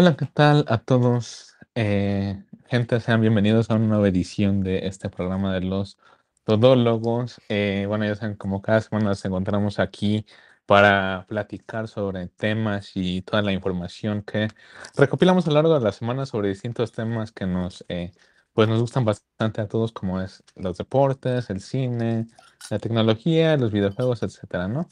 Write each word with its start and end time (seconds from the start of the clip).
Hola, 0.00 0.16
¿qué 0.16 0.24
tal 0.24 0.64
a 0.68 0.78
todos? 0.78 1.58
Eh, 1.74 2.42
gente, 2.68 3.00
sean 3.00 3.20
bienvenidos 3.20 3.68
a 3.68 3.74
una 3.74 3.86
nueva 3.86 4.08
edición 4.08 4.62
de 4.62 4.86
este 4.86 5.10
programa 5.10 5.52
de 5.52 5.60
los 5.60 5.98
todólogos. 6.44 7.38
Eh, 7.50 7.84
bueno, 7.86 8.06
ya 8.06 8.14
saben, 8.14 8.34
como 8.36 8.62
cada 8.62 8.80
semana 8.80 9.10
nos 9.10 9.22
encontramos 9.26 9.78
aquí 9.78 10.24
para 10.64 11.26
platicar 11.28 11.86
sobre 11.86 12.28
temas 12.28 12.92
y 12.94 13.20
toda 13.20 13.42
la 13.42 13.52
información 13.52 14.22
que 14.22 14.48
recopilamos 14.96 15.46
a 15.46 15.50
lo 15.50 15.56
largo 15.56 15.74
de 15.74 15.84
la 15.84 15.92
semana 15.92 16.24
sobre 16.24 16.48
distintos 16.48 16.92
temas 16.92 17.30
que 17.30 17.44
nos, 17.46 17.84
eh, 17.90 18.12
pues 18.54 18.68
nos 18.70 18.80
gustan 18.80 19.04
bastante 19.04 19.60
a 19.60 19.68
todos, 19.68 19.92
como 19.92 20.22
es 20.22 20.42
los 20.56 20.78
deportes, 20.78 21.50
el 21.50 21.60
cine, 21.60 22.26
la 22.70 22.78
tecnología, 22.78 23.58
los 23.58 23.70
videojuegos, 23.70 24.22
etcétera, 24.22 24.66
¿no? 24.66 24.88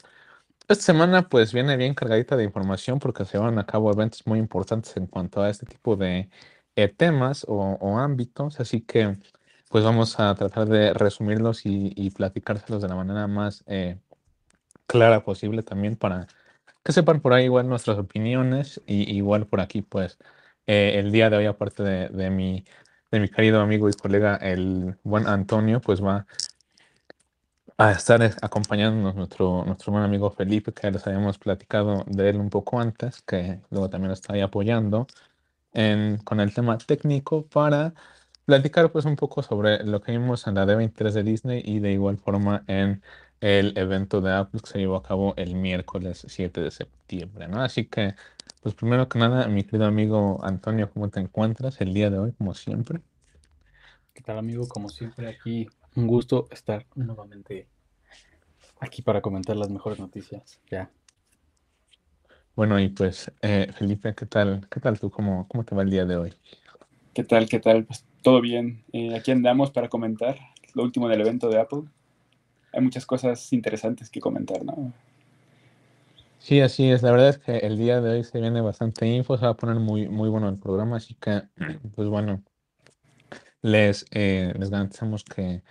Esta 0.69 0.85
semana 0.85 1.31
pues 1.31 1.55
viene 1.55 1.79
bien 1.79 1.95
cargadita 1.95 2.37
de 2.37 2.45
información 2.45 2.99
porque 2.99 3.25
se 3.25 3.39
van 3.39 3.59
a 3.59 3.65
cabo 3.65 3.91
eventos 3.91 4.27
muy 4.27 4.39
importantes 4.39 4.95
en 4.99 5.07
cuanto 5.07 5.41
a 5.41 5.49
este 5.49 5.65
tipo 5.65 5.97
de 5.97 6.29
eh, 6.77 6.89
temas 6.89 7.47
o, 7.49 7.99
ámbitos, 7.99 8.61
así 8.61 8.83
que 8.83 9.17
pues 9.71 9.83
vamos 9.83 10.21
a 10.21 10.35
tratar 10.35 10.69
de 10.69 10.93
resumirlos 10.93 11.63
y, 11.65 12.11
platicárselos 12.11 12.83
de 12.83 12.89
la 12.89 12.97
manera 12.97 13.27
más 13.27 13.65
eh, 13.67 13.99
clara 14.87 15.25
posible 15.25 15.63
también 15.63 15.97
para 15.97 16.27
que 16.85 16.93
sepan 16.93 17.21
por 17.23 17.33
ahí 17.35 17.45
igual 17.47 17.69
nuestras 17.69 17.99
opiniones. 17.99 18.83
Y 18.87 19.17
igual 19.17 19.47
por 19.47 19.61
aquí 19.61 19.83
pues 19.83 20.19
eh, 20.67 20.95
el 20.99 21.13
día 21.13 21.31
de 21.31 21.39
hoy 21.39 21.47
aparte 21.47 21.83
de, 21.83 22.09
de, 22.11 22.31
mi, 22.31 22.65
de 23.11 23.21
mi 23.21 23.29
querido 23.31 23.61
amigo 23.63 23.89
y 23.89 23.95
colega 23.95 24.37
el 24.37 24.99
buen 25.05 25.27
Antonio 25.29 25.81
pues 25.81 26.03
va 26.05 26.27
a 27.79 27.93
estar 27.93 28.21
acompañándonos 28.43 29.15
nuestro, 29.15 29.65
nuestro 29.65 29.93
buen 29.93 30.05
amigo 30.05 30.31
Felipe, 30.33 30.73
que 30.73 30.91
les 30.91 31.07
habíamos 31.07 31.39
platicado 31.39 32.05
de 32.09 32.29
él 32.29 32.37
un 32.37 32.51
poco 32.51 32.81
antes, 32.81 33.23
que 33.23 33.61
luego 33.71 33.89
también 33.89 34.11
está 34.13 34.35
ahí 34.35 34.41
apoyando 34.41 35.07
en, 35.73 36.19
con 36.19 36.41
el 36.41 36.53
tema 36.53 36.77
técnico 36.79 37.47
para 37.47 37.95
platicar 38.47 38.91
pues 38.91 39.05
un 39.05 39.15
poco 39.15 39.45
sobre 39.45 39.85
lo 39.85 40.01
que 40.01 40.13
vimos 40.13 40.47
en 40.49 40.57
la 40.57 40.67
D23 40.67 41.13
de 41.13 41.23
Disney 41.23 41.63
y 41.65 41.79
de 41.79 41.93
igual 41.93 42.19
forma 42.19 42.65
en 42.67 43.01
el 43.41 43.79
evento 43.79 44.21
de 44.21 44.33
Apple 44.33 44.61
que 44.61 44.71
se 44.71 44.79
llevó 44.79 44.97
a 44.97 45.03
cabo 45.05 45.35
el 45.37 45.55
miércoles 45.55 46.25
7 46.29 46.61
de 46.61 46.73
septiembre, 46.73 47.47
¿no? 47.47 47.63
Así 47.63 47.85
que, 47.85 48.17
pues 48.61 48.75
primero 48.75 49.09
que 49.09 49.21
nada, 49.21 49.47
mi 49.47 49.63
querido 49.63 49.87
amigo 49.87 50.41
Antonio, 50.43 50.91
¿cómo 50.91 51.11
te 51.11 51.21
encuentras 51.21 51.81
el 51.81 51.95
día 51.95 52.11
de 52.11 52.19
hoy, 52.19 52.33
como 52.33 52.55
siempre? 52.55 53.03
¿Qué 54.15 54.23
tal, 54.23 54.39
amigo? 54.39 54.67
Como 54.67 54.89
siempre, 54.89 55.29
aquí 55.29 55.69
un 55.99 56.07
gusto 56.07 56.47
estar 56.53 56.87
nuevamente 56.95 57.67
aquí 58.79 59.03
para 59.03 59.21
comentar 59.21 59.57
las 59.57 59.69
mejores 59.69 59.99
noticias. 59.99 60.61
Ya. 60.71 60.91
Bueno, 62.55 62.79
y 62.79 62.89
pues, 62.89 63.33
eh, 63.43 63.73
Felipe, 63.77 64.15
¿qué 64.15 64.27
tal? 64.27 64.67
¿Qué 64.71 64.79
tal 64.79 64.99
tú? 64.99 65.11
¿Cómo, 65.11 65.49
¿Cómo 65.49 65.65
te 65.65 65.75
va 65.75 65.83
el 65.83 65.91
día 65.91 66.05
de 66.05 66.17
hoy? 66.17 66.35
¿Qué 67.15 67.25
tal? 67.25 67.49
¿Qué 67.49 67.59
tal? 67.59 67.85
Pues 67.85 68.05
todo 68.23 68.41
bien. 68.41 68.85
Eh, 68.93 69.17
aquí 69.17 69.33
andamos 69.33 69.73
para 69.73 69.89
comentar 69.89 70.39
lo 70.75 70.85
último 70.85 71.09
del 71.09 71.21
evento 71.21 71.49
de 71.49 71.59
Apple. 71.59 71.83
Hay 72.73 72.81
muchas 72.81 73.05
cosas 73.05 73.53
interesantes 73.53 74.09
que 74.09 74.21
comentar, 74.21 74.65
¿no? 74.65 74.93
Sí, 76.39 76.61
así 76.61 76.91
es. 76.91 77.03
La 77.03 77.11
verdad 77.11 77.31
es 77.31 77.39
que 77.39 77.59
el 77.59 77.77
día 77.77 78.01
de 78.01 78.11
hoy 78.11 78.25
se 78.25 78.41
viene 78.41 78.61
bastante 78.61 79.09
info, 79.09 79.37
se 79.37 79.47
va 79.47 79.51
a 79.51 79.57
poner 79.57 79.77
muy, 79.77 80.09
muy 80.09 80.29
bueno 80.29 80.49
el 80.49 80.59
programa, 80.59 80.99
así 80.99 81.15
que, 81.15 81.43
pues 81.97 82.09
bueno, 82.09 82.45
les, 83.63 84.07
eh, 84.13 84.53
les 84.57 84.71
garantizamos 84.71 85.25
que 85.25 85.63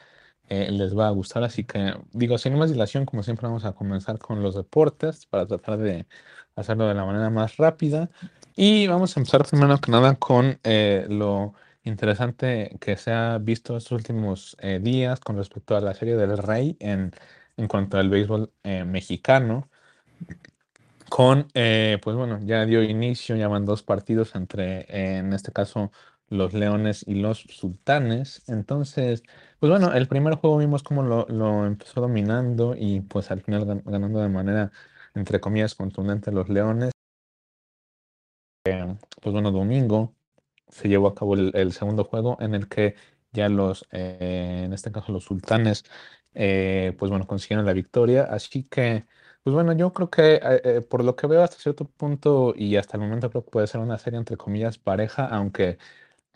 eh, 0.50 0.72
les 0.72 0.98
va 0.98 1.08
a 1.08 1.12
gustar. 1.12 1.44
Así 1.44 1.64
que, 1.64 1.94
digo, 2.12 2.38
sin 2.38 2.58
más 2.58 2.72
dilación, 2.72 3.06
como 3.06 3.24
siempre, 3.24 3.48
vamos 3.48 3.66
a 3.66 3.74
comenzar 3.74 4.18
con 4.20 4.42
los 4.42 4.56
deportes 4.56 5.26
para 5.26 5.46
tratar 5.46 5.78
de 5.78 6.08
hacerlo 6.56 6.88
de 6.88 6.94
la 6.94 7.06
manera 7.06 7.30
más 7.30 7.58
rápida. 7.58 8.10
Y 8.56 8.88
vamos 8.88 9.16
a 9.16 9.20
empezar 9.20 9.46
primero 9.46 9.78
que 9.80 9.92
nada 9.92 10.16
con 10.16 10.60
eh, 10.64 11.06
lo 11.10 11.54
interesante 11.84 12.76
que 12.82 12.98
se 12.98 13.12
ha 13.12 13.38
visto 13.38 13.78
estos 13.78 13.92
últimos 13.92 14.58
eh, 14.60 14.80
días 14.82 15.20
con 15.20 15.38
respecto 15.38 15.76
a 15.76 15.82
la 15.82 15.94
serie 15.94 16.16
del 16.16 16.38
Rey 16.38 16.76
en, 16.80 17.12
en 17.56 17.68
cuanto 17.68 17.98
al 17.98 18.10
béisbol 18.10 18.52
mexicano. 18.86 19.70
Con, 21.10 21.48
pues 21.54 22.16
bueno, 22.18 22.40
ya 22.44 22.66
dio 22.66 22.84
inicio, 22.84 23.38
ya 23.38 23.48
van 23.48 23.64
dos 23.66 23.82
partidos 23.82 24.36
entre, 24.36 24.86
en 25.18 25.32
este 25.32 25.54
caso, 25.54 25.92
los 26.30 26.54
Leones 26.54 27.04
y 27.08 27.16
los 27.16 27.40
Sultanes. 27.40 28.44
Entonces, 28.48 29.24
pues 29.60 29.70
bueno, 29.70 29.94
el 29.94 30.08
primer 30.08 30.36
juego 30.36 30.58
vimos 30.58 30.84
cómo 30.84 31.04
lo, 31.04 31.66
empezó 31.66 32.02
dominando 32.02 32.76
y 32.78 33.02
pues 33.02 33.32
al 33.32 33.42
final 33.42 33.82
ganando 33.86 34.20
de 34.20 34.30
manera, 34.30 34.72
entre 35.16 35.40
comillas, 35.40 35.76
contundente 35.76 36.32
los 36.32 36.50
Leones. 36.50 36.92
Eh, 38.66 38.98
pues 39.22 39.34
bueno, 39.34 39.52
domingo 39.52 40.14
se 40.68 40.90
llevó 40.90 41.08
a 41.08 41.16
cabo 41.16 41.36
el, 41.36 41.72
segundo 41.74 42.04
juego 42.04 42.38
en 42.42 42.54
el 42.56 42.68
que 42.68 42.96
ya 43.32 43.50
los, 43.50 43.88
eh, 43.92 44.64
en 44.66 44.74
este 44.74 44.92
caso 44.92 45.12
los 45.14 45.24
Sultanes, 45.26 45.86
eh, 46.34 46.94
pues 47.00 47.10
bueno, 47.10 47.28
consiguieron 47.28 47.66
la 47.66 47.74
victoria. 47.74 48.24
Así 48.24 48.64
que, 48.64 49.06
pues 49.44 49.54
bueno, 49.54 49.74
yo 49.74 49.94
creo 49.94 50.10
que 50.10 50.86
por 50.90 51.04
lo 51.04 51.16
que 51.16 51.28
veo 51.28 51.44
hasta 51.44 51.58
cierto 51.58 51.86
punto 51.86 52.54
y 52.56 52.76
hasta 52.76 52.98
el 52.98 53.04
momento 53.04 53.30
creo 53.30 53.46
que 53.46 53.52
puede 53.52 53.68
ser 53.68 53.82
una 53.82 53.98
serie 53.98 54.20
entre 54.20 54.38
comillas 54.38 54.78
pareja, 54.78 55.26
aunque 55.28 55.78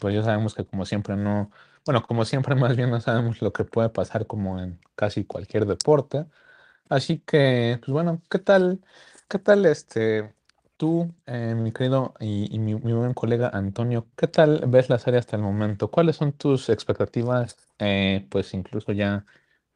pues 0.01 0.15
ya 0.15 0.23
sabemos 0.23 0.55
que 0.55 0.65
como 0.65 0.85
siempre 0.85 1.15
no, 1.15 1.51
bueno, 1.85 2.03
como 2.03 2.25
siempre 2.25 2.55
más 2.55 2.75
bien 2.75 2.89
no 2.89 2.99
sabemos 2.99 3.41
lo 3.41 3.53
que 3.53 3.65
puede 3.65 3.89
pasar 3.89 4.25
como 4.27 4.59
en 4.59 4.79
casi 4.95 5.25
cualquier 5.25 5.65
deporte. 5.67 6.25
Así 6.89 7.19
que, 7.19 7.77
pues 7.79 7.91
bueno, 7.93 8.21
¿qué 8.29 8.39
tal? 8.39 8.81
¿Qué 9.29 9.39
tal 9.39 9.65
este 9.65 10.33
tú, 10.77 11.13
eh, 11.27 11.53
mi 11.55 11.71
querido 11.71 12.15
y, 12.19 12.57
mi, 12.59 12.73
buen 12.73 13.13
colega 13.13 13.49
Antonio, 13.53 14.07
qué 14.17 14.27
tal 14.27 14.63
ves 14.67 14.89
la 14.89 14.99
serie 14.99 15.19
hasta 15.19 15.35
el 15.37 15.43
momento? 15.43 15.89
¿Cuáles 15.91 16.15
son 16.17 16.33
tus 16.33 16.69
expectativas, 16.69 17.55
eh, 17.79 18.27
pues 18.29 18.53
incluso 18.55 18.91
ya 18.93 19.25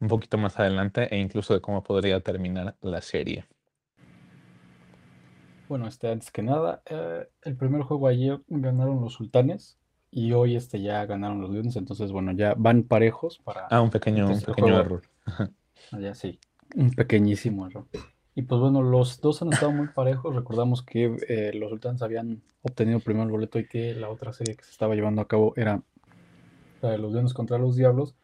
un 0.00 0.08
poquito 0.08 0.38
más 0.38 0.58
adelante 0.58 1.08
e 1.14 1.18
incluso 1.18 1.54
de 1.54 1.60
cómo 1.60 1.84
podría 1.84 2.20
terminar 2.20 2.76
la 2.82 3.00
serie? 3.00 3.46
Bueno, 5.68 5.86
este, 5.86 6.10
antes 6.10 6.30
que 6.32 6.42
nada, 6.42 6.82
eh, 6.86 7.28
el 7.42 7.56
primer 7.56 7.82
juego 7.82 8.08
ayer 8.08 8.40
ganaron 8.48 9.00
los 9.00 9.14
sultanes 9.14 9.78
y 10.16 10.32
hoy 10.32 10.56
este 10.56 10.80
ya 10.80 11.04
ganaron 11.04 11.42
los 11.42 11.50
Leones, 11.50 11.76
entonces 11.76 12.10
bueno, 12.10 12.32
ya 12.32 12.54
van 12.56 12.84
parejos 12.84 13.38
para... 13.44 13.66
Ah, 13.66 13.82
un 13.82 13.90
pequeño, 13.90 14.26
un 14.30 14.40
pequeño 14.40 14.80
error. 14.80 15.02
Ah, 15.26 16.00
ya 16.00 16.14
sí, 16.14 16.40
un 16.74 16.90
pequeñísimo 16.92 17.66
error. 17.66 17.84
Y 18.34 18.40
pues 18.40 18.58
bueno, 18.58 18.80
los 18.82 19.20
dos 19.20 19.42
han 19.42 19.52
estado 19.52 19.72
muy 19.72 19.88
parejos. 19.88 20.34
Recordamos 20.34 20.82
que 20.82 21.14
eh, 21.28 21.52
los 21.54 21.68
Sultanes 21.68 22.00
habían 22.00 22.40
obtenido 22.62 22.98
primero 23.00 23.26
el 23.26 23.30
boleto 23.30 23.58
y 23.58 23.68
que 23.68 23.94
la 23.94 24.08
otra 24.08 24.32
serie 24.32 24.56
que 24.56 24.64
se 24.64 24.70
estaba 24.70 24.94
llevando 24.94 25.20
a 25.20 25.28
cabo 25.28 25.52
era 25.54 25.82
la 26.80 26.90
de 26.92 26.96
los 26.96 27.12
Leones 27.12 27.34
contra 27.34 27.58
los 27.58 27.76
Diablos. 27.76 28.14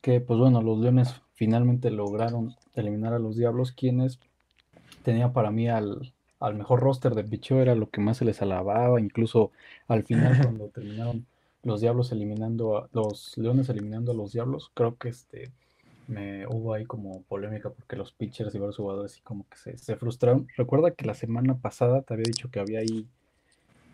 Que 0.00 0.20
pues 0.20 0.40
bueno, 0.40 0.62
los 0.62 0.80
Leones 0.80 1.14
finalmente 1.34 1.92
lograron 1.92 2.56
eliminar 2.74 3.14
a 3.14 3.20
los 3.20 3.36
Diablos, 3.36 3.70
quienes 3.70 4.18
tenía 5.04 5.32
para 5.32 5.52
mí 5.52 5.68
al, 5.68 6.12
al 6.40 6.56
mejor 6.56 6.80
roster 6.80 7.14
de 7.14 7.22
picheo, 7.22 7.60
era 7.60 7.76
lo 7.76 7.88
que 7.88 8.00
más 8.00 8.16
se 8.16 8.24
les 8.24 8.42
alababa. 8.42 9.00
Incluso 9.00 9.52
al 9.86 10.02
final, 10.02 10.38
cuando 10.42 10.68
terminaron 10.70 11.24
los 11.66 11.80
Diablos 11.80 12.12
eliminando 12.12 12.78
a 12.78 12.88
los 12.92 13.36
Leones 13.36 13.68
eliminando 13.68 14.12
a 14.12 14.14
los 14.14 14.32
Diablos, 14.32 14.70
creo 14.72 14.96
que 14.96 15.08
este 15.08 15.50
me 16.06 16.46
hubo 16.46 16.72
ahí 16.72 16.84
como 16.84 17.22
polémica 17.22 17.70
porque 17.70 17.96
los 17.96 18.12
pitchers 18.12 18.54
y 18.54 18.58
varios 18.58 18.76
jugadores 18.76 19.18
y 19.18 19.22
como 19.22 19.44
que 19.48 19.76
se, 19.76 19.96
frustraron. 19.96 20.46
Recuerda 20.56 20.92
que 20.92 21.04
la 21.04 21.14
semana 21.14 21.58
pasada 21.58 22.02
te 22.02 22.14
había 22.14 22.24
dicho 22.24 22.48
que 22.48 22.60
había 22.60 22.78
ahí 22.78 23.08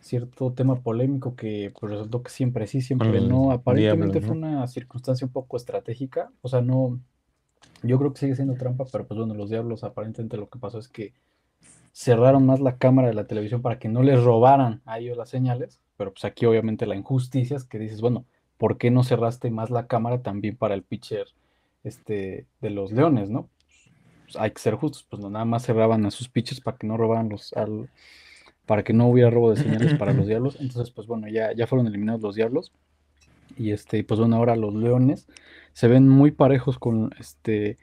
cierto 0.02 0.52
tema 0.52 0.80
polémico 0.80 1.34
que 1.34 1.72
pues 1.78 1.92
resultó 1.92 2.22
que 2.22 2.30
siempre 2.30 2.66
sí, 2.66 2.82
siempre 2.82 3.22
no. 3.22 3.50
Aparentemente 3.50 4.20
fue 4.20 4.32
una 4.32 4.66
circunstancia 4.66 5.26
un 5.26 5.32
poco 5.32 5.56
estratégica. 5.56 6.30
O 6.42 6.48
sea, 6.48 6.60
no. 6.60 7.00
Yo 7.82 7.98
creo 7.98 8.12
que 8.12 8.20
sigue 8.20 8.36
siendo 8.36 8.54
trampa, 8.54 8.84
pero 8.92 9.06
pues 9.06 9.16
bueno, 9.16 9.32
los 9.32 9.48
diablos 9.48 9.82
aparentemente 9.82 10.36
lo 10.36 10.50
que 10.50 10.58
pasó 10.58 10.78
es 10.78 10.88
que 10.88 11.14
cerraron 11.92 12.44
más 12.44 12.60
la 12.60 12.76
cámara 12.76 13.08
de 13.08 13.14
la 13.14 13.26
televisión 13.26 13.62
para 13.62 13.78
que 13.78 13.88
no 13.88 14.02
les 14.02 14.22
robaran 14.22 14.82
a 14.84 14.98
ellos 14.98 15.16
las 15.16 15.30
señales 15.30 15.80
pero 15.96 16.12
pues 16.12 16.24
aquí 16.24 16.46
obviamente 16.46 16.86
la 16.86 16.96
injusticia 16.96 17.56
es 17.56 17.64
que 17.64 17.78
dices, 17.78 18.00
bueno, 18.00 18.24
¿por 18.58 18.78
qué 18.78 18.90
no 18.90 19.04
cerraste 19.04 19.50
más 19.50 19.70
la 19.70 19.86
cámara 19.86 20.22
también 20.22 20.56
para 20.56 20.74
el 20.74 20.82
pitcher 20.82 21.26
este, 21.84 22.46
de 22.60 22.70
los 22.70 22.92
Leones, 22.92 23.30
no? 23.30 23.48
Pues 24.24 24.36
hay 24.36 24.50
que 24.50 24.60
ser 24.60 24.74
justos, 24.74 25.06
pues 25.08 25.20
no 25.20 25.30
nada 25.30 25.44
más 25.44 25.64
cerraban 25.64 26.06
a 26.06 26.10
sus 26.10 26.28
pitchers 26.28 26.60
para 26.60 26.76
que 26.76 26.86
no 26.86 26.96
robaran 26.96 27.28
los, 27.28 27.52
al, 27.54 27.88
para 28.66 28.82
que 28.82 28.92
no 28.92 29.08
hubiera 29.08 29.30
robo 29.30 29.50
de 29.50 29.62
señales 29.62 29.94
para 29.94 30.12
los 30.12 30.26
Diablos, 30.26 30.56
entonces 30.60 30.92
pues 30.92 31.06
bueno, 31.06 31.28
ya, 31.28 31.52
ya 31.52 31.66
fueron 31.66 31.86
eliminados 31.86 32.22
los 32.22 32.34
Diablos, 32.34 32.72
y 33.56 33.72
este, 33.72 34.02
pues 34.04 34.18
bueno, 34.20 34.36
ahora 34.36 34.56
los 34.56 34.74
Leones 34.74 35.26
se 35.72 35.88
ven 35.88 36.08
muy 36.08 36.30
parejos 36.30 36.78
con 36.78 37.10
este, 37.18 37.78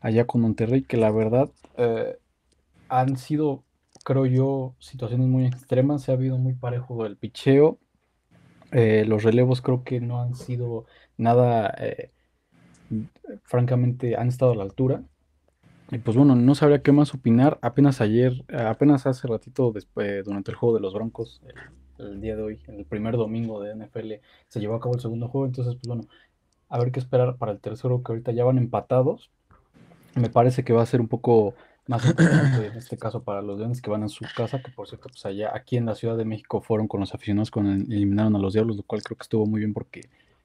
allá 0.00 0.26
con 0.26 0.40
Monterrey, 0.40 0.82
que 0.82 0.96
la 0.96 1.10
verdad 1.10 1.50
eh, 1.76 2.16
han 2.88 3.16
sido 3.16 3.62
creo 4.04 4.26
yo, 4.26 4.74
situaciones 4.78 5.26
muy 5.28 5.46
extremas. 5.46 6.02
Se 6.02 6.12
ha 6.12 6.14
habido 6.14 6.38
muy 6.38 6.54
parejo 6.54 7.06
el 7.06 7.16
picheo. 7.16 7.78
Eh, 8.72 9.04
los 9.06 9.22
relevos 9.22 9.62
creo 9.62 9.82
que 9.82 10.00
no 10.00 10.20
han 10.20 10.34
sido 10.34 10.86
nada, 11.16 11.74
eh, 11.78 12.10
francamente, 13.42 14.16
han 14.16 14.28
estado 14.28 14.52
a 14.52 14.56
la 14.56 14.62
altura. 14.62 15.02
Y 15.90 15.98
pues 15.98 16.16
bueno, 16.16 16.36
no 16.36 16.54
sabría 16.54 16.82
qué 16.82 16.92
más 16.92 17.14
opinar. 17.14 17.58
Apenas 17.62 18.00
ayer, 18.00 18.44
apenas 18.48 19.06
hace 19.06 19.26
ratito, 19.26 19.72
después, 19.72 20.24
durante 20.24 20.52
el 20.52 20.56
juego 20.56 20.76
de 20.76 20.80
los 20.80 20.94
Broncos, 20.94 21.42
el 21.98 22.20
día 22.20 22.36
de 22.36 22.42
hoy, 22.42 22.60
el 22.68 22.84
primer 22.84 23.16
domingo 23.16 23.60
de 23.60 23.74
NFL, 23.74 24.20
se 24.48 24.60
llevó 24.60 24.76
a 24.76 24.80
cabo 24.80 24.94
el 24.94 25.00
segundo 25.00 25.28
juego, 25.28 25.46
entonces 25.46 25.74
pues 25.74 25.88
bueno, 25.88 26.04
a 26.68 26.78
ver 26.78 26.92
qué 26.92 27.00
esperar 27.00 27.36
para 27.36 27.52
el 27.52 27.60
tercero, 27.60 28.02
que 28.02 28.12
ahorita 28.12 28.32
ya 28.32 28.44
van 28.44 28.58
empatados. 28.58 29.30
Me 30.14 30.30
parece 30.30 30.64
que 30.64 30.72
va 30.72 30.82
a 30.82 30.86
ser 30.86 31.00
un 31.00 31.08
poco 31.08 31.54
más 31.90 32.06
importante 32.06 32.66
en 32.68 32.76
este 32.76 32.96
caso 32.96 33.24
para 33.24 33.42
los 33.42 33.58
Leones 33.58 33.82
que 33.82 33.90
van 33.90 34.04
a 34.04 34.08
su 34.08 34.24
casa, 34.36 34.62
que 34.62 34.70
por 34.70 34.86
cierto, 34.86 35.08
pues 35.08 35.26
allá 35.26 35.50
aquí 35.52 35.76
en 35.76 35.86
la 35.86 35.96
Ciudad 35.96 36.16
de 36.16 36.24
México 36.24 36.60
fueron 36.60 36.86
con 36.86 37.00
los 37.00 37.12
aficionados 37.14 37.50
cuando 37.50 37.72
eliminaron 37.72 38.36
a 38.36 38.38
los 38.38 38.52
Diablos, 38.52 38.76
lo 38.76 38.84
cual 38.84 39.02
creo 39.02 39.18
que 39.18 39.24
estuvo 39.24 39.44
muy 39.44 39.58
bien 39.58 39.74
porque 39.74 40.02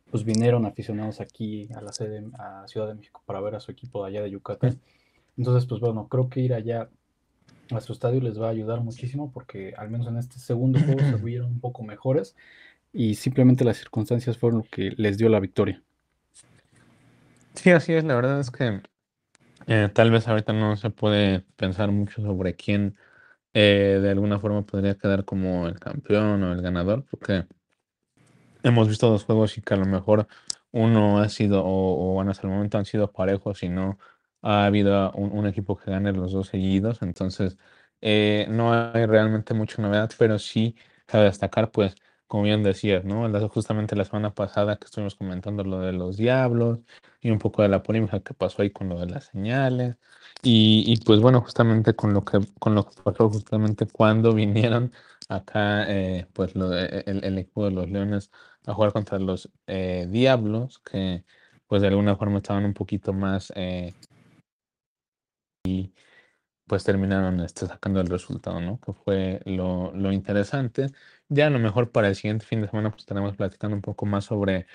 pues 0.09 0.23
vinieron 0.23 0.65
aficionados 0.65 1.21
aquí 1.21 1.69
a 1.75 1.81
la 1.81 1.93
sede, 1.93 2.25
a 2.39 2.67
Ciudad 2.67 2.87
de 2.87 2.95
México 2.95 3.21
para 3.27 3.41
ver 3.41 3.53
a 3.53 3.59
su 3.59 3.71
equipo 3.71 4.03
de 4.03 4.09
allá 4.09 4.23
de 4.23 4.31
Yucatán. 4.31 4.79
Entonces, 5.37 5.67
pues 5.67 5.79
bueno, 5.79 6.07
creo 6.07 6.29
que 6.29 6.39
ir 6.39 6.53
allá 6.53 6.89
a 7.69 7.79
su 7.79 7.93
estadio 7.93 8.21
les 8.21 8.41
va 8.41 8.47
a 8.47 8.51
ayudar 8.51 8.81
muchísimo 8.81 9.31
porque 9.31 9.75
al 9.77 9.91
menos 9.91 10.07
en 10.07 10.17
este 10.17 10.39
segundo 10.39 10.79
juego 10.79 11.01
se 11.01 11.15
vieron 11.23 11.51
un 11.51 11.59
poco 11.59 11.83
mejores 11.83 12.35
y 12.91 13.13
simplemente 13.15 13.63
las 13.63 13.77
circunstancias 13.77 14.35
fueron 14.35 14.59
lo 14.59 14.65
que 14.65 14.93
les 14.97 15.19
dio 15.19 15.29
la 15.29 15.39
victoria. 15.39 15.83
Sí, 17.53 17.69
así 17.69 17.93
es, 17.93 18.03
la 18.03 18.15
verdad 18.15 18.39
es 18.39 18.49
que 18.49 18.81
eh, 19.67 19.89
tal 19.93 20.11
vez 20.11 20.27
ahorita 20.27 20.53
no 20.53 20.77
se 20.77 20.89
puede 20.89 21.41
pensar 21.55 21.91
mucho 21.91 22.21
sobre 22.21 22.55
quién 22.55 22.95
eh, 23.53 23.99
de 24.01 24.11
alguna 24.11 24.39
forma 24.39 24.65
podría 24.65 24.95
quedar 24.95 25.25
como 25.25 25.67
el 25.67 25.79
campeón 25.79 26.43
o 26.43 26.53
el 26.53 26.61
ganador, 26.61 27.05
porque 27.09 27.45
hemos 28.63 28.87
visto 28.87 29.09
dos 29.09 29.23
juegos 29.23 29.57
y 29.57 29.61
que 29.61 29.73
a 29.73 29.77
lo 29.77 29.85
mejor 29.85 30.27
uno 30.71 31.19
ha 31.19 31.29
sido, 31.29 31.63
o, 31.65 32.13
bueno, 32.13 32.31
hasta 32.31 32.47
el 32.47 32.53
momento 32.53 32.77
han 32.77 32.85
sido 32.85 33.11
parejos 33.11 33.63
y 33.63 33.69
no 33.69 33.97
ha 34.41 34.65
habido 34.65 35.11
un, 35.13 35.47
equipo 35.47 35.77
que 35.77 35.91
gane 35.91 36.11
los 36.11 36.33
dos 36.33 36.47
seguidos, 36.49 37.01
entonces 37.01 37.57
eh, 38.01 38.47
no 38.49 38.73
hay 38.73 39.05
realmente 39.05 39.53
mucha 39.53 39.81
novedad, 39.81 40.11
pero 40.17 40.37
sí 40.39 40.75
cabe 41.05 41.25
destacar, 41.25 41.71
pues, 41.71 41.95
como 42.27 42.43
bien 42.43 42.63
decías, 42.63 43.05
¿no? 43.05 43.29
Justamente 43.49 43.95
la 43.95 44.05
semana 44.05 44.33
pasada 44.33 44.77
que 44.77 44.85
estuvimos 44.85 45.15
comentando 45.15 45.63
lo 45.63 45.79
de 45.79 45.93
los 45.93 46.17
diablos 46.17 46.79
y 47.21 47.31
un 47.31 47.39
poco 47.39 47.61
de 47.61 47.69
la 47.69 47.83
polémica 47.83 48.19
que 48.21 48.33
pasó 48.33 48.61
ahí 48.61 48.71
con 48.71 48.89
lo 48.89 48.99
de 48.99 49.07
las 49.07 49.25
señales. 49.25 49.95
Y, 50.43 50.97
pues 51.05 51.21
bueno, 51.21 51.41
justamente 51.41 51.95
con 51.95 52.13
lo 52.13 52.23
que 52.23 52.39
con 52.59 52.75
lo 52.75 52.85
que 52.85 53.01
pasó 53.01 53.29
justamente 53.29 53.87
cuando 53.87 54.33
vinieron 54.33 54.91
acá, 55.29 55.85
eh, 55.91 56.27
pues 56.33 56.55
lo 56.55 56.69
de, 56.69 57.03
el, 57.07 57.37
equipo 57.37 57.65
de 57.65 57.71
los 57.71 57.89
Leones 57.89 58.31
a 58.65 58.73
jugar 58.73 58.93
contra 58.93 59.17
los 59.19 59.49
eh, 59.67 60.07
Diablos, 60.09 60.79
que 60.79 61.23
pues 61.67 61.81
de 61.81 61.87
alguna 61.89 62.15
forma 62.15 62.37
estaban 62.37 62.65
un 62.65 62.73
poquito 62.73 63.13
más 63.13 63.51
eh, 63.55 63.93
y 65.65 65.93
pues 66.67 66.83
terminaron 66.83 67.39
este, 67.41 67.67
sacando 67.67 68.01
el 68.01 68.07
resultado, 68.07 68.59
¿no? 68.61 68.79
Que 68.79 68.93
fue 68.93 69.41
lo, 69.45 69.91
lo 69.93 70.11
interesante. 70.11 70.87
Ya 71.29 71.47
a 71.47 71.49
lo 71.49 71.59
mejor 71.59 71.91
para 71.91 72.07
el 72.07 72.15
siguiente 72.15 72.45
fin 72.45 72.61
de 72.61 72.67
semana 72.69 72.89
pues 72.91 73.01
estaremos 73.03 73.35
platicando 73.35 73.75
un 73.75 73.81
poco 73.81 74.05
más 74.05 74.25
sobre 74.25 74.67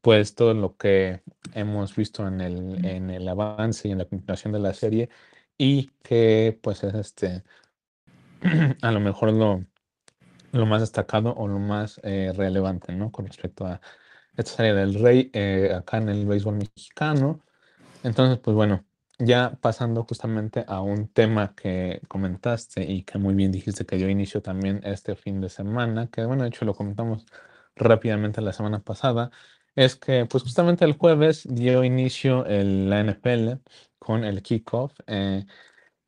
pues 0.00 0.34
todo 0.34 0.54
lo 0.54 0.76
que 0.76 1.22
hemos 1.54 1.94
visto 1.96 2.26
en 2.26 2.40
el, 2.40 2.84
en 2.84 3.10
el 3.10 3.28
avance 3.28 3.88
y 3.88 3.92
en 3.92 3.98
la 3.98 4.04
continuación 4.06 4.52
de 4.52 4.60
la 4.60 4.74
serie 4.74 5.10
y 5.58 5.88
que 6.02 6.58
pues 6.62 6.82
es 6.84 6.94
este 6.94 7.44
a 8.82 8.92
lo 8.92 9.00
mejor 9.00 9.32
lo, 9.32 9.64
lo 10.52 10.66
más 10.66 10.80
destacado 10.80 11.34
o 11.34 11.48
lo 11.48 11.58
más 11.58 12.00
eh, 12.04 12.32
relevante, 12.36 12.92
¿no? 12.92 13.10
Con 13.12 13.26
respecto 13.26 13.66
a 13.66 13.80
esta 14.36 14.52
serie 14.52 14.74
del 14.74 14.94
Rey 14.94 15.30
eh, 15.32 15.72
acá 15.74 15.98
en 15.98 16.08
el 16.08 16.26
béisbol 16.26 16.56
mexicano. 16.56 17.40
Entonces, 18.02 18.38
pues 18.38 18.54
bueno, 18.56 18.84
ya 19.24 19.56
pasando 19.60 20.04
justamente 20.04 20.64
a 20.66 20.80
un 20.80 21.08
tema 21.08 21.54
que 21.54 22.00
comentaste 22.08 22.84
y 22.84 23.04
que 23.04 23.18
muy 23.18 23.34
bien 23.34 23.52
dijiste 23.52 23.86
que 23.86 23.96
dio 23.96 24.08
inicio 24.08 24.42
también 24.42 24.80
este 24.84 25.14
fin 25.16 25.40
de 25.40 25.48
semana, 25.48 26.08
que 26.08 26.24
bueno, 26.24 26.42
de 26.42 26.48
hecho 26.50 26.64
lo 26.64 26.74
comentamos 26.74 27.26
rápidamente 27.76 28.40
la 28.40 28.52
semana 28.52 28.80
pasada, 28.80 29.30
es 29.76 29.96
que 29.96 30.26
pues 30.26 30.42
justamente 30.42 30.84
el 30.84 30.94
jueves 30.94 31.46
dio 31.48 31.84
inicio 31.84 32.44
el, 32.46 32.90
la 32.90 33.00
NFL 33.00 33.60
con 33.98 34.24
el 34.24 34.42
kickoff 34.42 34.92
eh, 35.06 35.46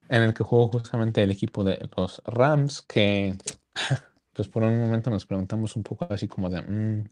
en 0.09 0.23
el 0.23 0.35
que 0.35 0.45
jugó 0.45 0.69
justamente 0.69 1.23
el 1.23 1.31
equipo 1.31 1.65
de 1.65 1.89
los 1.97 2.23
Rams, 2.27 2.83
que 2.83 3.35
pues 4.33 4.49
por 4.49 4.63
un 4.65 4.81
momento 4.81 5.11
nos 5.11 5.27
preguntamos 5.27 5.77
un 5.77 5.83
poco 5.83 6.07
así 6.11 6.29
como 6.29 6.51
de, 6.51 6.63
mm, 6.63 7.05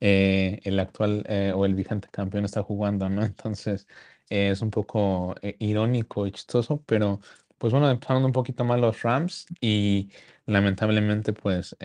eh, 0.00 0.60
el 0.64 0.80
actual 0.80 1.24
eh, 1.28 1.52
o 1.54 1.66
el 1.66 1.74
vigente 1.74 2.08
campeón 2.10 2.44
está 2.44 2.62
jugando, 2.62 3.08
¿no? 3.08 3.22
Entonces 3.24 3.86
es 4.30 4.62
un 4.62 4.70
poco 4.70 5.34
irónico 5.58 6.26
y 6.26 6.32
chistoso, 6.32 6.82
pero 6.86 7.20
pues 7.58 7.72
bueno, 7.72 7.90
empezando 7.90 8.26
un 8.26 8.32
poquito 8.32 8.64
más 8.64 8.80
los 8.80 9.02
Rams 9.02 9.46
y 9.60 10.10
lamentablemente 10.46 11.32
pues 11.34 11.76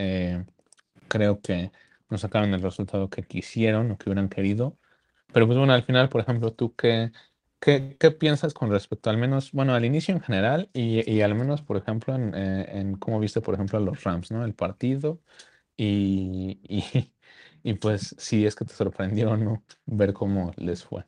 creo 1.07 1.41
que 1.41 1.71
no 2.09 2.17
sacaron 2.17 2.53
el 2.53 2.61
resultado 2.61 3.09
que 3.09 3.23
quisieron 3.23 3.91
o 3.91 3.97
que 3.97 4.09
hubieran 4.09 4.29
querido. 4.29 4.77
Pero 5.33 5.47
pues 5.47 5.57
bueno, 5.57 5.73
al 5.73 5.83
final, 5.83 6.09
por 6.09 6.21
ejemplo, 6.21 6.53
¿tú 6.53 6.75
qué, 6.75 7.11
qué, 7.59 7.97
qué 7.99 8.11
piensas 8.11 8.53
con 8.53 8.71
respecto 8.71 9.09
al 9.09 9.17
menos, 9.17 9.51
bueno, 9.51 9.73
al 9.75 9.85
inicio 9.85 10.15
en 10.15 10.21
general 10.21 10.69
y, 10.73 11.09
y 11.11 11.21
al 11.21 11.35
menos, 11.35 11.61
por 11.61 11.77
ejemplo, 11.77 12.15
en, 12.15 12.33
eh, 12.35 12.79
en, 12.79 12.97
cómo 12.97 13.19
viste, 13.19 13.41
por 13.41 13.55
ejemplo, 13.55 13.79
a 13.79 13.81
los 13.81 14.03
Rams, 14.03 14.31
¿no? 14.31 14.45
El 14.45 14.55
partido 14.55 15.21
y, 15.77 16.59
y, 16.63 17.13
y 17.63 17.73
pues 17.75 18.15
si 18.19 18.45
es 18.45 18.55
que 18.55 18.65
te 18.65 18.73
sorprendió 18.73 19.37
no 19.37 19.63
ver 19.85 20.13
cómo 20.13 20.53
les 20.57 20.83
fue. 20.85 21.05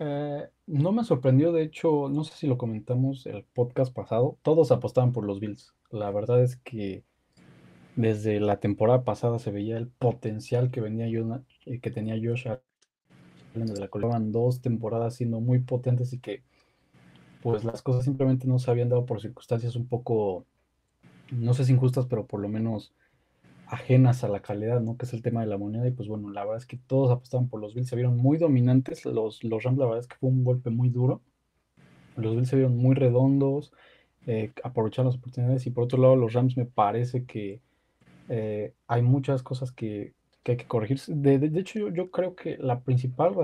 Eh, 0.00 0.48
no 0.66 0.92
me 0.92 1.04
sorprendió, 1.04 1.52
de 1.52 1.62
hecho, 1.62 2.08
no 2.08 2.24
sé 2.24 2.34
si 2.34 2.46
lo 2.46 2.58
comentamos 2.58 3.26
el 3.26 3.44
podcast 3.44 3.94
pasado, 3.94 4.38
todos 4.42 4.72
apostaban 4.72 5.12
por 5.12 5.24
los 5.24 5.40
Bills. 5.40 5.74
La 5.90 6.10
verdad 6.10 6.42
es 6.42 6.56
que 6.56 7.04
desde 7.96 8.40
la 8.40 8.58
temporada 8.58 9.04
pasada 9.04 9.38
se 9.38 9.52
veía 9.52 9.76
el 9.76 9.88
potencial 9.88 10.70
que, 10.70 10.80
venía 10.80 11.06
eh, 11.06 11.80
que 11.80 11.90
tenía 11.90 12.16
Josh 12.16 12.48
Allen 12.48 12.60
desde 13.54 13.80
la 13.80 13.88
dos 14.20 14.60
temporadas 14.60 15.14
siendo 15.14 15.40
muy 15.40 15.60
potentes 15.60 16.12
y 16.12 16.18
que 16.18 16.42
pues 17.42 17.62
las 17.62 17.82
cosas 17.82 18.04
simplemente 18.04 18.48
no 18.48 18.58
se 18.58 18.70
habían 18.70 18.88
dado 18.88 19.06
por 19.06 19.20
circunstancias 19.20 19.76
un 19.76 19.86
poco, 19.86 20.46
no 21.30 21.54
sé 21.54 21.64
si 21.64 21.72
injustas, 21.72 22.06
pero 22.06 22.26
por 22.26 22.40
lo 22.40 22.48
menos 22.48 22.94
ajenas 23.66 24.24
a 24.24 24.28
la 24.28 24.40
calidad, 24.40 24.80
¿no? 24.80 24.96
Que 24.96 25.06
es 25.06 25.12
el 25.12 25.22
tema 25.22 25.40
de 25.40 25.46
la 25.46 25.58
moneda. 25.58 25.86
Y 25.86 25.92
pues 25.92 26.08
bueno, 26.08 26.30
la 26.30 26.42
verdad 26.42 26.58
es 26.58 26.66
que 26.66 26.76
todos 26.76 27.10
apostaban 27.10 27.48
por 27.48 27.60
los 27.60 27.74
Bills, 27.74 27.88
se 27.88 27.96
vieron 27.96 28.16
muy 28.16 28.38
dominantes. 28.38 29.04
Los, 29.04 29.42
los 29.44 29.62
Rams, 29.62 29.78
la 29.78 29.86
verdad 29.86 30.00
es 30.00 30.08
que 30.08 30.16
fue 30.16 30.30
un 30.30 30.44
golpe 30.44 30.70
muy 30.70 30.90
duro. 30.90 31.22
Los 32.16 32.34
Bills 32.34 32.48
se 32.48 32.56
vieron 32.56 32.76
muy 32.76 32.94
redondos, 32.94 33.72
eh, 34.26 34.52
aprovecharon 34.62 35.06
las 35.06 35.16
oportunidades. 35.16 35.66
Y 35.66 35.70
por 35.70 35.84
otro 35.84 36.00
lado, 36.00 36.16
los 36.16 36.32
Rams 36.32 36.56
me 36.56 36.66
parece 36.66 37.24
que 37.24 37.60
eh, 38.28 38.74
hay 38.86 39.02
muchas 39.02 39.42
cosas 39.42 39.72
que, 39.72 40.14
hay 40.44 40.56
que 40.56 40.66
corregir. 40.66 41.00
De, 41.08 41.34
hecho, 41.58 41.88
yo, 41.90 42.10
creo 42.10 42.34
que 42.34 42.56
la 42.58 42.80
principal 42.80 43.34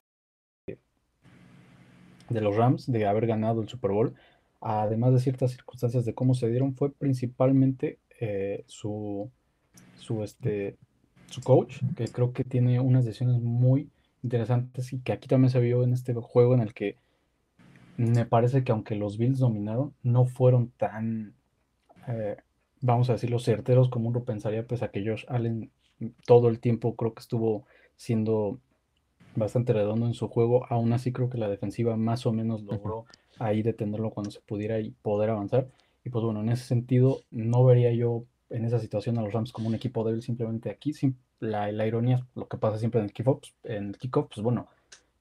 de 2.29 2.41
los 2.41 2.57
Rams 2.57 2.91
de 2.91 3.07
haber 3.07 3.27
ganado 3.27 3.61
el 3.61 3.69
Super 3.69 3.91
Bowl, 3.91 4.15
además 4.61 5.13
de 5.13 5.21
ciertas 5.21 5.51
circunstancias 5.51 6.05
de 6.05 6.15
cómo 6.15 6.35
se 6.35 6.49
dieron, 6.49 6.75
fue 6.75 6.93
principalmente 6.93 7.99
eh, 8.21 8.63
su, 8.67 9.31
su, 10.01 10.23
este, 10.25 10.77
su 11.31 11.41
coach, 11.41 11.79
que 11.97 12.09
creo 12.09 12.33
que 12.33 12.45
tiene 12.45 12.81
unas 12.81 13.05
decisiones 13.05 13.41
muy 13.41 13.89
interesantes 14.23 14.93
y 14.93 15.01
que 15.01 15.13
aquí 15.13 15.29
también 15.29 15.51
se 15.51 15.61
vio 15.61 15.83
en 15.83 15.93
este 15.93 16.13
juego 16.15 16.55
en 16.55 16.61
el 16.61 16.75
que 16.75 16.97
me 17.97 18.27
parece 18.27 18.65
que 18.65 18.73
aunque 18.73 18.95
los 18.97 19.19
Bills 19.19 19.39
dominaron, 19.39 19.95
no 20.03 20.27
fueron 20.27 20.71
tan 20.71 21.35
eh, 22.09 22.37
vamos 22.81 23.11
a 23.11 23.15
decirlo, 23.15 23.39
certeros 23.39 23.89
como 23.89 24.09
uno 24.09 24.25
pensaría, 24.25 24.67
pues 24.67 24.83
a 24.83 24.91
que 24.91 25.05
Josh 25.05 25.25
Allen 25.29 25.71
todo 26.27 26.49
el 26.49 26.61
tiempo 26.61 26.97
creo 26.97 27.15
que 27.15 27.21
estuvo 27.21 27.67
siendo 27.97 28.59
bastante 29.37 29.73
redondo 29.73 30.07
en 30.07 30.15
su 30.15 30.29
juego. 30.29 30.67
Aún 30.71 30.93
así 30.93 31.13
creo 31.13 31.29
que 31.29 31.39
la 31.39 31.49
defensiva 31.49 31.97
más 31.97 32.27
o 32.27 32.33
menos 32.33 32.63
logró 32.63 33.05
ahí 33.39 33.63
detenerlo 33.63 34.11
cuando 34.11 34.31
se 34.31 34.41
pudiera 34.41 34.81
y 34.81 34.91
poder 35.03 35.31
avanzar. 35.31 35.69
Y 36.05 36.11
pues 36.11 36.25
bueno, 36.25 36.41
en 36.41 36.49
ese 36.49 36.65
sentido 36.65 37.21
no 37.31 37.65
vería 37.65 37.93
yo 37.93 38.25
en 38.51 38.65
esa 38.65 38.79
situación 38.79 39.19
a 39.19 39.23
los 39.23 39.33
Rams 39.33 39.53
como 39.53 39.69
un 39.69 39.75
equipo 39.75 40.05
débil 40.05 40.23
simplemente 40.23 40.71
aquí. 40.71 40.93
La, 41.39 41.73
la 41.73 41.87
ironía, 41.87 42.27
lo 42.35 42.49
que 42.49 42.59
pasa 42.59 42.79
siempre 42.79 43.01
en 43.01 43.07
el 43.07 43.13
kickoff, 43.13 43.43
en 43.65 43.89
el 43.89 43.99
kickoff, 43.99 44.29
pues 44.35 44.43
bueno, 44.43 44.69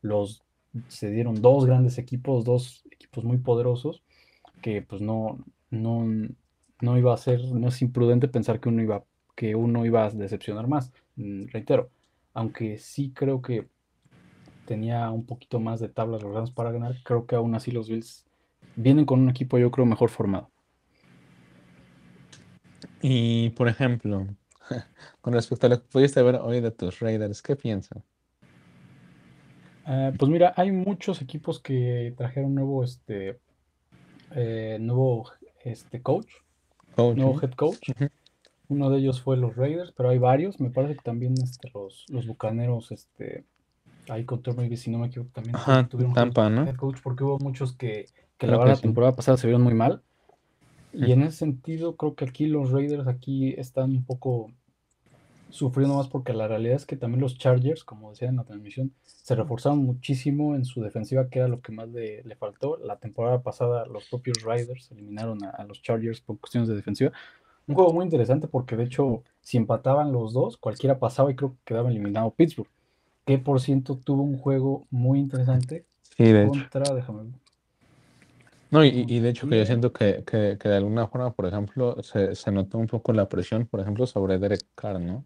los 0.02 0.44
se 0.88 1.10
dieron 1.10 1.42
dos 1.42 1.66
grandes 1.66 1.98
equipos, 1.98 2.46
dos 2.46 2.84
equipos 2.92 3.24
muy 3.24 3.38
poderosos 3.38 4.04
que 4.62 4.82
pues 4.82 5.02
no, 5.02 5.40
no, 5.70 6.06
no 6.82 6.98
iba 6.98 7.14
a 7.14 7.18
ser, 7.18 7.44
no 7.46 7.70
es 7.70 7.82
imprudente 7.82 8.28
pensar 8.28 8.60
que 8.60 8.70
uno 8.70 8.82
iba, 8.82 9.04
que 9.36 9.56
uno 9.56 9.86
iba 9.86 10.06
a 10.06 10.10
decepcionar 10.10 10.68
más. 10.68 10.92
Mm, 11.16 11.46
reitero, 11.48 11.90
aunque 12.34 12.78
sí 12.78 13.12
creo 13.16 13.42
que 13.42 13.68
tenía 14.66 15.10
un 15.10 15.26
poquito 15.26 15.60
más 15.60 15.80
de 15.80 15.90
tablas 15.90 16.22
los 16.22 16.34
Rams 16.34 16.52
para 16.52 16.72
ganar, 16.72 16.96
creo 17.04 17.26
que 17.26 17.36
aún 17.36 17.56
así 17.56 17.72
los 17.72 17.90
Bills 17.90 18.26
vienen 18.76 19.06
con 19.06 19.20
un 19.20 19.30
equipo 19.30 19.58
yo 19.58 19.72
creo 19.72 19.86
mejor 19.86 20.10
formado. 20.10 20.50
Y 23.02 23.50
por 23.52 23.68
ejemplo, 23.68 24.28
con 25.22 25.34
respecto 25.34 25.68
a 25.68 25.70
lo 25.70 25.82
que 25.82 25.88
pudiste 25.88 26.22
ver 26.22 26.36
hoy 26.36 26.62
de 26.62 26.72
tus 26.72 27.00
Raiders, 27.00 27.42
¿qué 27.42 27.56
piensas? 27.56 28.04
Eh, 29.88 30.14
pues 30.18 30.30
mira, 30.30 30.54
hay 30.56 30.72
muchos 30.72 31.22
equipos 31.22 31.60
que 31.62 32.14
trajeron 32.18 32.54
nuevo 32.54 32.84
este 32.84 33.40
eh, 34.36 34.78
nuevo 34.80 35.32
este 35.64 36.02
coach 36.02 36.32
nuevo 37.16 37.40
head 37.42 37.52
coach. 37.52 37.92
Uno 38.68 38.90
de 38.92 39.00
ellos 39.00 39.22
fue 39.22 39.38
los 39.38 39.56
Raiders, 39.56 39.92
pero 39.94 40.10
hay 40.10 40.20
varios. 40.20 40.60
Me 40.60 40.70
parece 40.70 40.96
que 40.96 41.02
también 41.02 41.34
este, 41.44 41.72
los, 41.74 42.06
los 42.10 42.28
Bucaneros, 42.28 42.92
este, 42.92 43.46
ahí 44.10 44.26
con 44.26 44.44
Tom 44.44 44.58
Brady, 44.58 44.78
si 44.78 44.92
no 44.92 45.00
me 45.00 45.08
equivoco, 45.08 45.32
también 45.34 45.56
Ajá, 45.56 45.88
tuvieron 45.90 46.14
Tampa, 46.14 46.50
head- 46.50 46.56
¿no? 46.56 46.66
head 46.70 46.76
coach, 46.76 47.00
porque 47.04 47.24
hubo 47.24 47.40
muchos 47.40 47.76
que, 47.76 48.06
que 48.38 48.48
la 48.48 48.54
que 48.54 48.58
verdad 48.60 48.68
la 48.68 48.76
sí. 48.76 48.84
temporada 48.84 49.16
pasada 49.16 49.38
se 49.38 49.48
vieron 49.48 49.64
muy 49.64 49.74
mal. 49.74 50.04
Y 50.94 51.12
en 51.12 51.22
ese 51.22 51.38
sentido, 51.38 51.96
creo 51.96 52.16
que 52.16 52.26
aquí 52.26 52.48
los 52.48 52.72
Raiders 52.72 53.08
aquí 53.08 53.54
están 53.58 53.92
un 53.92 54.04
poco 54.06 54.52
sufriendo 55.50 55.96
más 55.96 56.08
porque 56.08 56.34
la 56.34 56.48
realidad 56.48 56.76
es 56.76 56.86
que 56.86 56.96
también 56.96 57.22
los 57.22 57.38
Chargers, 57.38 57.84
como 57.84 58.12
decía 58.12 58.30
en 58.30 58.38
la 58.38 58.44
transmisión, 58.44 58.92
se 59.04 59.36
reforzaron 59.36 59.80
muchísimo 59.80 60.56
en 60.56 60.66
su 60.66 60.82
defensiva, 60.82 61.30
que 61.30 61.40
era 61.40 61.48
lo 61.48 61.62
que 61.62 61.72
más 61.72 61.90
le, 61.90 62.24
le 62.24 62.36
faltó. 62.36 62.78
La 62.78 62.98
temporada 62.98 63.42
pasada 63.42 63.86
los 63.86 64.10
propios 64.10 64.42
Raiders 64.44 64.92
eliminaron 64.92 65.44
a, 65.44 65.50
a 65.50 65.64
los 65.66 65.82
Chargers 65.82 66.22
por 66.22 66.40
cuestiones 66.40 66.70
de 66.70 66.76
defensiva. 66.76 67.12
Un 67.68 67.76
juego 67.76 67.94
muy 67.94 68.04
interesante 68.04 68.48
porque 68.48 68.76
de 68.76 68.86
hecho 68.86 69.24
si 69.42 69.58
empataban 69.58 70.12
los 70.12 70.34
dos, 70.34 70.58
cualquiera 70.58 71.00
pasaba 71.00 71.32
y 71.32 71.36
creo 71.36 71.52
que 71.52 71.58
quedaba 71.66 71.90
eliminado 71.90 72.32
Pittsburgh, 72.32 72.70
que 73.26 73.38
por 73.38 73.62
ciento 73.62 73.96
tuvo 73.96 74.24
un 74.24 74.38
juego 74.38 74.88
muy 74.90 75.20
interesante 75.20 75.86
Sí, 76.18 76.24
de 76.24 76.44
hecho. 76.44 76.52
contra, 76.52 76.94
déjame 76.94 77.24
ver, 77.24 77.34
No, 78.72 78.86
y, 78.86 79.06
y 79.08 79.20
de 79.20 79.30
hecho 79.30 79.50
que 79.50 79.58
yo 79.58 79.66
siento 79.66 79.92
que, 79.92 80.24
que, 80.26 80.58
que 80.60 80.70
de 80.70 80.76
alguna 80.76 81.08
forma, 81.08 81.34
por 81.34 81.48
ejemplo, 81.48 82.02
se, 82.04 82.36
se 82.36 82.52
notó 82.52 82.78
un 82.78 82.88
poco 82.88 83.14
la 83.14 83.28
presión, 83.28 83.66
por 83.66 83.80
ejemplo, 83.80 84.06
sobre 84.06 84.38
Derek 84.38 84.64
Carr, 84.76 85.00
¿no? 85.00 85.26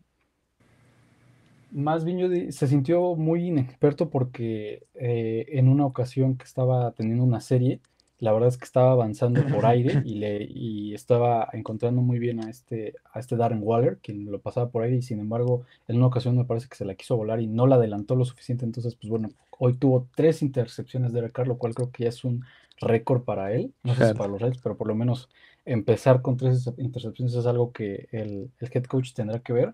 Más 1.72 2.06
bien 2.06 2.20
yo 2.20 2.28
se 2.52 2.68
sintió 2.68 3.16
muy 3.16 3.48
inexperto 3.48 4.10
porque 4.10 4.86
eh, 4.94 5.46
en 5.50 5.68
una 5.68 5.86
ocasión 5.86 6.38
que 6.38 6.46
estaba 6.46 6.92
teniendo 6.92 7.24
una 7.24 7.42
serie, 7.42 7.82
la 8.20 8.32
verdad 8.32 8.50
es 8.50 8.58
que 8.58 8.66
estaba 8.66 8.92
avanzando 8.92 9.44
por 9.48 9.66
aire 9.66 10.02
y, 10.06 10.16
le, 10.16 10.48
y 10.50 10.94
estaba 10.94 11.50
encontrando 11.52 12.02
muy 12.02 12.20
bien 12.20 12.40
a 12.46 12.50
este, 12.50 12.94
a 13.12 13.20
este 13.20 13.36
Darren 13.36 13.62
Waller, 13.64 13.98
quien 13.98 14.32
lo 14.32 14.40
pasaba 14.40 14.70
por 14.70 14.84
aire 14.84 14.98
y 14.98 15.02
sin 15.02 15.20
embargo 15.20 15.66
en 15.88 15.98
una 15.98 16.06
ocasión 16.06 16.38
me 16.38 16.46
parece 16.46 16.70
que 16.70 16.76
se 16.76 16.86
la 16.86 16.96
quiso 16.96 17.18
volar 17.18 17.42
y 17.42 17.48
no 17.48 17.66
la 17.66 17.76
adelantó 17.76 18.16
lo 18.16 18.24
suficiente, 18.24 18.66
entonces 18.66 18.96
pues 18.96 19.10
bueno, 19.10 19.30
hoy 19.58 19.74
tuvo 19.74 20.08
tres 20.16 20.42
intercepciones 20.44 21.12
de 21.12 21.22
Derek 21.22 21.34
Carr, 21.34 21.48
lo 21.48 21.58
cual 21.58 21.74
creo 21.74 21.92
que 21.92 22.04
ya 22.04 22.10
es 22.10 22.24
un 22.24 22.46
récord 22.80 23.24
para 23.24 23.54
él, 23.54 23.74
no 23.84 23.96
sé 23.96 24.10
si 24.10 24.14
para 24.14 24.30
los 24.30 24.42
Reds, 24.42 24.60
pero 24.62 24.78
por 24.78 24.88
lo 24.88 24.96
menos 24.96 25.30
empezar 25.66 26.22
con 26.22 26.38
tres 26.38 26.70
intercepciones 26.78 27.36
es 27.36 27.46
algo 27.46 27.72
que 27.72 28.08
el, 28.12 28.52
el 28.60 28.70
head 28.72 28.84
coach 28.84 29.14
tendrá 29.14 29.40
que 29.40 29.54
ver. 29.54 29.74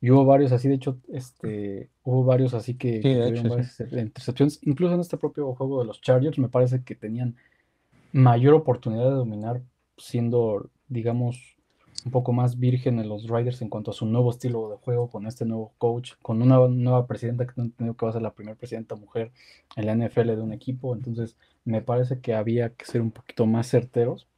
Y 0.00 0.10
hubo 0.10 0.26
varios 0.26 0.52
así, 0.52 0.68
de 0.68 0.74
hecho, 0.74 0.98
este, 1.12 1.88
hubo 2.02 2.24
varios 2.24 2.52
así 2.52 2.74
que, 2.74 2.96
Sí, 2.96 3.02
que 3.02 3.28
hecho, 3.28 3.48
varias 3.48 3.80
intercepciones. 3.80 4.58
Incluso 4.62 4.94
en 4.94 5.00
este 5.00 5.16
propio 5.16 5.54
juego 5.54 5.80
de 5.80 5.86
los 5.86 6.02
Chargers, 6.02 6.38
me 6.38 6.50
parece 6.50 6.84
que 6.84 6.94
tenían 6.94 7.36
mayor 8.12 8.52
oportunidad 8.52 9.04
de 9.04 9.16
dominar, 9.16 9.62
siendo, 9.96 10.68
digamos, 10.88 11.53
un 12.04 12.10
poco 12.10 12.32
más 12.32 12.58
virgen 12.58 12.98
en 12.98 13.08
los 13.08 13.28
Riders 13.28 13.62
en 13.62 13.70
cuanto 13.70 13.90
a 13.90 13.94
su 13.94 14.04
nuevo 14.04 14.30
estilo 14.30 14.68
de 14.68 14.76
juego, 14.76 15.08
con 15.08 15.26
este 15.26 15.46
nuevo 15.46 15.72
coach, 15.78 16.12
con 16.20 16.42
una 16.42 16.58
nueva 16.68 17.06
presidenta 17.06 17.46
que 17.46 17.54
no 17.56 17.64
entendido 17.64 17.96
que 17.96 18.04
va 18.04 18.10
a 18.10 18.12
ser 18.12 18.22
la 18.22 18.34
primera 18.34 18.56
presidenta 18.56 18.94
mujer 18.94 19.32
en 19.76 19.86
la 19.86 19.94
NFL 19.94 20.26
de 20.26 20.42
un 20.42 20.52
equipo. 20.52 20.94
Entonces, 20.94 21.36
me 21.64 21.80
parece 21.80 22.20
que 22.20 22.34
había 22.34 22.70
que 22.70 22.84
ser 22.84 23.00
un 23.00 23.10
poquito 23.10 23.46
más 23.46 23.68
certeros. 23.68 24.28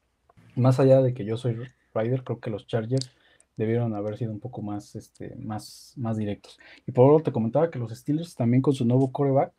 Más 0.54 0.78
allá 0.78 1.02
de 1.02 1.12
que 1.12 1.25
yo 1.25 1.37
soy 1.37 1.56
Rider, 1.92 2.23
creo 2.23 2.38
que 2.38 2.50
los 2.50 2.66
Chargers 2.66 3.11
debieron 3.56 3.94
haber 3.94 4.16
sido 4.16 4.32
un 4.32 4.40
poco 4.40 4.62
más, 4.62 4.94
este, 4.94 5.35
más, 5.37 5.92
más 5.96 6.16
directos. 6.16 6.58
Y 6.87 6.92
por 6.92 7.11
otro 7.11 7.25
te 7.25 7.32
comentaba 7.32 7.70
que 7.70 7.78
los 7.78 7.90
Steelers 7.90 8.35
también 8.37 8.62
con 8.62 8.75
su 8.75 8.85
nuevo 8.85 9.11
coreback 9.11 9.52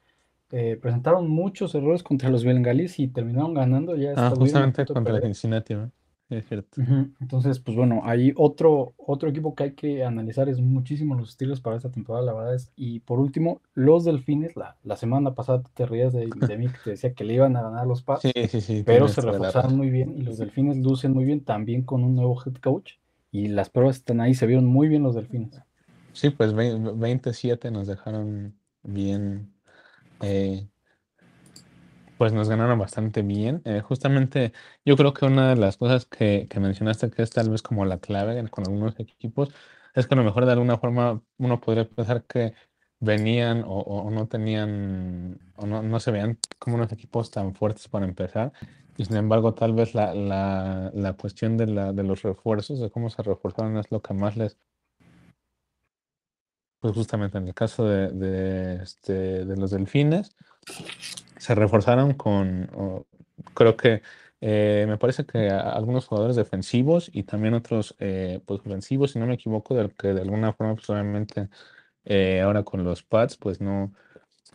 eh, 0.51 0.79
presentaron 0.81 1.27
muchos 1.27 1.75
errores 1.75 2.03
contra 2.03 2.29
los 2.29 2.45
bengalíes 2.45 2.99
y 2.99 3.07
terminaron 3.09 3.53
ganando. 3.53 3.97
Ya 3.97 4.13
Ah, 4.15 4.33
justamente 4.35 4.85
contra 4.85 5.03
perder. 5.03 5.23
Cincinnati, 5.23 5.73
¿no? 5.73 5.91
Es 6.29 6.45
cierto. 6.47 6.81
Entonces, 7.19 7.59
pues 7.59 7.75
bueno, 7.75 8.01
hay 8.03 8.33
otro, 8.35 8.93
otro 8.97 9.29
equipo 9.29 9.55
que 9.55 9.63
hay 9.63 9.73
que 9.73 10.03
analizar, 10.03 10.47
es 10.49 10.59
muchísimo 10.59 11.15
los 11.15 11.31
Steelers 11.31 11.61
para 11.61 11.75
esta 11.77 11.89
temporada, 11.91 12.25
la 12.25 12.33
verdad 12.33 12.55
es. 12.55 12.71
Y 12.75 12.99
por 13.01 13.19
último, 13.19 13.61
los 13.73 14.05
Delfines, 14.05 14.55
la, 14.55 14.77
la 14.83 14.95
semana 14.97 15.33
pasada 15.33 15.63
te 15.73 15.85
rías 15.85 16.13
de, 16.13 16.27
de 16.35 16.57
mí 16.57 16.67
que 16.71 16.79
te 16.83 16.89
decía 16.91 17.13
que 17.13 17.23
le 17.23 17.33
iban 17.35 17.55
a 17.55 17.63
ganar 17.63 17.87
los 17.87 18.03
Pats, 18.03 18.23
Sí, 18.23 18.31
sí, 18.49 18.61
sí. 18.61 18.83
pero 18.85 19.07
se 19.07 19.21
reforzaron 19.21 19.75
muy 19.75 19.89
bien 19.89 20.15
y 20.17 20.21
los 20.21 20.37
Delfines 20.37 20.77
lucen 20.77 21.13
muy 21.13 21.25
bien 21.25 21.43
también 21.43 21.83
con 21.83 22.03
un 22.03 22.15
nuevo 22.15 22.39
head 22.45 22.55
coach. 22.55 22.93
Y 23.31 23.47
las 23.47 23.69
pruebas 23.69 23.97
están 23.97 24.21
ahí, 24.21 24.33
se 24.33 24.45
vieron 24.47 24.65
muy 24.65 24.87
bien 24.87 25.03
los 25.03 25.15
Delfines. 25.15 25.61
Sí, 26.13 26.29
pues 26.31 26.53
vein- 26.53 26.99
27 26.99 27.69
nos 27.71 27.87
dejaron 27.87 28.59
bien. 28.83 29.53
eh, 30.21 30.67
pues 32.17 32.33
nos 32.33 32.49
ganaron 32.49 32.79
bastante 32.79 33.21
bien. 33.21 33.61
Eh, 33.65 33.81
justamente 33.81 34.53
yo 34.85 34.95
creo 34.97 35.13
que 35.13 35.25
una 35.25 35.49
de 35.49 35.55
las 35.55 35.77
cosas 35.77 36.05
que, 36.05 36.47
que 36.49 36.59
mencionaste 36.59 37.09
que 37.11 37.21
es 37.21 37.29
tal 37.29 37.49
vez 37.49 37.61
como 37.61 37.85
la 37.85 37.99
clave 37.99 38.47
con 38.49 38.65
algunos 38.65 38.99
equipos 38.99 39.49
es 39.93 40.07
que 40.07 40.13
a 40.15 40.17
lo 40.17 40.23
mejor 40.23 40.45
de 40.45 40.51
alguna 40.53 40.77
forma 40.77 41.21
uno 41.37 41.59
podría 41.61 41.87
pensar 41.87 42.23
que 42.25 42.53
venían 42.99 43.63
o- 43.65 43.79
o 43.81 44.09
no 44.11 44.27
tenían 44.27 45.39
o 45.55 45.65
no, 45.67 45.81
no 45.83 45.99
se 45.99 46.11
veían 46.11 46.39
como 46.59 46.75
unos 46.77 46.91
equipos 46.91 47.29
tan 47.31 47.53
fuertes 47.55 47.87
para 47.87 48.05
empezar. 48.05 48.51
Y 48.97 49.05
sin 49.05 49.17
embargo, 49.17 49.53
tal 49.53 49.73
vez 49.73 49.93
la, 49.93 50.13
la, 50.15 50.91
la 50.93 51.13
cuestión 51.13 51.57
de, 51.57 51.67
la, 51.67 51.93
de 51.93 52.03
los 52.03 52.23
refuerzos, 52.23 52.79
de 52.79 52.89
cómo 52.89 53.09
se 53.11 53.21
reforzaron, 53.21 53.77
es 53.77 53.91
lo 53.91 54.01
que 54.01 54.13
más 54.15 54.35
les 54.37 54.57
pues 56.79 56.93
justamente 56.93 57.37
en 57.39 57.47
el 57.47 57.53
caso 57.55 57.85
de, 57.85 58.09
de, 58.09 58.83
este, 58.83 59.45
de 59.45 59.57
los 59.57 59.71
delfines, 59.71 60.35
se 61.37 61.55
reforzaron 61.55 62.13
con, 62.13 63.05
creo 63.53 63.77
que 63.77 64.01
eh, 64.41 64.85
me 64.87 64.97
parece 64.97 65.25
que 65.25 65.49
algunos 65.49 66.05
jugadores 66.05 66.35
defensivos 66.35 67.09
y 67.11 67.23
también 67.23 67.53
otros 67.53 67.95
eh, 67.99 68.41
pues 68.45 68.59
ofensivos, 68.61 69.11
si 69.11 69.19
no 69.19 69.25
me 69.25 69.33
equivoco, 69.35 69.75
del 69.75 69.93
que 69.95 70.13
de 70.13 70.21
alguna 70.21 70.53
forma, 70.53 70.75
pues 70.75 70.89
obviamente 70.89 71.49
eh, 72.05 72.41
ahora 72.41 72.63
con 72.63 72.83
los 72.83 73.03
Pats, 73.03 73.37
pues 73.37 73.61
no, 73.61 73.93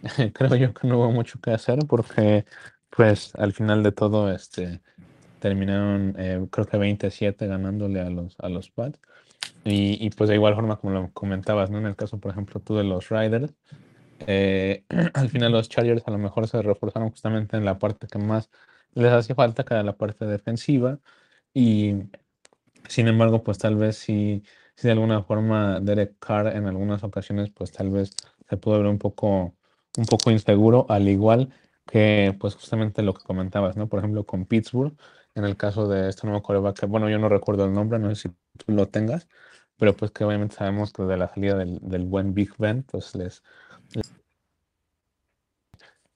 creo 0.35 0.55
yo 0.57 0.75
que 0.75 0.89
no 0.89 0.99
hubo 0.99 1.12
mucho 1.12 1.41
que 1.41 1.51
hacer 1.53 1.81
porque 1.89 2.45
pues 2.91 3.35
al 3.37 3.53
final 3.53 3.83
de 3.83 3.93
todo 3.93 4.33
este 4.33 4.81
terminaron 5.41 6.15
eh, 6.19 6.47
creo 6.51 6.67
que 6.67 6.77
27 6.79 7.47
ganándole 7.49 8.01
a 8.01 8.11
los, 8.11 8.37
a 8.39 8.49
los 8.49 8.71
Pats. 8.71 9.01
Y, 9.65 10.05
y, 10.05 10.11
pues 10.11 10.29
de 10.29 10.37
igual 10.37 10.55
forma, 10.55 10.77
como 10.77 10.93
lo 10.93 11.11
comentabas, 11.12 11.71
¿no? 11.71 11.79
En 11.79 11.87
el 11.87 11.97
caso, 11.97 12.19
por 12.19 12.33
ejemplo, 12.33 12.61
tú 12.61 12.77
de 12.77 12.85
los 12.85 13.11
Riders, 13.11 13.53
eh, 14.26 14.85
al 15.14 15.29
final 15.31 15.52
los 15.52 15.69
Chargers 15.69 16.02
a 16.07 16.11
lo 16.11 16.19
mejor 16.19 16.49
se 16.49 16.62
reforzaron 16.62 17.11
justamente 17.11 17.57
en 17.57 17.64
la 17.64 17.79
parte 17.79 18.07
que 18.09 18.19
más 18.19 18.50
les 18.95 19.12
hacía 19.12 19.35
falta, 19.35 19.64
que 19.64 19.75
era 19.75 19.83
la 19.83 19.97
parte 19.97 20.26
defensiva. 20.26 20.99
Y 21.55 21.95
sin 22.88 23.09
embargo, 23.09 23.43
pues 23.43 23.59
tal 23.59 23.76
vez 23.76 23.97
si, 23.97 24.43
si 24.76 24.88
de 24.88 24.93
alguna 24.93 25.23
forma 25.23 25.81
Derek 25.81 26.19
Carr 26.19 26.49
en 26.57 26.67
algunas 26.67 27.02
ocasiones, 27.05 27.50
pues 27.50 27.73
tal 27.73 27.91
vez 27.91 28.14
se 28.49 28.57
pudo 28.57 28.79
ver 28.79 28.87
un 28.87 28.99
poco, 28.99 29.55
un 29.97 30.05
poco 30.07 30.31
inseguro, 30.31 30.87
al 30.88 31.09
igual 31.09 31.52
que 31.87 32.37
pues 32.41 32.55
justamente 32.55 33.02
lo 33.02 33.14
que 33.14 33.25
comentabas, 33.25 33.76
¿no? 33.76 33.88
Por 33.88 33.99
ejemplo, 34.00 34.25
con 34.25 34.47
Pittsburgh, 34.47 34.95
en 35.35 35.45
el 35.45 35.57
caso 35.57 35.88
de 35.88 36.09
este 36.09 36.26
nuevo 36.26 36.43
coreback, 36.43 36.81
que 36.81 36.87
bueno, 36.87 37.09
yo 37.11 37.19
no 37.19 37.29
recuerdo 37.29 37.64
el 37.64 37.73
nombre, 37.73 37.99
no 37.99 38.14
sé 38.14 38.29
si 38.29 38.37
tú 38.59 38.73
lo 38.73 38.88
tengas, 38.88 39.29
pero 39.76 39.97
pues 39.97 40.11
que 40.11 40.25
obviamente 40.25 40.57
sabemos 40.57 40.93
que 40.93 41.02
de 41.05 41.17
la 41.17 41.29
salida 41.29 41.57
del, 41.57 41.79
del 41.83 42.05
buen 42.05 42.35
Big 42.35 42.50
Ben, 42.59 42.85
pues 42.85 43.14
les, 43.14 43.43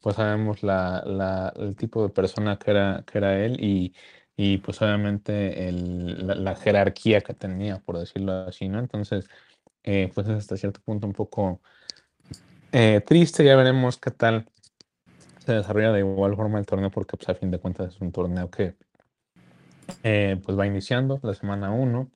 pues 0.00 0.16
sabemos 0.16 0.62
la, 0.62 1.52
el 1.56 1.74
tipo 1.76 2.02
de 2.02 2.10
persona 2.10 2.58
que 2.58 2.70
era, 2.70 3.02
que 3.04 3.18
era 3.18 3.44
él 3.44 3.56
y, 3.60 3.92
y 4.36 4.58
pues 4.58 4.80
obviamente 4.80 5.68
el, 5.68 6.26
la, 6.26 6.34
la, 6.36 6.54
jerarquía 6.54 7.22
que 7.22 7.34
tenía, 7.34 7.80
por 7.80 7.98
decirlo 7.98 8.32
así, 8.46 8.68
¿no? 8.68 8.78
Entonces, 8.78 9.28
eh, 9.82 10.10
pues 10.14 10.28
es 10.28 10.34
hasta 10.34 10.56
cierto 10.56 10.80
punto 10.84 11.06
un 11.06 11.12
poco 11.12 11.60
eh, 12.72 13.00
triste, 13.06 13.44
ya 13.44 13.56
veremos 13.56 13.98
qué 13.98 14.10
tal 14.10 14.46
se 15.44 15.52
desarrolla 15.54 15.92
de 15.92 16.00
igual 16.00 16.36
forma 16.36 16.58
el 16.58 16.66
torneo, 16.66 16.90
porque 16.90 17.16
pues 17.16 17.28
a 17.28 17.34
fin 17.34 17.50
de 17.50 17.58
cuentas 17.58 17.94
es 17.94 18.00
un 18.00 18.12
torneo 18.12 18.50
que 18.50 18.74
eh, 20.02 20.40
pues 20.44 20.58
va 20.58 20.66
iniciando 20.66 21.18
la 21.22 21.34
semana 21.34 21.70
1. 21.70 22.10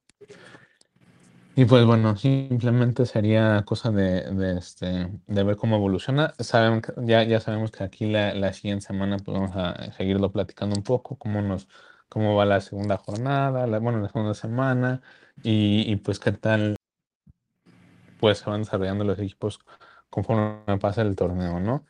Y 1.60 1.66
pues 1.66 1.84
bueno, 1.84 2.16
simplemente 2.16 3.04
sería 3.04 3.62
cosa 3.66 3.90
de, 3.90 4.56
este, 4.56 5.10
de 5.26 5.42
ver 5.44 5.56
cómo 5.56 5.76
evoluciona. 5.76 6.32
Saben, 6.38 6.80
ya, 7.02 7.22
ya 7.24 7.38
sabemos 7.38 7.70
que 7.70 7.84
aquí 7.84 8.06
la, 8.06 8.32
la, 8.32 8.54
siguiente 8.54 8.86
semana 8.86 9.18
pues 9.18 9.38
vamos 9.38 9.54
a 9.54 9.92
seguirlo 9.92 10.32
platicando 10.32 10.74
un 10.74 10.82
poco, 10.82 11.16
cómo, 11.18 11.42
nos, 11.42 11.68
cómo 12.08 12.34
va 12.34 12.46
la 12.46 12.62
segunda 12.62 12.96
jornada, 12.96 13.66
la, 13.66 13.78
bueno, 13.78 14.00
la 14.00 14.08
segunda 14.08 14.32
semana, 14.32 15.02
y, 15.42 15.84
y, 15.86 15.96
pues 15.96 16.18
qué 16.18 16.32
tal 16.32 16.76
pues 18.20 18.38
se 18.38 18.48
van 18.48 18.62
desarrollando 18.62 19.04
los 19.04 19.18
equipos 19.18 19.60
conforme 20.08 20.78
pasa 20.78 21.02
el 21.02 21.14
torneo, 21.14 21.60
¿no? 21.60 21.84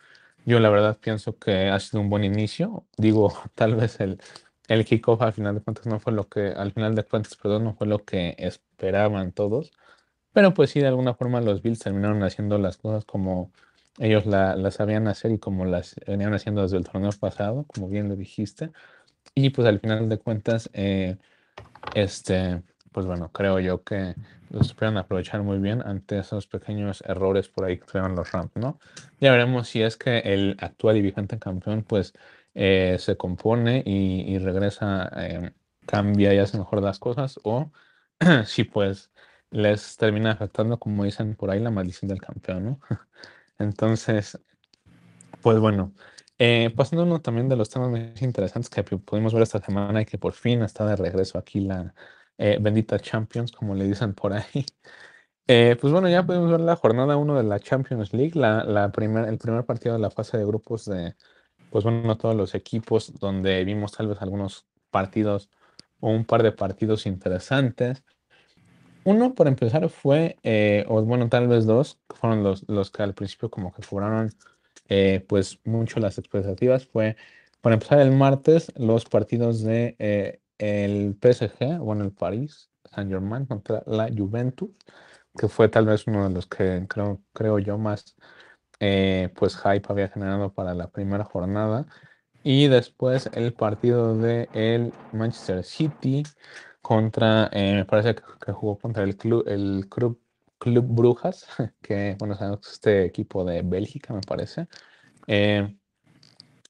Yo 0.44 0.58
la 0.58 0.70
verdad 0.70 0.98
pienso 1.00 1.38
que 1.38 1.68
ha 1.68 1.78
sido 1.78 2.00
un 2.00 2.10
buen 2.10 2.24
inicio. 2.24 2.86
Digo, 2.96 3.32
tal 3.54 3.76
vez 3.76 4.00
el, 4.00 4.20
el 4.70 4.84
kickoff 4.84 5.20
al 5.22 5.32
final 5.32 5.56
de 5.56 5.60
cuentas 5.62 5.86
no 5.86 5.98
fue 5.98 6.12
lo 6.12 6.28
que, 6.28 6.48
al 6.48 6.70
final 6.72 6.94
de 6.94 7.02
cuentas, 7.02 7.34
perdón, 7.34 7.64
no 7.64 7.74
fue 7.74 7.88
lo 7.88 8.04
que 8.04 8.36
esperaban 8.38 9.32
todos. 9.32 9.72
Pero 10.32 10.54
pues 10.54 10.70
sí, 10.70 10.78
de 10.78 10.86
alguna 10.86 11.14
forma 11.14 11.40
los 11.40 11.60
Bills 11.60 11.80
terminaron 11.80 12.22
haciendo 12.22 12.56
las 12.56 12.76
cosas 12.76 13.04
como 13.04 13.50
ellos 13.98 14.26
la, 14.26 14.54
las 14.54 14.74
sabían 14.74 15.08
hacer 15.08 15.32
y 15.32 15.38
como 15.38 15.64
las 15.64 15.96
venían 16.06 16.34
haciendo 16.34 16.62
desde 16.62 16.76
el 16.76 16.84
torneo 16.84 17.10
pasado, 17.18 17.64
como 17.64 17.88
bien 17.88 18.08
lo 18.08 18.14
dijiste. 18.14 18.70
Y 19.34 19.50
pues 19.50 19.66
al 19.66 19.80
final 19.80 20.08
de 20.08 20.18
cuentas, 20.18 20.70
eh, 20.72 21.16
este, 21.96 22.62
pues 22.92 23.06
bueno, 23.06 23.30
creo 23.32 23.58
yo 23.58 23.82
que 23.82 24.14
lo 24.50 24.62
supieron 24.62 24.98
aprovechar 24.98 25.42
muy 25.42 25.58
bien 25.58 25.82
ante 25.84 26.20
esos 26.20 26.46
pequeños 26.46 27.02
errores 27.06 27.48
por 27.48 27.64
ahí 27.64 27.78
que 27.78 27.86
tuvieron 27.86 28.14
los 28.14 28.30
Rams, 28.30 28.52
¿no? 28.54 28.78
Ya 29.20 29.32
veremos 29.32 29.68
si 29.68 29.82
es 29.82 29.96
que 29.96 30.18
el 30.18 30.56
actual 30.60 30.96
y 30.96 31.02
vigente 31.02 31.40
campeón, 31.40 31.82
pues, 31.82 32.14
eh, 32.54 32.96
se 32.98 33.16
compone 33.16 33.82
y, 33.86 34.38
regresa, 34.38 35.10
eh, 35.16 35.52
cambia 35.86 36.34
y 36.34 36.38
hace 36.38 36.58
mejor 36.58 36.82
las 36.82 36.98
cosas, 36.98 37.38
o 37.44 37.70
si 38.46 38.64
pues 38.64 39.10
les 39.50 39.96
termina 39.96 40.32
afectando, 40.32 40.78
como 40.78 41.04
dicen 41.04 41.36
por 41.36 41.50
ahí, 41.50 41.60
la 41.60 41.70
maldición 41.70 42.08
del 42.08 42.20
campeón, 42.20 42.64
¿no? 42.64 42.80
Entonces, 43.58 44.38
pues 45.42 45.58
bueno, 45.58 45.94
eh, 46.38 46.70
pasando 46.76 47.04
uno 47.04 47.20
también 47.20 47.48
de 47.48 47.56
los 47.56 47.70
temas 47.70 47.90
más 47.90 48.22
interesantes 48.22 48.70
que 48.70 48.82
pudimos 48.84 49.34
ver 49.34 49.42
esta 49.42 49.60
semana 49.60 50.02
y 50.02 50.06
que 50.06 50.18
por 50.18 50.32
fin 50.32 50.62
está 50.62 50.86
de 50.86 50.96
regreso 50.96 51.38
aquí 51.38 51.60
la 51.60 51.94
eh, 52.38 52.58
bendita 52.60 52.98
Champions, 52.98 53.52
como 53.52 53.74
le 53.74 53.84
dicen 53.86 54.14
por 54.14 54.32
ahí. 54.32 54.66
Pues 55.80 55.92
bueno, 55.92 56.08
ya 56.08 56.24
pudimos 56.24 56.48
ver 56.52 56.60
la 56.60 56.76
jornada 56.76 57.16
1 57.16 57.36
de 57.36 57.42
la 57.42 57.58
Champions 57.58 58.12
League, 58.12 58.38
la, 58.38 58.62
la 58.62 58.84
el 58.84 59.38
primer 59.38 59.64
partido 59.66 59.94
de 59.94 60.00
la 60.00 60.10
fase 60.10 60.38
de 60.38 60.44
grupos 60.46 60.84
de, 60.84 61.16
pues 61.70 61.84
bueno, 61.84 62.16
todos 62.16 62.34
los 62.36 62.54
equipos, 62.54 63.12
donde 63.18 63.64
vimos 63.64 63.92
tal 63.92 64.08
vez 64.08 64.20
algunos 64.20 64.66
partidos 64.90 65.48
o 66.00 66.10
un 66.10 66.24
par 66.24 66.42
de 66.42 66.52
partidos 66.52 67.06
interesantes. 67.06 68.02
Uno, 69.04 69.34
por 69.34 69.48
empezar, 69.48 69.88
fue, 69.88 70.36
eh, 70.42 70.84
o 70.88 71.02
bueno, 71.02 71.28
tal 71.28 71.48
vez 71.48 71.64
dos, 71.66 71.98
fueron 72.10 72.42
los, 72.42 72.68
los 72.68 72.90
que 72.90 73.02
al 73.02 73.14
principio 73.14 73.50
como 73.50 73.72
que 73.72 73.82
cobraron 73.82 74.30
eh, 74.88 75.24
pues 75.28 75.60
mucho 75.64 76.00
las 76.00 76.18
expectativas. 76.18 76.86
Fue, 76.86 77.16
para 77.60 77.74
empezar, 77.74 78.00
el 78.00 78.12
martes, 78.12 78.72
los 78.76 79.04
partidos 79.06 79.62
de 79.62 79.96
eh, 79.98 80.40
el 80.58 81.16
PSG, 81.20 81.78
bueno, 81.78 82.04
el 82.04 82.12
París 82.12 82.70
Saint-Germain 82.94 83.46
contra 83.46 83.82
la 83.86 84.10
Juventus, 84.14 84.70
que 85.38 85.48
fue 85.48 85.68
tal 85.68 85.86
vez 85.86 86.06
uno 86.06 86.28
de 86.28 86.34
los 86.34 86.46
que 86.46 86.84
creo, 86.88 87.20
creo 87.32 87.58
yo 87.58 87.78
más 87.78 88.16
pues 88.80 89.56
hype 89.56 89.86
había 89.88 90.08
generado 90.08 90.52
para 90.52 90.74
la 90.74 90.88
primera 90.88 91.24
jornada. 91.24 91.86
Y 92.42 92.68
después 92.68 93.28
el 93.34 93.52
partido 93.52 94.16
de 94.16 94.48
el 94.54 94.92
Manchester 95.12 95.62
City 95.62 96.22
contra, 96.82 97.50
eh, 97.52 97.74
me 97.74 97.84
parece 97.84 98.14
que, 98.14 98.52
jugó 98.52 98.78
contra 98.78 99.04
el 99.04 99.16
club, 99.16 99.44
el 99.46 99.88
club, 99.88 100.20
club 100.58 100.86
Brujas, 100.88 101.46
que 101.82 102.16
bueno, 102.18 102.34
sabemos 102.36 102.60
este 102.72 103.04
equipo 103.04 103.44
de 103.44 103.62
Bélgica, 103.62 104.14
me 104.14 104.22
parece. 104.22 104.68
Eh, 105.26 105.76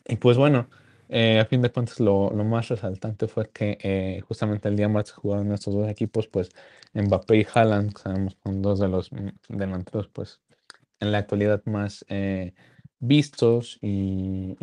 y 0.07 0.17
pues 0.17 0.37
bueno, 0.37 0.69
eh, 1.09 1.41
a 1.41 1.47
fin 1.47 1.63
de 1.63 1.71
cuentas 1.71 2.01
lo, 2.01 2.31
lo 2.31 2.45
más 2.45 2.69
resaltante 2.69 3.29
fue 3.29 3.51
que 3.51 4.23
justamente 4.29 4.69
el 4.69 4.77
día 4.77 4.89
martes 4.89 5.13
jugaron 5.15 5.53
estos 5.53 5.75
dos 5.75 5.89
equipos, 5.89 6.29
pues 6.29 6.51
Mbappé 6.95 7.37
y 7.39 7.47
Haaland, 7.55 7.97
sabemos 7.97 8.37
con 8.37 8.63
dos 8.63 8.81
de 8.81 8.89
los 8.89 9.13
mm, 9.13 9.29
delanteros, 9.49 10.09
pues 10.09 10.41
en 11.01 11.13
la 11.13 11.19
actualidad 11.19 11.63
más 11.67 12.05
vistos 13.01 13.79
y, 13.83 14.57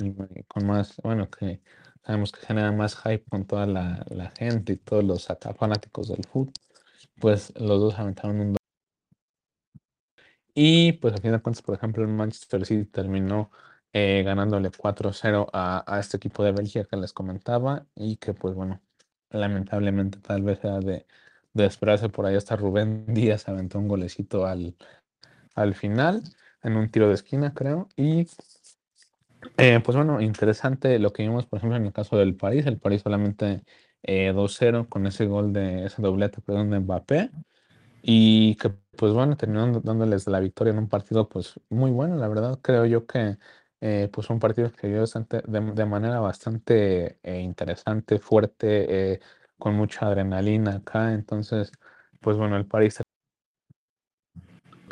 con 0.47 0.65
más, 0.65 0.95
bueno, 1.03 1.29
que 1.29 1.61
sabemos 2.05 2.31
que 2.31 2.45
genera 2.45 2.71
más 2.71 2.95
hype 2.95 3.25
con 3.29 3.45
toda 3.45 3.65
la, 3.65 4.31
gente 4.37 4.73
y 4.73 4.77
todos 4.77 5.03
los 5.03 5.27
fanáticos 5.57 6.07
del 6.09 6.23
fútbol, 6.25 6.53
pues 7.19 7.53
los 7.59 7.79
dos 7.81 7.99
aventaron 7.99 8.39
un 8.39 8.57
y 10.59 10.93
pues 10.93 11.13
a 11.13 11.17
fin 11.17 11.31
de 11.31 11.39
cuentas, 11.39 11.61
por 11.61 11.75
ejemplo, 11.75 12.03
el 12.03 12.09
Manchester 12.09 12.65
City 12.65 12.85
terminó 12.85 13.51
eh, 13.93 14.23
ganándole 14.25 14.71
4-0 14.71 15.49
a, 15.53 15.99
este 15.99 16.17
equipo 16.17 16.43
de 16.43 16.51
Bélgica 16.51 16.85
que 16.85 16.97
les 16.97 17.13
comentaba 17.13 17.85
y 17.95 18.17
que 18.17 18.33
pues 18.33 18.55
bueno, 18.55 18.81
lamentablemente 19.29 20.19
tal 20.19 20.41
vez 20.41 20.59
sea 20.59 20.79
de, 20.79 21.05
de 21.53 21.65
esperarse 21.65 22.09
por 22.09 22.25
ahí 22.25 22.35
hasta 22.35 22.55
Rubén 22.55 23.05
Díaz 23.13 23.47
aventó 23.47 23.77
un 23.77 23.87
golecito 23.87 24.47
al, 24.47 24.75
al 25.57 25.75
final 25.75 26.23
en 26.63 26.77
un 26.77 26.89
tiro 26.89 27.07
de 27.07 27.15
esquina, 27.15 27.53
creo. 27.53 27.89
Y 27.95 28.27
eh, 29.57 29.81
pues 29.83 29.95
bueno, 29.95 30.21
interesante 30.21 30.99
lo 30.99 31.11
que 31.13 31.23
vimos, 31.23 31.45
por 31.45 31.57
ejemplo, 31.57 31.77
en 31.77 31.85
el 31.85 31.93
caso 31.93 32.17
del 32.17 32.35
París. 32.35 32.65
El 32.65 32.79
París 32.79 33.01
solamente 33.01 33.63
2-0 34.03 34.81
eh, 34.81 34.85
con 34.89 35.07
ese 35.07 35.25
gol 35.25 35.53
de 35.53 35.85
ese 35.85 36.01
doblete, 36.01 36.41
perdón, 36.41 36.69
de 36.69 36.79
Mbappé. 36.79 37.31
Y 38.01 38.55
que, 38.55 38.69
pues 38.97 39.13
bueno, 39.13 39.37
terminando 39.37 39.81
dándoles 39.81 40.27
la 40.27 40.39
victoria 40.39 40.71
en 40.71 40.79
un 40.79 40.89
partido, 40.89 41.27
pues 41.29 41.59
muy 41.69 41.91
bueno, 41.91 42.15
la 42.15 42.27
verdad. 42.27 42.59
Creo 42.61 42.85
yo 42.85 43.05
que, 43.07 43.37
eh, 43.81 44.09
pues 44.11 44.29
un 44.29 44.39
partido 44.39 44.71
que 44.71 44.87
dio 44.87 45.03
de, 45.05 45.61
de, 45.73 45.85
manera 45.85 46.19
bastante 46.19 47.19
interesante, 47.23 48.19
fuerte, 48.19 49.19
con 49.57 49.75
mucha 49.75 50.07
adrenalina 50.07 50.75
acá. 50.77 51.13
Entonces, 51.13 51.71
pues 52.21 52.37
bueno, 52.37 52.57
el 52.57 52.65
París 52.67 52.99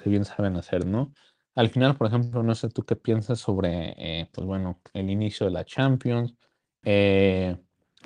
que 0.06 0.12
bien 0.12 0.24
saben 0.24 0.56
hacer, 0.56 0.86
¿no? 0.86 1.12
Al 1.56 1.70
final, 1.70 1.96
por 1.96 2.06
ejemplo, 2.06 2.44
no 2.44 2.54
sé 2.54 2.70
tú 2.70 2.84
qué 2.84 2.96
piensas 2.96 3.40
sobre, 3.40 3.96
eh, 3.98 4.30
pues 4.32 4.46
bueno, 4.46 4.80
el 4.94 5.10
inicio 5.10 5.48
de 5.48 5.52
la 5.52 5.66
Champions. 5.66 6.36
Eh, 6.84 7.58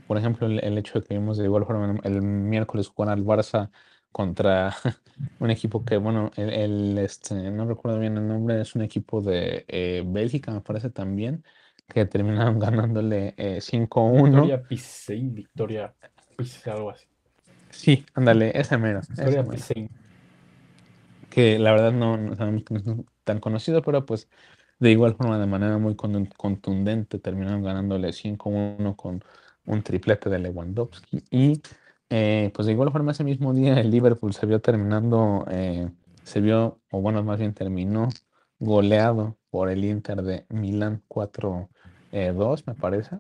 por 0.08 0.18
ejemplo, 0.18 0.48
el, 0.48 0.78
hecho 0.78 1.00
de 1.00 1.06
que 1.06 1.16
vimos 1.16 1.38
de 1.38 1.44
igual 1.44 1.66
forma 1.66 2.00
el 2.04 2.22
miércoles 2.22 2.88
jugar 2.88 3.10
al 3.12 3.26
Barça 3.26 3.70
contra 4.14 4.74
un 5.40 5.52
equipo 5.52 5.84
que, 5.84 5.98
bueno, 5.98 6.32
el, 6.38 6.98
este, 7.00 7.36
no 7.52 7.66
recuerdo 7.66 8.00
bien 8.00 8.18
el 8.18 8.26
nombre, 8.26 8.62
es 8.62 8.76
un 8.76 8.82
equipo 8.82 9.22
de 9.22 9.66
eh, 9.68 10.04
Bélgica, 10.06 10.54
me 10.54 10.62
parece 10.62 10.90
también, 10.90 11.44
que 11.86 12.06
terminaron 12.06 12.60
ganándole 12.60 13.36
5-1. 13.60 14.24
Victoria 14.24 14.64
Pisein, 14.64 15.34
Victoria 15.34 15.94
Pisein, 16.38 16.76
algo 16.76 16.92
así. 16.92 17.08
Sí, 17.72 18.06
ándale, 18.14 18.58
ese 18.58 18.78
mero. 18.78 19.02
Victoria 19.10 19.44
Pisein. 19.44 19.90
Que 21.30 21.60
la 21.60 21.72
verdad 21.72 21.92
no, 21.92 22.36
sabemos 22.36 22.64
no 22.86 23.06
tan 23.24 23.40
conocido, 23.40 23.82
pero 23.82 24.06
pues 24.06 24.28
de 24.80 24.92
igual 24.92 25.16
forma, 25.16 25.38
de 25.40 25.46
manera 25.46 25.78
muy 25.78 25.96
contundente, 25.96 27.20
terminaron 27.20 27.64
ganándole 27.64 28.14
5-1 28.14 28.96
con 28.96 29.24
un 29.66 29.84
triplete 29.84 30.30
de 30.30 30.40
Lewandowski. 30.40 31.24
Y 31.30 31.62
eh, 32.10 32.52
pues 32.56 32.66
de 32.66 32.74
igual 32.74 32.92
forma, 32.92 33.12
ese 33.12 33.24
mismo 33.24 33.54
día 33.54 33.80
el 33.80 33.92
Liverpool 33.92 34.34
se 34.34 34.46
vio 34.46 34.62
terminando, 34.62 35.46
eh, 35.50 35.90
se 36.24 36.42
vio, 36.42 36.80
o 36.92 37.02
bueno, 37.02 37.24
más 37.24 37.40
bien 37.40 37.54
terminó 37.54 38.10
goleado 38.60 39.38
por 39.50 39.70
el 39.70 39.84
Inter 39.86 40.22
de 40.24 40.46
Milán 40.50 41.04
4-2, 41.08 42.66
me 42.66 42.76
parece. 42.76 43.20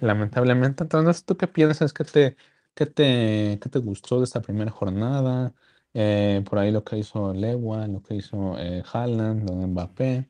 Lamentablemente, 0.00 0.82
entonces, 0.84 1.24
¿tú 1.24 1.36
qué 1.36 1.46
piensas? 1.46 1.92
¿Qué 1.92 2.04
te, 2.04 2.36
qué 2.74 2.86
te, 2.86 3.58
qué 3.62 3.68
te 3.68 3.78
gustó 3.78 4.18
de 4.18 4.24
esta 4.24 4.40
primera 4.40 4.70
jornada? 4.70 5.52
Eh, 5.94 6.42
por 6.48 6.58
ahí 6.58 6.70
lo 6.70 6.84
que 6.84 6.98
hizo 6.98 7.32
Lewa, 7.34 7.86
lo 7.86 8.02
que 8.02 8.14
hizo 8.14 8.56
eh, 8.58 8.82
Haaland, 8.92 9.48
de 9.48 9.66
Mbappé. 9.66 10.28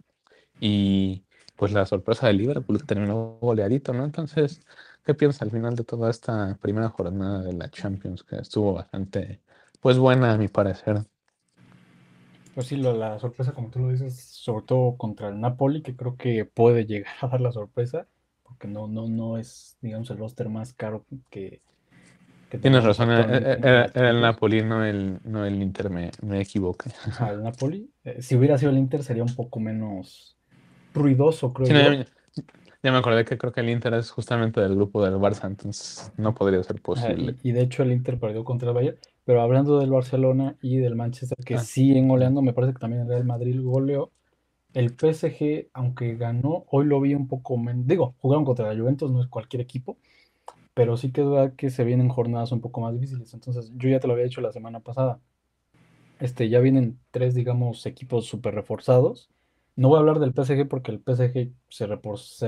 Y 0.61 1.25
pues 1.57 1.73
la 1.73 1.87
sorpresa 1.87 2.27
del 2.27 2.39
Liverpool 2.39 2.85
terminó 2.87 3.39
goleadito, 3.41 3.93
¿no? 3.93 4.05
Entonces, 4.05 4.63
¿qué 5.05 5.15
piensas 5.15 5.43
al 5.43 5.51
final 5.51 5.75
de 5.75 5.85
toda 5.85 6.11
esta 6.11 6.57
primera 6.61 6.89
jornada 6.89 7.43
de 7.43 7.53
la 7.53 7.71
Champions? 7.71 8.23
Que 8.25 8.37
estuvo 8.37 8.75
bastante, 8.75 9.41
pues 9.81 9.99
buena 9.99 10.33
a 10.33 10.39
mi 10.39 10.49
parecer. 10.49 11.05
Pues 12.55 12.67
sí, 12.67 12.77
la 12.77 13.19
sorpresa, 13.19 13.53
como 13.53 13.71
tú 13.71 13.79
lo 13.79 13.91
dices, 13.91 14.19
sobre 14.21 14.65
todo 14.67 14.97
contra 14.97 15.29
el 15.29 15.41
Napoli, 15.41 15.83
que 15.83 15.95
creo 15.95 16.17
que 16.17 16.45
puede 16.45 16.85
llegar 16.85 17.13
a 17.21 17.29
dar 17.29 17.41
la 17.41 17.53
sorpresa, 17.53 18.07
porque 18.43 18.67
no, 18.67 18.89
no, 18.89 19.09
no 19.09 19.39
es, 19.39 19.77
digamos, 19.81 20.11
el 20.11 20.19
roster 20.19 20.49
más 20.49 20.73
caro 20.73 21.05
que, 21.31 21.63
Tienes 22.59 22.83
razón, 22.83 23.11
era, 23.11 23.39
eh, 23.39 23.59
eh, 23.63 23.87
eh, 23.95 24.09
el 24.09 24.21
Napoli, 24.21 24.63
no 24.63 24.85
el, 24.85 25.19
no 25.25 25.45
el 25.45 25.63
Inter, 25.63 25.91
me, 25.91 26.11
me 26.23 26.41
equivoqué. 26.41 26.91
el 27.31 27.43
Napoli. 27.43 27.91
si 28.19 28.37
hubiera 28.37 28.59
sido 28.59 28.71
el 28.71 28.79
Inter 28.79 29.03
sería 29.03 29.23
un 29.23 29.35
poco 29.35 29.61
menos 29.61 30.37
ruidoso, 30.93 31.53
creo 31.53 31.69
yo. 31.69 32.05
ya, 32.83 32.93
me 32.93 32.99
acordé 32.99 33.25
que 33.25 33.39
creo 33.39 33.53
que 33.53 33.61
el 33.61 33.71
Inter 33.71 33.95
es 33.95 34.11
justamente 34.11 34.61
del 34.61 34.75
grupo 34.75 35.05
del 35.05 35.15
Barça, 35.15 35.47
entonces 35.47 36.13
no 36.17 36.35
podría 36.35 36.63
ser 36.63 36.81
posible. 36.81 37.37
y, 37.43 37.53
de 37.53 37.63
hecho 37.63 37.83
el 37.83 37.93
Inter 37.93 38.19
perdió 38.19 38.45
contra 38.45 38.69
el 38.69 38.75
Bayern, 38.75 38.99
pero 39.25 39.43
hablando 39.43 39.79
del 39.79 39.91
Barcelona 39.91 40.57
y 40.61 40.79
del 40.79 40.97
Manchester, 40.97 41.39
que 41.45 41.55
ah. 41.55 41.59
siguen 41.59 42.09
goleando, 42.09 42.43
me 42.43 42.53
parece 42.53 42.73
que 42.73 42.81
también 42.81 43.03
el 43.03 43.09
Real 43.09 43.25
Madrid 43.25 43.61
goleó. 43.63 44.11
El 44.73 44.91
PSG, 44.91 45.69
aunque 45.73 46.15
ganó, 46.15 46.65
hoy 46.71 46.87
lo 46.87 47.01
vi 47.01 47.15
un 47.15 47.27
poco 47.27 47.57
menos. 47.57 47.89
Digo, 47.89 48.15
jugaron 48.21 48.45
contra 48.45 48.73
la 48.73 48.81
Juventus, 48.81 49.11
no 49.11 49.21
es 49.21 49.27
cualquier 49.27 49.63
equipo 49.63 49.99
pero 50.75 50.97
sí 50.97 51.13
que 51.13 51.23
es 51.23 51.29
verdad 51.29 51.55
que 51.57 51.71
se 51.71 51.85
vienen 51.85 52.09
jornadas 52.09 52.53
un 52.53 52.61
poco 52.61 52.81
más 52.81 52.95
difíciles. 52.95 53.35
Entonces, 53.35 53.73
yo 53.77 53.89
ya 53.89 54.01
te 54.01 54.07
lo 54.07 54.15
había 54.15 54.27
dicho 54.27 54.41
la 54.41 54.53
semana 54.53 54.81
pasada. 54.81 55.21
Este, 56.21 56.49
ya 56.49 56.61
vienen 56.61 56.99
tres, 57.11 57.35
digamos, 57.35 57.87
equipos 57.87 58.27
súper 58.27 58.55
reforzados. 58.55 59.31
No 59.77 59.89
voy 59.89 59.97
a 59.97 60.01
hablar 60.01 60.19
del 60.21 60.35
PSG 60.35 60.69
porque 60.69 60.93
el 60.93 61.01
PSG 61.01 61.53
se, 61.71 61.87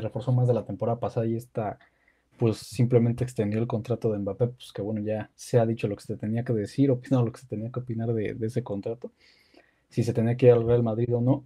reforzó 0.01 0.33
más 0.33 0.47
de 0.49 0.55
la 0.55 0.65
temporada 0.65 1.01
pasada 1.01 1.27
y 1.27 1.35
está, 1.37 1.79
pues 2.39 2.59
simplemente 2.59 3.25
extendió 3.25 3.61
el 3.61 3.67
contrato 3.67 4.13
de 4.13 4.19
Mbappé, 4.19 4.49
pues 4.49 4.73
que 4.73 4.83
bueno, 4.83 5.01
ya 5.01 5.31
se 5.35 5.59
ha 5.59 5.67
dicho 5.67 5.89
lo 5.89 5.97
que 5.97 6.03
se 6.05 6.17
tenía 6.17 6.45
que 6.45 6.53
decir, 6.53 6.91
opinado 6.93 7.25
lo 7.25 7.33
que 7.33 7.41
se 7.41 7.47
tenía 7.47 7.71
que 7.71 7.81
opinar 7.81 8.13
de, 8.13 8.37
ese 8.43 8.63
contrato, 8.63 9.13
si 9.89 10.03
se 10.05 10.13
tenía 10.13 10.37
que 10.37 10.47
ir 10.47 10.53
al 10.53 10.67
Real 10.67 10.83
Madrid 10.83 11.15
o 11.15 11.21
no. 11.21 11.45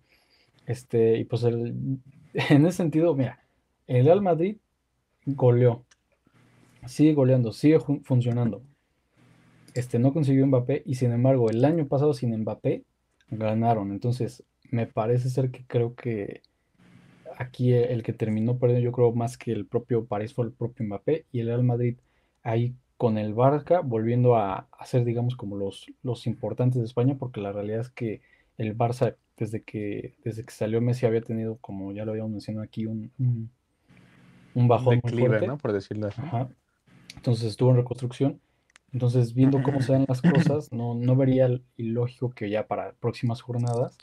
Este, 0.66 1.18
y 1.18 1.24
pues 1.24 1.44
el, 1.44 2.00
en 2.34 2.66
ese 2.66 2.78
sentido, 2.78 3.14
mira, 3.14 3.40
el 3.86 4.04
Real 4.04 4.22
Madrid 4.22 4.56
goleó 5.26 5.86
sigue 6.87 7.14
goleando, 7.14 7.53
sigue 7.53 7.79
funcionando. 8.03 8.62
este, 9.75 9.99
no 9.99 10.12
consiguió 10.12 10.46
Mbappé 10.46 10.83
y 10.87 10.94
sin 10.94 11.12
embargo 11.12 11.51
el 11.51 11.64
año 11.64 11.87
pasado 11.87 12.14
sin 12.14 12.37
Mbappé 12.37 12.85
ganaron. 13.29 13.92
Entonces 13.92 14.44
me 14.70 14.87
parece 14.87 15.31
ser 15.31 15.51
que 15.51 15.64
creo 15.66 15.94
que 15.94 16.42
aquí 17.38 17.72
el 17.72 18.03
que 18.03 18.12
terminó 18.12 18.59
perdiendo 18.59 18.85
yo 18.85 18.92
creo 18.92 19.12
más 19.12 19.37
que 19.37 19.53
el 19.53 19.66
propio 19.66 20.07
París 20.07 20.33
fue 20.35 20.46
el 20.46 20.53
propio 20.53 20.87
Mbappé 20.87 21.27
y 21.33 21.40
el 21.40 21.49
Real 21.49 21.64
Madrid 21.64 21.99
ahí 22.42 22.75
con 22.96 23.18
el 23.18 23.35
Barca 23.35 23.81
volviendo 23.81 24.37
a, 24.37 24.68
ser 24.85 25.05
digamos 25.05 25.37
como 25.37 25.57
los, 25.57 25.87
los 26.03 26.27
importantes 26.27 26.81
de 26.81 26.87
España 26.87 27.16
porque 27.18 27.40
la 27.40 27.53
realidad 27.53 27.81
es 27.81 27.90
que 27.90 28.22
el 28.57 28.77
Barça 28.77 29.16
desde 29.37 29.62
que, 29.62 30.14
desde 30.25 30.44
que 30.44 30.53
salió 30.53 30.81
Messi 30.81 31.05
había 31.05 31.20
tenido 31.20 31.57
como 31.59 31.92
ya 31.92 32.05
lo 32.05 32.12
habíamos 32.12 32.33
mencionado 32.33 32.64
aquí 32.64 32.87
un, 32.87 33.12
un, 34.55 34.68
bajón 34.68 35.01
Declive, 35.05 35.46
¿no? 35.46 35.59
Por 35.59 35.72
decirlo 35.72 36.07
así. 36.07 36.22
Entonces 37.16 37.48
estuvo 37.48 37.70
en 37.70 37.76
reconstrucción 37.76 38.40
entonces, 38.96 39.35
viendo 39.35 39.62
cómo 39.62 39.83
se 39.83 39.92
dan 39.92 40.07
las 40.09 40.22
cosas, 40.22 40.72
no, 40.72 40.94
no 40.94 41.16
vería 41.16 41.50
ilógico 41.76 42.31
que 42.31 42.48
ya 42.48 42.66
para 42.66 42.92
próximas 42.94 43.42
jornadas 43.42 43.98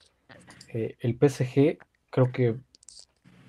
eh, 0.72 0.98
el 1.00 1.18
PSG 1.18 1.80
creo 2.12 2.32
que, 2.32 2.58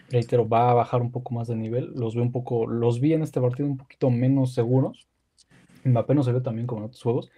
reitero, 0.08 0.48
va 0.48 0.70
a 0.70 0.74
bajar 0.74 1.02
un 1.02 1.10
poco 1.10 1.34
más 1.34 1.48
de 1.48 1.56
nivel. 1.56 1.92
Los 1.96 2.14
veo 2.14 2.24
un 2.24 2.32
poco, 2.32 2.66
los 2.66 2.98
vi 2.98 3.12
en 3.12 3.22
este 3.22 3.42
partido 3.42 3.68
un 3.68 3.76
poquito 3.76 4.08
menos 4.08 4.54
seguros. 4.54 5.06
Mbappé 5.84 6.14
no 6.14 6.22
se 6.22 6.32
ve 6.32 6.40
también 6.40 6.66
como 6.66 6.80
en 6.80 6.86
otros 6.86 7.02
juegos. 7.02 7.30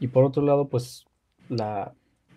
Y 0.00 0.08
por 0.08 0.24
otro 0.24 0.42
lado, 0.42 0.68
pues 0.68 1.04
la, 1.48 1.94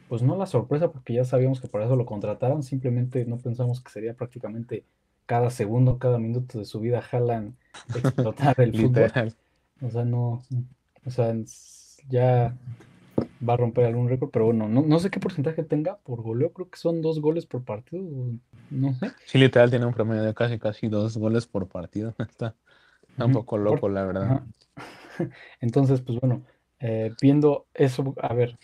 pues 0.10 0.22
no 0.22 0.38
la 0.38 0.46
sorpresa, 0.46 0.92
porque 0.92 1.14
ya 1.14 1.26
sabíamos 1.26 1.62
que 1.62 1.68
para 1.68 1.86
eso 1.86 1.96
lo 1.96 2.06
contrataron, 2.06 2.62
simplemente 2.62 3.26
no 3.26 3.38
pensamos 3.38 3.82
que 3.82 3.90
sería 3.92 4.14
prácticamente 4.14 4.86
cada 5.28 5.52
segundo, 5.52 6.00
cada 6.00 6.18
minuto 6.18 6.58
de 6.58 6.66
su 6.66 6.80
vida 6.80 7.02
jalan 7.04 7.56
explotar 7.96 8.60
el 8.60 8.76
fútbol. 8.76 9.34
O 9.82 9.92
sea, 9.92 10.04
no, 10.04 10.42
o 11.06 11.12
sea, 11.12 11.36
ya 12.10 12.56
va 13.48 13.54
a 13.54 13.58
romper 13.58 13.86
algún 13.86 14.10
récord, 14.10 14.32
pero 14.32 14.46
bueno, 14.46 14.68
no, 14.68 15.00
sé 15.00 15.12
qué 15.12 15.20
porcentaje 15.20 15.64
tenga 15.64 15.98
por 15.98 16.22
goleo, 16.22 16.52
creo 16.54 16.70
que 16.70 16.80
son 16.80 17.02
dos 17.02 17.20
goles 17.20 17.46
por 17.46 17.64
partido, 17.64 18.04
no 18.72 18.94
sé. 18.96 19.12
Sí, 19.26 19.38
literal 19.38 19.70
tiene 19.70 19.86
un 19.86 19.94
promedio 19.94 20.24
de 20.24 20.34
casi 20.34 20.58
casi 20.58 20.88
dos 20.88 21.18
goles 21.18 21.46
por 21.46 21.68
partido, 21.68 22.16
está, 22.20 22.56
un 23.20 23.32
poco 23.34 23.58
loco, 23.58 23.90
la 23.90 24.06
verdad. 24.06 24.44
Entonces, 25.62 26.02
pues 26.02 26.20
bueno, 26.20 26.42
eh, 26.80 27.14
viendo 27.22 27.68
eso, 27.74 28.16
a 28.22 28.34
ver, 28.34 28.58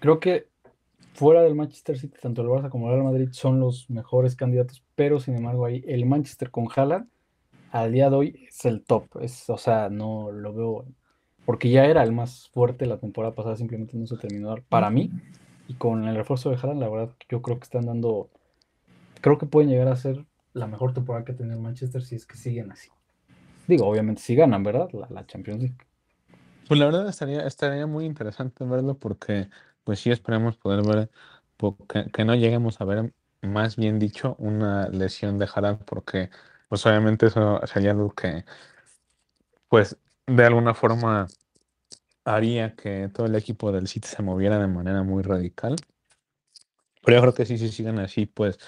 creo 0.00 0.18
que 0.18 0.48
fuera 1.14 1.42
del 1.42 1.54
Manchester 1.54 1.98
City, 1.98 2.16
tanto 2.20 2.42
el 2.42 2.48
Barça 2.48 2.68
como 2.68 2.88
el 2.88 2.94
Real 2.94 3.04
Madrid 3.04 3.28
son 3.32 3.60
los 3.60 3.88
mejores 3.88 4.36
candidatos, 4.36 4.84
pero 4.94 5.18
sin 5.18 5.36
embargo 5.36 5.64
ahí 5.64 5.82
el 5.86 6.04
Manchester 6.06 6.50
con 6.50 6.66
Haaland 6.74 7.08
al 7.74 7.90
día 7.90 8.08
de 8.08 8.16
hoy 8.16 8.46
es 8.48 8.64
el 8.66 8.84
top. 8.84 9.08
Es, 9.20 9.50
o 9.50 9.56
sea, 9.56 9.88
no 9.90 10.30
lo 10.30 10.54
veo. 10.54 10.84
Porque 11.44 11.70
ya 11.70 11.84
era 11.86 12.04
el 12.04 12.12
más 12.12 12.48
fuerte 12.50 12.86
la 12.86 12.98
temporada 12.98 13.34
pasada, 13.34 13.56
simplemente 13.56 13.96
no 13.96 14.06
se 14.06 14.16
terminó 14.16 14.54
para 14.68 14.90
mí. 14.90 15.10
Y 15.66 15.74
con 15.74 16.06
el 16.06 16.14
refuerzo 16.14 16.50
de 16.50 16.56
Haaland, 16.56 16.80
la 16.80 16.88
verdad, 16.88 17.14
yo 17.28 17.42
creo 17.42 17.58
que 17.58 17.64
están 17.64 17.86
dando. 17.86 18.30
Creo 19.20 19.38
que 19.38 19.46
pueden 19.46 19.70
llegar 19.70 19.88
a 19.88 19.96
ser 19.96 20.24
la 20.52 20.68
mejor 20.68 20.94
temporada 20.94 21.24
que 21.24 21.32
ha 21.32 21.36
tenido 21.36 21.56
el 21.56 21.62
Manchester 21.62 22.02
si 22.02 22.14
es 22.14 22.26
que 22.26 22.36
siguen 22.36 22.70
así. 22.70 22.90
Digo, 23.66 23.86
obviamente 23.86 24.22
si 24.22 24.36
ganan, 24.36 24.62
¿verdad? 24.62 24.88
La, 25.10 25.26
Champions 25.26 25.60
League. 25.60 25.76
Pues 26.68 26.78
la 26.78 26.86
verdad 26.86 27.08
estaría, 27.08 27.44
estaría 27.44 27.86
muy 27.86 28.04
interesante 28.04 28.64
verlo 28.64 28.96
porque, 28.96 29.48
pues 29.84 30.00
sí, 30.00 30.10
esperemos 30.10 30.56
poder 30.56 30.82
ver 30.86 31.10
que, 32.12 32.24
no 32.24 32.34
lleguemos 32.34 32.80
a 32.80 32.84
ver, 32.84 33.12
más 33.42 33.76
bien 33.76 33.98
dicho, 33.98 34.36
una 34.38 34.88
lesión 34.88 35.38
de 35.38 35.48
Haaland 35.52 35.84
porque 35.84 36.30
pues 36.68 36.84
obviamente 36.86 37.26
eso 37.26 37.60
sería 37.66 37.92
algo 37.92 38.10
que, 38.10 38.44
pues, 39.68 39.96
de 40.26 40.44
alguna 40.44 40.74
forma 40.74 41.26
haría 42.24 42.74
que 42.74 43.10
todo 43.12 43.26
el 43.26 43.34
equipo 43.34 43.70
del 43.72 43.86
City 43.88 44.08
se 44.08 44.22
moviera 44.22 44.58
de 44.58 44.66
manera 44.66 45.02
muy 45.02 45.22
radical. 45.22 45.76
Pero 47.02 47.18
yo 47.18 47.22
creo 47.22 47.34
que 47.34 47.46
sí, 47.46 47.58
si 47.58 47.68
siguen 47.68 47.98
así, 47.98 48.26
pues 48.26 48.58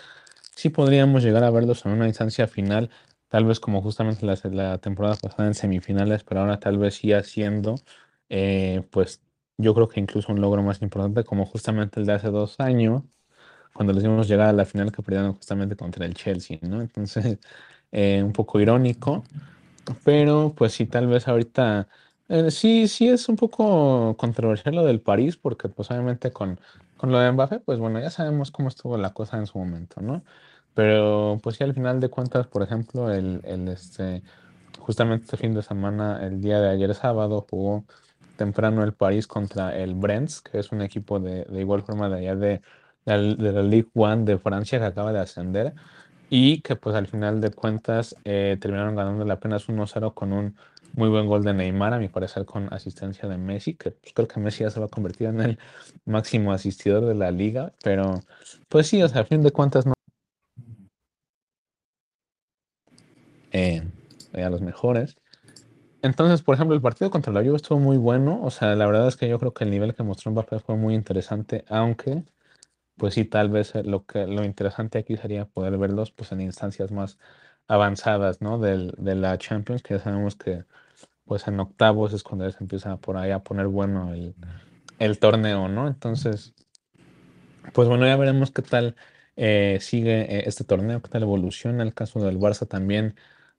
sí 0.55 0.71
podríamos 0.71 1.23
llegar 1.23 1.45
a 1.45 1.51
verlos 1.51 1.87
en 1.87 1.93
una 1.93 2.07
instancia 2.07 2.47
final, 2.49 2.91
tal 3.29 3.45
vez 3.47 3.61
como 3.61 3.83
justamente 3.83 4.27
la, 4.27 4.39
la 4.51 4.79
temporada 4.79 5.17
pasada 5.17 5.49
en 5.49 5.55
semifinales, 5.55 6.23
pero 6.25 6.41
ahora 6.43 6.61
tal 6.61 6.79
vez 6.79 6.97
sí 6.97 7.13
haciendo, 7.13 7.77
eh, 8.29 8.83
pues 8.91 9.23
yo 9.59 9.75
creo 9.75 9.89
que 9.89 10.01
incluso 10.01 10.33
un 10.33 10.41
logro 10.41 10.63
más 10.63 10.83
importante 10.83 11.25
como 11.25 11.47
justamente 11.47 12.01
el 12.01 12.07
de 12.07 12.13
hace 12.15 12.29
dos 12.31 12.57
años, 12.61 13.03
cuando 13.75 13.93
les 13.93 14.03
dimos 14.03 14.29
llegar 14.29 14.49
a 14.49 14.53
la 14.53 14.65
final 14.67 14.93
que 14.93 15.03
perdieron 15.03 15.35
justamente 15.35 15.77
contra 15.77 16.07
el 16.07 16.15
Chelsea, 16.15 16.59
¿no? 16.63 16.81
Entonces, 16.83 17.39
eh, 17.93 18.23
un 18.25 18.33
poco 18.33 18.61
irónico, 18.61 19.25
pero 20.05 20.55
pues 20.57 20.73
sí, 20.73 20.87
tal 20.87 21.07
vez 21.07 21.29
ahorita 21.29 21.89
eh, 22.29 22.51
sí, 22.51 22.89
sí 22.89 23.09
es 23.09 23.29
un 23.29 23.37
poco 23.37 24.17
controversial 24.17 24.75
lo 24.75 24.85
del 24.85 25.01
París, 25.01 25.37
porque 25.37 25.69
pues 25.69 25.91
obviamente 25.91 26.33
con, 26.33 26.61
con 26.97 27.13
lo 27.13 27.19
de 27.19 27.31
Mbappé, 27.33 27.61
pues 27.61 27.79
bueno, 27.79 28.01
ya 28.01 28.11
sabemos 28.11 28.51
cómo 28.51 28.69
estuvo 28.69 28.97
la 28.99 29.13
cosa 29.15 29.39
en 29.39 29.47
su 29.47 29.59
momento, 29.59 30.01
¿no? 30.01 30.25
Pero 30.75 31.39
pues 31.43 31.57
sí, 31.57 31.65
al 31.65 31.75
final 31.75 32.01
de 32.01 32.11
cuentas, 32.11 32.47
por 32.49 32.63
ejemplo, 32.63 33.11
el, 33.13 33.41
el 33.45 33.69
este, 33.69 34.23
justamente 34.79 35.25
este 35.25 35.37
fin 35.37 35.55
de 35.55 35.63
semana, 35.63 36.25
el 36.27 36.41
día 36.41 36.61
de 36.61 36.71
ayer 36.71 36.95
sábado, 36.95 37.47
jugó 37.51 37.87
temprano 38.37 38.85
el 38.85 38.93
París 38.93 39.27
contra 39.27 39.77
el 39.77 39.95
Brents, 39.95 40.41
que 40.41 40.59
es 40.59 40.73
un 40.73 40.83
equipo 40.83 41.19
de, 41.21 41.45
de 41.45 41.61
igual 41.61 41.83
forma 41.83 42.09
de 42.09 42.19
allá 42.19 42.37
de, 42.37 42.61
de, 43.05 43.53
la 43.53 43.63
Ligue 43.63 43.89
1 43.95 44.25
de 44.25 44.39
Francia 44.39 44.79
que 44.79 44.85
acaba 44.85 45.13
de 45.13 45.21
ascender 45.21 45.75
y 46.29 46.61
que 46.61 46.77
pues 46.77 46.97
al 46.97 47.07
final 47.07 47.41
de 47.41 47.51
cuentas 47.51 48.17
eh, 48.25 48.57
terminaron 48.61 48.97
ganando 48.97 49.31
apenas 49.33 49.69
1-0 49.69 50.13
con 50.15 50.33
un 50.33 50.57
muy 50.95 51.09
buen 51.09 51.27
gol 51.27 51.45
de 51.45 51.53
Neymar, 51.53 51.95
a 51.95 51.99
mi 51.99 52.09
parecer 52.09 52.45
con 52.47 52.73
asistencia 52.73 53.29
de 53.29 53.37
Messi, 53.37 53.75
que 53.75 53.91
pues, 53.91 54.13
creo 54.15 54.29
que 54.29 54.41
Messi 54.41 54.65
ya 54.65 54.71
se 54.71 54.81
va 54.81 54.87
a 54.87 54.89
convertir 54.89 55.29
en 55.29 55.41
el 55.41 55.59
máximo 56.07 56.53
asistidor 56.53 57.05
de 57.05 57.15
la 57.15 57.31
liga, 57.31 57.73
pero 57.85 58.21
pues 58.69 58.89
sí, 58.89 59.03
o 59.03 59.09
sea, 59.09 59.21
al 59.21 59.27
fin 59.27 59.43
de 59.43 59.51
cuentas 59.51 59.87
no. 59.87 59.93
Eh, 63.53 63.83
a 64.33 64.51
los 64.51 64.61
mejores. 64.61 65.17
Entonces, 66.07 66.43
por 66.43 66.55
ejemplo, 66.55 66.75
el 66.75 66.83
partido 66.83 67.11
contra 67.11 67.33
la 67.33 67.41
Juve 67.43 67.57
estuvo 67.57 67.79
muy 67.79 67.97
bueno. 67.99 68.41
O 68.43 68.51
sea, 68.51 68.75
la 68.77 68.87
verdad 68.87 69.09
es 69.09 69.17
que 69.17 69.29
yo 69.29 69.39
creo 69.39 69.53
que 69.55 69.65
el 69.65 69.71
nivel 69.71 69.95
que 69.95 70.03
mostró 70.03 70.31
Mbappé 70.31 70.61
fue 70.61 70.77
muy 70.77 70.95
interesante, 70.95 71.65
aunque 71.69 72.25
pues 72.97 73.15
sí, 73.15 73.25
tal 73.25 73.51
vez 73.51 73.75
eh, 73.75 73.83
lo 73.85 74.07
que 74.07 74.27
lo 74.27 74.45
interesante 74.45 74.99
aquí 74.99 75.17
sería 75.17 75.47
poder 75.47 75.77
verlos 75.79 76.13
pues 76.13 76.33
en 76.33 76.41
instancias 76.41 76.91
más 76.91 77.19
avanzadas, 77.69 78.41
¿no? 78.41 78.59
Del, 78.59 78.95
de 78.99 79.15
la 79.15 79.39
Champions, 79.39 79.83
que 79.83 79.95
ya 79.95 80.01
sabemos 80.01 80.37
que 80.37 80.65
pues 81.27 81.47
en 81.49 81.61
octavos 81.61 82.13
es 82.13 82.23
cuando 82.23 82.51
se 82.51 82.59
empieza 82.61 82.97
por 82.99 83.17
ahí 83.17 83.33
a 83.33 83.41
poner 83.41 83.67
bueno 83.67 84.15
el, 84.15 84.35
el 84.99 85.19
torneo, 85.19 85.69
¿no? 85.69 85.89
Entonces, 85.89 86.55
pues 87.73 87.89
bueno, 87.89 88.07
ya 88.07 88.17
veremos 88.17 88.51
qué 88.51 88.63
tal 88.63 88.97
eh, 89.37 89.79
sigue 89.81 90.23
eh, 90.39 90.45
este 90.47 90.65
torneo, 90.65 91.03
qué 91.03 91.11
tal 91.11 91.23
evoluciona. 91.23 91.83
El 91.83 91.95
caso 91.95 92.21
del 92.21 92.39
Barça 92.39 92.67
también, 92.67 93.17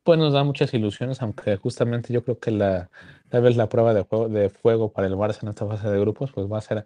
pues 0.07 0.17
nos 0.19 0.31
da 0.31 0.45
muchas 0.45 0.73
ilusiones, 0.73 1.21
aunque 1.21 1.57
justamente 1.57 2.13
yo 2.13 2.23
creo 2.23 2.39
que 2.39 2.49
la, 2.49 2.89
tal 3.27 3.41
vez 3.41 3.57
la 3.57 3.67
prueba 3.67 3.93
de, 3.93 4.03
juego, 4.03 4.29
de 4.29 4.49
fuego 4.49 4.93
para 4.93 5.05
el 5.05 5.15
Barça 5.15 5.43
en 5.43 5.49
esta 5.49 5.67
fase 5.67 5.89
de 5.89 5.99
grupos, 5.99 6.31
pues 6.31 6.49
va 6.49 6.59
a 6.59 6.61
ser 6.61 6.85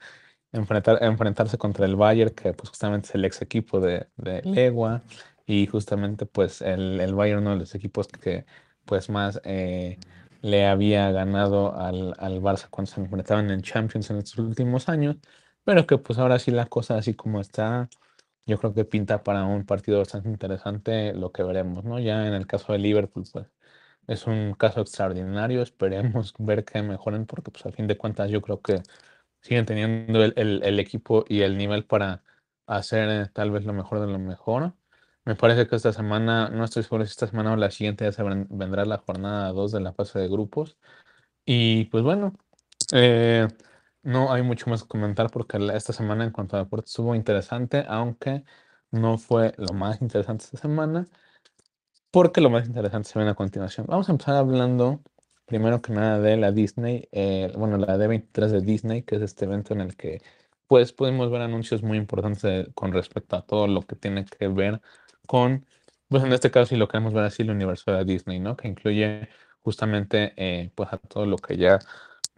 enfrentar, 0.52 0.98
enfrentarse 1.04 1.60
contra 1.60 1.86
el 1.86 1.96
Bayern, 1.96 2.34
que 2.34 2.52
pues 2.54 2.70
justamente 2.70 3.10
es 3.10 3.14
el 3.14 3.24
ex 3.24 3.44
equipo 3.44 3.80
de, 3.80 4.08
de 4.18 4.42
Legua, 4.42 5.04
y 5.46 5.68
justamente 5.68 6.26
pues 6.26 6.64
el, 6.64 7.00
el, 7.00 7.14
Bayern 7.14 7.42
uno 7.42 7.52
de 7.52 7.58
los 7.58 7.76
equipos 7.76 8.08
que 8.08 8.46
pues 8.86 9.08
más 9.12 9.40
eh, 9.44 10.00
le 10.42 10.66
había 10.66 11.12
ganado 11.12 11.76
al, 11.80 12.16
al, 12.18 12.42
Barça 12.42 12.70
cuando 12.72 12.92
se 12.92 13.02
enfrentaban 13.02 13.52
en 13.52 13.62
Champions 13.62 14.10
en 14.10 14.18
estos 14.18 14.40
últimos 14.40 14.90
años, 14.90 15.18
pero 15.64 15.86
que 15.86 16.00
pues 16.00 16.18
ahora 16.18 16.40
sí 16.40 16.50
la 16.50 16.66
cosa 16.66 16.98
así 16.98 17.14
como 17.14 17.40
está, 17.40 17.88
yo 18.46 18.58
creo 18.58 18.74
que 18.74 18.86
pinta 18.86 19.24
para 19.24 19.46
un 19.46 19.66
partido 19.66 20.00
bastante 20.00 20.30
interesante 20.30 21.14
lo 21.14 21.32
que 21.32 21.44
veremos, 21.44 21.84
¿no? 21.84 22.00
Ya 22.00 22.28
en 22.28 22.34
el 22.34 22.48
caso 22.48 22.74
de 22.74 22.80
Liverpool, 22.80 23.26
pues 23.32 23.48
es 24.08 24.28
un 24.28 24.54
caso 24.56 24.82
extraordinario, 24.82 25.62
esperemos 25.64 26.34
ver 26.40 26.66
que 26.66 26.82
mejoren 26.82 27.26
porque 27.26 27.52
pues 27.52 27.66
a 27.66 27.72
fin 27.72 27.88
de 27.88 27.98
cuentas 27.98 28.30
yo 28.32 28.42
creo 28.42 28.62
que 28.62 28.82
siguen 29.42 29.66
teniendo 29.66 30.24
el, 30.24 30.80
equipo 30.80 31.26
y 31.28 31.42
el 31.42 31.58
nivel 31.58 31.86
para 31.86 32.24
hacer 32.68 33.10
eh, 33.10 33.30
tal 33.34 33.52
vez 33.52 33.66
lo 33.66 33.74
mejor 33.74 34.00
de 34.02 34.08
lo 34.08 34.20
mejor. 34.20 34.74
Me 35.26 35.36
parece 35.36 35.68
que 35.68 35.76
esta 35.76 35.94
semana, 35.94 36.50
no 36.50 36.64
estoy 36.66 36.84
seguro 36.84 37.06
si 37.06 37.12
esta 37.12 37.28
semana 37.28 37.54
o 37.54 37.56
la 37.56 37.72
siguiente 37.72 38.06
ya 38.06 38.12
se 38.12 38.24
vendrá 38.24 38.86
la 38.86 38.98
jornada 38.98 39.52
2 39.52 39.72
de 39.72 39.82
la 39.82 39.94
fase 39.94 40.20
de 40.20 40.28
grupos. 40.28 40.78
Y 41.46 41.86
pues 41.86 42.04
bueno, 42.04 42.34
eh, 42.94 43.48
no 44.04 44.32
hay 44.32 44.44
mucho 44.44 44.70
más 44.70 44.84
que 44.84 44.90
comentar 44.90 45.30
porque 45.32 45.58
esta 45.74 45.94
semana 45.94 46.24
en 46.24 46.32
cuanto 46.32 46.56
a 46.56 46.60
deportes 46.60 46.92
estuvo 46.92 47.16
interesante, 47.16 47.86
aunque 47.88 48.44
no 48.92 49.18
fue 49.18 49.54
lo 49.58 49.74
más 49.74 50.02
interesante 50.02 50.46
esta 50.46 50.58
semana, 50.58 51.08
porque 52.12 52.42
lo 52.42 52.50
más 52.50 52.68
interesante 52.68 53.10
se 53.10 53.20
viene 53.20 53.32
a 53.32 53.36
continuación. 53.36 53.86
Vamos 53.88 54.10
a 54.10 54.12
empezar 54.14 54.36
hablando 54.36 55.02
primero 55.46 55.82
que 55.82 55.94
nada 55.94 56.20
de 56.20 56.38
la 56.38 56.52
Disney, 56.52 57.10
eh, 57.12 57.52
bueno, 57.58 57.78
la 57.78 57.98
D23 57.98 58.48
de 58.48 58.62
Disney, 58.62 59.04
que 59.04 59.16
es 59.18 59.22
este 59.22 59.46
evento 59.46 59.74
en 59.74 59.82
el 59.82 59.96
que 59.98 60.22
pues 60.68 60.94
podemos 60.94 61.30
ver 61.30 61.42
anuncios 61.42 61.84
muy 61.84 61.98
importantes 61.98 62.70
con 62.76 62.94
respecto 62.94 63.36
a 63.36 63.42
todo 63.46 63.68
lo 63.68 63.82
que 63.82 63.98
tiene 63.98 64.26
que 64.26 64.48
ver 64.48 64.82
con, 65.28 65.66
pues 66.08 66.24
en 66.24 66.32
este 66.34 66.52
caso 66.52 66.68
si 66.68 66.78
lo 66.78 66.88
queremos 66.88 67.14
ver 67.14 67.26
así, 67.26 67.44
el 67.44 67.52
universo 67.52 67.92
de 67.92 68.06
Disney, 68.06 68.40
¿no? 68.40 68.56
Que 68.56 68.70
incluye 68.70 69.28
justamente 69.62 70.34
eh, 70.38 70.72
pues 70.76 70.94
a 70.94 70.98
todo 70.98 71.26
lo 71.26 71.38
que 71.38 71.58
ya 71.58 71.80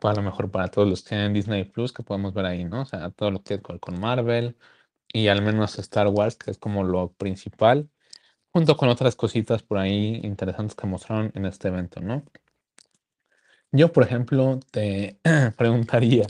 para 0.03 0.17
lo 0.17 0.21
mejor 0.21 0.51
para 0.51 0.67
todos 0.67 0.85
los 0.89 1.01
que 1.01 1.09
tienen 1.09 1.31
Disney 1.31 1.63
Plus, 1.63 1.93
que 1.93 2.03
podemos 2.03 2.33
ver 2.33 2.45
ahí, 2.45 2.65
¿no? 2.65 2.81
O 2.81 2.85
sea, 2.85 3.09
todo 3.11 3.31
lo 3.31 3.41
que 3.41 3.53
es 3.53 3.61
con, 3.61 3.79
con 3.79 3.97
Marvel 4.01 4.57
y 5.07 5.29
al 5.29 5.41
menos 5.41 5.79
Star 5.79 6.09
Wars, 6.09 6.35
que 6.35 6.51
es 6.51 6.57
como 6.57 6.83
lo 6.83 7.13
principal, 7.13 7.89
junto 8.51 8.75
con 8.75 8.89
otras 8.89 9.15
cositas 9.15 9.63
por 9.63 9.77
ahí 9.77 10.19
interesantes 10.23 10.75
que 10.75 10.87
mostraron 10.87 11.31
en 11.35 11.45
este 11.45 11.69
evento, 11.69 12.01
¿no? 12.01 12.21
Yo, 13.71 13.93
por 13.93 14.03
ejemplo, 14.03 14.59
te 14.71 15.19
preguntaría, 15.57 16.27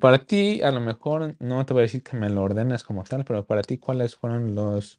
para 0.00 0.24
ti, 0.24 0.62
a 0.62 0.70
lo 0.70 0.80
mejor, 0.80 1.36
no 1.40 1.66
te 1.66 1.74
voy 1.74 1.82
a 1.82 1.88
decir 1.88 2.02
que 2.02 2.16
me 2.16 2.30
lo 2.30 2.42
ordenes 2.42 2.84
como 2.84 3.04
tal, 3.04 3.26
pero 3.26 3.44
para 3.44 3.60
ti, 3.60 3.76
¿cuáles 3.76 4.16
fueron 4.16 4.54
los, 4.54 4.98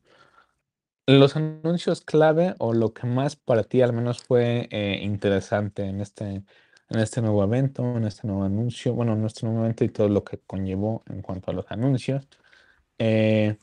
los 1.08 1.36
anuncios 1.36 2.02
clave 2.02 2.54
o 2.60 2.72
lo 2.74 2.94
que 2.94 3.08
más 3.08 3.36
para 3.36 3.64
ti 3.64 3.82
al 3.82 3.94
menos 3.94 4.22
fue 4.22 4.68
eh, 4.70 5.00
interesante 5.02 5.86
en 5.86 6.02
este, 6.02 6.44
en 6.90 7.00
este 7.00 7.22
nuevo 7.22 7.44
evento, 7.44 7.98
en 7.98 8.06
este 8.06 8.28
nuevo 8.28 8.44
anuncio, 8.44 8.94
bueno, 8.94 9.14
en 9.14 9.22
nuestro 9.22 9.48
nuevo 9.50 9.64
evento 9.64 9.84
y 9.84 9.90
todo 9.90 10.10
lo 10.10 10.24
que 10.24 10.40
conllevó 10.40 11.04
en 11.10 11.22
cuanto 11.22 11.52
a 11.52 11.54
los 11.54 11.66
anuncios? 11.70 12.28
Eh, 13.00 13.58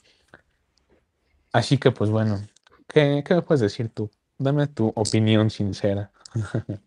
así 1.52 1.78
que, 1.78 1.90
pues 1.90 2.10
bueno, 2.10 2.40
¿qué, 2.88 3.22
¿qué 3.26 3.34
me 3.34 3.42
puedes 3.42 3.60
decir 3.60 3.88
tú? 3.88 4.10
Dame 4.38 4.66
tu 4.66 4.88
opinión 4.94 5.50
sincera. 5.50 6.10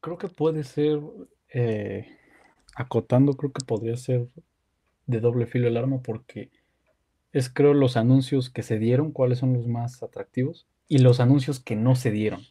Creo 0.00 0.18
que 0.18 0.28
puede 0.28 0.64
ser, 0.64 1.00
eh, 1.50 2.18
acotando, 2.74 3.34
creo 3.34 3.52
que 3.52 3.64
podría 3.64 3.96
ser 3.96 4.28
de 5.06 5.20
doble 5.20 5.46
filo 5.46 5.68
el 5.68 5.76
arma 5.76 6.00
porque 6.02 6.50
es 7.32 7.48
creo 7.48 7.74
los 7.74 7.96
anuncios 7.96 8.50
que 8.50 8.62
se 8.62 8.78
dieron, 8.78 9.12
cuáles 9.12 9.38
son 9.38 9.52
los 9.54 9.66
más 9.66 10.02
atractivos 10.02 10.66
y 10.88 10.98
los 10.98 11.20
anuncios 11.20 11.60
que 11.60 11.76
no 11.76 11.94
se 11.96 12.10
dieron. 12.10 12.42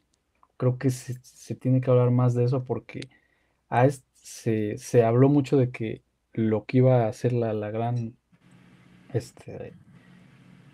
Creo 0.61 0.77
que 0.77 0.91
se, 0.91 1.15
se 1.23 1.55
tiene 1.55 1.81
que 1.81 1.89
hablar 1.89 2.11
más 2.11 2.35
de 2.35 2.43
eso 2.43 2.63
porque 2.65 3.01
a 3.67 3.87
es- 3.87 4.03
se, 4.13 4.77
se 4.77 5.03
habló 5.03 5.27
mucho 5.27 5.57
de 5.57 5.71
que 5.71 6.03
lo 6.33 6.65
que 6.65 6.77
iba 6.77 7.07
a 7.07 7.13
ser 7.13 7.33
la, 7.33 7.51
la 7.53 7.71
gran 7.71 8.13
este, 9.11 9.73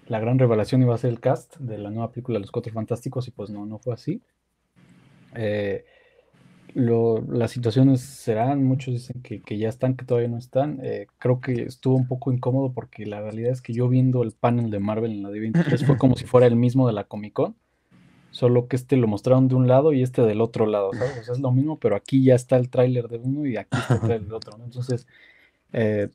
la 0.08 0.20
gran 0.20 0.40
revelación 0.40 0.82
iba 0.82 0.94
a 0.94 0.98
ser 0.98 1.12
el 1.12 1.22
cast 1.22 1.56
de 1.56 1.78
la 1.78 1.90
nueva 1.90 2.12
película 2.12 2.36
de 2.36 2.42
Los 2.42 2.52
Cuatro 2.52 2.74
Fantásticos 2.74 3.30
y 3.30 3.32
pues 3.32 3.50
no, 3.50 3.66
no 3.66 3.80
fue 3.80 3.94
así. 3.94 4.22
Eh, 5.36 5.86
lo- 6.74 7.22
las 7.32 7.52
situaciones 7.52 8.02
serán, 8.02 8.66
muchos 8.66 8.94
dicen 8.94 9.22
que, 9.22 9.42
que 9.42 9.58
ya 9.58 9.70
están, 9.70 9.96
que 9.96 10.04
todavía 10.04 10.30
no 10.30 10.38
están. 10.38 10.80
Eh, 10.84 11.08
creo 11.18 11.40
que 11.40 11.64
estuvo 11.64 11.96
un 11.96 12.08
poco 12.08 12.34
incómodo 12.34 12.74
porque 12.74 13.06
la 13.06 13.22
realidad 13.22 13.52
es 13.54 13.62
que 13.62 13.72
yo 13.74 13.88
viendo 13.88 14.22
el 14.22 14.34
panel 14.34 14.70
de 14.70 14.80
Marvel 14.80 15.12
en 15.14 15.24
la 15.24 15.30
D23 15.30 15.86
fue 15.86 15.98
como 15.98 16.18
si 16.18 16.26
fuera 16.26 16.46
el 16.46 16.58
mismo 16.58 16.88
de 16.88 16.94
la 16.94 17.06
Comic 17.06 17.34
Con, 17.34 17.56
solo 18.30 18.68
que 18.68 18.76
este 18.76 18.98
lo 18.98 19.08
mostraron 19.08 19.48
de 19.48 19.56
un 19.56 19.68
lado 19.68 19.94
y 19.94 20.04
este 20.04 20.22
del 20.24 20.42
otro 20.42 20.66
lado, 20.68 20.94
¿sabes? 20.94 21.18
O 21.18 21.24
sea, 21.24 21.34
es 21.34 21.40
lo 21.40 21.52
mismo, 21.52 21.80
pero 21.80 21.96
aquí 21.96 22.24
ya 22.24 22.36
está 22.36 22.58
el 22.58 22.70
tráiler 22.70 23.08
de 23.08 23.18
uno 23.20 23.46
y 23.46 23.58
aquí 23.58 23.80
está 23.80 23.96
el 23.96 24.02
tráiler 24.04 24.24
del 24.28 24.34
otro, 24.34 24.58
¿no? 24.58 24.66
Entonces, 24.66 25.08
eh, 25.74 26.10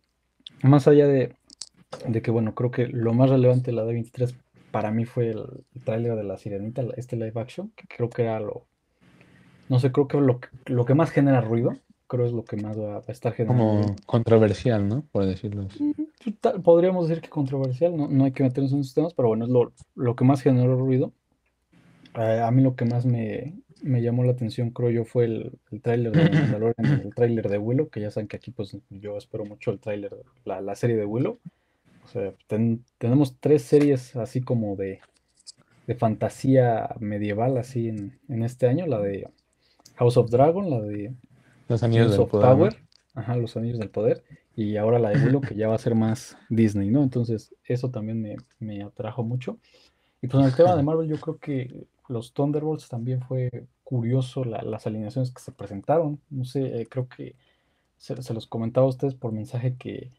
más 0.63 0.89
allá 0.89 1.07
de, 1.09 1.35
de 2.09 2.23
que, 2.23 2.31
bueno, 2.31 2.55
creo 2.55 2.71
que 2.71 2.87
lo 2.89 3.15
más 3.15 3.31
relevante 3.31 3.71
de 3.71 3.77
la 3.77 3.85
D23 3.85 4.35
para 4.71 4.91
mí 4.91 5.05
fue 5.05 5.31
el, 5.31 5.45
el 5.75 5.83
tráiler 5.85 6.17
de 6.17 6.25
La 6.25 6.39
Sirenita, 6.39 6.83
este 6.97 7.17
live 7.17 7.33
action, 7.41 7.73
que 7.77 7.87
creo 7.89 8.11
que 8.11 8.23
era 8.23 8.41
lo, 8.41 8.67
no 9.69 9.79
sé, 9.79 9.93
creo 9.93 10.09
que 10.09 10.21
lo, 10.21 10.41
que- 10.41 10.49
lo 10.67 10.85
que 10.85 10.95
más 10.95 11.11
genera 11.11 11.41
ruido, 11.41 11.77
creo 12.07 12.27
es 12.27 12.33
lo 12.33 12.45
que 12.45 12.57
más 12.57 12.79
va 12.79 12.97
a 12.99 13.13
estar 13.13 13.33
generando. 13.33 13.65
Como 13.65 13.97
controversial, 14.07 14.87
¿no? 14.89 15.05
Por 15.13 15.25
decirlo 15.27 15.63
así. 15.63 15.95
Pues, 16.41 16.55
Podríamos 16.63 17.09
decir 17.09 17.23
que 17.23 17.31
controversial, 17.31 17.97
no, 17.97 18.09
no 18.09 18.25
hay 18.25 18.33
que 18.33 18.43
meternos 18.43 18.73
en 18.73 18.81
esos 18.81 18.95
temas, 18.95 19.15
pero 19.15 19.29
bueno, 19.29 19.45
es 19.47 19.51
lo, 19.51 19.73
lo 19.95 20.15
que 20.17 20.25
más 20.25 20.43
generó 20.43 20.77
ruido. 20.77 21.13
Eh, 22.15 22.41
a 22.45 22.51
mí 22.51 22.63
lo 22.63 22.77
que 22.77 22.85
más 22.85 23.07
me, 23.07 23.59
me 23.83 24.03
llamó 24.03 24.25
la 24.25 24.33
atención, 24.33 24.71
creo 24.71 24.91
yo, 24.91 25.05
fue 25.05 25.25
el, 25.25 25.59
el 25.71 25.81
tráiler 25.83 26.15
de 26.17 26.33
Mandalorian, 26.33 27.01
el 27.03 27.15
tráiler 27.15 27.49
de 27.49 27.59
Willow, 27.59 27.89
que 27.91 28.01
ya 28.01 28.11
saben 28.11 28.29
que 28.29 28.37
aquí 28.37 28.51
pues 28.51 28.77
yo 28.91 29.17
espero 29.17 29.45
mucho 29.45 29.71
el 29.71 29.81
tráiler, 29.81 30.15
la, 30.45 30.61
la 30.61 30.75
serie 30.77 30.97
de 30.97 31.07
Willow. 31.07 31.41
O 32.05 32.09
sea, 32.09 32.35
ten- 32.49 32.85
tenemos 32.99 33.39
tres 33.41 33.63
series 33.65 34.17
así 34.17 34.43
como 34.43 34.77
de, 34.77 35.01
de 35.87 35.95
fantasía 35.97 36.95
medieval 37.01 37.59
así 37.59 37.89
en, 37.89 38.21
en 38.29 38.45
este 38.45 38.69
año, 38.69 38.87
la 38.87 39.01
de 39.01 39.29
House 39.97 40.17
of 40.19 40.31
Dragon, 40.31 40.71
la 40.71 40.81
de 40.83 41.15
Los 41.69 41.83
anillos 41.83 42.13
del 42.13 42.21
of 42.21 42.31
poder. 42.31 42.77
ajá, 43.15 43.37
los 43.37 43.57
anillos 43.57 43.79
del 43.79 43.91
poder, 43.91 44.25
y 44.55 44.77
ahora 44.77 44.99
la 44.99 45.11
de 45.11 45.17
Willow, 45.19 45.45
que 45.45 45.55
ya 45.55 45.69
va 45.69 45.75
a 45.75 45.79
ser 45.79 45.95
más 45.95 46.37
Disney, 46.49 46.91
¿no? 46.91 47.03
Entonces, 47.03 47.55
eso 47.65 47.91
también 47.91 48.21
me, 48.21 48.37
me 48.59 48.83
atrajo 48.83 49.23
mucho. 49.23 49.59
Y 50.23 50.29
pues 50.29 50.41
en 50.43 50.47
el 50.49 50.55
tema 50.57 50.77
de 50.77 50.83
Marvel, 50.85 51.09
yo 51.09 51.21
creo 51.21 51.39
que 51.39 51.87
los 52.09 52.33
Thunderbolts 52.33 52.89
también 52.89 53.23
fue 53.23 53.67
curioso 53.85 54.45
la- 54.45 54.63
las 54.63 54.87
alineaciones 54.87 55.31
que 55.33 55.41
se 55.43 55.53
presentaron. 55.53 56.21
No 56.31 56.45
sé, 56.45 56.81
eh, 56.81 56.87
creo 56.89 57.09
que 57.09 57.37
se, 57.97 58.21
se 58.23 58.35
los 58.35 58.47
comentaba 58.47 58.87
a 58.87 58.91
ustedes 58.91 59.15
por 59.15 59.33
mensaje 59.33 59.77
que, 59.77 60.11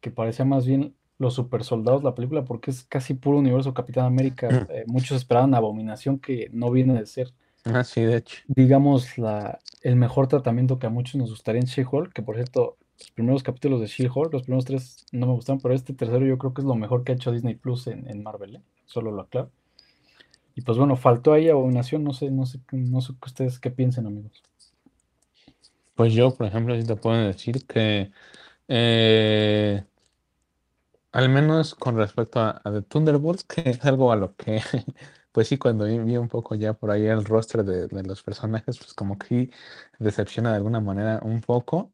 que 0.00 0.10
parecía 0.10 0.44
más 0.44 0.66
bien 0.66 0.94
los 1.18 1.34
super 1.34 1.62
soldados 1.64 2.02
la 2.02 2.14
película, 2.14 2.44
porque 2.44 2.70
es 2.72 2.82
casi 2.84 3.14
puro 3.14 3.38
universo 3.38 3.72
Capitán 3.74 4.06
América. 4.06 4.66
Eh, 4.70 4.84
muchos 4.86 5.16
esperaban 5.18 5.54
Abominación, 5.54 6.18
que 6.18 6.48
no 6.52 6.70
viene 6.70 6.94
de 6.94 7.06
ser 7.06 7.32
Ah, 7.64 7.84
sí, 7.84 8.00
de 8.02 8.16
hecho. 8.16 8.42
digamos, 8.48 9.16
la, 9.18 9.60
el 9.82 9.94
mejor 9.94 10.26
tratamiento 10.26 10.80
que 10.80 10.88
a 10.88 10.90
muchos 10.90 11.14
nos 11.14 11.30
gustaría 11.30 11.60
en 11.60 11.66
She-Hulk, 11.68 12.12
que 12.12 12.22
por 12.22 12.34
cierto, 12.34 12.76
los 12.98 13.10
primeros 13.12 13.44
capítulos 13.44 13.80
de 13.80 13.86
She-Hulk, 13.86 14.32
los 14.32 14.42
primeros 14.42 14.64
tres 14.64 15.06
no 15.12 15.26
me 15.26 15.32
gustaron, 15.34 15.60
pero 15.60 15.72
este 15.74 15.92
tercero 15.94 16.26
yo 16.26 16.38
creo 16.38 16.52
que 16.54 16.62
es 16.62 16.66
lo 16.66 16.74
mejor 16.74 17.04
que 17.04 17.12
ha 17.12 17.14
hecho 17.14 17.30
Disney 17.30 17.54
Plus 17.54 17.86
en, 17.86 18.08
en 18.10 18.22
Marvel, 18.24 18.56
¿eh? 18.56 18.62
Solo 18.86 19.12
lo 19.12 19.22
aclaro. 19.22 19.50
Y 20.54 20.62
pues 20.62 20.78
bueno, 20.78 20.96
faltó 20.96 21.32
ahí 21.32 21.48
Abominación, 21.48 22.04
no 22.04 22.12
sé, 22.12 22.30
no 22.30 22.46
sé, 22.46 22.60
no 22.72 23.00
sé 23.00 23.12
qué 23.20 23.26
ustedes 23.26 23.58
qué 23.58 23.70
piensen, 23.70 24.06
amigos. 24.06 24.42
Pues 25.94 26.12
yo, 26.14 26.34
por 26.34 26.46
ejemplo, 26.46 26.78
sí 26.80 26.86
te 26.86 26.96
puedo 26.96 27.16
decir 27.16 27.66
que 27.66 28.10
eh, 28.68 29.84
al 31.12 31.28
menos 31.28 31.74
con 31.74 31.96
respecto 31.96 32.40
a, 32.40 32.60
a 32.64 32.72
The 32.72 32.82
Thunderbolts, 32.82 33.44
que 33.44 33.62
es 33.70 33.84
algo 33.84 34.12
a 34.12 34.16
lo 34.16 34.34
que, 34.36 34.60
pues 35.32 35.48
sí, 35.48 35.58
cuando 35.58 35.84
vi, 35.84 36.16
un 36.16 36.28
poco 36.28 36.54
ya 36.54 36.72
por 36.74 36.90
ahí 36.90 37.06
el 37.06 37.24
roster 37.24 37.64
de, 37.64 38.02
los 38.02 38.22
personajes, 38.22 38.78
pues 38.78 38.94
como 38.94 39.18
que 39.18 39.50
decepciona 39.98 40.50
de 40.50 40.56
alguna 40.56 40.80
manera 40.80 41.20
un 41.22 41.40
poco. 41.40 41.92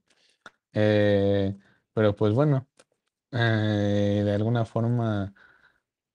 Eh, 0.74 1.56
pero 1.94 2.16
pues 2.16 2.34
bueno, 2.34 2.66
eh, 3.32 4.22
de 4.24 4.34
alguna 4.34 4.64
forma 4.64 5.34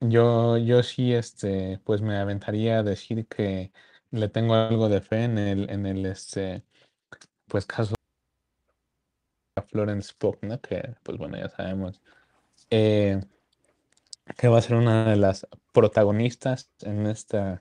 yo, 0.09 0.57
yo 0.57 0.83
sí, 0.83 1.13
este, 1.13 1.79
pues 1.83 2.01
me 2.01 2.17
aventaría 2.17 2.79
a 2.79 2.83
decir 2.83 3.27
que 3.27 3.71
le 4.11 4.29
tengo 4.29 4.55
algo 4.55 4.89
de 4.89 5.01
fe 5.01 5.23
en 5.23 5.37
el, 5.37 5.69
en 5.69 5.85
el, 5.85 6.05
este, 6.05 6.63
pues 7.47 7.65
caso 7.65 7.95
a 9.55 9.61
Florence 9.61 10.13
Pugh, 10.17 10.37
¿no? 10.41 10.59
Que, 10.61 10.95
pues 11.03 11.17
bueno, 11.17 11.37
ya 11.37 11.49
sabemos 11.49 12.01
eh, 12.69 13.21
que 14.37 14.47
va 14.47 14.57
a 14.57 14.61
ser 14.61 14.75
una 14.77 15.09
de 15.09 15.15
las 15.15 15.47
protagonistas 15.71 16.71
en 16.81 17.05
esta 17.07 17.59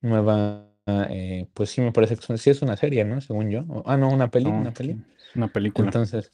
nueva, 0.00 0.66
eh, 0.86 1.48
pues 1.54 1.70
sí 1.70 1.80
me 1.80 1.92
parece 1.92 2.16
que 2.16 2.38
sí 2.38 2.50
es 2.50 2.62
una 2.62 2.76
serie, 2.76 3.04
¿no? 3.04 3.20
Según 3.20 3.50
yo. 3.50 3.64
Ah, 3.86 3.96
no, 3.96 4.10
una 4.10 4.30
peli, 4.30 4.50
No, 4.50 4.58
una 4.58 4.72
peli. 4.72 4.96
una 5.34 5.48
película. 5.48 5.86
Entonces, 5.88 6.30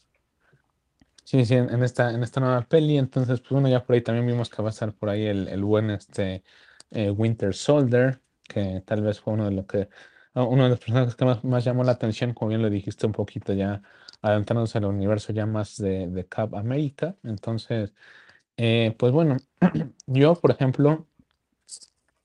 sí, 1.31 1.45
sí, 1.45 1.55
en 1.55 1.83
esta, 1.85 2.11
en 2.13 2.23
esta 2.23 2.41
nueva 2.41 2.63
peli, 2.63 2.99
entonces, 2.99 3.41
pues 3.41 3.51
bueno, 3.53 3.69
ya 3.69 3.85
por 3.85 3.95
ahí 3.95 4.03
también 4.03 4.27
vimos 4.27 4.51
que 4.51 4.63
va 4.63 4.69
a 4.69 4.73
estar 4.73 4.93
por 4.95 5.09
ahí 5.11 5.27
el, 5.27 5.49
el 5.49 5.63
buen 5.65 5.91
este 5.91 6.43
eh, 6.91 7.11
Winter 7.11 7.55
Soldier, 7.55 8.21
que 8.49 8.83
tal 8.87 9.03
vez 9.03 9.21
fue 9.21 9.35
uno 9.35 9.45
de 9.47 9.53
lo 9.53 9.67
que, 9.67 9.89
ah, 10.35 10.43
uno 10.45 10.65
de 10.65 10.71
los 10.71 10.79
personajes 10.81 11.15
que 11.15 11.25
más, 11.25 11.65
llamó 11.65 11.85
la 11.85 11.93
atención, 11.93 12.35
como 12.35 12.49
bien 12.51 12.63
lo 12.63 12.71
dijiste 12.71 13.07
un 13.07 13.13
poquito 13.13 13.53
ya, 13.53 13.83
adentrándonos 14.23 14.75
al 14.77 14.87
universo 14.87 15.33
ya 15.33 15.47
más 15.47 15.77
de, 15.79 16.09
de 16.09 16.27
Cap 16.27 16.55
América. 16.55 17.17
Entonces, 17.23 17.95
eh, 18.57 18.95
pues 18.99 19.13
bueno, 19.13 19.37
yo, 20.07 20.35
por 20.37 20.51
ejemplo, 20.53 21.07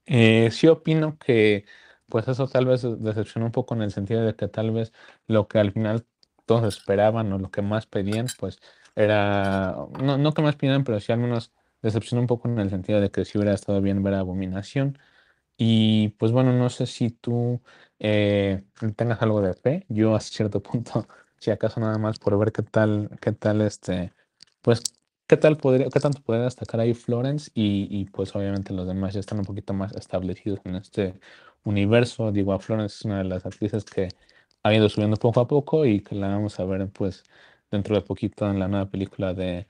eh, 0.05 0.49
sí 0.51 0.67
opino 0.67 1.17
que 1.17 1.65
pues 2.07 2.27
eso 2.27 2.47
tal 2.47 2.65
vez 2.67 2.83
decepcionó 2.99 3.47
un 3.47 3.51
poco 3.51 3.73
en 3.75 3.81
el 3.81 3.91
sentido 3.91 4.23
de 4.25 4.35
que 4.35 4.47
tal 4.47 4.71
vez 4.71 4.93
lo 5.27 5.47
que 5.47 5.59
al 5.59 5.71
final 5.71 6.05
todos 6.45 6.63
esperaban 6.77 7.31
o 7.33 7.39
lo 7.39 7.49
que 7.51 7.61
más 7.63 7.87
pedían, 7.87 8.27
pues 8.39 8.59
era, 8.95 9.75
no, 10.01 10.17
no 10.17 10.33
que 10.33 10.41
más 10.41 10.55
pidieran, 10.55 10.83
pero 10.83 10.99
sí 10.99 11.11
al 11.11 11.19
menos 11.19 11.51
decepcionó 11.81 12.21
un 12.21 12.27
poco 12.27 12.47
en 12.49 12.59
el 12.59 12.69
sentido 12.69 13.01
de 13.01 13.11
que 13.11 13.25
sí 13.25 13.37
hubiera 13.37 13.53
estado 13.53 13.81
bien 13.81 14.03
ver 14.03 14.13
Abominación. 14.15 14.97
Y 15.57 16.09
pues 16.19 16.31
bueno, 16.31 16.53
no 16.53 16.69
sé 16.69 16.85
si 16.85 17.11
tú 17.11 17.61
eh, 17.99 18.63
tengas 18.95 19.21
algo 19.21 19.41
de 19.41 19.53
fe. 19.53 19.85
Yo 19.89 20.15
a 20.15 20.19
cierto 20.19 20.61
punto, 20.61 21.07
si 21.39 21.51
acaso 21.51 21.79
nada 21.79 21.97
más 21.97 22.19
por 22.19 22.37
ver 22.37 22.51
qué 22.51 22.63
tal, 22.63 23.09
qué 23.21 23.31
tal 23.31 23.61
este, 23.61 24.13
pues 24.61 24.83
qué 25.27 25.37
tal 25.37 25.57
podría, 25.57 25.89
qué 25.89 25.99
tanto 25.99 26.21
podría 26.21 26.45
destacar 26.45 26.79
ahí 26.81 26.93
Florence 26.93 27.51
y, 27.53 27.87
y 27.89 28.05
pues 28.05 28.35
obviamente 28.35 28.73
los 28.73 28.87
demás 28.87 29.13
ya 29.13 29.19
están 29.21 29.39
un 29.39 29.45
poquito 29.45 29.73
más 29.73 29.93
establecidos 29.95 30.59
en 30.65 30.75
este 30.75 31.19
universo. 31.63 32.31
Digo, 32.31 32.53
a 32.53 32.59
Florence 32.59 32.95
es 32.97 33.05
una 33.05 33.19
de 33.19 33.23
las 33.25 33.45
actrices 33.45 33.85
que 33.85 34.09
ha 34.63 34.73
ido 34.73 34.89
subiendo 34.89 35.17
poco 35.17 35.39
a 35.41 35.47
poco 35.47 35.85
y 35.85 36.01
que 36.01 36.15
la 36.15 36.27
vamos 36.29 36.59
a 36.59 36.65
ver 36.65 36.89
pues 36.89 37.23
dentro 37.75 37.95
de 37.95 38.01
poquito 38.01 38.49
en 38.49 38.59
la 38.59 38.67
nueva 38.67 38.89
película 38.89 39.33
de 39.33 39.67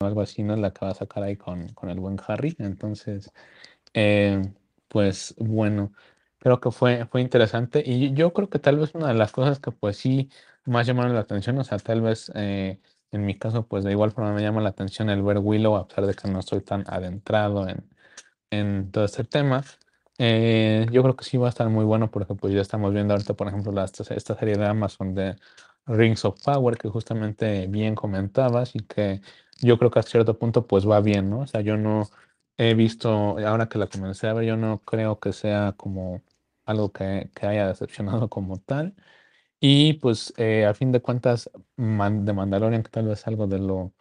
algo 0.00 0.20
así, 0.20 0.42
¿no? 0.42 0.56
La 0.56 0.72
que 0.72 0.84
va 0.84 0.92
a 0.92 0.94
sacar 0.94 1.22
ahí 1.22 1.36
con, 1.36 1.68
con 1.70 1.90
el 1.90 2.00
buen 2.00 2.18
Harry. 2.26 2.54
Entonces, 2.58 3.32
eh, 3.94 4.42
pues 4.88 5.34
bueno, 5.38 5.92
creo 6.38 6.60
que 6.60 6.70
fue, 6.70 7.06
fue 7.06 7.22
interesante 7.22 7.82
y 7.86 8.12
yo 8.14 8.32
creo 8.32 8.50
que 8.50 8.58
tal 8.58 8.78
vez 8.78 8.94
una 8.94 9.08
de 9.08 9.14
las 9.14 9.32
cosas 9.32 9.60
que 9.60 9.72
pues 9.72 9.96
sí 9.98 10.30
más 10.66 10.86
llamaron 10.86 11.14
la 11.14 11.20
atención, 11.20 11.58
o 11.58 11.64
sea, 11.64 11.78
tal 11.78 12.02
vez 12.02 12.30
eh, 12.34 12.80
en 13.12 13.26
mi 13.26 13.38
caso 13.38 13.66
pues 13.66 13.84
de 13.84 13.92
igual 13.92 14.12
forma 14.12 14.32
me 14.34 14.42
llama 14.42 14.60
la 14.62 14.70
atención 14.70 15.10
el 15.10 15.22
ver 15.22 15.38
Willow 15.38 15.76
a 15.76 15.88
pesar 15.88 16.06
de 16.06 16.14
que 16.14 16.28
no 16.28 16.40
estoy 16.40 16.60
tan 16.62 16.84
adentrado 16.88 17.68
en, 17.68 17.88
en 18.50 18.90
todo 18.92 19.04
este 19.06 19.24
tema. 19.24 19.64
Eh, 20.18 20.86
yo 20.90 21.02
creo 21.02 21.14
que 21.16 21.24
sí 21.24 21.36
va 21.36 21.46
a 21.46 21.50
estar 21.50 21.68
muy 21.68 21.84
bueno 21.84 22.10
porque 22.10 22.34
pues 22.34 22.54
ya 22.54 22.60
estamos 22.62 22.92
viendo 22.94 23.12
ahorita, 23.14 23.34
por 23.34 23.48
ejemplo, 23.48 23.72
esta, 23.84 24.02
serie 24.36 24.56
de 24.56 24.66
Amazon 24.66 25.14
de 25.14 25.36
Rings 25.86 26.24
of 26.24 26.42
Power 26.42 26.78
que 26.78 26.88
justamente 26.88 27.66
bien 27.66 27.94
comentabas 27.94 28.74
y 28.74 28.80
que 28.80 29.20
yo 29.60 29.78
creo 29.78 29.90
que 29.90 29.98
a 29.98 30.02
cierto 30.02 30.38
punto 30.38 30.66
pues 30.66 30.88
va 30.88 31.00
bien, 31.00 31.28
¿no? 31.30 31.40
O 31.40 31.46
sea, 31.46 31.60
yo 31.60 31.76
no 31.76 32.08
he 32.56 32.74
visto, 32.74 33.10
ahora 33.46 33.68
que 33.68 33.78
la 33.78 33.88
comencé 33.88 34.26
a 34.28 34.32
ver, 34.34 34.46
yo 34.46 34.56
no 34.56 34.82
creo 34.84 35.20
que 35.20 35.32
sea 35.34 35.74
como 35.76 36.22
algo 36.64 36.92
que, 36.92 37.30
que 37.34 37.46
haya 37.46 37.66
decepcionado 37.68 38.28
como 38.30 38.58
tal. 38.58 38.94
Y 39.60 39.94
pues 39.94 40.34
eh, 40.36 40.66
a 40.66 40.74
fin 40.74 40.92
de 40.92 41.00
cuentas, 41.00 41.50
Man- 41.76 42.24
de 42.24 42.32
Mandalorian, 42.32 42.82
que 42.82 42.90
tal 42.90 43.06
vez 43.08 43.20
es 43.20 43.26
algo 43.26 43.46
de 43.46 43.58
lo 43.58 43.92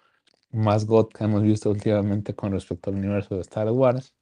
más 0.51 0.86
God 0.86 1.10
que 1.10 1.23
hemos 1.25 1.43
visto 1.43 1.69
últimamente 1.71 2.36
con 2.36 2.51
respecto 2.54 2.89
al 2.89 2.97
universo 2.97 3.36
de 3.36 3.41
Star 3.41 3.69
Wars, 3.71 4.15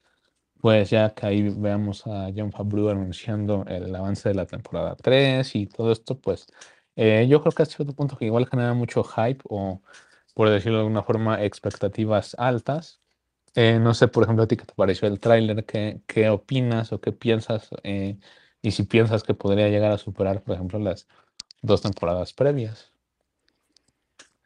pues 0.64 0.88
ya 0.88 1.10
que 1.14 1.26
ahí 1.26 1.42
veamos 1.50 2.06
a 2.06 2.30
John 2.34 2.50
Favreau 2.50 2.88
anunciando 2.88 3.66
el 3.68 3.94
avance 3.94 4.30
de 4.30 4.34
la 4.34 4.46
temporada 4.46 4.96
3 4.96 5.54
y 5.56 5.66
todo 5.66 5.92
esto, 5.92 6.18
pues 6.18 6.46
eh, 6.96 7.26
yo 7.28 7.42
creo 7.42 7.52
que 7.52 7.64
a 7.64 7.66
cierto 7.66 7.94
punto 7.94 8.16
que 8.16 8.24
igual 8.24 8.48
genera 8.48 8.72
mucho 8.72 9.04
hype 9.04 9.42
o, 9.46 9.82
por 10.32 10.48
decirlo 10.48 10.78
de 10.78 10.84
alguna 10.84 11.02
forma, 11.02 11.44
expectativas 11.44 12.34
altas. 12.38 13.02
Eh, 13.54 13.78
no 13.78 13.92
sé, 13.94 14.08
por 14.08 14.24
ejemplo, 14.24 14.44
a 14.44 14.48
ti 14.48 14.56
qué 14.56 14.64
te 14.64 14.74
pareció 14.74 15.06
el 15.08 15.20
tráiler, 15.20 15.66
qué, 15.66 16.00
qué 16.06 16.30
opinas 16.30 16.92
o 16.94 17.00
qué 17.00 17.12
piensas, 17.12 17.68
eh, 17.82 18.18
y 18.62 18.70
si 18.72 18.84
piensas 18.84 19.22
que 19.22 19.34
podría 19.34 19.68
llegar 19.68 19.92
a 19.92 19.98
superar, 19.98 20.42
por 20.42 20.54
ejemplo, 20.54 20.78
las 20.78 21.08
dos 21.62 21.82
temporadas 21.82 22.32
previas. 22.32 22.93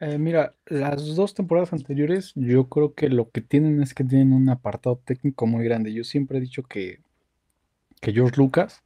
Eh, 0.01 0.17
mira, 0.17 0.55
las 0.65 1.15
dos 1.15 1.33
temporadas 1.33 1.73
anteriores, 1.73 2.31
yo 2.35 2.69
creo 2.69 2.93
que 2.93 3.09
lo 3.09 3.29
que 3.31 3.41
tienen 3.41 3.81
es 3.83 3.93
que 3.93 4.03
tienen 4.05 4.31
un 4.33 4.47
apartado 4.49 5.01
técnico 5.03 5.45
muy 5.45 5.65
grande. 5.65 5.93
Yo 5.93 6.03
siempre 6.05 6.37
he 6.37 6.41
dicho 6.41 6.63
que, 6.63 7.01
que 8.01 8.13
George 8.13 8.37
Lucas 8.37 8.83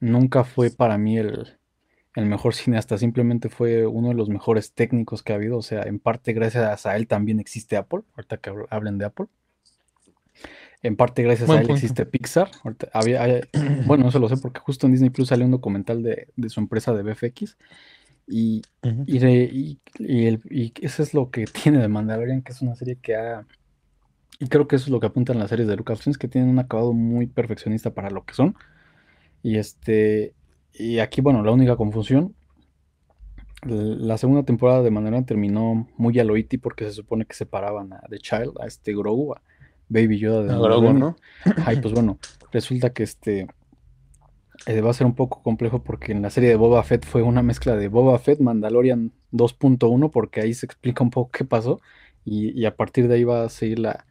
nunca 0.00 0.44
fue 0.44 0.70
para 0.70 0.98
mí 0.98 1.18
el, 1.18 1.58
el 2.16 2.26
mejor 2.26 2.54
cineasta, 2.56 2.98
simplemente 2.98 3.48
fue 3.50 3.86
uno 3.86 4.08
de 4.08 4.14
los 4.14 4.28
mejores 4.28 4.72
técnicos 4.72 5.22
que 5.22 5.32
ha 5.32 5.36
habido. 5.36 5.58
O 5.58 5.62
sea, 5.62 5.82
en 5.84 6.00
parte 6.00 6.32
gracias 6.32 6.86
a 6.86 6.96
él 6.96 7.06
también 7.08 7.40
existe 7.40 7.76
Apple, 7.76 8.02
ahorita 8.16 8.38
que 8.38 8.50
habl- 8.52 8.68
hablen 8.70 8.98
de 8.98 9.06
Apple. 9.06 9.26
En 10.82 10.96
parte 10.96 11.22
gracias 11.22 11.48
a 11.50 11.54
él 11.54 11.66
punto. 11.66 11.72
existe 11.74 12.04
Pixar. 12.04 12.50
Ahorita 12.62 12.88
había, 12.92 13.40
bueno, 13.86 14.08
eso 14.08 14.18
lo 14.18 14.28
sé 14.28 14.36
porque 14.36 14.60
justo 14.60 14.86
en 14.86 14.92
Disney 14.92 15.10
Plus 15.10 15.28
salió 15.28 15.46
un 15.46 15.52
documental 15.52 16.02
de, 16.02 16.28
de 16.36 16.48
su 16.50 16.60
empresa 16.60 16.92
de 16.92 17.02
VFX. 17.02 17.56
Y, 18.26 18.62
Ujú. 18.82 19.04
y, 19.06 19.18
de- 19.18 19.44
y- 19.52 19.80
y 19.98 20.26
el- 20.26 20.40
y 20.50 20.72
eso 20.80 21.02
es 21.02 21.12
lo 21.14 21.30
que 21.30 21.44
tiene 21.72 21.78
de 21.78 21.88
Mandalorian, 21.88 22.42
que 22.42 22.52
es 22.52 22.62
una 22.62 22.74
serie 22.74 22.96
que 22.96 23.16
ha... 23.16 23.46
Y 24.40 24.48
creo 24.48 24.66
que 24.66 24.76
eso 24.76 24.86
es 24.86 24.90
lo 24.90 24.98
que 25.00 25.06
apuntan 25.06 25.38
las 25.38 25.50
series 25.50 25.68
de 25.68 25.76
Lucasfilm, 25.76 26.14
que 26.16 26.26
tienen 26.28 26.50
un 26.50 26.58
acabado 26.58 26.92
muy 26.92 27.26
perfeccionista 27.26 27.92
para 27.94 28.10
lo 28.10 28.24
que 28.24 28.34
son. 28.34 28.54
Y 29.42 29.56
este... 29.58 30.34
Y 30.72 30.98
aquí, 30.98 31.20
bueno, 31.20 31.42
la 31.44 31.52
única 31.52 31.76
confusión, 31.76 32.34
la 33.66 34.18
segunda 34.18 34.42
temporada 34.42 34.82
de 34.82 34.90
Mandalorian 34.90 35.24
terminó 35.24 35.88
muy 35.96 36.18
a 36.18 36.24
lo 36.24 36.34
porque 36.60 36.84
se 36.84 36.92
supone 36.92 37.24
que 37.24 37.34
separaban 37.34 37.92
a 37.92 38.00
The 38.10 38.18
Child, 38.18 38.60
a 38.60 38.66
este 38.66 38.92
Grogu, 38.94 39.34
a 39.34 39.42
Baby 39.88 40.18
Yoda 40.18 40.42
de 40.42 40.58
Grogu. 40.58 40.92
¿no? 40.92 41.16
Ay, 41.64 41.80
pues 41.80 41.94
bueno, 41.94 42.18
resulta 42.52 42.92
que 42.92 43.04
este 43.04 43.46
eh, 44.66 44.80
va 44.80 44.90
a 44.90 44.94
ser 44.94 45.06
un 45.06 45.14
poco 45.14 45.42
complejo 45.42 45.82
porque 45.82 46.12
en 46.12 46.22
la 46.22 46.30
serie 46.30 46.48
de 46.48 46.56
Boba 46.56 46.82
Fett 46.82 47.04
fue 47.04 47.22
una 47.22 47.42
mezcla 47.42 47.76
de 47.76 47.88
Boba 47.88 48.18
Fett, 48.18 48.40
Mandalorian 48.40 49.12
2.1, 49.32 50.10
porque 50.10 50.40
ahí 50.40 50.54
se 50.54 50.66
explica 50.66 51.02
un 51.02 51.10
poco 51.10 51.30
qué 51.30 51.44
pasó 51.44 51.80
y, 52.24 52.58
y 52.58 52.64
a 52.66 52.76
partir 52.76 53.08
de 53.08 53.16
ahí 53.16 53.24
va 53.24 53.44
a 53.44 53.48
seguir 53.48 53.78
la, 53.78 54.06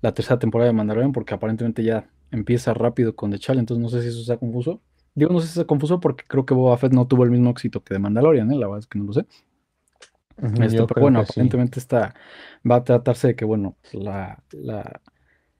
la 0.00 0.12
tercera 0.12 0.38
temporada 0.38 0.70
de 0.70 0.74
Mandalorian 0.74 1.12
porque 1.12 1.34
aparentemente 1.34 1.82
ya 1.84 2.08
empieza 2.30 2.74
rápido 2.74 3.14
con 3.14 3.30
The 3.30 3.38
Child, 3.38 3.60
entonces 3.60 3.82
no 3.82 3.88
sé 3.88 4.02
si 4.02 4.08
eso 4.08 4.24
sea 4.24 4.36
confuso. 4.36 4.80
Digo, 5.14 5.32
no 5.32 5.40
sé 5.40 5.48
si 5.48 5.54
sea 5.54 5.66
confuso 5.66 6.00
porque 6.00 6.24
creo 6.26 6.46
que 6.46 6.54
Boba 6.54 6.76
Fett 6.78 6.92
no 6.92 7.06
tuvo 7.06 7.24
el 7.24 7.30
mismo 7.30 7.50
éxito 7.50 7.82
que 7.82 7.94
de 7.94 8.00
Mandalorian, 8.00 8.50
¿eh? 8.50 8.56
La 8.56 8.66
verdad 8.66 8.80
es 8.80 8.86
que 8.86 8.98
no 8.98 9.04
lo 9.04 9.12
sé. 9.12 9.26
Este, 10.60 10.84
pero 10.86 11.00
bueno, 11.00 11.20
que 11.20 11.26
sí. 11.26 11.32
aparentemente 11.32 11.78
está, 11.78 12.14
va 12.68 12.76
a 12.76 12.84
tratarse 12.84 13.28
de 13.28 13.36
que, 13.36 13.44
bueno, 13.44 13.76
la, 13.92 14.42
la, 14.52 15.00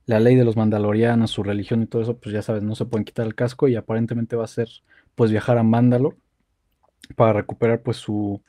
la 0.06 0.20
ley 0.20 0.34
de 0.34 0.44
los 0.44 0.56
mandalorianos, 0.56 1.30
su 1.30 1.42
religión 1.42 1.82
y 1.82 1.86
todo 1.86 2.02
eso, 2.02 2.16
pues 2.18 2.32
ya 2.32 2.42
sabes, 2.42 2.62
no 2.62 2.74
se 2.74 2.84
pueden 2.84 3.04
quitar 3.04 3.26
el 3.26 3.34
casco 3.34 3.68
y 3.68 3.76
aparentemente 3.76 4.36
va 4.36 4.44
a 4.44 4.48
ser, 4.48 4.68
pues, 5.14 5.30
viajar 5.30 5.58
a 5.58 5.62
Mandalor 5.62 6.16
para 7.16 7.32
recuperar, 7.32 7.82
pues, 7.82 7.98
su, 7.98 8.42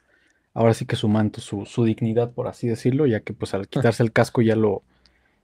ahora 0.53 0.73
sí 0.73 0.85
que 0.85 0.95
su 0.95 1.07
manto, 1.07 1.41
su, 1.41 1.65
su 1.65 1.83
dignidad, 1.83 2.31
por 2.31 2.47
así 2.47 2.67
decirlo, 2.67 3.05
ya 3.05 3.21
que, 3.21 3.33
pues, 3.33 3.53
al 3.53 3.67
quitarse 3.67 4.03
el 4.03 4.11
casco 4.11 4.41
ya 4.41 4.55
lo, 4.55 4.83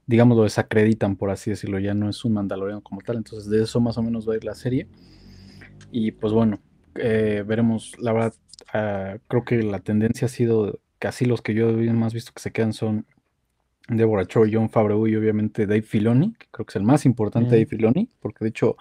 digamos, 0.06 0.36
lo 0.36 0.44
desacreditan, 0.44 1.16
por 1.16 1.30
así 1.30 1.50
decirlo, 1.50 1.78
ya 1.78 1.94
no 1.94 2.08
es 2.10 2.24
un 2.24 2.34
mandaloriano 2.34 2.82
como 2.82 3.00
tal, 3.00 3.16
entonces 3.18 3.48
de 3.48 3.62
eso 3.62 3.80
más 3.80 3.96
o 3.98 4.02
menos 4.02 4.28
va 4.28 4.34
a 4.34 4.36
ir 4.36 4.44
la 4.44 4.54
serie. 4.54 4.88
Y 5.92 6.12
pues 6.12 6.32
bueno, 6.32 6.60
eh, 6.96 7.44
veremos, 7.46 7.94
la 7.98 8.12
verdad, 8.12 8.34
ah, 8.72 9.18
creo 9.28 9.44
que 9.44 9.62
la 9.62 9.80
tendencia 9.80 10.26
ha 10.26 10.28
sido 10.28 10.80
que 10.98 11.08
así 11.08 11.24
los 11.24 11.42
que 11.42 11.54
yo 11.54 11.70
he 11.70 11.92
más 11.92 12.12
visto 12.12 12.32
que 12.32 12.42
se 12.42 12.52
quedan 12.52 12.72
son 12.72 13.06
Deborah 13.96 14.26
Choy, 14.26 14.52
John 14.54 14.70
Favreau 14.70 15.06
y 15.06 15.16
obviamente 15.16 15.66
Dave 15.66 15.82
Filoni, 15.82 16.32
que 16.38 16.46
creo 16.50 16.66
que 16.66 16.70
es 16.72 16.76
el 16.76 16.82
más 16.84 17.04
importante 17.06 17.48
Mm. 17.48 17.52
Dave 17.52 17.66
Filoni, 17.66 18.08
porque 18.20 18.44
de 18.44 18.50
hecho 18.50 18.76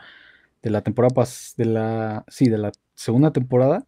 de 0.61 0.69
la 0.69 0.81
temporada 0.81 1.13
pas 1.13 1.53
de 1.57 1.65
la 1.65 2.25
sí, 2.27 2.49
de 2.49 2.57
la 2.57 2.71
segunda 2.95 3.31
temporada, 3.31 3.85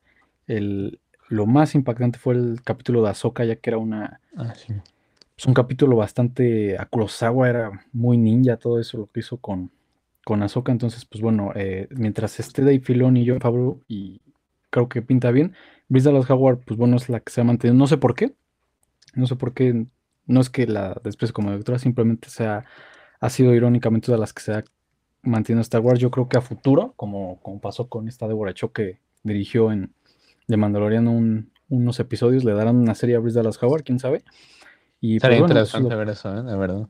el, 0.48 1.00
lo 1.30 1.46
más 1.46 1.76
impactante 1.76 2.18
fue 2.20 2.36
el 2.36 2.62
capítulo 2.64 3.04
de 3.04 3.10
Ahsoka, 3.10 3.44
ya 3.46 3.56
que 3.58 3.70
era 3.70 3.78
una 3.78 4.20
Ah, 4.38 4.54
sí. 4.56 4.74
es 5.38 5.46
un 5.46 5.54
capítulo 5.54 5.96
bastante 5.98 6.78
a 6.78 6.86
Kurosawa, 6.86 7.50
era 7.50 7.86
muy 7.94 8.18
ninja 8.18 8.58
todo 8.58 8.80
eso 8.80 8.98
lo 8.98 9.08
que 9.08 9.20
hizo 9.22 9.38
con, 9.38 9.70
con 10.24 10.44
Ahsoka. 10.44 10.72
Entonces, 10.72 11.06
pues 11.06 11.22
bueno, 11.22 11.52
eh, 11.56 11.88
mientras 11.92 12.40
esté 12.40 12.62
Dave 12.62 12.80
Filoni 12.80 13.22
y 13.24 13.30
John 13.30 13.42
Favreau, 13.42 13.82
y 13.88 14.22
creo 14.70 14.88
que 14.88 15.02
pinta 15.02 15.32
bien, 15.32 15.54
Bryce 15.90 16.10
Dallas 16.10 16.30
Howard, 16.30 16.60
pues 16.66 16.78
bueno, 16.78 16.96
es 16.96 17.10
la 17.10 17.20
que 17.20 17.32
se 17.34 17.42
ha 17.42 17.44
mantenido. 17.44 17.78
No 17.78 17.88
sé 17.88 17.98
por 17.98 18.16
qué, 18.16 18.34
no 19.14 19.28
sé 19.28 19.36
por 19.36 19.54
qué, 19.54 19.86
no 20.26 20.42
es 20.42 20.50
que 20.50 20.68
la 20.68 21.00
después 21.04 21.32
como 21.34 21.52
directora, 21.52 21.80
simplemente 21.80 22.30
sea, 22.30 22.66
ha 23.20 23.30
sido 23.30 23.54
irónicamente 23.54 24.10
una 24.12 24.18
de 24.18 24.22
las 24.22 24.34
que 24.34 24.42
se 24.44 24.54
ha 24.54 24.64
mantenido 25.24 25.62
Star 25.62 25.82
Wars. 25.82 26.00
Yo 26.00 26.12
creo 26.12 26.28
que 26.30 26.38
a 26.38 26.42
futuro, 26.42 26.94
como, 26.96 27.40
como 27.42 27.60
pasó 27.62 27.88
con 27.90 28.08
esta 28.08 28.28
Deborah 28.28 28.54
Cho 28.54 28.72
que 28.72 29.00
dirigió 29.24 29.72
en 29.72 29.94
The 30.48 30.58
Mandalorian 30.58 31.08
un- 31.08 31.52
unos 31.70 32.00
episodios, 32.00 32.44
le 32.44 32.54
darán 32.54 32.76
una 32.78 32.96
serie 32.96 33.16
a 33.16 33.20
Bryce 33.20 33.38
Dallas 33.38 33.62
Howard, 33.62 33.84
quién 33.84 34.00
sabe. 34.00 34.24
Y 35.00 35.20
pues 35.20 35.22
Sería 35.30 35.40
bueno, 35.46 35.54
eso 35.62 35.78
es 35.78 35.84
interesante 35.84 35.94
lo- 35.94 36.00
ver 36.00 36.10
eso, 36.10 36.38
¿eh? 36.38 36.44
De 36.44 36.58
verdad. 36.58 36.88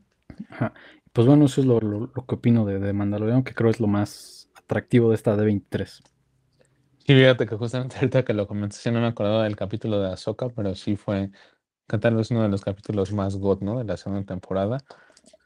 Ajá. 0.50 0.72
Pues 1.12 1.26
bueno, 1.26 1.44
eso 1.44 1.60
es 1.60 1.66
lo, 1.66 1.78
lo- 1.80 2.10
lo 2.14 2.26
que 2.26 2.34
opino 2.34 2.64
de, 2.64 2.78
de 2.78 2.92
Mandalorian, 2.92 3.42
que 3.44 3.54
creo 3.54 3.70
es 3.70 3.78
lo 3.80 3.86
más 3.86 4.48
atractivo 4.56 5.10
de 5.10 5.14
esta 5.16 5.36
D23. 5.36 6.02
Sí, 7.04 7.14
fíjate 7.14 7.46
que 7.46 7.56
justamente 7.56 7.96
ahorita 7.96 8.24
que 8.24 8.32
lo 8.32 8.46
comenté, 8.46 8.76
sí 8.76 8.90
no 8.90 9.00
me 9.00 9.08
acordaba 9.08 9.44
del 9.44 9.56
capítulo 9.56 10.00
de 10.00 10.12
Ahsoka, 10.12 10.48
pero 10.50 10.74
sí 10.74 10.96
fue 10.96 11.30
tal 11.98 12.16
vez 12.16 12.30
uno 12.30 12.42
de 12.42 12.48
los 12.48 12.62
capítulos 12.62 13.12
más 13.12 13.36
God, 13.36 13.60
¿no? 13.60 13.78
De 13.78 13.84
la 13.84 13.96
segunda 13.96 14.24
temporada. 14.26 14.78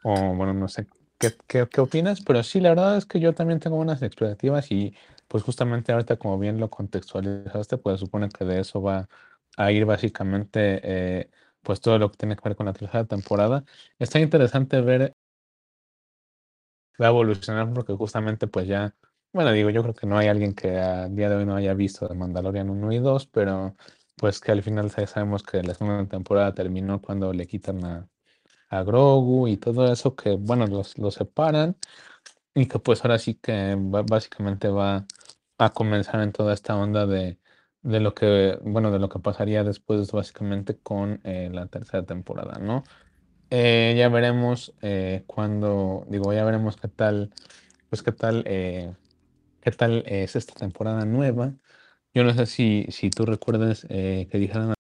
O 0.02 0.34
bueno, 0.34 0.54
no 0.54 0.68
sé 0.68 0.86
qué, 1.18 1.34
qué, 1.46 1.66
qué 1.68 1.80
opinas, 1.80 2.20
pero 2.20 2.42
sí, 2.42 2.60
la 2.60 2.70
verdad 2.70 2.96
es 2.96 3.06
que 3.06 3.20
yo 3.20 3.34
también 3.34 3.60
tengo 3.60 3.76
unas 3.76 4.02
expectativas 4.02 4.70
y 4.70 4.94
pues 5.28 5.42
justamente 5.42 5.92
ahorita 5.92 6.16
como 6.16 6.38
bien 6.38 6.60
lo 6.60 6.70
contextualizaste, 6.70 7.78
pues 7.78 8.00
supone 8.00 8.28
que 8.28 8.44
de 8.44 8.60
eso 8.60 8.80
va 8.82 9.08
a 9.56 9.72
ir 9.72 9.84
básicamente 9.84 10.80
eh, 10.82 11.30
pues 11.62 11.80
todo 11.80 11.98
lo 11.98 12.10
que 12.10 12.18
tiene 12.18 12.36
que 12.36 12.48
ver 12.48 12.56
con 12.56 12.66
la 12.66 12.72
tercera 12.72 13.04
temporada. 13.04 13.64
Está 13.98 14.20
interesante 14.20 14.80
ver 14.80 15.14
va 17.00 17.06
a 17.06 17.10
evolucionar 17.10 17.72
porque 17.72 17.92
justamente 17.94 18.46
pues 18.46 18.66
ya, 18.66 18.94
bueno, 19.32 19.52
digo, 19.52 19.70
yo 19.70 19.82
creo 19.82 19.94
que 19.94 20.06
no 20.06 20.18
hay 20.18 20.28
alguien 20.28 20.54
que 20.54 20.78
a 20.78 21.08
día 21.08 21.28
de 21.28 21.36
hoy 21.36 21.46
no 21.46 21.56
haya 21.56 21.74
visto 21.74 22.08
de 22.08 22.14
Mandalorian 22.14 22.70
1 22.70 22.92
y 22.92 22.98
2, 22.98 23.26
pero 23.26 23.76
pues 24.16 24.40
que 24.40 24.52
al 24.52 24.62
final 24.62 24.90
sabemos 24.90 25.42
que 25.42 25.62
la 25.62 25.74
segunda 25.74 26.06
temporada 26.08 26.54
terminó 26.54 27.00
cuando 27.02 27.32
le 27.32 27.46
quitan 27.46 27.84
a, 27.84 28.08
a 28.70 28.82
Grogu 28.84 29.48
y 29.48 29.56
todo 29.58 29.92
eso, 29.92 30.16
que 30.16 30.36
bueno, 30.36 30.66
los, 30.68 30.98
los 30.98 31.14
separan 31.16 31.76
y 32.54 32.66
que 32.66 32.78
pues 32.78 33.04
ahora 33.04 33.18
sí 33.18 33.34
que 33.36 33.74
va- 33.76 34.02
básicamente 34.02 34.68
va 34.68 35.06
a 35.58 35.72
comenzar 35.72 36.20
en 36.22 36.32
toda 36.32 36.54
esta 36.54 36.76
onda 36.76 37.06
de, 37.06 37.38
de 37.82 38.00
lo 38.00 38.14
que, 38.14 38.58
bueno, 38.62 38.90
de 38.90 38.98
lo 38.98 39.08
que 39.08 39.18
pasaría 39.20 39.64
después 39.64 40.10
básicamente 40.12 40.78
con 40.78 41.20
eh, 41.24 41.50
la 41.52 41.66
tercera 41.68 42.04
temporada, 42.04 42.58
¿no? 42.60 42.84
Eh, 43.50 43.94
ya 43.98 44.08
veremos 44.08 44.74
eh, 44.82 45.24
cuando, 45.26 46.04
digo, 46.08 46.32
ya 46.32 46.44
veremos 46.44 46.76
qué 46.76 46.88
tal, 46.88 47.32
pues 47.90 48.02
qué 48.02 48.12
tal, 48.12 48.44
eh, 48.46 48.94
qué 49.60 49.72
tal 49.72 50.04
es 50.06 50.36
esta 50.36 50.54
temporada 50.54 51.04
nueva. 51.06 51.54
Yo 52.16 52.24
no 52.24 52.32
sé 52.32 52.46
si, 52.46 52.86
si 52.88 53.10
tú 53.10 53.26
recuerdas 53.26 53.86
eh, 53.90 54.26
que 54.32 54.38
dijeron 54.38 54.72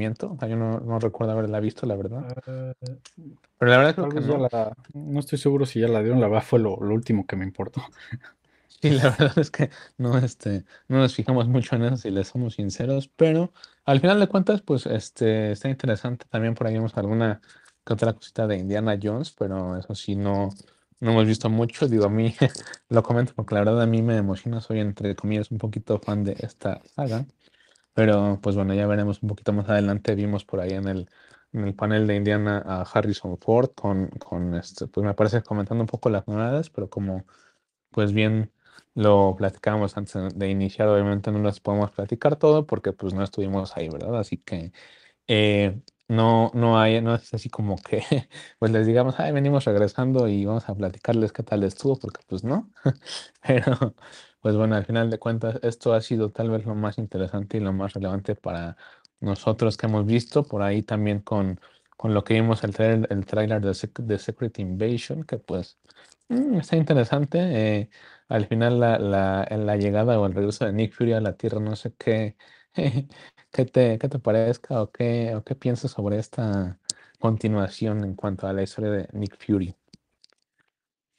o 0.00 0.36
sea, 0.38 0.48
yo 0.48 0.54
no, 0.54 0.78
no 0.78 1.00
recuerdo 1.00 1.32
haberla 1.32 1.58
visto, 1.58 1.84
la 1.84 1.96
verdad. 1.96 2.32
Pero 2.44 3.70
la 3.70 3.76
verdad 3.76 3.94
creo 3.96 4.08
que 4.10 4.20
no. 4.20 4.38
la, 4.38 4.76
no 4.94 5.18
estoy 5.18 5.36
seguro 5.36 5.66
si 5.66 5.80
ya 5.80 5.88
la 5.88 6.02
dieron, 6.02 6.20
la 6.20 6.28
verdad 6.28 6.44
fue 6.46 6.60
lo, 6.60 6.76
lo 6.76 6.94
último 6.94 7.26
que 7.26 7.34
me 7.34 7.44
importó. 7.44 7.82
Sí, 8.82 8.90
la 8.90 9.08
verdad 9.08 9.38
es 9.38 9.50
que 9.50 9.70
no, 9.96 10.18
este, 10.18 10.66
no 10.86 10.98
nos 10.98 11.14
fijamos 11.14 11.48
mucho 11.48 11.76
en 11.76 11.84
eso 11.84 11.96
si 11.96 12.10
les 12.10 12.28
somos 12.28 12.56
sinceros, 12.56 13.08
pero 13.08 13.50
al 13.86 14.00
final 14.00 14.20
de 14.20 14.26
cuentas, 14.28 14.60
pues 14.60 14.84
este, 14.84 15.52
está 15.52 15.70
interesante. 15.70 16.26
También 16.28 16.54
por 16.54 16.66
ahí 16.66 16.74
vemos 16.74 16.94
alguna 16.98 17.40
que 17.86 17.94
otra 17.94 18.12
cosita 18.12 18.46
de 18.46 18.58
Indiana 18.58 18.98
Jones, 19.02 19.32
pero 19.32 19.78
eso 19.78 19.94
sí 19.94 20.14
no, 20.14 20.50
no 21.00 21.12
hemos 21.12 21.26
visto 21.26 21.50
mucho. 21.50 21.88
Digo, 21.88 22.06
a 22.06 22.10
mí 22.10 22.34
lo 22.88 23.02
comento 23.02 23.34
porque 23.34 23.54
la 23.54 23.60
verdad 23.62 23.82
a 23.82 23.86
mí 23.86 24.02
me 24.02 24.16
emociona, 24.16 24.60
soy 24.60 24.80
entre 24.80 25.14
comillas 25.16 25.50
un 25.50 25.58
poquito 25.58 25.98
fan 25.98 26.24
de 26.24 26.36
esta 26.40 26.82
saga. 26.94 27.26
Pero 27.94 28.40
pues 28.42 28.56
bueno, 28.56 28.74
ya 28.74 28.86
veremos 28.86 29.22
un 29.22 29.30
poquito 29.30 29.52
más 29.52 29.68
adelante. 29.68 30.14
Vimos 30.14 30.44
por 30.44 30.60
ahí 30.60 30.72
en 30.72 30.88
el, 30.88 31.08
en 31.52 31.64
el 31.66 31.74
panel 31.74 32.06
de 32.06 32.16
Indiana 32.16 32.62
a 32.66 32.82
Harrison 32.82 33.38
Ford 33.38 33.70
con, 33.74 34.08
con 34.10 34.54
este, 34.54 34.86
pues 34.88 35.06
me 35.06 35.14
parece 35.14 35.42
comentando 35.42 35.82
un 35.82 35.88
poco 35.88 36.10
las 36.10 36.26
novedades, 36.28 36.70
pero 36.70 36.90
como 36.90 37.24
pues 37.90 38.12
bien 38.12 38.52
lo 38.94 39.36
platicábamos 39.36 39.96
antes 39.96 40.38
de 40.38 40.50
iniciar, 40.50 40.88
obviamente 40.88 41.30
no 41.32 41.38
las 41.40 41.60
podemos 41.60 41.90
platicar 41.92 42.36
todo 42.36 42.66
porque 42.66 42.92
pues 42.92 43.14
no 43.14 43.22
estuvimos 43.24 43.76
ahí, 43.76 43.88
¿verdad? 43.88 44.18
Así 44.18 44.38
que 44.38 44.72
eh, 45.28 45.80
no, 46.08 46.50
no 46.54 46.78
hay, 46.78 47.00
no 47.00 47.14
es 47.14 47.32
así 47.34 47.48
como 47.50 47.76
que 47.76 48.02
pues 48.58 48.72
les 48.72 48.86
digamos, 48.86 49.18
ay, 49.18 49.32
venimos 49.32 49.64
regresando 49.64 50.28
y 50.28 50.44
vamos 50.44 50.68
a 50.68 50.74
platicarles 50.74 51.32
qué 51.32 51.42
tal 51.42 51.64
estuvo, 51.64 51.98
porque 51.98 52.20
pues 52.26 52.44
no. 52.44 52.70
Pero 53.46 53.94
pues 54.40 54.56
bueno, 54.56 54.76
al 54.76 54.84
final 54.86 55.10
de 55.10 55.18
cuentas, 55.18 55.58
esto 55.62 55.92
ha 55.94 56.00
sido 56.00 56.30
tal 56.30 56.50
vez 56.50 56.64
lo 56.66 56.74
más 56.74 56.98
interesante 56.98 57.56
y 57.56 57.60
lo 57.60 57.72
más 57.72 57.94
relevante 57.94 58.34
para 58.36 58.76
nosotros 59.20 59.76
que 59.76 59.86
hemos 59.86 60.06
visto. 60.06 60.44
Por 60.44 60.62
ahí 60.62 60.82
también 60.82 61.20
con, 61.20 61.60
con 61.96 62.14
lo 62.14 62.22
que 62.24 62.34
vimos 62.34 62.62
el 62.64 62.74
trailer, 62.74 63.08
el 63.12 63.26
trailer 63.26 63.60
de, 63.60 63.72
de 64.04 64.18
Secret 64.18 64.58
Invasion, 64.58 65.24
que 65.24 65.38
pues 65.38 65.78
mm, 66.28 66.58
está 66.58 66.76
interesante. 66.76 67.38
Eh, 67.40 67.90
al 68.28 68.46
final 68.46 68.80
la, 68.80 68.98
la, 68.98 69.46
la, 69.50 69.76
llegada 69.76 70.18
o 70.20 70.26
el 70.26 70.34
regreso 70.34 70.64
de 70.66 70.72
Nick 70.72 70.92
Fury 70.94 71.12
a 71.12 71.20
la 71.20 71.36
Tierra, 71.36 71.60
no 71.60 71.76
sé 71.76 71.94
qué, 71.98 72.36
qué, 73.56 73.64
te, 73.64 73.98
qué 73.98 74.08
te 74.08 74.18
parezca 74.18 74.82
o 74.82 74.90
qué, 74.90 75.34
o 75.34 75.42
qué 75.42 75.54
piensas 75.54 75.90
sobre 75.90 76.18
esta 76.18 76.78
continuación 77.18 78.04
en 78.04 78.14
cuanto 78.14 78.46
a 78.46 78.52
la 78.52 78.62
historia 78.62 78.90
de 78.90 79.08
Nick 79.12 79.36
Fury. 79.38 79.74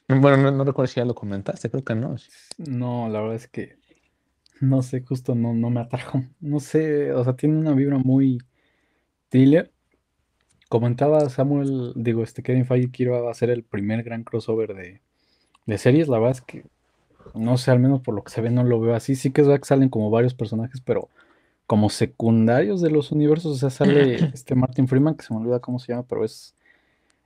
Bueno, 0.07 0.51
no, 0.51 0.63
recuerdo 0.63 0.87
si 0.87 0.97
ya 0.97 1.05
lo 1.05 1.15
comentaste, 1.15 1.69
creo 1.69 1.83
que 1.83 1.95
no. 1.95 2.15
No, 2.57 3.09
la 3.09 3.19
verdad 3.19 3.35
es 3.35 3.47
que 3.47 3.77
no 4.61 4.81
sé, 4.81 5.01
justo 5.01 5.35
no, 5.35 5.53
no 5.53 5.69
me 5.69 5.81
atrajo. 5.81 6.23
No 6.39 6.59
sé, 6.59 7.11
o 7.11 7.23
sea, 7.23 7.35
tiene 7.35 7.57
una 7.57 7.73
vibra 7.73 7.97
muy 7.97 8.39
thriller. 9.29 9.71
Comentaba 10.69 11.29
Samuel, 11.29 11.93
digo, 11.95 12.23
este 12.23 12.43
Kevin 12.43 12.65
Feige 12.65 12.91
quiero 12.91 13.29
hacer 13.29 13.49
el 13.49 13.63
primer 13.63 14.03
gran 14.03 14.23
crossover 14.23 14.73
de, 14.73 15.01
de 15.65 15.77
series. 15.77 16.07
La 16.07 16.19
verdad 16.19 16.37
es 16.37 16.41
que 16.41 16.65
no 17.35 17.57
sé, 17.57 17.71
al 17.71 17.79
menos 17.79 18.01
por 18.01 18.15
lo 18.15 18.23
que 18.23 18.31
se 18.31 18.41
ve, 18.41 18.49
no 18.49 18.63
lo 18.63 18.79
veo 18.79 18.95
así. 18.95 19.15
Sí 19.15 19.31
que 19.31 19.41
es 19.41 19.47
verdad 19.47 19.61
que 19.61 19.67
salen 19.67 19.89
como 19.89 20.09
varios 20.09 20.33
personajes, 20.33 20.81
pero 20.81 21.09
como 21.67 21.89
secundarios 21.89 22.81
de 22.81 22.89
los 22.89 23.11
universos. 23.11 23.55
O 23.55 23.59
sea, 23.59 23.69
sale 23.69 24.15
este 24.33 24.55
Martin 24.55 24.87
Freeman, 24.87 25.15
que 25.15 25.25
se 25.25 25.33
me 25.33 25.41
olvida 25.41 25.59
cómo 25.59 25.77
se 25.77 25.91
llama, 25.91 26.07
pero 26.07 26.23
es 26.25 26.55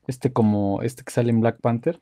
este 0.07 0.33
como 0.33 0.81
este 0.81 1.03
que 1.03 1.11
sale 1.11 1.29
en 1.29 1.39
Black 1.39 1.61
Panther. 1.61 2.01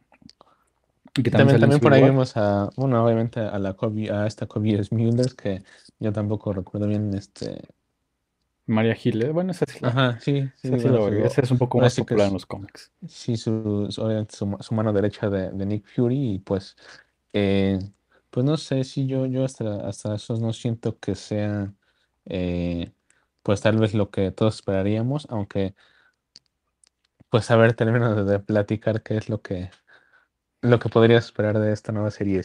Y 1.18 1.24
que 1.24 1.32
también, 1.32 1.60
también, 1.60 1.82
por 1.82 1.94
ahí 1.94 2.04
vemos 2.04 2.38
a, 2.38 2.70
bueno, 2.78 3.04
obviamente 3.04 3.40
a 3.40 3.60
la 3.60 3.74
Kobe, 3.74 4.12
a 4.12 4.26
esta 4.26 4.46
Kobe 4.46 4.82
Smulders, 4.84 5.34
que 5.34 5.64
yo 6.00 6.14
tampoco 6.14 6.54
recuerdo 6.54 6.88
bien 6.88 7.14
este. 7.14 7.62
María 8.68 8.94
Gil, 8.94 9.24
¿eh? 9.24 9.32
bueno, 9.32 9.52
esa 9.52 9.66
sí. 9.66 9.80
Ajá, 9.82 10.20
sí, 10.22 10.48
sí. 10.56 10.72
esa 10.72 11.42
es 11.42 11.50
un 11.50 11.58
poco 11.58 11.80
más 11.80 11.96
popular 11.96 12.28
en 12.28 12.34
los 12.34 12.46
cómics. 12.46 12.92
Sí, 13.08 13.36
su, 13.36 13.90
obviamente 13.98 14.36
su, 14.36 14.76
mano 14.76 14.94
derecha 14.94 15.28
de, 15.28 15.50
de, 15.50 15.66
Nick 15.66 15.88
Fury, 15.88 16.36
y 16.36 16.40
pues, 16.40 16.78
eh, 17.34 17.80
pues 18.30 18.46
no 18.46 18.58
sé 18.58 18.84
si 18.84 19.08
yo, 19.08 19.26
yo 19.26 19.44
hasta, 19.44 19.88
hasta 19.88 20.14
eso 20.14 20.38
no 20.38 20.54
siento 20.54 21.00
que 21.00 21.16
sea, 21.16 21.74
eh, 22.30 22.92
pues 23.44 23.62
tal 23.62 23.78
vez 23.78 23.94
lo 23.94 24.10
que 24.12 24.32
todos 24.32 24.56
esperaríamos, 24.56 25.28
aunque, 25.30 25.76
pues 27.30 27.52
a 27.52 27.58
ver, 27.58 27.74
termino 27.74 28.24
de 28.26 28.40
platicar 28.40 29.04
qué 29.04 29.18
es 29.18 29.30
lo 29.30 29.42
que 29.42 29.72
lo 30.62 30.80
que 30.80 30.90
podrías 30.90 31.26
esperar 31.26 31.60
de 31.60 31.72
esta 31.72 31.92
nueva 31.92 32.12
serie 32.12 32.42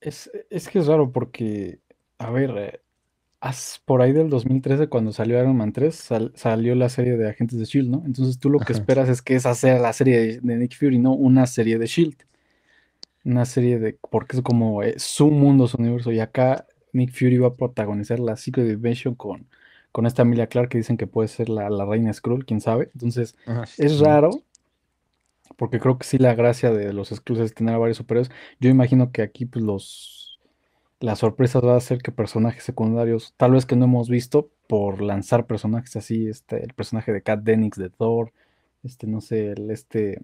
Es, 0.00 0.30
es 0.50 0.68
que 0.68 0.78
es 0.78 0.86
raro 0.86 1.12
porque, 1.12 1.80
a 2.18 2.30
ver, 2.30 2.50
eh, 2.56 2.80
por 3.84 4.02
ahí 4.02 4.12
del 4.12 4.30
2013 4.30 4.88
cuando 4.88 5.12
salió 5.12 5.38
Iron 5.38 5.56
Man 5.56 5.72
3 5.72 6.08
salió 6.34 6.74
la 6.74 6.88
serie 6.88 7.16
de 7.16 7.28
Agentes 7.28 7.58
de 7.58 7.64
Shield, 7.64 7.90
¿no? 7.90 8.02
Entonces 8.04 8.38
tú 8.38 8.50
lo 8.50 8.58
que 8.58 8.72
esperas 8.72 9.08
es 9.08 9.22
que 9.22 9.36
esa 9.36 9.54
sea 9.54 9.78
la 9.78 9.92
serie 9.92 10.40
de, 10.40 10.56
Nick 10.56 10.76
Fury, 10.76 10.98
no 10.98 11.12
una 11.12 11.46
serie 11.46 11.78
de 11.78 11.86
Shield. 11.86 12.16
Una 13.24 13.44
serie 13.44 13.78
de, 13.78 13.98
porque 14.10 14.36
es 14.38 14.42
como 14.42 14.82
eh, 14.82 14.94
su 14.98 15.30
mundo, 15.30 15.68
su 15.68 15.76
universo. 15.76 16.10
Y 16.12 16.20
acá 16.20 16.66
Nick 16.92 17.12
Fury 17.12 17.38
va 17.38 17.48
a 17.48 17.54
protagonizar 17.54 18.18
la 18.20 18.36
Secret 18.36 18.70
Invasion 18.70 19.14
con, 19.14 19.46
con 19.92 20.06
esta 20.06 20.22
Emilia 20.22 20.46
Clark 20.46 20.68
que 20.68 20.78
dicen 20.78 20.96
que 20.96 21.06
puede 21.06 21.28
ser 21.28 21.48
la, 21.48 21.68
reina 21.84 22.12
Skrull, 22.12 22.44
quién 22.44 22.60
sabe. 22.60 22.90
Entonces 22.94 23.36
es 23.76 24.00
raro 24.00 24.30
porque 25.56 25.80
creo 25.80 25.98
que 25.98 26.06
sí 26.06 26.18
la 26.18 26.34
gracia 26.34 26.70
de 26.70 26.92
los 26.92 27.10
exclusives 27.10 27.50
es 27.50 27.54
tener 27.54 27.74
a 27.74 27.78
varios 27.78 27.96
superhéroes. 27.96 28.30
Yo 28.60 28.70
imagino 28.70 29.10
que 29.12 29.22
aquí 29.22 29.44
pues 29.44 29.64
los 29.64 30.18
las 31.00 31.20
sorpresas 31.20 31.64
va 31.64 31.76
a 31.76 31.80
ser 31.80 32.02
que 32.02 32.12
personajes 32.12 32.64
secundarios, 32.64 33.34
tal 33.36 33.52
vez 33.52 33.66
que 33.66 33.76
no 33.76 33.84
hemos 33.84 34.08
visto, 34.08 34.50
por 34.66 35.00
lanzar 35.00 35.46
personajes 35.46 35.94
así, 35.96 36.28
este, 36.28 36.62
el 36.62 36.74
personaje 36.74 37.12
de 37.12 37.22
Kat 37.22 37.40
Dennings 37.40 37.78
de 37.78 37.90
Thor, 37.90 38.32
este, 38.82 39.06
no 39.06 39.20
sé, 39.20 39.52
el 39.52 39.70
este, 39.70 40.22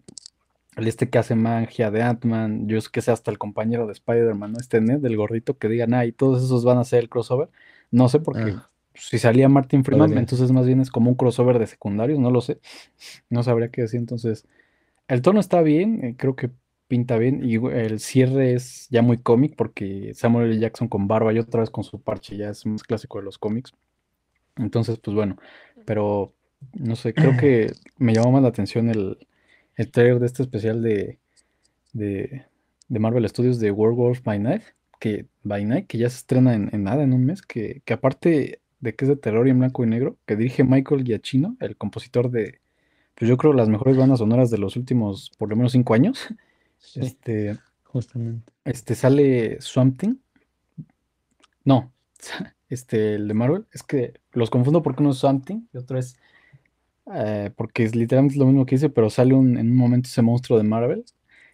el 0.76 0.88
este 0.88 1.08
que 1.08 1.18
hace 1.18 1.34
magia 1.34 1.90
de 1.90 2.02
Ant-Man, 2.02 2.68
yo 2.68 2.80
sé 2.80 2.88
que 2.92 3.00
sea 3.00 3.14
hasta 3.14 3.30
el 3.30 3.38
compañero 3.38 3.86
de 3.86 3.92
Spider-Man, 3.92 4.52
¿no? 4.52 4.58
Este 4.58 4.80
Ned, 4.80 4.98
del 5.00 5.16
gordito, 5.16 5.56
que 5.58 5.68
digan, 5.68 5.94
ah, 5.94 6.04
y 6.04 6.12
todos 6.12 6.42
esos 6.42 6.64
van 6.64 6.78
a 6.78 6.84
ser 6.84 7.00
el 7.00 7.08
crossover. 7.08 7.48
No 7.90 8.08
sé, 8.08 8.20
porque 8.20 8.54
ah. 8.56 8.70
si 8.94 9.18
salía 9.18 9.48
Martin 9.48 9.84
Freeman, 9.84 10.18
entonces 10.18 10.50
más 10.52 10.66
bien 10.66 10.80
es 10.80 10.90
como 10.90 11.10
un 11.10 11.16
crossover 11.16 11.58
de 11.58 11.66
secundarios, 11.66 12.18
no 12.18 12.30
lo 12.30 12.40
sé. 12.40 12.58
No 13.30 13.42
sabría 13.42 13.68
qué 13.68 13.82
decir, 13.82 14.00
entonces 14.00 14.46
el 15.08 15.22
tono 15.22 15.40
está 15.40 15.62
bien, 15.62 16.04
eh, 16.04 16.14
creo 16.16 16.34
que 16.34 16.50
pinta 16.88 17.18
bien. 17.18 17.40
Y 17.44 17.56
el 17.56 18.00
cierre 18.00 18.54
es 18.54 18.88
ya 18.90 19.02
muy 19.02 19.18
cómic 19.18 19.54
porque 19.56 20.12
Samuel 20.14 20.50
L. 20.50 20.58
Jackson 20.58 20.88
con 20.88 21.06
barba 21.06 21.32
y 21.32 21.38
otra 21.38 21.60
vez 21.60 21.70
con 21.70 21.84
su 21.84 22.00
parche 22.00 22.36
ya 22.36 22.50
es 22.50 22.66
más 22.66 22.82
clásico 22.82 23.18
de 23.18 23.24
los 23.24 23.38
cómics. 23.38 23.72
Entonces, 24.56 24.98
pues 24.98 25.14
bueno, 25.14 25.36
pero 25.84 26.32
no 26.72 26.96
sé, 26.96 27.14
creo 27.14 27.36
que 27.36 27.72
me 27.98 28.14
llamó 28.14 28.32
más 28.32 28.42
la 28.42 28.48
atención 28.48 28.88
el, 28.88 29.18
el 29.76 29.90
trailer 29.90 30.20
de 30.20 30.26
este 30.26 30.42
especial 30.42 30.82
de, 30.82 31.18
de, 31.92 32.46
Marvel 32.88 33.28
Studios 33.28 33.58
de 33.58 33.70
Werewolf 33.70 34.22
by 34.22 34.38
Night, 34.38 34.62
que, 35.00 35.26
by 35.42 35.64
Night, 35.64 35.86
que 35.86 35.98
ya 35.98 36.08
se 36.08 36.18
estrena 36.18 36.54
en, 36.54 36.82
nada, 36.82 37.02
en 37.02 37.12
un 37.12 37.24
mes, 37.24 37.42
que, 37.42 37.82
que, 37.84 37.94
aparte 37.94 38.60
de 38.80 38.94
que 38.94 39.04
es 39.04 39.08
de 39.08 39.16
terror 39.16 39.46
y 39.46 39.50
en 39.50 39.58
blanco 39.58 39.84
y 39.84 39.88
negro, 39.88 40.16
que 40.26 40.36
dirige 40.36 40.64
Michael 40.64 41.04
Giacchino, 41.04 41.56
el 41.60 41.76
compositor 41.76 42.30
de, 42.30 42.60
pues 43.14 43.28
yo 43.28 43.36
creo 43.36 43.52
las 43.52 43.68
mejores 43.68 43.96
bandas 43.96 44.18
sonoras 44.18 44.50
de 44.50 44.58
los 44.58 44.76
últimos 44.76 45.30
por 45.38 45.48
lo 45.48 45.56
menos 45.56 45.72
cinco 45.72 45.94
años. 45.94 46.26
este, 46.94 47.58
justamente. 47.84 48.52
Este 48.64 48.94
sale 48.94 49.60
Something. 49.60 50.16
No, 51.64 51.92
este, 52.68 53.14
el 53.14 53.28
de 53.28 53.34
Marvel. 53.34 53.66
Es 53.72 53.82
que 53.82 54.14
los 54.32 54.50
confundo 54.50 54.82
porque 54.82 55.02
uno 55.02 55.12
es 55.12 55.18
Something 55.18 55.66
y 55.72 55.76
otro 55.76 55.98
es. 55.98 56.16
Eh, 57.12 57.50
porque 57.54 57.84
es 57.84 57.94
literalmente 57.94 58.38
lo 58.38 58.46
mismo 58.46 58.64
que 58.64 58.76
dice, 58.76 58.88
pero 58.88 59.10
sale 59.10 59.34
un, 59.34 59.58
en 59.58 59.70
un 59.70 59.76
momento 59.76 60.08
ese 60.08 60.22
monstruo 60.22 60.58
de 60.58 60.64
Marvel. 60.64 61.04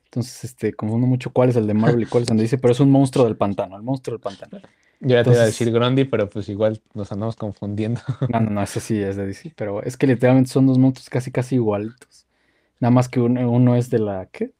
Entonces, 0.04 0.44
este, 0.44 0.72
confundo 0.72 1.06
mucho 1.06 1.32
cuál 1.32 1.50
es 1.50 1.56
el 1.56 1.66
de 1.66 1.74
Marvel 1.74 2.02
y 2.02 2.06
cuál 2.06 2.24
es 2.24 2.30
el 2.30 2.36
de 2.36 2.42
dice, 2.42 2.58
pero 2.58 2.72
es 2.72 2.80
un 2.80 2.90
monstruo 2.90 3.24
del 3.24 3.36
pantano, 3.36 3.76
el 3.76 3.82
monstruo 3.82 4.16
del 4.16 4.22
pantano. 4.22 4.60
Yo 5.00 5.16
ya 5.16 5.24
te 5.24 5.30
iba 5.30 5.42
a 5.42 5.46
decir 5.46 5.72
Grundy, 5.72 6.04
pero 6.04 6.28
pues 6.28 6.48
igual 6.50 6.82
nos 6.92 7.10
andamos 7.10 7.36
confundiendo. 7.36 8.00
No, 8.28 8.40
no, 8.40 8.50
no, 8.50 8.62
ese 8.62 8.80
sí 8.80 8.98
es 9.00 9.16
de 9.16 9.26
DC, 9.26 9.54
pero 9.56 9.82
es 9.82 9.96
que 9.96 10.06
literalmente 10.06 10.50
son 10.50 10.66
dos 10.66 10.78
monstruos 10.78 11.08
casi 11.08 11.30
casi 11.30 11.54
igualitos. 11.54 12.26
Nada 12.80 12.90
más 12.90 13.08
que 13.08 13.20
uno, 13.20 13.76
es 13.76 13.88
de 13.88 13.98
la, 13.98 14.26
¿qué? 14.26 14.52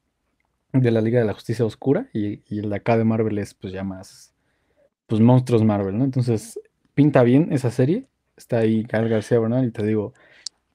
De 0.73 0.91
la 0.91 1.01
Liga 1.01 1.21
de 1.21 1.27
la 1.27 1.35
Justicia 1.35 1.65
Oscura 1.65 2.09
y, 2.13 2.43
el 2.49 2.71
de 2.71 2.77
acá 2.77 2.97
de 2.97 3.05
Marvel 3.05 3.39
es 3.39 3.55
pues 3.55 3.73
ya 3.73 3.85
más, 3.85 4.33
pues 5.07 5.21
monstruos 5.21 5.63
Marvel, 5.63 5.99
¿no? 5.99 6.05
Entonces, 6.05 6.59
pinta 6.95 7.23
bien 7.23 7.53
esa 7.53 7.71
serie. 7.71 8.07
Está 8.37 8.59
ahí 8.59 8.83
Gal 8.85 9.09
García 9.09 9.39
Bernal 9.39 9.67
y 9.67 9.71
te 9.71 9.85
digo, 9.85 10.15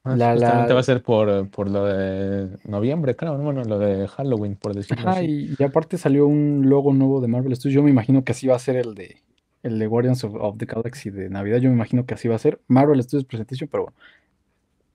ah, 0.05 0.15
la, 0.15 0.35
la... 0.35 0.73
va 0.73 0.79
a 0.79 0.83
ser 0.83 1.03
por, 1.03 1.49
por, 1.49 1.69
lo 1.69 1.85
de 1.85 2.57
noviembre, 2.63 3.15
claro, 3.15 3.37
bueno, 3.37 3.63
lo 3.63 3.77
de 3.77 4.07
Halloween, 4.07 4.55
por 4.55 4.73
decirlo 4.73 5.09
así. 5.09 5.25
Y, 5.25 5.55
y, 5.59 5.63
aparte 5.63 5.97
salió 5.97 6.27
un 6.27 6.69
logo 6.69 6.93
nuevo 6.93 7.19
de 7.19 7.27
Marvel 7.27 7.55
Studios. 7.55 7.75
Yo 7.75 7.83
me 7.83 7.89
imagino 7.89 8.23
que 8.23 8.31
así 8.31 8.47
va 8.47 8.55
a 8.55 8.59
ser 8.59 8.77
el 8.77 8.95
de 8.95 9.17
el 9.65 9.79
de 9.79 9.87
Guardians 9.87 10.23
of, 10.23 10.57
the 10.59 10.65
Galaxy 10.65 11.09
de 11.09 11.27
Navidad, 11.27 11.57
yo 11.57 11.69
me 11.69 11.75
imagino 11.75 12.05
que 12.05 12.13
así 12.13 12.27
va 12.27 12.35
a 12.35 12.39
ser. 12.39 12.61
Marvel 12.67 13.01
Studios 13.01 13.25
Presentation, 13.25 13.67
pero 13.67 13.85
bueno, 13.85 13.97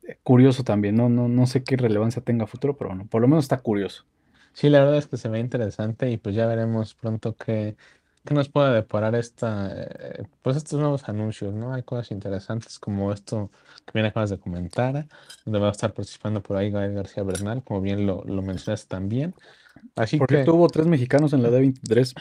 eh, 0.04 0.16
curioso 0.22 0.62
también, 0.62 0.94
no, 0.94 1.08
no, 1.08 1.28
no 1.28 1.46
sé 1.48 1.64
qué 1.64 1.76
relevancia 1.76 2.22
tenga 2.22 2.46
futuro, 2.46 2.76
pero 2.76 2.90
bueno, 2.90 3.06
por 3.10 3.20
lo 3.20 3.26
menos 3.26 3.44
está 3.44 3.58
curioso. 3.58 4.04
Sí, 4.52 4.68
la 4.68 4.78
verdad 4.78 4.98
es 4.98 5.08
que 5.08 5.16
se 5.16 5.28
ve 5.28 5.40
interesante 5.40 6.08
y 6.10 6.18
pues 6.18 6.36
ya 6.36 6.46
veremos 6.46 6.94
pronto 6.94 7.34
qué, 7.34 7.76
qué 8.24 8.34
nos 8.34 8.48
puede 8.48 8.74
deparar 8.74 9.14
esta, 9.14 9.70
eh, 9.72 10.24
pues 10.42 10.56
estos 10.56 10.78
nuevos 10.78 11.08
anuncios, 11.08 11.54
¿no? 11.54 11.72
Hay 11.72 11.82
cosas 11.82 12.10
interesantes 12.10 12.78
como 12.78 13.12
esto 13.12 13.50
que 13.86 13.92
bien 13.94 14.06
acabas 14.06 14.30
de 14.30 14.38
comentar, 14.38 15.06
donde 15.44 15.58
va 15.58 15.68
a 15.68 15.72
estar 15.72 15.92
participando 15.94 16.42
por 16.42 16.56
ahí 16.56 16.70
Gael 16.70 16.94
García 16.94 17.22
Bernal, 17.22 17.62
como 17.64 17.80
bien 17.80 18.06
lo, 18.06 18.22
lo 18.24 18.42
mencionaste 18.42 18.88
también. 18.88 19.34
Así 19.96 20.16
Porque 20.18 20.44
tuvo 20.44 20.68
tres 20.68 20.86
mexicanos 20.86 21.32
en 21.32 21.42
la 21.42 21.50
D23. 21.50 22.14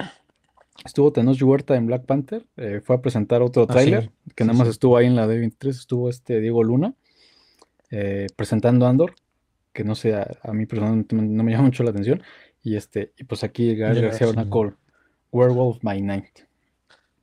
estuvo 0.85 1.11
Tenoch 1.11 1.41
Huerta 1.41 1.75
en 1.75 1.87
Black 1.87 2.05
Panther, 2.05 2.45
eh, 2.55 2.81
fue 2.83 2.95
a 2.95 3.01
presentar 3.01 3.41
otro 3.41 3.67
Ah, 3.67 3.67
tráiler, 3.67 4.03
sí, 4.03 4.09
que 4.35 4.43
sí, 4.43 4.47
nada 4.47 4.57
más 4.57 4.67
sí. 4.67 4.71
estuvo 4.71 4.95
ahí 4.97 5.07
en 5.07 5.15
la 5.15 5.27
D23, 5.27 5.69
estuvo 5.69 6.09
este 6.09 6.39
Diego 6.39 6.63
Luna 6.63 6.93
eh, 7.91 8.27
presentando 8.35 8.87
Andor, 8.87 9.15
que 9.73 9.83
no 9.83 9.95
sé, 9.95 10.15
a, 10.15 10.27
a 10.43 10.53
mí 10.53 10.65
personalmente 10.65 11.15
no 11.15 11.43
me 11.43 11.51
llama 11.51 11.65
mucho 11.65 11.83
la 11.83 11.89
atención, 11.89 12.23
y 12.63 12.75
este, 12.75 13.13
y 13.17 13.23
pues 13.25 13.43
aquí 13.43 13.75
Gael 13.75 14.01
García. 14.01 14.27
Bernal 14.27 14.49
Werewolf 15.31 15.79
by 15.81 15.99
Night. 16.01 16.45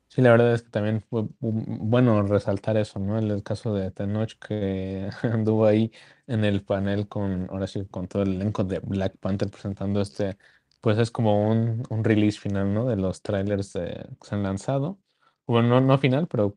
Sí, 0.09 0.23
la 0.23 0.31
verdad 0.31 0.55
es 0.55 0.63
que 0.63 0.71
también 0.71 1.03
fue 1.03 1.23
bu- 1.25 1.33
bueno 1.41 2.23
resaltar 2.23 2.77
eso, 2.77 2.99
¿no? 2.99 3.19
El, 3.19 3.43
caso 3.43 3.75
de 3.75 3.91
Tenoch 3.91 4.33
que 4.39 5.11
anduvo 5.23 5.67
ahí 5.67 5.93
en 6.27 6.45
el 6.45 6.65
panel 6.65 7.09
con, 7.09 7.49
ahora 7.51 7.67
sí, 7.67 7.85
con 7.91 8.09
todo 8.09 8.23
el 8.23 8.35
elenco 8.37 8.65
de 8.65 8.79
Black 8.81 9.17
Panther 9.19 9.51
presentando 9.51 10.01
este, 10.01 10.39
pues 10.81 10.99
es 10.99 11.11
como 11.11 11.49
un, 11.51 11.83
un 11.91 12.05
release 12.05 12.39
final, 12.41 12.73
¿no? 12.73 12.87
De 12.87 12.97
los 12.97 13.21
trailers 13.23 13.73
que 13.75 14.07
se 14.23 14.35
han 14.35 14.43
lanzado. 14.43 14.99
Bueno, 15.47 15.69
no, 15.69 15.81
no 15.81 15.99
final, 15.99 16.27
pero 16.29 16.57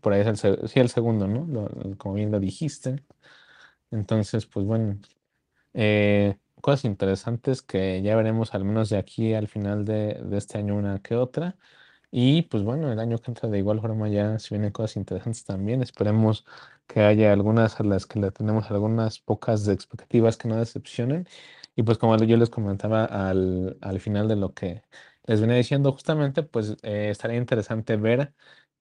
por 0.00 0.12
ahí 0.12 0.22
es 0.22 0.44
el, 0.44 0.68
sí, 0.68 0.80
el 0.80 0.88
segundo, 0.90 1.28
¿no? 1.28 1.68
Como 1.98 2.14
bien 2.14 2.30
lo 2.32 2.40
dijiste. 2.40 3.04
Entonces, 3.90 4.46
pues 4.46 4.66
bueno, 4.66 4.98
eh, 5.74 6.38
cosas 6.60 6.84
interesantes 6.84 7.62
que 7.62 8.02
ya 8.02 8.16
veremos 8.16 8.54
al 8.54 8.64
menos 8.64 8.90
de 8.90 8.98
aquí 8.98 9.34
al 9.34 9.48
final 9.48 9.84
de, 9.84 10.14
de 10.24 10.38
este 10.38 10.58
año 10.58 10.76
una 10.76 11.00
que 11.02 11.16
otra. 11.16 11.56
Y 12.10 12.42
pues 12.42 12.62
bueno, 12.62 12.92
el 12.92 12.98
año 13.00 13.18
que 13.18 13.30
entra 13.30 13.48
de 13.48 13.58
igual 13.58 13.80
forma 13.80 14.08
ya 14.08 14.38
se 14.38 14.54
vienen 14.54 14.72
cosas 14.72 14.96
interesantes 14.96 15.44
también. 15.44 15.82
Esperemos 15.82 16.46
que 16.86 17.00
haya 17.00 17.32
algunas 17.32 17.80
a 17.80 17.84
las 17.84 18.06
que 18.06 18.20
le 18.20 18.30
tenemos 18.30 18.70
algunas 18.70 19.18
pocas 19.20 19.66
expectativas 19.68 20.36
que 20.36 20.48
no 20.48 20.56
decepcionen. 20.56 21.26
Y 21.76 21.82
pues 21.82 21.98
como 21.98 22.16
yo 22.18 22.36
les 22.36 22.50
comentaba 22.50 23.04
al, 23.04 23.76
al 23.82 24.00
final 24.00 24.28
de 24.28 24.36
lo 24.36 24.54
que 24.54 24.82
les 25.26 25.40
venía 25.40 25.56
diciendo, 25.56 25.92
justamente 25.92 26.42
pues 26.42 26.76
eh, 26.82 27.10
estaría 27.10 27.36
interesante 27.38 27.96
ver 27.96 28.32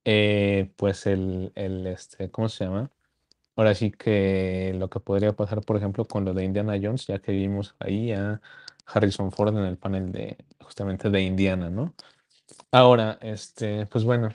eh, 0.06 0.72
pues 0.78 1.06
el, 1.08 1.52
el, 1.56 1.88
este, 1.88 2.32
¿cómo 2.32 2.50
se 2.50 2.66
llama? 2.66 2.92
Ahora 3.56 3.74
sí 3.76 3.92
que 3.92 4.74
lo 4.78 4.90
que 4.90 5.00
podría 5.00 5.34
pasar, 5.34 5.62
por 5.62 5.78
ejemplo, 5.78 6.06
con 6.06 6.26
lo 6.26 6.34
de 6.34 6.44
Indiana 6.44 6.74
Jones, 6.82 7.08
ya 7.08 7.20
que 7.20 7.32
vimos 7.32 7.76
ahí 7.80 8.12
a 8.12 8.42
Harrison 8.86 9.32
Ford 9.32 9.58
en 9.58 9.64
el 9.66 9.78
panel 9.78 10.12
de 10.12 10.38
justamente 10.62 11.10
de 11.10 11.22
Indiana, 11.22 11.70
¿no? 11.70 11.94
Ahora, 12.72 13.18
este, 13.22 13.86
pues 13.88 14.04
bueno, 14.04 14.30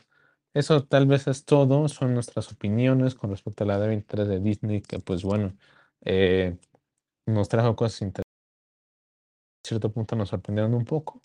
eso 0.55 0.85
tal 0.85 1.07
vez 1.07 1.27
es 1.29 1.45
todo, 1.45 1.89
son 1.89 2.15
nuestras 2.15 2.51
opiniones 2.53 3.15
con 3.15 3.31
respecto 3.31 3.65
a 3.65 3.67
la 3.67 3.79
D23 3.79 4.27
de 4.29 4.41
Disney, 4.41 4.81
que 4.83 4.99
pues 4.99 5.23
bueno, 5.23 5.57
eh, 6.05 6.57
nos 7.27 7.49
trajo 7.49 7.77
cosas 7.77 8.03
interesantes, 8.03 8.25
a 9.65 9.69
cierto 9.69 9.93
punto 9.93 10.17
nos 10.17 10.31
sorprendieron 10.31 10.75
un 10.75 10.85
poco. 10.85 11.21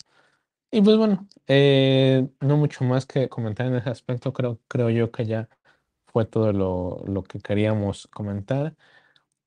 Y 0.70 0.82
pues 0.82 0.96
bueno, 0.96 1.28
eh, 1.46 2.28
no 2.40 2.56
mucho 2.56 2.84
más 2.84 3.06
que 3.06 3.28
comentar 3.28 3.66
en 3.66 3.76
ese 3.76 3.90
aspecto, 3.90 4.32
creo, 4.32 4.60
creo 4.68 4.90
yo 4.90 5.10
que 5.12 5.26
ya 5.26 5.48
fue 6.16 6.24
todo 6.24 6.50
lo, 6.54 7.04
lo 7.06 7.22
que 7.24 7.40
queríamos 7.40 8.06
comentar. 8.08 8.74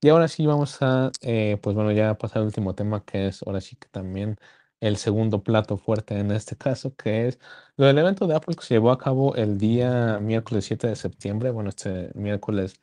Y 0.02 0.10
ahora 0.10 0.28
sí 0.28 0.46
vamos 0.46 0.78
a, 0.82 1.12
eh, 1.22 1.58
pues 1.64 1.76
bueno, 1.76 1.92
ya 1.92 2.16
pasar 2.18 2.40
al 2.40 2.46
último 2.48 2.76
tema, 2.76 3.04
que 3.06 3.28
es 3.28 3.42
ahora 3.44 3.60
sí 3.62 3.76
que 3.78 3.88
también 3.90 4.38
el 4.82 4.98
segundo 4.98 5.44
plato 5.44 5.78
fuerte 5.78 6.20
en 6.20 6.32
este 6.32 6.56
caso, 6.58 6.96
que 6.96 7.28
es 7.28 7.40
lo 7.78 7.88
del 7.88 7.98
evento 7.98 8.28
de 8.28 8.36
Apple 8.36 8.56
que 8.56 8.64
se 8.64 8.76
llevó 8.76 8.92
a 8.92 9.00
cabo 9.00 9.36
el 9.36 9.58
día 9.58 10.20
miércoles 10.22 10.66
7 10.66 10.88
de 10.88 10.96
septiembre, 10.96 11.50
bueno, 11.52 11.70
este 11.70 12.12
miércoles 12.16 12.76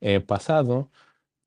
eh, 0.00 0.20
pasado. 0.20 0.90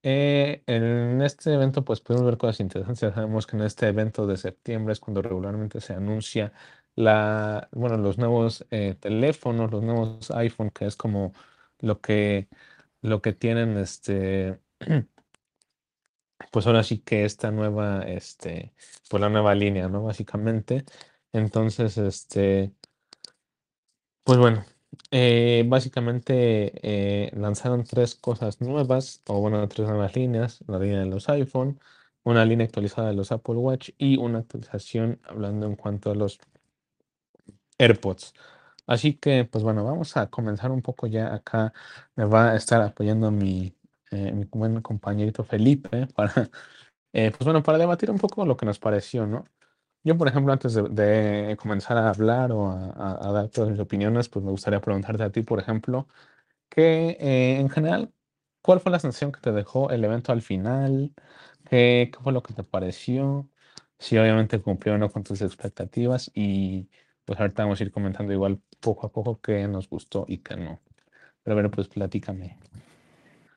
Eh, 0.04 0.64
en 0.68 1.22
este 1.24 1.54
evento 1.54 1.84
pues 1.84 2.02
pudimos 2.02 2.26
ver 2.28 2.38
cosas 2.38 2.60
interesantes. 2.62 3.14
Sabemos 3.14 3.48
que 3.48 3.58
en 3.58 3.64
este 3.64 3.88
evento 3.88 4.28
de 4.28 4.38
septiembre 4.38 4.94
es 4.94 5.00
cuando 5.00 5.22
regularmente 5.24 5.82
se 5.82 5.94
anuncia 5.94 6.54
la, 6.96 7.70
bueno, 7.74 7.98
los 7.98 8.18
nuevos 8.18 8.66
eh, 8.72 8.96
teléfonos, 9.00 9.72
los 9.72 9.84
nuevos 9.84 10.32
iPhone, 10.32 10.72
que 10.72 10.86
es 10.86 10.96
como 10.96 11.34
lo 11.80 12.02
que, 12.02 12.48
lo 13.02 13.22
que 13.22 13.34
tienen 13.34 13.78
este 13.78 14.60
pues 16.52 16.68
ahora 16.68 16.84
sí 16.84 17.00
que 17.00 17.26
esta 17.26 17.52
nueva, 17.52 18.04
este, 18.04 18.74
pues 19.10 19.22
la 19.22 19.30
nueva 19.30 19.56
línea, 19.56 19.88
¿no? 19.90 20.04
Básicamente. 20.04 20.86
Entonces, 21.34 21.98
este, 21.98 22.74
pues 24.24 24.38
bueno, 24.40 24.66
eh, 25.12 25.64
básicamente 25.68 26.72
eh, 26.84 27.32
lanzaron 27.36 27.84
tres 27.84 28.16
cosas 28.16 28.62
nuevas, 28.62 29.22
o 29.28 29.40
bueno, 29.42 29.68
tres 29.68 29.88
nuevas 29.88 30.16
líneas, 30.16 30.60
la 30.68 30.80
línea 30.80 31.00
de 31.00 31.06
los 31.08 31.30
iPhone, 31.30 31.80
una 32.24 32.46
línea 32.46 32.66
actualizada 32.66 33.10
de 33.10 33.16
los 33.16 33.32
Apple 33.32 33.56
Watch 33.56 33.92
y 33.98 34.18
una 34.18 34.40
actualización 34.40 35.20
hablando 35.24 35.66
en 35.68 35.76
cuanto 35.76 36.12
a 36.12 36.16
los 36.16 36.40
AirPods. 37.78 38.34
Así 38.88 39.16
que, 39.16 39.46
pues 39.46 39.64
bueno, 39.64 39.84
vamos 39.84 40.18
a 40.18 40.28
comenzar 40.30 40.72
un 40.72 40.82
poco 40.82 41.08
ya 41.08 41.34
acá. 41.34 41.74
Me 42.16 42.26
va 42.26 42.52
a 42.52 42.56
estar 42.56 42.82
apoyando 42.82 43.32
mi, 43.32 43.76
eh, 44.12 44.48
buen 44.52 44.82
compañerito 44.82 45.44
Felipe 45.44 46.08
para 46.16 46.50
eh, 47.14 47.32
pues 47.32 47.46
bueno, 47.46 47.64
para 47.64 47.78
debatir 47.78 48.12
un 48.12 48.20
poco 48.20 48.46
lo 48.46 48.58
que 48.58 48.66
nos 48.66 48.80
pareció, 48.80 49.26
¿no? 49.28 49.46
Yo, 50.04 50.18
por 50.18 50.28
ejemplo, 50.28 50.54
antes 50.54 50.76
de, 50.76 51.58
comenzar 51.60 51.98
a 51.98 52.10
hablar 52.10 52.52
o 52.52 52.70
a, 52.72 53.32
dar 53.34 53.50
todas 53.50 53.72
mis 53.72 53.80
opiniones, 53.80 54.30
pues 54.30 54.46
me 54.46 54.52
gustaría 54.52 54.82
preguntarte 54.82 55.24
a 55.24 55.32
ti, 55.32 55.42
por 55.44 55.60
ejemplo, 55.60 56.08
que 56.70 57.18
eh, 57.20 57.60
en 57.60 57.70
general, 57.70 58.14
¿cuál 58.62 58.80
fue 58.82 58.92
la 58.92 59.00
sensación 59.00 59.32
que 59.32 59.42
te 59.42 59.52
dejó 59.52 59.92
el 59.92 60.04
evento 60.06 60.32
al 60.32 60.42
final? 60.44 61.14
¿Qué, 61.70 62.12
qué 62.14 62.20
fue 62.22 62.34
lo 62.34 62.44
que 62.44 62.54
te 62.54 62.64
pareció? 62.64 63.50
Si 64.00 64.18
obviamente 64.18 64.62
cumplió 64.62 64.96
o 64.96 64.98
no 65.00 65.12
con 65.12 65.24
tus 65.24 65.42
expectativas 65.42 66.32
y 66.36 66.90
pues 67.26 67.40
ahorita 67.40 67.64
vamos 67.64 67.82
a 67.82 67.84
ir 67.84 67.92
comentando 67.92 68.34
igual 68.34 68.62
poco 68.80 69.08
a 69.08 69.12
poco 69.12 69.40
qué 69.42 69.68
nos 69.68 69.90
gustó 69.90 70.26
y 70.28 70.40
qué 70.40 70.56
no. 70.56 70.80
Pero 71.44 71.56
bueno, 71.56 71.72
pues 71.72 71.88
platícame. 71.88 72.58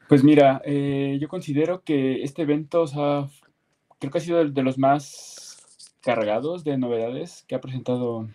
Pues 0.09 0.25
mira, 0.25 0.61
eh, 0.65 1.19
yo 1.21 1.29
considero 1.29 1.83
que 1.83 2.23
este 2.23 2.43
evento, 2.43 2.83
o 2.83 2.87
sea, 2.87 3.29
creo 3.99 4.11
que 4.11 4.19
ha 4.19 4.21
sido 4.21 4.45
de 4.45 4.63
los 4.63 4.79
más 4.79 5.51
cargados 6.01 6.65
de 6.65 6.77
novedades 6.79 7.45
que 7.47 7.55
ha 7.55 7.61
presentado 7.61 8.29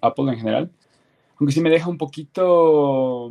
Apple 0.00 0.32
en 0.32 0.38
general. 0.38 0.70
Aunque 1.38 1.52
sí 1.52 1.60
me 1.60 1.70
deja 1.70 1.90
un 1.90 1.98
poquito, 1.98 3.30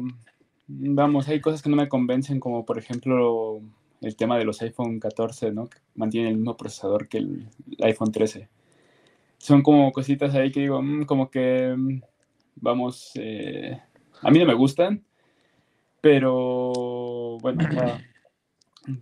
vamos, 0.67 1.27
hay 1.27 1.39
cosas 1.41 1.61
que 1.61 1.69
no 1.69 1.75
me 1.75 1.89
convencen, 1.89 2.39
como 2.39 2.65
por 2.65 2.77
ejemplo 2.77 3.61
el 4.01 4.15
tema 4.15 4.37
de 4.37 4.45
los 4.45 4.61
iPhone 4.61 4.99
14, 4.99 5.51
¿no? 5.51 5.67
Que 5.69 5.77
mantienen 5.95 6.31
el 6.31 6.37
mismo 6.37 6.57
procesador 6.57 7.07
que 7.07 7.19
el, 7.19 7.47
el 7.77 7.85
iPhone 7.85 8.11
13. 8.11 8.49
Son 9.37 9.61
como 9.61 9.91
cositas 9.91 10.35
ahí 10.35 10.51
que 10.51 10.61
digo, 10.61 10.81
mm, 10.81 11.05
como 11.05 11.29
que, 11.29 11.73
mm, 11.75 12.01
vamos, 12.63 13.11
eh, 13.15 13.77
a 14.21 14.31
mí 14.31 14.39
no 14.39 14.45
me 14.45 14.53
gustan, 14.53 15.03
pero 16.01 17.37
bueno. 17.41 17.67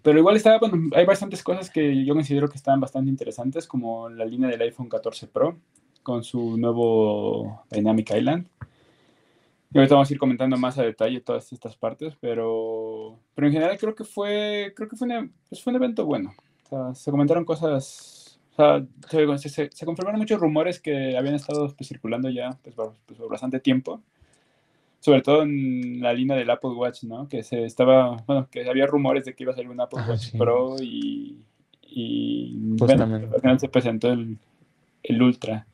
Pero 0.03 0.19
igual 0.19 0.35
está, 0.35 0.59
bueno, 0.59 0.77
hay 0.95 1.07
bastantes 1.07 1.41
cosas 1.41 1.71
que 1.71 2.05
yo 2.05 2.13
considero 2.13 2.47
que 2.47 2.55
están 2.55 2.79
bastante 2.79 3.09
interesantes, 3.09 3.65
como 3.65 4.09
la 4.09 4.25
línea 4.25 4.47
del 4.47 4.61
iPhone 4.61 4.87
14 4.87 5.25
Pro 5.25 5.57
con 6.03 6.23
su 6.23 6.55
nuevo 6.55 7.63
Dynamic 7.71 8.11
Island. 8.15 8.47
Y 9.73 9.79
ahorita 9.79 9.95
vamos 9.95 10.07
a 10.07 10.13
ir 10.13 10.19
comentando 10.19 10.55
más 10.55 10.77
a 10.77 10.83
detalle 10.83 11.19
todas 11.21 11.51
estas 11.51 11.75
partes, 11.75 12.13
pero, 12.21 13.17
pero 13.33 13.47
en 13.47 13.53
general 13.53 13.75
creo 13.79 13.95
que 13.95 14.03
fue, 14.03 14.71
creo 14.75 14.87
que 14.87 14.95
fue, 14.95 15.07
una, 15.07 15.27
pues 15.49 15.65
un 15.65 15.75
evento 15.75 16.05
bueno. 16.05 16.35
Se 16.93 17.09
comentaron 17.09 17.43
cosas, 17.43 18.20
sea, 18.61 19.37
se, 19.37 19.49
se, 19.49 19.69
se, 19.71 19.85
confirmaron 19.85 20.19
muchos 20.19 20.39
rumores 20.39 20.79
que 20.79 21.17
habían 21.17 21.35
estado 21.35 21.73
pues, 21.75 21.87
circulando 21.87 22.29
ya 22.29 22.57
pues, 22.63 22.75
por, 22.75 22.95
pues, 23.05 23.19
por 23.19 23.29
bastante 23.29 23.59
tiempo 23.59 24.01
sobre 25.01 25.21
todo 25.21 25.41
en 25.41 25.99
la 25.99 26.13
línea 26.13 26.37
del 26.37 26.49
Apple 26.49 26.69
Watch, 26.69 27.03
¿no? 27.03 27.27
Que 27.27 27.43
se 27.43 27.65
estaba, 27.65 28.17
bueno, 28.27 28.47
que 28.49 28.69
había 28.69 28.85
rumores 28.85 29.25
de 29.25 29.33
que 29.33 29.43
iba 29.43 29.51
a 29.51 29.55
salir 29.55 29.69
un 29.69 29.81
Apple 29.81 29.99
Watch 30.07 30.29
sí. 30.31 30.37
Pro 30.37 30.75
y, 30.79 31.39
y 31.81 32.53
bueno, 32.77 33.03
al 33.03 33.41
final 33.41 33.59
se 33.59 33.67
presentó 33.67 34.11
el, 34.11 34.37
el 35.01 35.21
Ultra. 35.21 35.65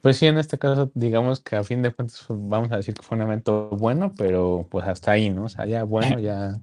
Pues 0.00 0.16
sí, 0.16 0.26
en 0.26 0.38
este 0.38 0.58
caso, 0.58 0.92
digamos 0.94 1.40
que 1.40 1.56
a 1.56 1.64
fin 1.64 1.82
de 1.82 1.90
cuentas 1.92 2.24
pues, 2.26 2.38
vamos 2.40 2.70
a 2.70 2.76
decir 2.76 2.94
que 2.94 3.02
fue 3.02 3.16
un 3.16 3.22
evento 3.22 3.68
bueno, 3.70 4.14
pero 4.16 4.64
pues 4.70 4.86
hasta 4.86 5.10
ahí, 5.10 5.28
¿no? 5.28 5.44
O 5.44 5.48
sea, 5.48 5.66
ya 5.66 5.82
bueno, 5.82 6.18
ya 6.20 6.60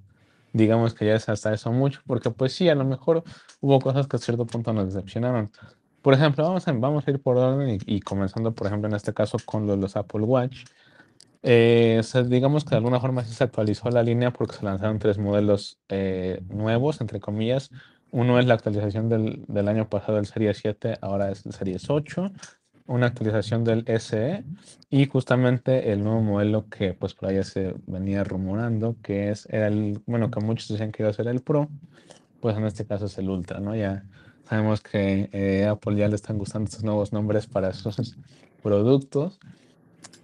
digamos 0.56 0.93
que 0.93 1.06
ya 1.06 1.16
es 1.16 1.28
hasta 1.28 1.53
eso 1.53 1.72
mucho, 1.74 2.01
porque 2.08 2.32
pues 2.32 2.53
sí, 2.53 2.70
a 2.70 2.76
lo 2.76 2.86
mejor 2.86 3.24
hubo 3.60 3.80
cosas 3.80 4.08
que 4.08 4.16
a 4.16 4.20
cierto 4.20 4.45
punto 4.45 4.72
nos 4.72 4.93
decepcionaron. 4.93 5.51
Por 6.01 6.14
ejemplo, 6.14 6.43
vamos 6.45 6.68
a, 6.68 6.72
vamos 6.72 7.08
a 7.08 7.12
ir 7.12 7.22
por 7.22 7.38
orden 7.38 7.78
y, 7.86 7.95
y 7.97 7.99
comenzando, 7.99 8.53
por 8.53 8.68
ejemplo, 8.68 8.88
en 8.88 8.95
este 8.95 9.14
caso 9.14 9.38
con 9.43 9.68
los, 9.68 9.78
los 9.78 9.95
Apple 9.97 10.22
Watch. 10.22 10.64
Eh, 11.43 12.01
digamos 12.28 12.64
que 12.64 12.72
de 12.72 12.78
alguna 12.78 12.99
forma 12.99 13.24
sí 13.24 13.34
se 13.34 13.43
actualizó 13.43 13.89
la 13.91 14.01
línea 14.01 14.32
porque 14.32 14.56
se 14.56 14.66
lanzaron 14.66 14.97
tres 14.97 15.18
modelos 15.18 15.78
eh, 15.89 16.41
nuevos, 16.47 17.01
entre 17.01 17.20
comillas. 17.20 17.70
Uno 18.12 18.39
es 18.39 18.45
la 18.45 18.53
actualización 18.53 19.10
del, 19.10 19.43
del, 19.47 19.68
año 19.68 19.89
pasado 19.89 20.16
del 20.16 20.26
Series 20.26 20.58
7, 20.58 20.99
ahora 21.01 21.32
es 21.32 21.45
el 21.45 21.51
Series 21.51 21.89
8. 21.89 22.32
Una 22.88 23.07
actualización 23.07 23.63
del 23.63 23.83
SE 23.99 24.43
y 24.89 25.07
justamente 25.07 25.91
el 25.91 26.03
nuevo 26.03 26.21
modelo 26.21 26.67
que 26.69 26.93
pues 26.93 27.13
por 27.13 27.29
ahí 27.29 27.43
se 27.43 27.73
venía 27.88 28.23
rumorando, 28.23 28.95
que 29.01 29.31
es 29.31 29.47
era 29.49 29.67
el, 29.67 30.01
bueno, 30.05 30.29
que 30.29 30.39
muchos 30.39 30.67
decían 30.69 30.91
que 30.91 31.03
iba 31.03 31.09
a 31.09 31.13
ser 31.13 31.27
el 31.27 31.41
Pro, 31.41 31.69
pues 32.41 32.55
en 32.57 32.65
este 32.65 32.86
caso 32.86 33.05
es 33.05 33.17
el 33.17 33.29
Ultra, 33.29 33.59
¿no? 33.59 33.75
Ya 33.75 34.03
Sabemos 34.47 34.81
que 34.81 35.29
eh, 35.31 35.65
Apple 35.65 35.95
ya 35.95 36.07
le 36.07 36.15
están 36.15 36.38
gustando 36.38 36.65
estos 36.65 36.83
nuevos 36.83 37.11
nombres 37.11 37.47
para 37.47 37.73
sus 37.73 38.15
productos. 38.63 39.39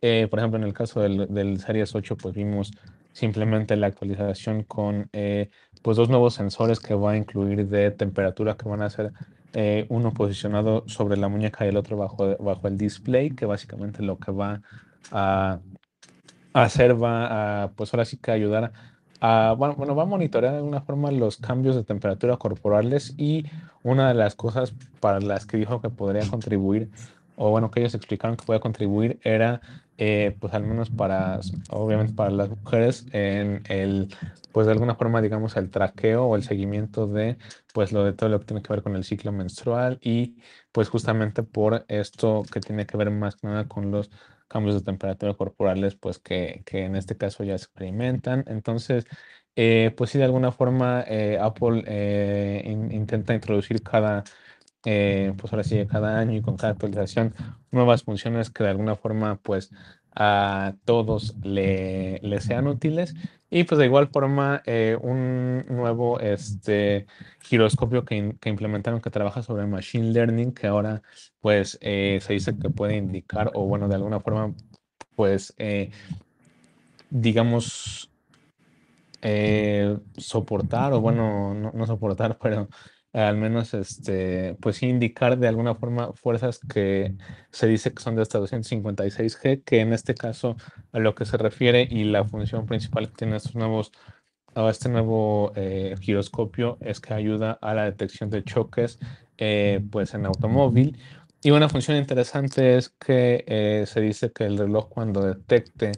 Eh, 0.02 0.28
por 0.30 0.40
ejemplo, 0.40 0.60
en 0.60 0.66
el 0.66 0.74
caso 0.74 1.02
del, 1.02 1.34
del, 1.34 1.60
Series 1.60 1.96
8, 1.96 2.18
pues 2.18 2.36
vimos 2.36 2.72
simplemente 3.14 3.76
la 3.76 3.88
actualización 3.88 4.64
con 4.64 5.10
eh, 5.12 5.50
pues 5.82 5.98
dos 5.98 6.10
nuevos 6.10 6.36
sensores 6.36 6.80
que 6.80 6.94
va 6.94 7.12
a 7.12 7.18
incluir 7.18 7.68
de 7.68 7.92
temperatura 7.92 8.56
que 8.56 8.70
van 8.70 8.84
a 8.84 8.90
ser 8.90 9.12
eh, 9.54 9.86
uno 9.90 10.14
posicionado 10.14 10.84
sobre 10.88 11.18
la 11.18 11.28
muñeca 11.28 11.66
y 11.66 11.70
el 11.70 11.78
otro 11.78 11.98
bajo, 11.98 12.38
bajo 12.38 12.68
el 12.68 12.78
display, 12.78 13.32
que 13.32 13.46
básicamente 13.46 14.02
lo 14.02 14.18
que 14.18 14.32
va 14.32 14.62
a, 15.12 15.60
hacer 16.54 17.02
va 17.02 17.64
a, 17.64 17.72
pues 17.72 17.94
ahora 17.94 18.06
sí 18.06 18.18
que 18.18 18.32
ayudar 18.32 18.72
a, 19.20 19.54
bueno, 19.58 19.96
va 19.96 20.04
a 20.04 20.06
monitorear 20.06 20.54
de 20.54 20.60
alguna 20.60 20.82
forma 20.82 21.12
los 21.12 21.38
cambios 21.38 21.76
de 21.76 21.84
temperatura 21.84 22.38
corporales 22.38 23.14
y 23.18 23.46
una 23.84 24.08
de 24.08 24.16
las 24.16 24.36
cosas 24.36 24.74
para 25.00 25.20
las 25.20 25.46
que 25.46 25.58
dijo 25.58 25.82
que 25.82 25.90
podría 25.90 26.28
contribuir 26.28 26.90
o 27.36 27.50
bueno, 27.50 27.72
que 27.72 27.80
ellos 27.80 27.96
explicaron 27.96 28.38
que 28.38 28.46
puede 28.46 28.60
contribuir 28.60 29.20
era, 29.24 29.62
eh, 30.04 30.36
pues 30.40 30.52
al 30.56 30.64
menos 30.64 30.90
para, 30.90 31.40
obviamente 31.70 32.14
para 32.16 32.32
las 32.32 32.50
mujeres, 32.50 33.06
en 33.12 33.62
el, 33.70 34.08
pues 34.52 34.66
de 34.66 34.74
alguna 34.74 34.96
forma, 34.96 35.22
digamos, 35.22 35.56
el 35.58 35.70
traqueo 35.70 36.26
o 36.26 36.36
el 36.36 36.42
seguimiento 36.42 37.06
de, 37.06 37.38
pues 37.72 37.92
lo 37.92 38.04
de 38.04 38.14
todo 38.14 38.28
lo 38.32 38.40
que 38.40 38.48
tiene 38.48 38.64
que 38.64 38.74
ver 38.74 38.82
con 38.82 38.96
el 38.96 39.04
ciclo 39.04 39.32
menstrual 39.32 40.00
y 40.02 40.38
pues 40.72 40.90
justamente 40.90 41.44
por 41.44 41.86
esto 41.88 42.42
que 42.52 42.62
tiene 42.62 42.88
que 42.88 42.98
ver 42.98 43.12
más 43.12 43.36
que 43.36 43.46
nada 43.46 43.68
con 43.68 43.92
los 43.92 44.10
cambios 44.48 44.74
de 44.74 44.82
temperatura 44.82 45.36
corporales, 45.36 45.94
pues 45.94 46.18
que, 46.18 46.64
que 46.66 46.86
en 46.86 46.96
este 46.96 47.16
caso 47.16 47.44
ya 47.44 47.54
experimentan. 47.54 48.44
Entonces, 48.48 49.06
eh, 49.56 49.94
pues 49.96 50.10
sí, 50.10 50.18
de 50.18 50.24
alguna 50.24 50.52
forma 50.52 51.04
eh, 51.08 51.38
Apple 51.40 51.84
intenta 52.66 53.36
introducir 53.36 53.84
cada 53.84 54.24
eh, 54.86 55.34
pues 55.38 55.54
ahora 55.54 55.64
sí, 55.64 55.86
cada 55.88 56.20
año 56.20 56.36
y 56.36 56.42
con 56.42 56.58
cada 56.58 56.74
actualización, 56.74 57.34
nuevas 57.72 58.04
funciones 58.04 58.50
que 58.50 58.64
de 58.64 58.70
alguna 58.70 58.96
forma, 58.96 59.38
pues 59.38 59.72
a 60.14 60.76
todos 60.86 61.36
le, 61.44 62.20
sean 62.42 62.68
útiles. 62.68 63.14
Y 63.50 63.66
pues 63.66 63.80
de 63.80 63.86
igual 63.86 64.08
forma, 64.08 64.62
eh, 64.66 64.98
un 65.02 65.66
nuevo 65.68 66.20
este, 66.20 67.06
giroscopio 67.42 68.06
que, 68.06 68.36
implementaron 68.46 69.02
que 69.02 69.10
trabaja 69.10 69.44
sobre 69.44 69.68
Machine 69.68 70.12
Learning, 70.12 70.54
que 70.54 70.68
ahora 70.68 71.02
pues 71.42 71.78
eh, 71.82 72.20
se 72.22 72.34
dice 72.34 72.58
que 72.58 72.70
puede 72.70 72.96
indicar, 72.98 73.52
o 73.54 73.66
bueno, 73.66 73.88
de 73.88 73.96
alguna 73.96 74.20
forma, 74.20 74.54
pues 75.16 75.54
digamos, 77.10 78.10
soportar, 80.18 80.94
o 80.94 81.02
bueno, 81.02 81.54
no, 81.54 81.72
no 81.74 81.86
soportar, 81.86 82.38
pero 82.42 82.70
al 83.14 83.38
menos 83.38 83.74
este, 83.74 84.56
pues 84.62 84.82
indicar 84.84 85.38
de 85.38 85.48
alguna 85.48 85.76
forma 85.76 86.14
fuerzas 86.14 86.60
que 86.60 87.16
se 87.52 87.68
dice 87.68 87.94
que 87.94 88.02
son 88.02 88.16
de 88.16 88.22
hasta 88.22 88.40
256G, 88.40 89.64
que 89.64 89.82
en 89.82 89.94
este 89.94 90.16
caso 90.16 90.56
a 90.94 91.00
lo 91.00 91.14
que 91.16 91.26
se 91.26 91.38
refiere 91.38 91.88
y 91.90 92.06
la 92.06 92.24
función 92.26 92.66
principal 92.66 93.10
que 93.10 93.16
tiene 93.16 93.38
estos 93.38 93.56
nuevos, 93.56 93.92
este 94.70 94.90
nuevo 94.90 95.52
eh, 95.56 95.96
giroscopio 96.00 96.78
es 96.82 97.00
que 97.00 97.14
ayuda 97.14 97.58
a 97.62 97.74
la 97.74 97.86
detección 97.86 98.30
de 98.30 98.44
choques 98.44 99.00
eh, 99.38 99.82
pues 99.92 100.14
en 100.14 100.26
automóvil. 100.26 100.98
Y 101.44 101.52
una 101.52 101.70
función 101.70 101.98
interesante 101.98 102.78
es 102.78 102.90
que 102.90 103.44
eh, 103.48 103.86
se 103.88 104.00
dice 104.02 104.32
que 104.32 104.46
el 104.46 104.58
reloj 104.58 104.90
cuando 104.90 105.22
detecte 105.26 105.94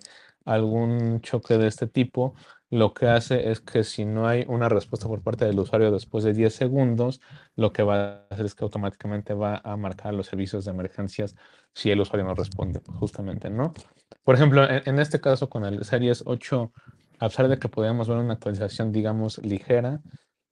algún 0.45 1.21
choque 1.21 1.57
de 1.57 1.67
este 1.67 1.87
tipo, 1.87 2.35
lo 2.73 2.95
que 2.95 3.05
hace 3.05 3.51
es 3.51 3.59
que 3.59 3.83
si 3.83 4.03
no 4.03 4.27
hay 4.27 4.45
una 4.47 4.67
respuesta 4.67 5.07
por 5.07 5.21
parte 5.21 5.45
del 5.45 5.59
usuario 5.59 5.91
después 5.91 6.23
de 6.23 6.33
10 6.33 6.55
segundos, 6.55 7.21
lo 7.55 7.71
que 7.71 7.83
va 7.83 7.95
a 7.97 8.27
hacer 8.31 8.47
es 8.47 8.55
que 8.55 8.63
automáticamente 8.63 9.35
va 9.35 9.61
a 9.63 9.77
marcar 9.77 10.15
los 10.15 10.25
servicios 10.25 10.65
de 10.65 10.71
emergencias 10.71 11.35
si 11.71 11.91
el 11.91 12.01
usuario 12.01 12.25
no 12.25 12.33
responde, 12.33 12.81
justamente, 12.87 13.51
¿no? 13.51 13.75
Por 14.23 14.33
ejemplo, 14.33 14.67
en, 14.67 14.97
este 14.97 15.21
caso 15.21 15.49
con 15.49 15.65
el 15.65 15.85
Series 15.85 16.23
8, 16.25 16.71
a 17.19 17.29
pesar 17.29 17.47
de 17.47 17.59
que 17.59 17.69
podíamos 17.69 18.07
ver 18.07 18.17
una 18.17 18.33
actualización, 18.33 18.91
digamos, 18.91 19.37
ligera, 19.43 20.01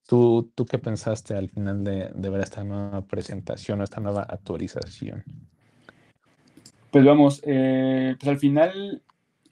¿tú, 0.08 0.52
tú 0.54 0.68
qué 0.68 0.78
pensaste 0.78 1.34
al 1.34 1.50
final 1.50 1.84
de, 1.84 2.12
ver 2.14 2.42
esta 2.42 2.64
nueva 2.64 3.02
presentación 3.02 3.82
o 3.82 3.84
esta 3.84 4.00
nueva 4.00 4.28
actualización? 4.30 5.24
Pues 6.92 7.04
vamos, 7.04 7.42
eh, 7.48 8.16
pues 8.20 8.30
al 8.30 8.38
final 8.38 9.02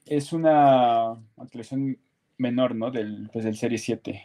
es 0.06 0.32
una 0.32 1.16
actualización 1.36 1.98
menor, 2.40 2.74
¿no? 2.74 2.90
Del, 2.90 3.28
pues 3.32 3.44
del 3.44 3.56
Serie 3.56 3.78
7. 3.78 4.22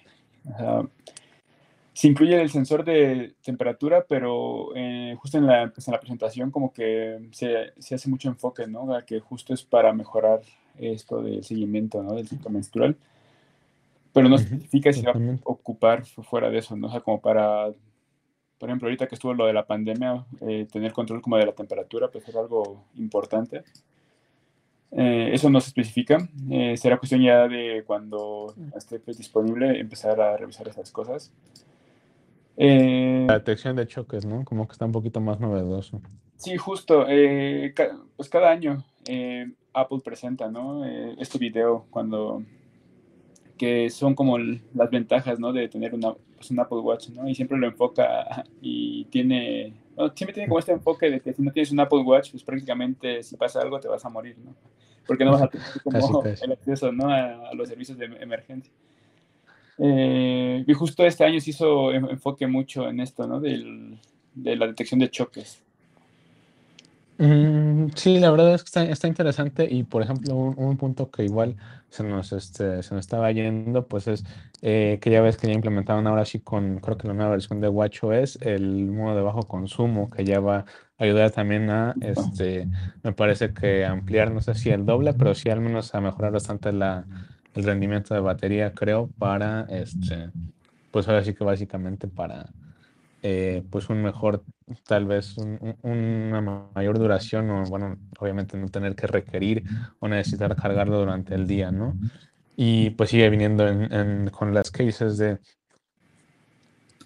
se 1.94 2.08
incluye 2.08 2.42
el 2.42 2.50
sensor 2.50 2.84
de 2.84 3.36
temperatura, 3.44 4.06
pero 4.08 4.76
eh, 4.76 5.16
justo 5.20 5.38
en 5.38 5.48
la, 5.48 5.72
pues 5.74 5.88
en 5.88 5.94
la, 5.94 6.00
presentación 6.00 6.52
como 6.52 6.74
que 6.74 7.30
se, 7.32 7.74
se, 7.78 7.96
hace 7.96 8.10
mucho 8.10 8.30
enfoque, 8.30 8.68
¿no? 8.68 8.94
A 8.94 9.04
que 9.04 9.20
justo 9.20 9.54
es 9.54 9.64
para 9.64 9.94
mejorar 9.94 10.42
esto 10.80 11.22
del 11.22 11.44
seguimiento, 11.44 12.02
¿no? 12.02 12.14
Del 12.14 12.28
ciclo 12.28 12.50
menstrual. 12.50 12.98
Pero 14.14 14.30
no 14.30 14.38
significa 14.38 14.94
si 14.94 15.02
va 15.02 15.12
a 15.12 15.40
ocupar 15.44 16.06
fuera 16.06 16.50
de 16.50 16.60
eso, 16.60 16.76
¿no? 16.78 16.88
O 16.88 16.90
sea, 16.90 17.02
como 17.02 17.20
para, 17.20 17.68
por 18.58 18.70
ejemplo, 18.70 18.88
ahorita 18.88 19.08
que 19.08 19.16
estuvo 19.16 19.34
lo 19.34 19.46
de 19.46 19.52
la 19.52 19.68
pandemia, 19.68 20.26
eh, 20.48 20.66
tener 20.72 20.94
control 20.94 21.22
como 21.22 21.36
de 21.38 21.46
la 21.46 21.52
temperatura, 21.52 22.10
pues 22.10 22.26
es 22.28 22.36
algo 22.36 22.86
importante. 22.96 23.64
Eh, 24.98 25.32
eso 25.34 25.50
no 25.50 25.60
se 25.60 25.68
especifica. 25.68 26.30
Eh, 26.50 26.78
será 26.78 26.98
cuestión 26.98 27.22
ya 27.22 27.48
de 27.48 27.84
cuando 27.86 28.54
esté 28.76 29.00
pues, 29.00 29.18
disponible 29.18 29.80
empezar 29.80 30.20
a 30.22 30.38
revisar 30.38 30.68
esas 30.68 30.92
cosas. 30.92 31.32
Eh, 32.58 33.26
la 33.28 33.40
detección 33.40 33.76
de 33.76 33.88
choques, 33.88 34.26
¿no? 34.26 34.46
Como 34.46 34.68
que 34.68 34.72
está 34.72 34.86
un 34.86 34.94
poquito 34.94 35.20
más 35.20 35.40
novedoso. 35.40 36.02
Sí, 36.38 36.56
justo. 36.58 37.06
pues 38.16 38.30
cada 38.30 38.50
año 38.50 38.86
Apple 39.74 40.00
presenta, 40.04 40.50
¿no? 40.50 40.86
este 40.86 41.38
video 41.38 41.86
cuando 41.90 42.42
que 43.58 43.90
son 43.90 44.16
como 44.16 44.38
las 44.38 44.90
ventajas, 44.90 45.40
¿no? 45.40 45.54
De 45.54 45.68
tener 45.68 45.94
una, 45.94 46.14
pues, 46.36 46.52
un 46.52 46.60
Apple 46.60 46.80
Watch, 46.80 47.10
¿no? 47.10 47.28
Y 47.28 47.36
siempre 47.36 47.58
lo 47.58 47.68
enfoca 47.68 48.44
y 48.62 49.06
tiene, 49.06 49.74
siempre 50.16 50.34
tiene 50.34 50.48
como 50.48 50.60
este 50.60 50.72
enfoque 50.72 51.10
de 51.10 51.20
que 51.20 51.34
si 51.34 51.42
no 51.42 51.52
tienes 51.52 51.72
un 51.72 51.80
Apple 51.80 52.02
Watch, 52.02 52.32
pues 52.32 52.44
prácticamente 52.44 53.24
si 53.24 53.36
pasa 53.36 53.62
algo 53.62 53.80
te 53.80 53.88
vas 53.88 54.04
a 54.06 54.10
morir, 54.10 54.38
¿no? 54.44 54.56
Porque 55.08 55.24
no 55.24 55.32
vas 55.32 55.44
a 55.44 55.48
tener 55.48 55.68
como 55.84 56.24
el 56.24 56.52
acceso, 56.52 56.92
¿no? 56.92 57.10
A, 57.10 57.54
los 57.54 57.70
servicios 57.70 57.98
de 57.98 58.06
emergencia. 58.06 58.72
Eh, 59.78 60.64
y 60.66 60.74
justo 60.74 61.06
este 61.06 61.26
año 61.26 61.40
se 61.40 61.50
hizo 61.50 61.92
enfoque 61.92 62.48
mucho 62.48 62.88
en 62.88 63.00
esto, 63.00 63.28
¿no? 63.28 63.40
Del, 63.40 64.00
de 64.34 64.56
la 64.56 64.68
detección 64.68 65.00
de 65.00 65.10
choques. 65.10 65.65
Mm, 67.18 67.92
sí, 67.96 68.20
la 68.20 68.30
verdad 68.30 68.54
es 68.56 68.64
que 68.66 68.92
está, 68.92 69.08
interesante 69.08 69.66
y 69.72 69.84
por 69.84 70.02
ejemplo 70.02 70.36
un, 70.36 70.76
punto 70.76 71.10
que 71.10 71.24
igual 71.24 71.56
se 71.90 72.04
nos, 72.04 72.34
este, 72.34 72.84
se 72.84 72.94
nos 72.94 73.06
estaba 73.06 73.32
yendo 73.32 73.88
pues 73.88 74.08
es 74.10 74.26
eh, 74.62 75.00
que 75.02 75.12
ya 75.12 75.22
ves 75.22 75.38
que 75.38 75.48
ya 75.48 75.54
implementaron 75.54 76.08
ahora 76.08 76.26
sí 76.26 76.42
con 76.42 76.80
creo 76.80 76.98
que 76.98 77.08
la 77.08 77.14
nueva 77.14 77.32
versión 77.32 77.62
de 77.62 77.70
WatchOS 77.70 78.40
el 78.42 78.88
modo 78.88 79.16
de 79.16 79.22
bajo 79.22 79.44
consumo 79.44 80.10
que 80.10 80.26
ya 80.26 80.42
va 80.42 80.58
a 80.58 80.66
ayudar 80.98 81.32
también 81.32 81.70
a 81.70 81.96
este 82.02 82.68
me 83.02 83.14
parece 83.14 83.54
que 83.54 83.86
ampliar 83.86 84.32
no 84.32 84.42
sé 84.42 84.54
si 84.54 84.72
el 84.72 84.86
doble 84.86 85.14
pero 85.14 85.34
sí 85.36 85.50
al 85.50 85.62
menos 85.62 85.96
a 85.96 86.02
mejorar 86.02 86.34
bastante 86.34 86.74
la, 86.74 87.06
el 87.54 87.64
rendimiento 87.64 88.14
de 88.14 88.20
batería 88.20 88.74
creo 88.74 89.08
para 89.18 89.62
este 89.70 90.32
pues 90.92 91.08
ahora 91.08 91.24
sí 91.24 91.34
que 91.34 91.46
básicamente 91.46 92.10
para 92.10 92.50
eh, 93.28 93.64
pues 93.72 93.90
un 93.90 94.04
mejor, 94.04 94.44
tal 94.86 95.06
vez 95.06 95.36
una 95.82 96.70
mayor 96.76 97.00
duración 97.00 97.50
o 97.50 97.64
bueno, 97.64 97.98
obviamente 98.20 98.56
no 98.56 98.68
tener 98.68 98.96
que 98.96 99.08
requerir 99.08 99.64
o 99.98 100.08
necesitar 100.08 100.56
cargarlo 100.56 101.00
durante 101.00 101.34
el 101.34 101.48
día, 101.48 101.72
¿no? 101.72 101.96
Y 102.56 102.92
pues 102.92 103.10
sigue 103.10 103.28
viniendo 103.32 103.66
con 104.32 104.54
las 104.54 104.70
cases 104.70 105.18
de 105.18 105.40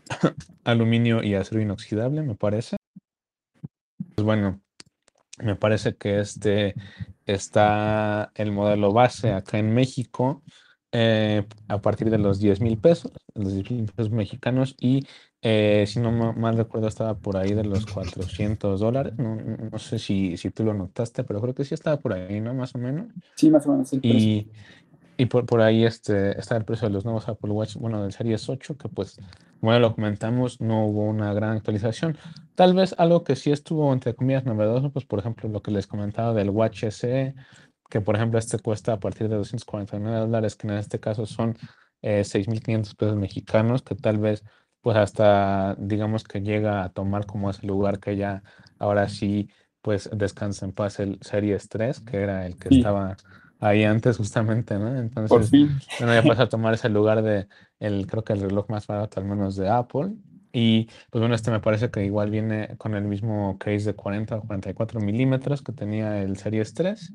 aluminio 0.66 1.24
y 1.24 1.36
acero 1.36 1.62
inoxidable, 1.62 2.22
me 2.22 2.36
parece. 2.36 2.76
Pues 4.16 4.26
bueno, 4.26 4.60
me 5.42 5.56
parece 5.56 5.96
que 5.96 6.20
este 6.20 6.76
está 7.26 8.34
el 8.36 8.52
modelo 8.52 8.92
base 8.92 9.32
acá 9.32 9.58
en 9.58 9.74
México 9.74 10.44
eh, 10.92 11.46
a 11.70 11.82
partir 11.82 12.10
de 12.10 12.18
los 12.18 12.42
10 12.42 12.60
mil 12.60 12.78
pesos, 12.78 13.14
los 13.36 13.54
10 13.54 13.72
mil 13.72 13.86
pesos 13.86 14.12
mexicanos 14.12 14.76
y 14.82 15.08
eh, 15.42 15.86
si 15.88 16.00
no 16.00 16.12
mal 16.12 16.58
recuerdo, 16.58 16.88
estaba 16.88 17.16
por 17.18 17.38
ahí 17.38 17.54
de 17.54 17.64
los 17.64 17.86
400 17.86 18.80
dólares. 18.80 19.14
No, 19.18 19.78
sé 19.80 20.00
si, 20.00 20.38
si, 20.38 20.50
tú 20.52 20.64
lo 20.64 20.74
notaste, 20.74 21.24
pero 21.24 21.42
creo 21.42 21.54
que 21.54 21.66
sí 21.66 21.74
estaba 21.74 21.98
por 21.98 22.14
ahí, 22.14 22.42
¿no? 22.42 22.54
Más 22.54 22.76
o 22.76 22.78
menos. 22.78 23.08
Sí, 23.36 23.50
más 23.50 23.66
o 23.66 23.72
menos. 23.72 23.94
y, 23.94 24.52
y 25.20 25.26
por, 25.26 25.46
por 25.46 25.62
ahí 25.62 25.84
este, 25.84 26.40
está 26.40 26.56
el 26.56 26.64
precio 26.64 26.88
de 26.88 26.94
los 26.94 27.04
nuevos 27.04 27.28
Apple 27.28 27.52
Watch, 27.52 27.76
bueno, 27.76 28.02
del 28.02 28.14
Series 28.14 28.48
8, 28.48 28.78
que 28.78 28.88
pues, 28.88 29.20
bueno, 29.60 29.80
lo 29.80 29.94
comentamos, 29.94 30.62
no 30.62 30.86
hubo 30.86 31.04
una 31.04 31.34
gran 31.34 31.58
actualización. 31.58 32.18
Tal 32.56 32.74
vez 32.74 32.96
algo 32.98 33.26
que 33.26 33.36
sí 33.36 33.52
estuvo, 33.52 33.92
entre 33.92 34.16
comillas, 34.16 34.46
novedoso, 34.46 34.92
pues, 34.92 35.06
por 35.06 35.20
ejemplo, 35.20 35.50
lo 35.50 35.62
que 35.62 35.72
les 35.72 35.88
comentaba 35.88 36.34
del 36.34 36.50
Watch 36.50 36.86
SE, 36.86 37.36
que 37.90 38.02
por 38.02 38.16
ejemplo 38.16 38.40
este 38.40 38.60
cuesta 38.60 38.94
a 38.94 39.00
partir 39.00 39.28
de 39.28 39.36
249 39.36 40.20
dólares, 40.20 40.56
que 40.56 40.68
en 40.68 40.76
este 40.76 41.00
caso 41.00 41.26
son 41.26 41.58
eh, 42.02 42.22
6.500 42.22 42.96
pesos 42.96 43.16
mexicanos, 43.18 43.82
que 43.82 43.96
tal 43.96 44.20
vez 44.20 44.44
pues 44.82 44.98
hasta 44.98 45.76
digamos 45.80 46.24
que 46.24 46.42
llega 46.42 46.84
a 46.84 46.90
tomar 46.90 47.26
como 47.26 47.50
ese 47.50 47.66
lugar 47.68 48.00
que 48.00 48.16
ya 48.18 48.44
ahora 48.78 49.10
sí 49.10 49.50
pues 49.82 50.10
descansa 50.14 50.66
en 50.66 50.74
paz 50.74 51.00
el 51.00 51.20
Series 51.22 51.70
3, 51.70 52.02
que 52.02 52.18
era 52.18 52.46
el 52.46 52.58
que 52.58 52.70
Sí. 52.70 52.80
estaba 52.80 53.16
ahí 53.60 53.84
antes 53.84 54.18
justamente, 54.18 54.78
¿no? 54.78 54.90
Por 54.90 55.00
Entonces, 55.00 55.50
fin. 55.50 55.80
bueno, 55.98 56.14
ya 56.14 56.24
pasa 56.24 56.44
a 56.44 56.50
tomar 56.50 56.74
ese 56.74 56.90
lugar 56.90 57.22
de 57.24 57.48
el, 57.80 58.08
creo 58.08 58.24
que 58.24 58.34
el 58.34 58.42
reloj 58.42 58.70
más 58.70 58.88
barato 58.88 59.20
al 59.20 59.26
menos 59.26 59.56
de 59.56 59.70
Apple. 59.70 60.12
Y 60.52 60.86
pues 61.12 61.20
bueno, 61.22 61.36
este 61.36 61.52
me 61.52 61.60
parece 61.60 61.92
que 61.92 62.04
igual 62.04 62.32
viene 62.32 62.76
con 62.78 62.96
el 62.96 63.04
mismo 63.04 63.58
case 63.60 63.86
de 63.86 63.94
40 63.96 64.38
o 64.38 64.42
44 64.42 65.00
milímetros 65.00 65.62
que 65.62 65.72
tenía 65.74 66.22
el 66.22 66.38
Series 66.38 66.74
3. 66.74 67.14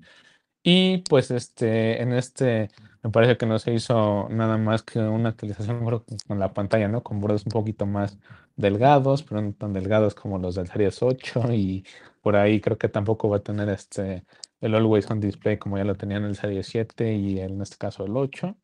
Y 0.63 0.99
pues 1.09 1.31
este, 1.31 2.03
en 2.03 2.13
este 2.13 2.71
me 3.05 3.11
parece 3.11 3.37
que 3.37 3.45
no 3.45 3.59
se 3.59 3.75
hizo 3.75 4.29
nada 4.31 4.57
más 4.57 4.83
que 4.83 4.99
una 4.99 5.29
actualización 5.29 5.85
con 6.27 6.39
la 6.39 6.55
pantalla, 6.55 6.89
¿no? 6.89 7.03
Con 7.03 7.21
bordes 7.21 7.45
un 7.45 7.53
poquito 7.53 7.85
más 7.85 8.19
delgados, 8.57 9.23
pero 9.23 9.43
no 9.43 9.53
tan 9.53 9.75
delgados 9.75 10.15
como 10.15 10.39
los 10.39 10.55
del 10.55 10.69
Series 10.69 11.03
8 11.03 11.53
y 11.53 11.85
por 12.23 12.35
ahí 12.35 12.63
creo 12.63 12.79
que 12.79 12.89
tampoco 12.89 13.29
va 13.29 13.37
a 13.37 13.41
tener 13.41 13.69
este 13.69 14.25
el 14.63 14.75
Always 14.75 15.11
On 15.11 15.21
Display 15.21 15.59
como 15.59 15.77
ya 15.77 15.85
lo 15.85 15.97
tenía 15.97 16.17
en 16.17 16.25
el 16.25 16.35
Series 16.35 16.67
7 16.67 17.13
y 17.15 17.41
en 17.41 17.61
este 17.61 17.77
caso 17.77 18.07
el 18.07 18.17
8. 18.17 18.57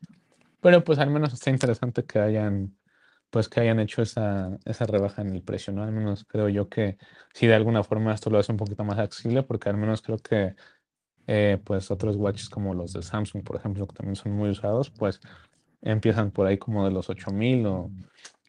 Pero 0.63 0.85
pues 0.85 0.99
al 0.99 1.11
menos 1.11 1.35
está 1.35 1.51
interesante 1.51 2.05
que 2.05 2.19
hayan 2.19 2.75
pues 3.29 3.49
que 3.49 3.61
hayan 3.61 3.79
hecho 3.79 4.01
esa, 4.03 4.59
esa 4.65 4.87
rebaja 4.87 5.21
en 5.23 5.35
el 5.35 5.43
precio, 5.43 5.73
¿no? 5.73 5.83
Al 5.83 5.93
menos 5.93 6.25
creo 6.25 6.49
yo 6.49 6.69
que 6.71 6.97
sí 7.35 7.47
de 7.47 7.55
alguna 7.55 7.85
forma 7.85 8.15
esto 8.15 8.31
lo 8.31 8.39
hace 8.39 8.53
un 8.53 8.59
poquito 8.59 8.85
más 8.85 8.99
accesible 8.99 9.43
porque 9.43 9.69
al 9.69 9.77
menos 9.77 10.01
creo 10.01 10.17
que 10.17 10.55
eh, 11.33 11.61
pues 11.63 11.93
otros 11.93 12.17
watches 12.17 12.49
como 12.49 12.75
los 12.75 12.93
de 12.93 13.03
Samsung, 13.03 13.45
por 13.45 13.55
ejemplo, 13.55 13.87
que 13.87 13.95
también 13.95 14.17
son 14.17 14.33
muy 14.33 14.51
usados, 14.51 14.91
pues 14.91 15.21
empiezan 15.81 16.33
por 16.33 16.49
ahí 16.49 16.59
como 16.59 16.85
de 16.85 16.91
los 16.91 17.09
8 17.09 17.31
mil 17.31 17.67
o, 17.67 17.89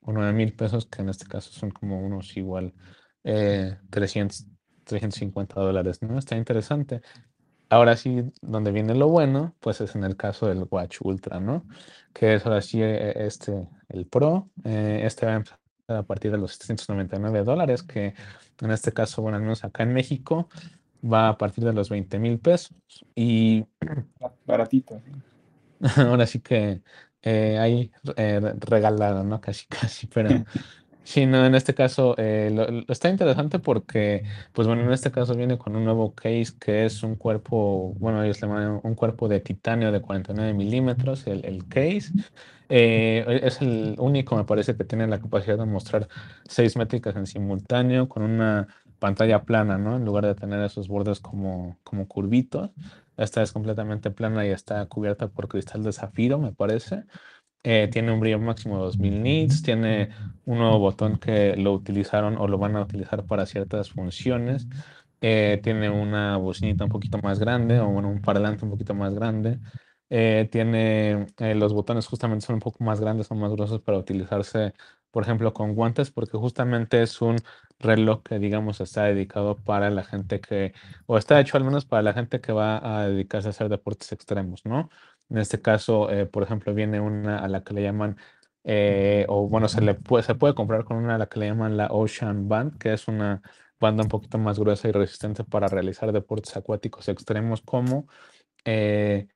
o 0.01 0.11
9 0.11 0.33
mil 0.33 0.53
pesos, 0.55 0.87
que 0.87 1.03
en 1.03 1.09
este 1.09 1.27
caso 1.27 1.51
son 1.51 1.69
como 1.69 2.01
unos 2.01 2.35
igual 2.37 2.73
eh, 3.23 3.77
300, 3.91 4.47
350 4.83 5.61
dólares, 5.61 6.01
¿no? 6.01 6.17
Está 6.17 6.35
interesante. 6.35 7.01
Ahora 7.69 7.95
sí, 7.95 8.23
donde 8.41 8.71
viene 8.71 8.95
lo 8.95 9.09
bueno, 9.09 9.55
pues 9.59 9.79
es 9.79 9.93
en 9.95 10.03
el 10.03 10.17
caso 10.17 10.47
del 10.47 10.65
Watch 10.67 10.97
Ultra, 11.01 11.39
¿no? 11.39 11.67
Que 12.13 12.33
es 12.33 12.45
ahora 12.47 12.61
sí 12.61 12.81
eh, 12.81 13.13
este, 13.27 13.67
el 13.89 14.07
Pro. 14.07 14.49
eh, 14.63 15.01
este 15.05 15.27
va 15.27 15.33
a 15.33 15.35
empezar 15.35 15.59
a 15.87 16.01
partir 16.03 16.31
de 16.31 16.39
los 16.39 16.53
799 16.53 17.43
dólares, 17.43 17.83
que 17.83 18.15
en 18.59 18.71
este 18.71 18.91
caso, 18.91 19.21
bueno, 19.21 19.37
al 19.37 19.43
menos 19.43 19.63
acá 19.63 19.83
en 19.83 19.93
México, 19.93 20.49
va 21.03 21.29
a 21.29 21.37
partir 21.37 21.63
de 21.63 21.73
los 21.73 21.89
20 21.89 22.19
mil 22.19 22.39
pesos. 22.39 22.75
Y 23.15 23.65
Baratito. 24.45 25.01
ahora 25.97 26.27
sí 26.27 26.41
que 26.41 26.81
eh, 27.21 27.57
ahí 27.59 27.91
eh, 28.17 28.41
regalado, 28.59 29.23
¿no? 29.23 29.41
Casi, 29.41 29.67
casi, 29.69 30.07
pero 30.07 30.43
sí, 31.03 31.25
no, 31.25 31.45
en 31.45 31.55
este 31.55 31.73
caso 31.73 32.15
eh, 32.17 32.49
lo- 32.53 32.69
lo- 32.69 32.85
está 32.87 33.09
interesante 33.09 33.59
porque, 33.59 34.23
pues 34.53 34.67
bueno, 34.67 34.83
en 34.83 34.91
este 34.91 35.11
caso 35.11 35.35
viene 35.35 35.57
con 35.57 35.75
un 35.75 35.85
nuevo 35.85 36.13
case 36.15 36.53
que 36.59 36.85
es 36.85 37.03
un 37.03 37.15
cuerpo, 37.15 37.93
bueno, 37.99 38.23
ellos 38.23 38.41
le 38.41 38.47
llaman 38.47 38.79
un 38.83 38.95
cuerpo 38.95 39.27
de 39.27 39.39
titanio 39.41 39.91
de 39.91 40.01
49 40.01 40.53
milímetros, 40.53 41.27
el, 41.27 41.45
el 41.45 41.67
case. 41.67 42.13
Eh, 42.69 43.41
es 43.43 43.61
el 43.61 43.95
único, 43.99 44.35
me 44.37 44.45
parece, 44.45 44.75
que 44.77 44.85
tiene 44.85 45.07
la 45.07 45.19
capacidad 45.19 45.57
de 45.57 45.65
mostrar 45.65 46.07
seis 46.47 46.77
métricas 46.77 47.15
en 47.17 47.25
simultáneo 47.27 48.07
con 48.07 48.23
una 48.23 48.67
pantalla 49.01 49.43
plana, 49.45 49.77
¿no? 49.79 49.97
En 49.97 50.05
lugar 50.05 50.25
de 50.25 50.35
tener 50.35 50.61
esos 50.63 50.87
bordes 50.87 51.19
como, 51.19 51.79
como 51.83 52.07
curvitos. 52.07 52.71
Esta 53.17 53.41
es 53.43 53.51
completamente 53.51 54.11
plana 54.11 54.45
y 54.45 54.51
está 54.51 54.85
cubierta 54.87 55.27
por 55.29 55.47
cristal 55.49 55.83
de 55.83 55.91
zafiro, 55.91 56.39
me 56.39 56.53
parece. 56.53 57.05
Eh, 57.63 57.89
tiene 57.91 58.11
un 58.13 58.19
brillo 58.19 58.39
máximo 58.39 58.77
de 58.77 58.83
2000 58.85 59.23
nits, 59.23 59.63
tiene 59.63 60.09
un 60.45 60.59
nuevo 60.59 60.79
botón 60.79 61.17
que 61.19 61.55
lo 61.57 61.73
utilizaron 61.73 62.37
o 62.37 62.47
lo 62.47 62.57
van 62.59 62.75
a 62.77 62.81
utilizar 62.81 63.25
para 63.25 63.45
ciertas 63.47 63.91
funciones. 63.91 64.67
Eh, 65.21 65.59
tiene 65.63 65.89
una 65.89 66.37
bocinita 66.37 66.85
un 66.85 66.91
poquito 66.91 67.19
más 67.19 67.39
grande 67.39 67.79
o 67.79 67.87
bueno, 67.89 68.09
un 68.09 68.21
parlante 68.21 68.65
un 68.65 68.71
poquito 68.71 68.93
más 68.95 69.13
grande. 69.15 69.59
Eh, 70.13 70.49
tiene 70.51 71.27
eh, 71.37 71.55
los 71.55 71.73
botones 71.73 72.05
justamente 72.05 72.45
son 72.45 72.55
un 72.55 72.59
poco 72.61 72.83
más 72.83 72.99
grandes, 72.99 73.27
son 73.27 73.39
más 73.39 73.51
gruesos 73.53 73.81
para 73.81 73.97
utilizarse, 73.97 74.73
por 75.11 75.23
ejemplo, 75.23 75.53
con 75.53 75.75
guantes, 75.75 76.11
porque 76.11 76.37
justamente 76.37 77.01
es 77.03 77.21
un 77.21 77.37
reloj 77.79 78.23
que, 78.23 78.39
digamos, 78.39 78.79
está 78.81 79.03
dedicado 79.03 79.57
para 79.57 79.89
la 79.89 80.03
gente 80.03 80.39
que, 80.41 80.73
o 81.05 81.17
está 81.17 81.39
hecho 81.39 81.57
al 81.57 81.63
menos 81.63 81.85
para 81.85 82.01
la 82.01 82.13
gente 82.13 82.41
que 82.41 82.53
va 82.53 82.99
a 83.01 83.07
dedicarse 83.09 83.49
a 83.49 83.51
hacer 83.51 83.69
deportes 83.69 84.11
extremos, 84.11 84.65
¿no? 84.65 84.89
En 85.29 85.37
este 85.37 85.61
caso, 85.61 86.09
eh, 86.11 86.25
por 86.25 86.43
ejemplo, 86.43 86.73
viene 86.73 86.99
una 86.99 87.39
a 87.39 87.47
la 87.47 87.63
que 87.63 87.73
le 87.73 87.83
llaman, 87.83 88.17
eh, 88.63 89.25
o 89.29 89.47
bueno, 89.47 89.67
se 89.67 89.81
le 89.81 89.95
puede, 89.95 90.23
se 90.23 90.35
puede 90.35 90.55
comprar 90.55 90.83
con 90.85 90.97
una 90.97 91.15
a 91.15 91.17
la 91.17 91.27
que 91.27 91.39
le 91.39 91.47
llaman 91.47 91.77
la 91.77 91.87
Ocean 91.91 92.47
Band, 92.47 92.77
que 92.77 92.93
es 92.93 93.07
una 93.07 93.41
banda 93.79 94.03
un 94.03 94.09
poquito 94.09 94.37
más 94.37 94.59
gruesa 94.59 94.87
y 94.87 94.91
resistente 94.91 95.43
para 95.43 95.67
realizar 95.67 96.11
deportes 96.11 96.55
acuáticos 96.55 97.07
extremos 97.09 97.61
como, 97.61 98.07
eh, 98.65 99.27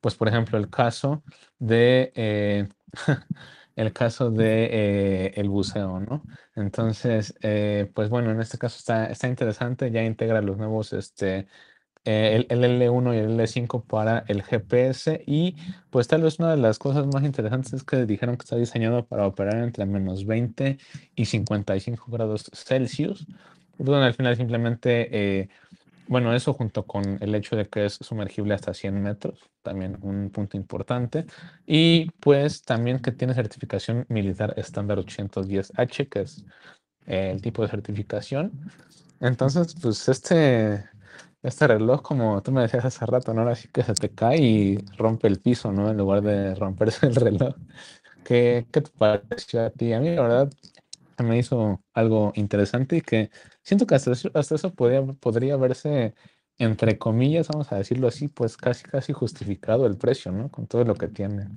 pues 0.00 0.14
por 0.16 0.28
ejemplo, 0.28 0.58
el 0.58 0.70
caso 0.70 1.22
de, 1.58 2.68
el 3.76 3.92
caso 3.92 4.30
de 4.30 4.64
eh, 4.72 5.32
el 5.36 5.48
buceo, 5.48 6.00
¿no? 6.00 6.22
Entonces, 6.56 7.34
eh, 7.42 7.90
pues 7.94 8.08
bueno, 8.08 8.30
en 8.30 8.40
este 8.40 8.58
caso 8.58 8.78
está, 8.78 9.06
está 9.06 9.28
interesante, 9.28 9.90
ya 9.90 10.02
integra 10.02 10.40
los 10.40 10.56
nuevos, 10.56 10.92
este, 10.94 11.46
eh, 12.04 12.46
el, 12.48 12.64
el 12.64 12.80
L1 12.80 13.14
y 13.14 13.18
el 13.18 13.38
L5 13.38 13.84
para 13.84 14.24
el 14.28 14.42
GPS 14.42 15.22
y 15.26 15.56
pues 15.90 16.08
tal 16.08 16.22
vez 16.22 16.38
una 16.38 16.52
de 16.52 16.56
las 16.56 16.78
cosas 16.78 17.06
más 17.06 17.24
interesantes 17.24 17.72
es 17.74 17.84
que 17.84 18.06
dijeron 18.06 18.36
que 18.36 18.44
está 18.44 18.56
diseñado 18.56 19.04
para 19.06 19.26
operar 19.26 19.62
entre 19.62 19.84
menos 19.86 20.24
20 20.24 20.78
y 21.14 21.24
55 21.26 22.10
grados 22.10 22.50
Celsius. 22.54 23.26
Bueno, 23.78 24.04
al 24.04 24.14
final 24.14 24.36
simplemente, 24.36 25.50
bueno, 26.08 26.34
eso 26.34 26.54
junto 26.54 26.86
con 26.86 27.18
el 27.20 27.34
hecho 27.34 27.56
de 27.56 27.68
que 27.68 27.86
es 27.86 27.94
sumergible 27.94 28.54
hasta 28.54 28.74
100 28.74 29.02
metros, 29.02 29.40
también 29.62 29.98
un 30.02 30.30
punto 30.30 30.56
importante. 30.56 31.26
Y 31.66 32.10
pues 32.20 32.62
también 32.62 33.00
que 33.00 33.12
tiene 33.12 33.34
certificación 33.34 34.06
militar 34.08 34.54
estándar 34.56 34.98
810H, 34.98 36.08
que 36.08 36.20
es 36.22 36.44
el 37.06 37.42
tipo 37.42 37.62
de 37.62 37.68
certificación. 37.68 38.52
Entonces, 39.20 39.74
pues 39.80 40.08
este, 40.08 40.84
este 41.42 41.66
reloj, 41.66 42.02
como 42.02 42.42
tú 42.42 42.52
me 42.52 42.62
decías 42.62 42.84
hace 42.84 43.06
rato, 43.06 43.34
¿no? 43.34 43.42
Ahora 43.42 43.54
sí 43.56 43.68
que 43.72 43.82
se 43.82 43.94
te 43.94 44.10
cae 44.10 44.38
y 44.38 44.78
rompe 44.98 45.28
el 45.28 45.40
piso, 45.40 45.72
¿no? 45.72 45.90
En 45.90 45.96
lugar 45.96 46.22
de 46.22 46.54
romperse 46.54 47.06
el 47.06 47.14
reloj. 47.16 47.54
¿Qué, 48.24 48.66
qué 48.72 48.80
te 48.82 48.90
pareció 48.98 49.64
a 49.64 49.70
ti? 49.70 49.92
A 49.92 50.00
mí, 50.00 50.14
la 50.14 50.22
verdad, 50.22 50.50
me 51.24 51.38
hizo 51.38 51.82
algo 51.94 52.32
interesante 52.34 52.96
y 52.96 53.00
que 53.02 53.30
siento 53.66 53.84
que 53.84 53.96
hasta 53.96 54.12
eso, 54.12 54.30
hasta 54.32 54.54
eso 54.54 54.72
podría, 54.72 55.02
podría 55.02 55.56
verse, 55.56 56.14
entre 56.56 56.98
comillas, 56.98 57.48
vamos 57.48 57.72
a 57.72 57.76
decirlo 57.76 58.06
así, 58.06 58.28
pues 58.28 58.56
casi, 58.56 58.84
casi 58.84 59.12
justificado 59.12 59.86
el 59.86 59.96
precio, 59.96 60.30
¿no? 60.30 60.48
Con 60.48 60.68
todo 60.68 60.84
lo 60.84 60.94
que 60.94 61.08
tiene. 61.08 61.48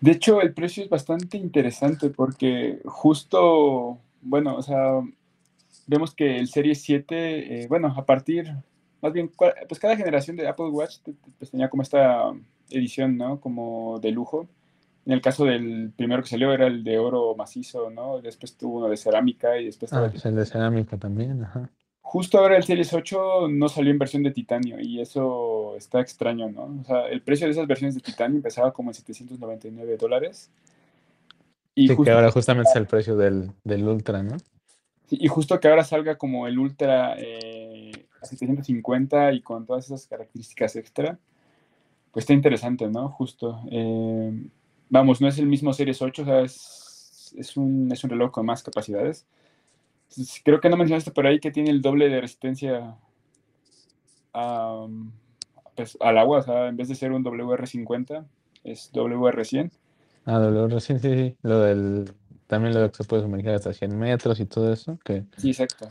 De 0.00 0.12
hecho, 0.12 0.40
el 0.40 0.54
precio 0.54 0.82
es 0.82 0.88
bastante 0.88 1.36
interesante 1.36 2.08
porque 2.08 2.80
justo, 2.86 3.98
bueno, 4.22 4.56
o 4.56 4.62
sea, 4.62 5.02
vemos 5.86 6.14
que 6.14 6.38
el 6.38 6.48
Serie 6.48 6.74
7, 6.74 7.64
eh, 7.64 7.66
bueno, 7.68 7.92
a 7.94 8.06
partir, 8.06 8.50
más 9.02 9.12
bien, 9.12 9.30
pues 9.68 9.78
cada 9.78 9.98
generación 9.98 10.36
de 10.36 10.48
Apple 10.48 10.70
Watch 10.70 11.00
pues 11.38 11.50
tenía 11.50 11.68
como 11.68 11.82
esta 11.82 12.32
edición, 12.70 13.18
¿no? 13.18 13.38
Como 13.38 13.98
de 14.00 14.12
lujo. 14.12 14.48
En 15.06 15.12
el 15.12 15.20
caso 15.20 15.44
del 15.44 15.92
primero 15.96 16.22
que 16.22 16.28
salió 16.28 16.52
era 16.52 16.66
el 16.66 16.84
de 16.84 16.98
oro 16.98 17.34
macizo, 17.34 17.90
¿no? 17.90 18.20
Después 18.20 18.56
tuvo 18.56 18.78
uno 18.78 18.88
de 18.88 18.96
cerámica 18.96 19.58
y 19.58 19.66
después 19.66 19.90
estaba 19.90 20.06
Ah, 20.06 20.10
pues 20.10 20.24
el 20.26 20.36
de 20.36 20.46
cerámica 20.46 20.96
también, 20.96 21.42
ajá. 21.42 21.70
Justo 22.02 22.38
ahora 22.38 22.56
el 22.56 22.64
Series 22.64 22.92
8 22.92 23.48
no 23.48 23.68
salió 23.68 23.90
en 23.92 23.98
versión 23.98 24.22
de 24.22 24.32
titanio 24.32 24.80
y 24.80 25.00
eso 25.00 25.76
está 25.76 26.00
extraño, 26.00 26.50
¿no? 26.50 26.80
O 26.80 26.84
sea, 26.84 27.08
el 27.08 27.22
precio 27.22 27.46
de 27.46 27.52
esas 27.52 27.66
versiones 27.66 27.94
de 27.94 28.00
titanio 28.00 28.36
empezaba 28.36 28.72
como 28.72 28.90
en 28.90 28.94
799 28.94 29.96
dólares. 29.96 30.50
Y, 31.74 31.82
Sí, 31.82 31.88
que 31.88 31.94
justo, 31.94 32.12
ahora 32.12 32.30
justamente 32.32 32.70
es 32.70 32.76
el 32.76 32.86
precio 32.86 33.16
del, 33.16 33.52
del 33.64 33.86
Ultra, 33.86 34.22
¿no? 34.22 34.36
y 35.10 35.26
justo 35.26 35.58
que 35.58 35.68
ahora 35.68 35.82
salga 35.82 36.16
como 36.16 36.46
el 36.46 36.58
Ultra 36.58 37.14
eh, 37.18 37.90
a 38.20 38.26
750 38.26 39.32
y 39.32 39.40
con 39.40 39.66
todas 39.66 39.86
esas 39.86 40.06
características 40.06 40.76
extra, 40.76 41.18
pues 42.12 42.22
está 42.22 42.32
interesante, 42.32 42.88
¿no? 42.88 43.08
Justo. 43.08 43.60
eh, 43.70 44.32
vamos, 44.90 45.20
no 45.20 45.28
es 45.28 45.38
el 45.38 45.46
mismo 45.46 45.72
Series 45.72 46.02
8, 46.02 46.22
o 46.22 46.24
sea, 46.24 46.40
es, 46.40 47.34
es 47.38 47.56
un, 47.56 47.90
es 47.90 48.04
un 48.04 48.10
reloj 48.10 48.30
con 48.30 48.44
más 48.44 48.62
capacidades. 48.62 49.26
Entonces, 50.10 50.42
creo 50.44 50.60
que 50.60 50.68
no 50.68 50.76
mencionaste 50.76 51.12
por 51.12 51.26
ahí 51.26 51.38
que 51.40 51.52
tiene 51.52 51.70
el 51.70 51.80
doble 51.80 52.08
de 52.08 52.20
resistencia 52.20 52.96
a, 54.34 54.86
pues, 55.76 55.96
al 56.00 56.18
agua, 56.18 56.38
o 56.38 56.42
sea, 56.42 56.68
en 56.68 56.76
vez 56.76 56.88
de 56.88 56.96
ser 56.96 57.12
un 57.12 57.24
WR50, 57.24 58.26
es 58.64 58.92
WR100. 58.92 59.70
Ah, 60.26 60.38
WR, 60.38 60.80
sí, 60.80 60.98
sí. 60.98 61.36
Lo 61.42 61.60
del, 61.60 62.12
también 62.46 62.74
lo 62.74 62.80
de 62.80 62.90
que 62.90 62.96
se 62.96 63.04
puede 63.04 63.22
sumergir 63.22 63.50
hasta 63.50 63.72
100 63.72 63.96
metros 63.98 64.40
y 64.40 64.46
todo 64.46 64.72
eso, 64.72 64.98
que 65.04 65.24
Sí, 65.36 65.50
exacto. 65.50 65.88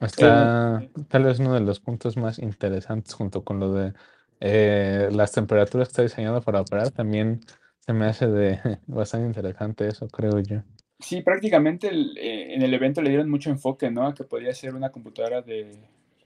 está 0.00 0.82
tal 1.08 1.24
vez 1.24 1.38
uno 1.38 1.54
de 1.54 1.60
los 1.60 1.80
puntos 1.80 2.16
más 2.16 2.38
interesantes 2.38 3.14
junto 3.14 3.42
con 3.42 3.58
lo 3.58 3.72
de 3.72 3.92
eh, 4.40 5.08
las 5.12 5.32
temperaturas 5.32 5.88
que 5.88 5.92
está 5.92 6.02
diseñado 6.02 6.42
para 6.42 6.60
operar. 6.60 6.90
También 6.90 7.40
se 7.84 7.92
me 7.92 8.06
hace 8.06 8.26
de 8.26 8.60
bastante 8.86 9.26
interesante 9.26 9.88
eso, 9.88 10.08
creo 10.08 10.38
yo. 10.40 10.62
Sí, 11.00 11.20
prácticamente 11.20 11.88
eh, 11.88 12.54
en 12.54 12.62
el 12.62 12.72
evento 12.72 13.02
le 13.02 13.10
dieron 13.10 13.28
mucho 13.28 13.50
enfoque, 13.50 13.90
¿no? 13.90 14.06
A 14.06 14.14
que 14.14 14.24
podría 14.24 14.54
ser 14.54 14.74
una 14.74 14.90
computadora 14.90 15.42
de, 15.42 15.72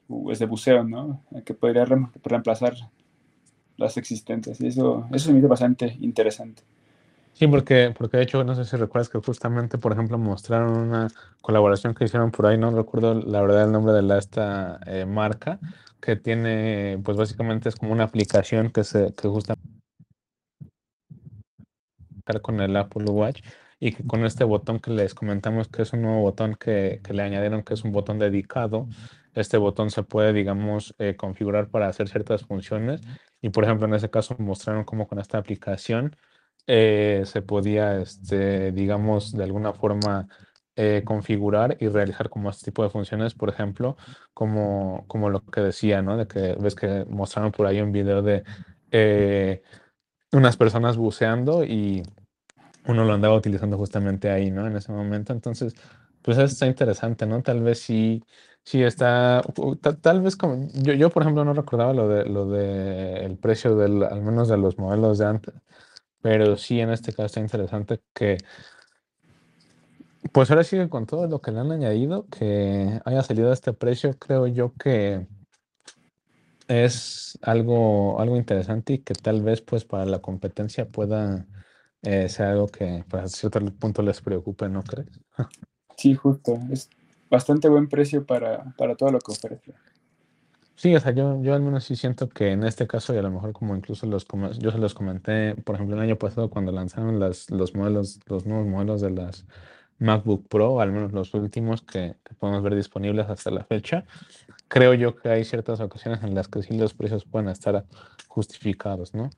pues, 0.07 0.39
de 0.39 0.47
buceo, 0.47 0.85
¿no? 0.85 1.23
A 1.35 1.41
que 1.41 1.55
podría 1.55 1.87
reemplazar 1.87 2.75
las 3.79 3.97
existentes. 3.97 4.61
Y 4.61 4.67
eso, 4.67 5.09
eso 5.13 5.33
me 5.33 5.39
hizo 5.39 5.49
bastante 5.49 5.97
interesante. 6.01 6.63
Sí, 7.33 7.47
porque, 7.47 7.95
porque 7.97 8.19
de 8.19 8.23
hecho, 8.25 8.45
no 8.45 8.55
sé 8.55 8.65
si 8.65 8.77
recuerdas 8.77 9.09
que 9.09 9.19
justamente, 9.19 9.79
por 9.79 9.93
ejemplo, 9.93 10.19
mostraron 10.19 10.77
una 10.77 11.09
colaboración 11.41 11.95
que 11.95 12.05
hicieron 12.05 12.31
por 12.31 12.47
ahí, 12.47 12.59
no 12.59 12.71
recuerdo 12.71 13.15
la 13.15 13.41
verdad 13.43 13.65
el 13.65 13.73
nombre 13.73 13.93
de 13.95 14.03
la, 14.03 14.19
esta 14.19 14.79
eh, 14.87 15.05
marca, 15.07 15.59
que 16.01 16.17
tiene, 16.17 16.99
pues 17.05 17.17
básicamente 17.17 17.69
es 17.69 17.77
como 17.77 17.93
una 17.93 18.05
aplicación 18.05 18.71
que 18.71 18.85
se, 18.85 19.13
que 19.15 19.29
justamente 19.29 19.77
con 22.43 22.61
el 22.61 22.77
Apple 22.77 23.05
Watch 23.05 23.43
y 23.79 23.93
que 23.93 24.05
con 24.05 24.25
este 24.25 24.45
botón 24.45 24.81
que 24.81 24.91
les 24.91 25.15
comentamos 25.15 25.69
que 25.69 25.83
es 25.83 25.93
un 25.93 26.03
nuevo 26.03 26.23
botón 26.23 26.55
que, 26.55 27.01
que 27.05 27.13
le 27.13 27.23
añadieron, 27.23 27.63
que 27.63 27.75
es 27.75 27.85
un 27.85 27.93
botón 27.93 28.19
dedicado, 28.19 28.89
este 29.35 29.59
botón 29.59 29.91
se 29.91 30.03
puede, 30.03 30.33
digamos, 30.33 30.95
eh, 30.99 31.15
configurar 31.17 31.69
para 31.69 31.89
hacer 31.89 32.09
ciertas 32.09 32.43
funciones. 32.45 33.03
Y 33.43 33.51
por 33.51 33.65
ejemplo, 33.65 33.87
en 33.87 33.95
ese 33.95 34.11
caso 34.11 34.35
mostraron 34.39 34.85
cómo 34.85 35.07
con 35.07 35.19
esta 35.19 35.39
aplicación 35.39 36.17
eh, 36.67 37.23
se 37.27 37.43
podía, 37.43 38.01
este, 38.01 38.73
digamos, 38.73 39.33
de 39.33 39.45
alguna 39.45 39.73
forma 39.75 40.27
eh, 40.75 41.03
configurar 41.05 41.77
y 41.81 41.89
realizar 41.89 42.29
como 42.29 42.51
este 42.51 42.67
tipo 42.67 42.83
de 42.83 42.91
funciones, 42.91 43.35
por 43.35 43.49
ejemplo, 43.49 43.97
como, 44.35 45.05
como 45.07 45.31
lo 45.31 45.45
que 45.45 45.61
decía, 45.61 46.03
¿no? 46.03 46.17
De 46.17 46.27
que 46.27 46.57
ves 46.61 46.75
que 46.75 47.05
mostraron 47.09 47.53
por 47.53 47.67
ahí 47.67 47.81
un 47.81 47.93
video 47.93 48.23
de 48.23 48.43
eh, 48.91 49.63
unas 50.33 50.57
personas 50.57 50.97
buceando 50.97 51.65
y 51.65 52.03
uno 52.87 53.05
lo 53.05 53.15
andaba 53.15 53.35
utilizando 53.37 53.77
justamente 53.77 54.31
ahí, 54.31 54.51
¿no? 54.51 54.67
En 54.67 54.77
ese 54.77 54.93
momento. 54.93 55.33
Entonces, 55.33 55.75
pues 56.23 56.37
eso 56.39 56.47
está 56.47 56.67
interesante, 56.67 57.27
¿no? 57.27 57.43
Tal 57.43 57.63
vez 57.63 57.81
sí, 57.81 58.23
sí 58.65 58.83
está, 58.83 59.43
tal, 60.03 60.23
vez 60.23 60.37
como, 60.37 60.69
yo, 60.75 60.93
yo 60.93 61.11
por 61.11 61.23
ejemplo 61.23 61.45
no 61.45 61.55
recordaba 61.55 61.93
lo 61.93 62.09
de, 62.09 62.25
lo 62.27 62.47
de 62.49 63.25
el 63.25 63.37
precio 63.39 63.77
del, 63.77 64.03
al 64.03 64.23
menos 64.23 64.49
de 64.49 64.57
los 64.57 64.79
modelos 64.79 65.19
de 65.19 65.27
antes, 65.27 65.55
pero 66.21 66.57
sí, 66.57 66.81
en 66.81 66.91
este 66.91 67.13
caso 67.13 67.27
está 67.27 67.41
interesante 67.41 68.01
que, 68.13 68.39
pues 70.33 70.51
ahora 70.51 70.65
sigue 70.65 70.89
con 70.89 71.07
todo 71.07 71.29
lo 71.29 71.41
que 71.41 71.53
le 71.53 71.61
han 71.61 71.71
añadido, 71.71 72.27
que 72.27 73.01
haya 73.05 73.23
salido 73.23 73.51
a 73.51 73.55
este 73.55 73.73
precio, 73.73 74.19
creo 74.19 74.49
yo 74.49 74.73
que 74.75 75.27
es 76.69 77.39
algo, 77.43 78.21
algo 78.21 78.37
interesante 78.37 78.95
y 78.95 78.99
que 78.99 79.15
tal 79.15 79.43
vez 79.43 79.63
pues 79.63 79.85
para 79.85 80.05
la 80.07 80.21
competencia 80.21 80.89
pueda 80.89 81.47
eh, 82.03 82.29
ser 82.29 82.47
algo 82.47 82.67
que 82.69 83.05
para 83.09 83.29
cierto 83.29 83.61
punto 83.79 84.03
les 84.03 84.21
preocupe, 84.21 84.69
¿no 84.69 84.83
crees? 84.83 85.09
Sí, 85.99 86.15
justo. 86.15 86.59
Es 86.71 86.91
bastante 87.31 87.71
buen 87.71 87.89
precio 87.89 88.27
para, 88.27 88.75
para 88.77 88.95
todo 88.95 89.13
lo 89.13 89.19
que 89.19 89.33
ofrece. 89.33 89.73
Sí, 90.75 90.95
o 90.95 91.01
sea, 91.01 91.13
yo, 91.13 91.43
yo 91.43 91.55
al 91.55 91.63
menos 91.63 91.85
sí 91.85 91.97
siento 91.97 92.29
que 92.29 92.51
en 92.53 92.63
este 92.63 92.87
caso, 92.87 93.15
y 93.15 93.17
a 93.17 93.23
lo 93.23 93.31
mejor 93.31 93.55
como 93.55 93.75
incluso 93.75 94.07
los 94.07 94.27
yo 94.59 94.71
se 94.71 94.77
los 94.79 94.93
comenté, 94.93 95.55
por 95.55 95.75
ejemplo, 95.75 95.97
el 95.97 96.03
año 96.03 96.17
pasado 96.17 96.51
cuando 96.51 96.71
lanzaron 96.71 97.19
las, 97.19 97.51
los 97.51 97.75
modelos, 97.75 98.21
los 98.27 98.45
nuevos 98.45 98.67
modelos 98.67 99.01
de 99.01 99.11
las 99.11 99.47
MacBook 99.99 100.47
Pro, 100.49 100.81
al 100.81 100.93
menos 100.93 101.13
los 101.13 101.33
últimos 101.33 101.81
que, 101.81 102.17
podemos 102.39 102.63
ver 102.63 102.75
disponibles 102.75 103.27
hasta 103.31 103.51
la 103.51 103.65
fecha, 103.65 104.05
creo 104.69 104.95
yo 104.95 105.17
que 105.17 105.29
hay 105.29 105.45
ciertas 105.45 105.81
ocasiones 105.81 106.23
en 106.23 106.35
las 106.35 106.49
que 106.49 106.63
sí 106.63 106.77
los 106.77 106.95
precios 106.95 107.25
pueden 107.25 107.49
estar 107.49 107.85
justificados, 108.29 109.15
¿no? 109.15 109.31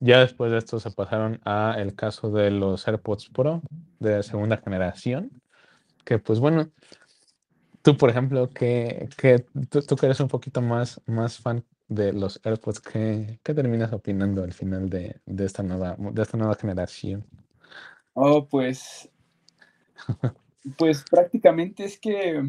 Ya 0.00 0.20
después 0.20 0.50
de 0.50 0.58
esto 0.58 0.80
se 0.80 0.90
pasaron 0.90 1.40
a 1.44 1.76
el 1.78 1.94
caso 1.94 2.30
de 2.30 2.50
los 2.50 2.86
AirPods 2.88 3.28
Pro 3.30 3.62
de 4.00 4.22
segunda 4.22 4.56
generación, 4.56 5.30
que 6.04 6.18
pues 6.18 6.40
bueno, 6.40 6.72
Tú, 7.82 7.96
por 7.96 8.10
ejemplo, 8.10 8.48
que, 8.48 9.08
tú, 9.68 9.96
que 9.96 10.06
eres 10.06 10.20
un 10.20 10.28
poquito 10.28 10.62
más, 10.62 11.00
más 11.06 11.38
fan 11.38 11.64
de 11.88 12.12
los 12.12 12.40
AirPods, 12.44 12.80
¿qué, 12.80 13.40
qué 13.42 13.54
terminas 13.54 13.92
opinando 13.92 14.44
al 14.44 14.52
final 14.52 14.88
de, 14.88 15.20
esta 15.26 15.64
nueva, 15.64 15.96
de 15.98 16.22
esta 16.22 16.38
nueva 16.38 16.54
generación? 16.54 17.26
Oh, 18.14 18.46
pues. 18.46 19.10
pues 20.78 21.04
prácticamente 21.10 21.84
es 21.84 21.98
que. 21.98 22.44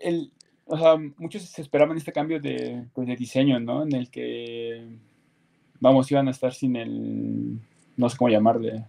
El, 0.00 0.32
o 0.66 0.78
sea, 0.78 0.96
muchos 1.18 1.42
se 1.42 1.62
esperaban 1.62 1.96
este 1.96 2.12
cambio 2.12 2.40
de, 2.40 2.84
pues, 2.94 3.06
de 3.06 3.16
diseño, 3.16 3.60
¿no? 3.60 3.82
En 3.82 3.94
el 3.94 4.10
que. 4.10 4.86
Vamos, 5.80 6.10
iban 6.10 6.28
a 6.28 6.32
estar 6.32 6.52
sin 6.52 6.76
el. 6.76 7.58
No 7.96 8.08
sé 8.08 8.16
cómo 8.16 8.30
llamarle. 8.30 8.84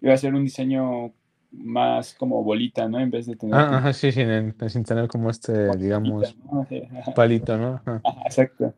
Iba 0.00 0.14
a 0.14 0.18
ser 0.18 0.34
un 0.34 0.44
diseño 0.44 1.12
más 1.52 2.14
como 2.14 2.42
bolita, 2.42 2.88
¿no? 2.88 3.00
En 3.00 3.10
vez 3.10 3.26
de 3.26 3.36
tener... 3.36 3.54
Ah, 3.54 3.78
ajá, 3.78 3.92
sí, 3.92 4.12
sin, 4.12 4.54
sin, 4.68 4.84
tener 4.84 5.08
como 5.08 5.30
este, 5.30 5.76
digamos, 5.76 6.36
palito, 7.14 7.56
¿no? 7.56 7.80
exacto. 8.24 8.74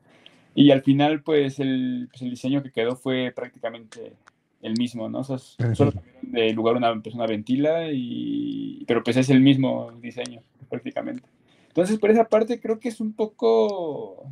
Y 0.55 0.71
al 0.71 0.83
final, 0.83 1.23
pues 1.23 1.59
el, 1.59 2.09
pues 2.11 2.23
el, 2.23 2.31
diseño 2.31 2.63
que 2.63 2.73
quedó 2.73 2.97
fue 2.97 3.33
prácticamente 3.35 4.15
el 4.63 4.75
mismo, 4.79 5.09
¿no? 5.09 5.21
O 5.21 5.25
sea, 5.25 5.39
solo 5.39 5.93
cambiaron 5.93 6.33
de 6.33 6.53
lugar 6.53 6.77
una 6.77 7.01
persona 7.01 7.27
ventila, 7.27 7.91
y, 7.93 8.85
pero 8.87 9.03
pues 9.03 9.17
es 9.17 9.31
el 9.31 9.41
mismo 9.41 9.93
diseño, 10.01 10.41
prácticamente. 10.69 11.29
Entonces, 11.69 11.99
por 11.99 12.11
esa 12.11 12.25
parte 12.25 12.61
creo 12.61 12.79
que 12.79 12.89
es 12.89 13.01
un 13.01 13.13
poco, 13.13 14.31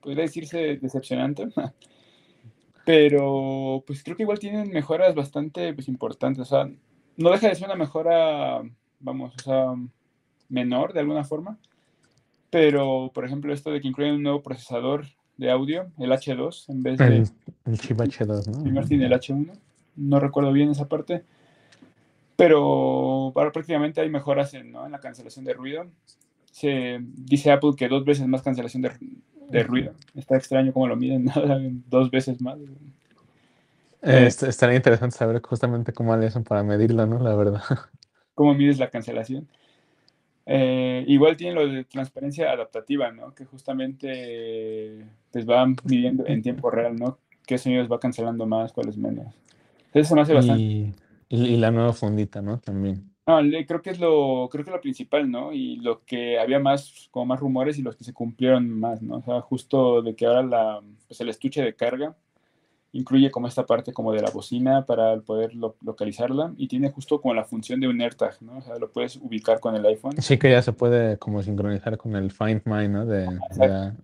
podría 0.00 0.22
decirse, 0.22 0.78
decepcionante. 0.80 1.48
Pero 2.84 3.84
pues 3.86 4.02
creo 4.02 4.16
que 4.16 4.24
igual 4.24 4.38
tienen 4.38 4.70
mejoras 4.70 5.14
bastante 5.14 5.72
pues, 5.74 5.88
importantes. 5.88 6.40
O 6.40 6.44
sea, 6.44 6.70
no 7.16 7.30
deja 7.30 7.48
de 7.48 7.54
ser 7.54 7.66
una 7.66 7.76
mejora, 7.76 8.62
vamos, 9.00 9.34
o 9.36 9.42
sea, 9.42 9.74
menor 10.48 10.92
de 10.92 11.00
alguna 11.00 11.24
forma. 11.24 11.58
Pero, 12.50 13.10
por 13.14 13.24
ejemplo, 13.24 13.52
esto 13.52 13.70
de 13.70 13.80
que 13.80 13.88
incluyen 13.88 14.16
un 14.16 14.22
nuevo 14.22 14.42
procesador 14.42 15.06
de 15.36 15.50
audio, 15.50 15.90
el 15.98 16.10
H2, 16.10 16.68
en 16.68 16.82
vez 16.82 16.98
de... 16.98 17.24
El, 17.64 17.78
chip 17.78 17.98
H2, 17.98 18.48
¿no? 18.48 18.62
Primero 18.62 18.86
tiene 18.86 19.06
el 19.06 19.12
H1. 19.12 19.58
No 19.96 20.20
recuerdo 20.20 20.52
bien 20.52 20.70
esa 20.70 20.88
parte. 20.88 21.24
Pero 22.36 23.32
ahora 23.34 23.52
prácticamente 23.52 24.00
hay 24.00 24.10
mejoras 24.10 24.54
en, 24.54 24.72
¿no? 24.72 24.86
en 24.86 24.92
la 24.92 25.00
cancelación 25.00 25.44
de 25.44 25.54
ruido. 25.54 25.86
Se 26.50 26.98
dice 27.00 27.50
Apple 27.50 27.72
que 27.76 27.88
dos 27.88 28.04
veces 28.04 28.26
más 28.26 28.42
cancelación 28.42 28.82
de, 28.82 28.92
de 29.50 29.62
ruido. 29.62 29.94
Está 30.14 30.36
extraño 30.36 30.72
cómo 30.72 30.86
lo 30.86 30.96
miden, 30.96 31.30
dos 31.88 32.10
veces 32.10 32.40
más. 32.40 32.58
Eh, 34.02 34.26
estaría 34.26 34.76
interesante 34.76 35.16
saber 35.16 35.40
justamente 35.40 35.92
cómo 35.92 36.16
le 36.16 36.26
hacen 36.26 36.42
para 36.42 36.62
medirlo, 36.62 37.06
¿no? 37.06 37.22
La 37.22 37.36
verdad. 37.36 37.62
¿Cómo 38.34 38.54
mides 38.54 38.78
la 38.78 38.90
cancelación? 38.90 39.46
Eh, 40.44 41.04
igual 41.06 41.36
tiene 41.36 41.54
lo 41.54 41.68
de 41.68 41.84
transparencia 41.84 42.50
adaptativa, 42.50 43.12
¿no? 43.12 43.32
Que 43.34 43.44
justamente 43.44 45.04
pues 45.30 45.46
van 45.46 45.76
midiendo 45.84 46.26
en 46.26 46.42
tiempo 46.42 46.70
real, 46.70 46.96
¿no? 46.96 47.18
¿Qué 47.46 47.58
sonidos 47.58 47.90
va 47.90 48.00
cancelando 48.00 48.46
más, 48.46 48.72
cuáles 48.72 48.96
menos? 48.96 49.32
Eso 49.94 50.14
me 50.14 50.22
hace 50.22 50.34
bastante. 50.34 50.92
Y, 51.32 51.56
la 51.56 51.70
nueva 51.70 51.94
fundita, 51.94 52.42
¿no? 52.42 52.58
También. 52.58 53.10
No, 53.26 53.38
creo 53.66 53.80
que 53.80 53.90
es 53.90 53.98
lo, 53.98 54.48
creo 54.50 54.64
que 54.64 54.70
es 54.70 54.76
lo 54.76 54.80
principal, 54.82 55.30
¿no? 55.30 55.50
Y 55.52 55.76
lo 55.76 56.04
que 56.04 56.38
había 56.38 56.58
más, 56.58 57.08
como 57.10 57.24
más 57.24 57.40
rumores 57.40 57.78
y 57.78 57.82
los 57.82 57.96
que 57.96 58.04
se 58.04 58.12
cumplieron 58.12 58.68
más, 58.68 59.00
¿no? 59.00 59.16
O 59.16 59.22
sea, 59.22 59.40
justo 59.40 60.02
de 60.02 60.14
que 60.14 60.26
ahora 60.26 60.42
la, 60.42 60.82
pues 61.08 61.20
el 61.22 61.30
estuche 61.30 61.62
de 61.62 61.74
carga 61.74 62.14
incluye 62.92 63.30
como 63.30 63.48
esta 63.48 63.64
parte 63.64 63.94
como 63.94 64.12
de 64.12 64.20
la 64.20 64.30
bocina 64.30 64.84
para 64.84 65.18
poder 65.20 65.54
localizarla 65.54 66.52
y 66.58 66.68
tiene 66.68 66.90
justo 66.90 67.22
como 67.22 67.32
la 67.32 67.44
función 67.44 67.80
de 67.80 67.88
un 67.88 67.98
AirTag, 68.02 68.42
¿no? 68.42 68.58
O 68.58 68.60
sea, 68.62 68.76
lo 68.76 68.92
puedes 68.92 69.16
ubicar 69.16 69.60
con 69.60 69.74
el 69.74 69.86
iPhone. 69.86 70.20
Sí 70.20 70.38
que 70.38 70.50
ya 70.50 70.60
se 70.60 70.74
puede 70.74 71.16
como 71.16 71.42
sincronizar 71.42 71.96
con 71.96 72.14
el 72.14 72.30
Find 72.30 72.60
My, 72.66 72.88
¿no? 72.88 73.06
De, 73.06 73.24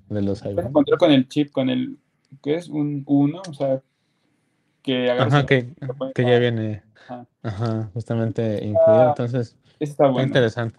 de, 0.08 0.22
los 0.22 0.40
iPhones. 0.40 0.54
Puedes 0.54 0.70
encontrar 0.70 0.98
con 0.98 1.12
el 1.12 1.28
chip, 1.28 1.52
con 1.52 1.68
el, 1.68 1.98
¿qué 2.42 2.54
es? 2.54 2.70
Un 2.70 3.02
1, 3.06 3.42
o 3.46 3.52
sea, 3.52 3.82
que 4.88 5.10
Ajá, 5.10 5.44
que, 5.44 5.68
que 6.14 6.22
ya 6.22 6.38
viene, 6.38 6.82
ajá, 7.42 7.90
justamente 7.92 8.64
incluido, 8.64 9.10
entonces, 9.10 9.56
está, 9.78 10.08
bueno. 10.08 10.26
interesante 10.26 10.78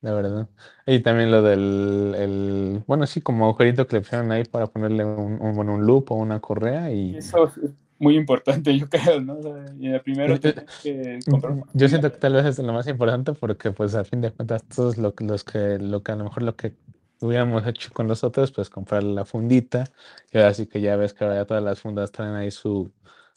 la 0.00 0.12
verdad. 0.12 0.48
Y 0.86 1.00
también 1.00 1.30
lo 1.30 1.40
del, 1.40 2.14
el, 2.18 2.82
bueno, 2.86 3.06
sí, 3.06 3.22
como 3.22 3.46
agujerito 3.46 3.86
que 3.86 3.96
le 3.96 4.02
pusieron 4.02 4.30
ahí 4.32 4.44
para 4.44 4.66
ponerle 4.66 5.04
un, 5.04 5.40
un, 5.40 5.54
bueno, 5.54 5.74
un 5.74 5.86
loop 5.86 6.10
o 6.12 6.16
una 6.16 6.40
correa 6.40 6.92
y... 6.92 7.16
Eso 7.16 7.46
es 7.62 7.70
muy 7.98 8.16
importante, 8.16 8.76
yo 8.78 8.88
creo, 8.88 9.20
¿no? 9.20 9.38
y 9.78 9.88
el 9.88 10.00
primero 10.02 10.38
que 10.38 11.20
comprar 11.30 11.54
Yo 11.72 11.88
siento 11.88 12.12
que 12.12 12.18
tal 12.18 12.34
vez 12.34 12.44
es 12.44 12.58
lo 12.58 12.72
más 12.72 12.86
importante 12.86 13.32
porque, 13.32 13.70
pues, 13.70 13.94
a 13.94 14.04
fin 14.04 14.20
de 14.20 14.30
cuentas, 14.30 14.62
todos 14.64 14.98
lo, 14.98 15.14
los 15.20 15.44
que, 15.44 15.78
lo 15.78 16.02
que 16.02 16.12
a 16.12 16.16
lo 16.16 16.24
mejor 16.24 16.42
lo 16.42 16.56
que 16.56 16.74
hubiéramos 17.20 17.66
hecho 17.66 17.90
con 17.92 18.06
los 18.06 18.24
otros, 18.24 18.52
pues, 18.52 18.68
comprar 18.68 19.04
la 19.04 19.24
fundita 19.24 19.84
y 20.30 20.36
ahora 20.36 20.52
sí 20.52 20.66
que 20.66 20.82
ya 20.82 20.96
ves 20.96 21.14
que 21.14 21.24
ahora 21.24 21.36
ya 21.36 21.44
todas 21.46 21.62
las 21.62 21.80
fundas 21.80 22.12
traen 22.12 22.34
ahí 22.34 22.50
su, 22.50 22.92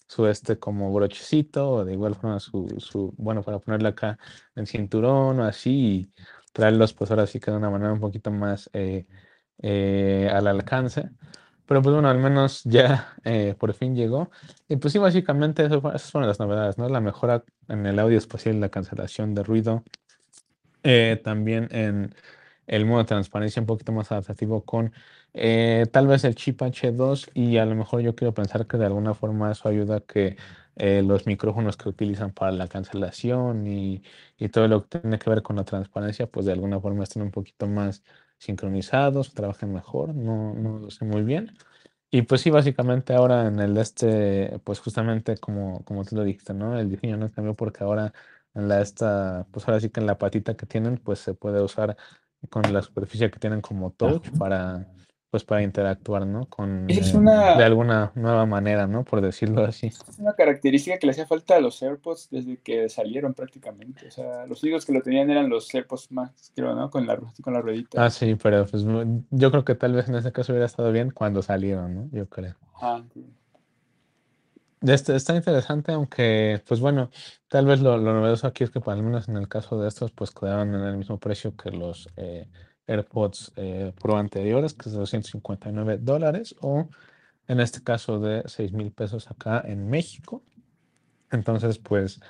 su 0.07 0.27
este 0.27 0.57
como 0.59 0.91
brochecito 0.93 1.69
o 1.71 1.85
de 1.85 1.93
igual 1.93 2.15
forma 2.15 2.39
su, 2.39 2.67
su 2.79 3.13
bueno, 3.17 3.43
para 3.43 3.59
ponerle 3.59 3.89
acá 3.89 4.17
en 4.55 4.65
cinturón 4.67 5.39
o 5.39 5.43
así 5.45 5.71
y 5.71 6.23
traerlos 6.53 6.93
pues 6.93 7.11
ahora 7.11 7.27
sí 7.27 7.39
que 7.39 7.51
de 7.51 7.57
una 7.57 7.69
manera 7.69 7.93
un 7.93 7.99
poquito 7.99 8.31
más 8.31 8.69
eh, 8.73 9.05
eh, 9.61 10.29
al 10.33 10.47
alcance. 10.47 11.09
Pero 11.65 11.81
pues 11.81 11.93
bueno, 11.93 12.09
al 12.09 12.17
menos 12.19 12.61
ya 12.63 13.15
eh, 13.25 13.55
por 13.59 13.73
fin 13.73 13.95
llegó. 13.95 14.31
Y 14.69 14.77
pues 14.77 14.93
sí, 14.93 14.99
básicamente 14.99 15.65
eso 15.65 15.81
fue- 15.81 15.95
esas 15.95 16.11
fueron 16.11 16.29
las 16.29 16.39
novedades, 16.39 16.77
¿no? 16.77 16.87
La 16.89 17.01
mejora 17.01 17.43
en 17.67 17.85
el 17.85 17.99
audio 17.99 18.17
espacial 18.17 18.59
la 18.61 18.69
cancelación 18.69 19.33
de 19.35 19.43
ruido. 19.43 19.83
Eh, 20.83 21.19
también 21.23 21.67
en 21.71 22.15
el 22.67 22.85
modo 22.85 22.99
de 22.99 23.05
transparencia 23.05 23.61
un 23.61 23.65
poquito 23.65 23.91
más 23.91 24.11
adaptativo 24.11 24.63
con 24.65 24.93
eh, 25.33 25.85
tal 25.91 26.07
vez 26.07 26.23
el 26.23 26.35
chip 26.35 26.61
H2 26.61 27.29
y 27.33 27.57
a 27.57 27.65
lo 27.65 27.75
mejor 27.75 28.01
yo 28.01 28.15
quiero 28.15 28.33
pensar 28.33 28.67
que 28.67 28.77
de 28.77 28.85
alguna 28.85 29.13
forma 29.13 29.51
eso 29.51 29.67
ayuda 29.69 29.97
a 29.97 29.99
que 30.01 30.37
eh, 30.75 31.01
los 31.03 31.25
micrófonos 31.25 31.77
que 31.77 31.89
utilizan 31.89 32.31
para 32.33 32.51
la 32.51 32.67
cancelación 32.67 33.65
y, 33.67 34.03
y 34.37 34.49
todo 34.49 34.67
lo 34.67 34.87
que 34.87 34.99
tiene 34.99 35.19
que 35.19 35.29
ver 35.29 35.41
con 35.41 35.55
la 35.55 35.63
transparencia, 35.65 36.27
pues 36.27 36.45
de 36.45 36.51
alguna 36.53 36.79
forma 36.79 37.03
estén 37.03 37.23
un 37.23 37.31
poquito 37.31 37.67
más 37.67 38.03
sincronizados, 38.37 39.33
trabajen 39.33 39.73
mejor, 39.73 40.13
no, 40.15 40.53
no 40.53 40.79
lo 40.79 40.91
sé 40.91 41.05
muy 41.05 41.23
bien. 41.23 41.51
Y 42.09 42.21
pues 42.23 42.41
sí, 42.41 42.49
básicamente 42.49 43.13
ahora 43.13 43.47
en 43.47 43.59
el 43.59 43.77
este, 43.77 44.59
pues 44.63 44.79
justamente 44.79 45.37
como, 45.37 45.83
como 45.83 46.05
tú 46.05 46.15
lo 46.15 46.23
dijiste, 46.23 46.53
¿no? 46.53 46.79
El 46.79 46.89
diseño 46.89 47.17
no 47.17 47.31
cambió 47.31 47.53
porque 47.55 47.83
ahora 47.83 48.13
en 48.53 48.67
la 48.69 48.81
esta, 48.81 49.45
pues 49.51 49.67
ahora 49.67 49.79
sí 49.81 49.89
que 49.89 49.99
en 49.99 50.07
la 50.07 50.17
patita 50.17 50.55
que 50.55 50.65
tienen, 50.65 50.97
pues 50.97 51.19
se 51.19 51.33
puede 51.33 51.61
usar 51.61 51.97
con 52.49 52.71
la 52.71 52.81
superficie 52.81 53.29
que 53.31 53.39
tienen 53.39 53.61
como 53.61 53.91
touch 53.91 54.29
para, 54.37 54.85
pues 55.29 55.43
para 55.43 55.61
interactuar, 55.63 56.25
¿no? 56.25 56.45
Con 56.45 56.89
es 56.89 57.13
eh, 57.13 57.17
una- 57.17 57.55
de 57.57 57.63
alguna 57.63 58.11
nueva 58.15 58.45
manera, 58.45 58.87
¿no? 58.87 59.03
Por 59.03 59.21
decirlo 59.21 59.63
así. 59.65 59.87
Es 59.87 60.19
una 60.19 60.33
característica 60.33 60.97
que 60.99 61.05
le 61.07 61.11
hacía 61.11 61.25
falta 61.27 61.55
a 61.55 61.59
los 61.59 61.81
AirPods 61.81 62.29
desde 62.31 62.57
que 62.57 62.87
salieron 62.89 63.33
prácticamente. 63.33 64.07
O 64.07 64.11
sea, 64.11 64.45
los 64.45 64.63
únicos 64.63 64.85
que 64.85 64.93
lo 64.93 65.01
tenían 65.01 65.29
eran 65.29 65.49
los 65.49 65.73
AirPods 65.73 66.11
Max, 66.11 66.51
creo, 66.55 66.73
¿no? 66.75 66.89
Con 66.89 67.05
la, 67.07 67.17
con 67.41 67.53
la 67.53 67.61
ruedita. 67.61 68.05
Ah, 68.05 68.09
sí, 68.09 68.35
pero 68.41 68.65
pues 68.65 68.83
yo 69.31 69.51
creo 69.51 69.65
que 69.65 69.75
tal 69.75 69.93
vez 69.93 70.07
en 70.07 70.15
ese 70.15 70.31
caso 70.31 70.53
hubiera 70.53 70.65
estado 70.65 70.91
bien 70.91 71.11
cuando 71.11 71.41
salieron, 71.41 71.93
¿no? 71.95 72.09
Yo 72.11 72.27
creo. 72.27 72.55
Ajá, 72.75 73.03
sí. 73.13 73.25
Este, 74.81 75.15
está 75.15 75.35
interesante, 75.35 75.91
aunque, 75.91 76.61
pues 76.67 76.79
bueno, 76.79 77.09
tal 77.47 77.65
vez 77.65 77.79
lo, 77.81 77.97
lo 77.97 78.13
novedoso 78.13 78.45
aquí 78.45 78.63
es 78.63 78.69
que, 78.69 78.79
por 78.79 78.93
al 78.93 79.01
menos 79.01 79.27
en 79.27 79.37
el 79.37 79.47
caso 79.47 79.79
de 79.79 79.87
estos, 79.87 80.11
pues 80.11 80.31
quedaron 80.31 80.75
en 80.75 80.81
el 80.81 80.97
mismo 80.97 81.19
precio 81.19 81.55
que 81.55 81.71
los 81.71 82.09
eh, 82.15 82.47
AirPods 82.85 83.53
eh, 83.55 83.93
Pro 83.99 84.17
anteriores, 84.17 84.73
que 84.75 84.89
es 84.89 84.93
de 84.93 84.99
259 84.99 85.97
dólares, 85.99 86.55
o 86.61 86.89
en 87.47 87.59
este 87.59 87.83
caso 87.83 88.19
de 88.19 88.43
6 88.45 88.73
mil 88.73 88.91
pesos 88.91 89.29
acá 89.31 89.63
en 89.65 89.89
México. 89.89 90.43
Entonces, 91.31 91.79
pues, 91.79 92.21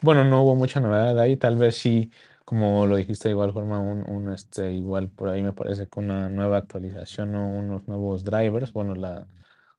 bueno, 0.00 0.24
no 0.24 0.42
hubo 0.42 0.56
mucha 0.56 0.80
novedad 0.80 1.18
ahí, 1.18 1.36
tal 1.36 1.56
vez 1.56 1.76
sí, 1.76 2.12
como 2.44 2.86
lo 2.86 2.96
dijiste 2.96 3.28
de 3.28 3.32
igual 3.32 3.52
forma, 3.52 3.80
un, 3.80 4.08
un, 4.08 4.32
este, 4.32 4.72
igual 4.72 5.08
por 5.10 5.28
ahí 5.30 5.42
me 5.42 5.52
parece 5.52 5.88
que 5.88 6.00
una 6.00 6.28
nueva 6.30 6.58
actualización 6.58 7.34
o 7.34 7.48
unos 7.48 7.88
nuevos 7.88 8.24
drivers, 8.24 8.72
bueno, 8.72 8.94
la, 8.94 9.26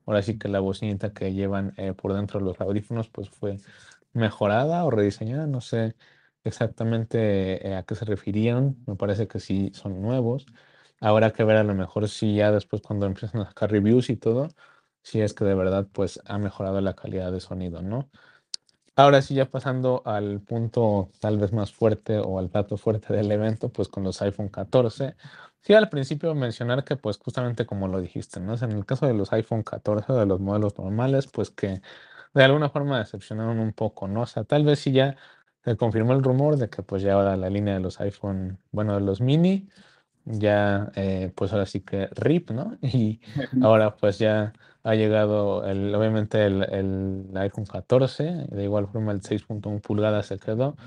ahora 0.08 0.24
sí 0.24 0.40
que 0.40 0.50
la 0.50 0.62
bocinita 0.62 1.14
que 1.14 1.34
llevan 1.34 1.74
eh, 1.78 1.94
por 1.94 2.14
dentro 2.16 2.40
los 2.40 2.60
audífonos, 2.62 3.10
pues 3.10 3.30
fue 3.30 3.58
mejorada 4.14 4.86
o 4.86 4.92
rediseñada, 4.92 5.48
no 5.48 5.62
sé 5.62 5.96
exactamente 6.44 7.68
eh, 7.68 7.76
a 7.76 7.84
qué 7.84 7.96
se 7.96 8.06
referían, 8.06 8.78
me 8.88 8.96
parece 8.96 9.28
que 9.28 9.40
sí 9.40 9.72
son 9.76 10.02
nuevos. 10.02 10.46
Habrá 11.02 11.32
que 11.34 11.44
ver 11.44 11.58
a 11.58 11.64
lo 11.64 11.76
mejor 11.76 12.10
si 12.10 12.36
ya 12.36 12.52
después 12.52 12.82
cuando 12.82 13.06
empiezan 13.06 13.42
a 13.42 13.46
sacar 13.48 13.72
reviews 13.72 14.10
y 14.10 14.18
todo, 14.18 14.50
si 15.04 15.22
es 15.22 15.34
que 15.34 15.46
de 15.46 15.56
verdad 15.56 15.88
pues 15.94 16.20
ha 16.26 16.38
mejorado 16.40 16.82
la 16.82 16.96
calidad 16.96 17.32
de 17.32 17.40
sonido, 17.42 17.82
¿no? 17.82 18.10
Ahora 18.96 19.22
sí, 19.22 19.36
ya 19.36 19.46
pasando 19.50 20.02
al 20.06 20.42
punto 20.42 21.12
tal 21.20 21.38
vez 21.38 21.54
más 21.54 21.72
fuerte 21.72 22.18
o 22.18 22.40
al 22.40 22.50
plato 22.50 22.78
fuerte 22.78 23.14
del 23.14 23.32
evento, 23.32 23.70
pues 23.70 23.90
con 23.90 24.04
los 24.04 24.22
iPhone 24.24 24.50
14. 24.50 25.16
Sí, 25.62 25.74
al 25.74 25.90
principio 25.90 26.34
mencionar 26.34 26.86
que 26.86 26.96
pues 26.96 27.18
justamente 27.18 27.66
como 27.66 27.88
lo 27.90 28.00
dijiste, 28.00 28.40
¿no? 28.40 28.54
O 28.54 28.58
sea, 28.58 28.70
en 28.70 28.78
el 28.78 28.86
caso 28.86 29.06
de 29.06 29.14
los 29.14 29.34
iPhone 29.34 29.64
14, 29.64 30.14
de 30.14 30.26
los 30.26 30.40
modelos 30.40 30.78
normales, 30.78 31.28
pues 31.28 31.52
que 31.52 31.82
de 32.34 32.44
alguna 32.44 32.70
forma 32.70 33.00
decepcionaron 33.00 33.60
un 33.60 33.74
poco, 33.74 34.08
¿no? 34.08 34.22
O 34.22 34.26
sea, 34.28 34.44
tal 34.46 34.64
vez 34.66 34.80
sí 34.80 34.92
ya 34.94 35.18
se 35.66 35.76
confirmó 35.78 36.14
el 36.14 36.24
rumor 36.24 36.58
de 36.58 36.70
que 36.70 36.84
pues 36.84 37.02
ya 37.04 37.14
ahora 37.14 37.36
la 37.36 37.50
línea 37.50 37.74
de 37.76 37.82
los 37.82 38.00
iPhone, 38.00 38.60
bueno, 38.72 38.96
de 38.96 39.02
los 39.02 39.20
mini, 39.22 39.70
ya 40.26 40.92
eh, 40.96 41.32
pues 41.36 41.54
ahora 41.54 41.66
sí 41.66 41.82
que 41.82 42.08
RIP, 42.12 42.52
¿no? 42.52 42.78
Y 42.82 43.22
ahora 43.62 43.98
pues 43.98 44.20
ya 44.20 44.54
ha 44.84 44.96
llegado 44.96 45.66
el, 45.68 45.94
obviamente 45.96 46.46
el, 46.46 46.64
el 46.64 47.32
iPhone 47.38 47.66
14, 47.66 48.24
de 48.50 48.64
igual 48.64 48.88
forma 48.88 49.12
el 49.12 49.22
6.1 49.22 49.82
pulgadas 49.82 50.28
se 50.28 50.40
quedó 50.40 50.78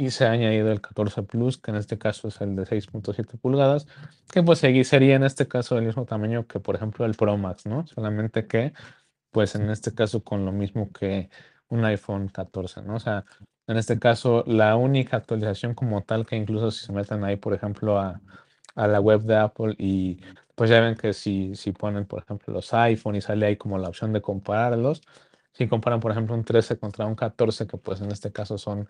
y 0.00 0.10
se 0.12 0.24
ha 0.24 0.30
añadido 0.30 0.72
el 0.72 0.80
14 0.80 1.24
Plus, 1.24 1.58
que 1.58 1.72
en 1.72 1.76
este 1.76 1.98
caso 1.98 2.28
es 2.28 2.40
el 2.40 2.56
de 2.56 2.64
6.7 2.64 3.38
pulgadas, 3.38 3.86
que 4.32 4.42
pues 4.42 4.58
sería 4.58 5.14
en 5.14 5.24
este 5.24 5.46
caso 5.46 5.74
del 5.74 5.84
mismo 5.84 6.06
tamaño 6.06 6.46
que 6.46 6.58
por 6.58 6.74
ejemplo 6.74 7.04
el 7.04 7.14
Pro 7.14 7.36
Max, 7.36 7.66
¿no? 7.66 7.86
Solamente 7.86 8.46
que 8.46 8.72
pues 9.30 9.54
en 9.56 9.68
este 9.68 9.94
caso 9.94 10.24
con 10.24 10.46
lo 10.46 10.52
mismo 10.52 10.90
que 10.90 11.28
un 11.68 11.84
iPhone 11.84 12.28
14, 12.28 12.80
¿no? 12.80 12.94
O 12.96 12.98
sea, 12.98 13.26
en 13.66 13.76
este 13.76 13.98
caso 13.98 14.42
la 14.46 14.74
única 14.76 15.18
actualización 15.18 15.74
como 15.74 16.02
tal 16.02 16.24
que 16.24 16.36
incluso 16.36 16.70
si 16.70 16.86
se 16.86 16.94
meten 16.94 17.22
ahí, 17.22 17.36
por 17.36 17.52
ejemplo, 17.52 17.98
a, 17.98 18.22
a 18.76 18.88
la 18.88 19.00
web 19.00 19.20
de 19.20 19.36
Apple 19.36 19.74
y 19.76 20.18
pues 20.54 20.70
ya 20.70 20.80
ven 20.80 20.96
que 20.96 21.12
si, 21.12 21.54
si 21.56 21.72
ponen, 21.72 22.06
por 22.06 22.22
ejemplo, 22.22 22.54
los 22.54 22.72
iPhone 22.72 23.16
y 23.16 23.20
sale 23.20 23.44
ahí 23.44 23.56
como 23.56 23.76
la 23.76 23.88
opción 23.90 24.14
de 24.14 24.22
compararlos, 24.22 25.02
si 25.52 25.68
comparan, 25.68 26.00
por 26.00 26.12
ejemplo, 26.12 26.34
un 26.34 26.44
13 26.44 26.78
contra 26.78 27.06
un 27.06 27.14
14, 27.14 27.66
que 27.66 27.76
pues 27.76 28.00
en 28.00 28.10
este 28.10 28.32
caso 28.32 28.56
son 28.56 28.88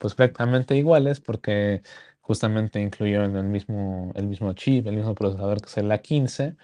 pues 0.00 0.16
prácticamente 0.16 0.76
iguales 0.76 1.20
porque 1.20 1.82
justamente 2.22 2.80
incluyeron 2.82 3.36
el 3.36 3.44
mismo, 3.46 4.12
el 4.16 4.26
mismo 4.28 4.54
chip, 4.54 4.88
el 4.88 4.96
mismo 4.96 5.14
procesador 5.16 5.60
que 5.62 5.68
es 5.68 5.78
el 5.78 5.92
A15, 5.92 6.56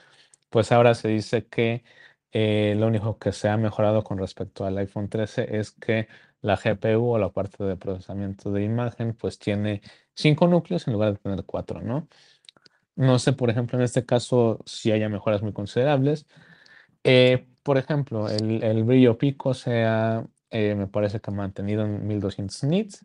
pues 0.50 0.72
ahora 0.72 0.94
se 0.96 1.08
dice 1.08 1.46
que 1.48 1.84
eh, 2.32 2.74
lo 2.78 2.88
único 2.88 3.18
que 3.18 3.32
se 3.32 3.48
ha 3.50 3.58
mejorado 3.58 4.04
con 4.04 4.18
respecto 4.18 4.64
al 4.66 4.78
iPhone 4.78 5.08
13 5.10 5.58
es 5.58 5.72
que 5.72 6.08
la 6.42 6.56
GPU 6.56 7.12
o 7.14 7.18
la 7.18 7.30
parte 7.32 7.64
de 7.64 7.76
procesamiento 7.76 8.52
de 8.52 8.64
imagen 8.64 9.14
pues 9.14 9.38
tiene 9.38 9.82
cinco 10.14 10.48
núcleos 10.48 10.86
en 10.88 10.94
lugar 10.94 11.12
de 11.14 11.18
tener 11.20 11.44
cuatro, 11.44 11.82
¿no? 11.82 12.08
No 12.96 13.18
sé, 13.18 13.32
por 13.34 13.50
ejemplo, 13.50 13.78
en 13.78 13.84
este 13.84 14.06
caso 14.06 14.60
si 14.66 14.92
haya 14.92 15.08
mejoras 15.08 15.42
muy 15.42 15.52
considerables. 15.52 16.26
Eh, 17.04 17.48
por 17.62 17.78
ejemplo, 17.78 18.28
el, 18.28 18.62
el 18.64 18.84
brillo 18.84 19.18
pico 19.18 19.54
se 19.54 19.84
ha, 19.84 20.26
eh, 20.50 20.74
me 20.76 20.86
parece 20.88 21.20
que 21.20 21.30
ha 21.30 21.34
mantenido 21.34 21.84
en 21.84 22.06
1200 22.06 22.64
nits. 22.64 23.04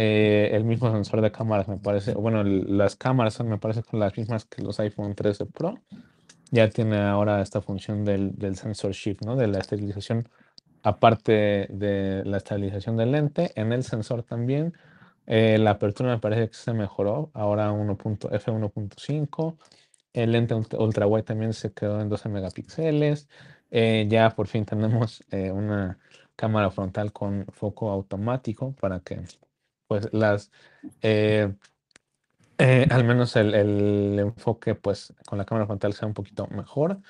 Eh, 0.00 0.50
el 0.54 0.64
mismo 0.64 0.92
sensor 0.92 1.22
de 1.22 1.32
cámaras 1.32 1.66
me 1.68 1.78
parece, 1.78 2.14
bueno, 2.14 2.42
el- 2.42 2.78
las 2.78 2.94
cámaras 2.96 3.34
son, 3.34 3.48
me 3.48 3.58
parece 3.58 3.82
que 3.82 3.96
las 3.96 4.16
mismas 4.16 4.44
que 4.46 4.62
los 4.62 4.78
iPhone 4.80 5.14
13 5.16 5.44
Pro. 5.46 5.74
Ya 6.52 6.70
tiene 6.70 6.98
ahora 7.00 7.42
esta 7.42 7.60
función 7.62 8.04
del, 8.04 8.36
del 8.38 8.56
sensor 8.56 8.92
shift, 8.92 9.22
¿no? 9.24 9.36
De 9.36 9.48
la 9.48 9.58
estabilización, 9.58 10.28
aparte 10.82 11.66
de 11.70 12.22
la 12.24 12.38
estabilización 12.38 12.96
del 12.96 13.12
lente, 13.12 13.52
en 13.56 13.72
el 13.72 13.82
sensor 13.84 14.22
también. 14.22 14.74
Eh, 15.26 15.58
la 15.58 15.72
apertura 15.72 16.10
me 16.10 16.20
parece 16.20 16.48
que 16.48 16.54
se 16.56 16.72
mejoró, 16.74 17.30
ahora 17.34 17.72
1. 17.72 17.96
f1.5. 17.96 19.58
El 20.12 20.32
lente 20.32 20.54
ult- 20.54 20.78
ultra 20.80 21.06
wide 21.06 21.24
también 21.24 21.52
se 21.54 21.72
quedó 21.72 22.00
en 22.00 22.08
12 22.08 22.28
megapíxeles. 22.28 23.28
Eh, 23.70 24.06
ya 24.08 24.30
por 24.30 24.46
fin 24.48 24.64
tenemos 24.64 25.24
eh, 25.32 25.50
una 25.52 25.98
cámara 26.36 26.70
frontal 26.70 27.12
con 27.12 27.46
foco 27.52 27.90
automático 27.90 28.74
para 28.80 29.00
que 29.00 29.20
pues 29.88 30.08
las 30.12 30.52
eh, 31.02 31.52
eh, 32.58 32.86
al 32.90 33.04
menos 33.04 33.36
el, 33.36 34.18
enfoque 34.18 34.74
pues 34.74 35.14
con 35.26 35.38
la 35.38 35.44
cámara 35.44 35.66
frontal 35.66 35.94
sea 35.94 36.08
un 36.08 36.14
poquito 36.14 36.48
mejor. 36.48 37.00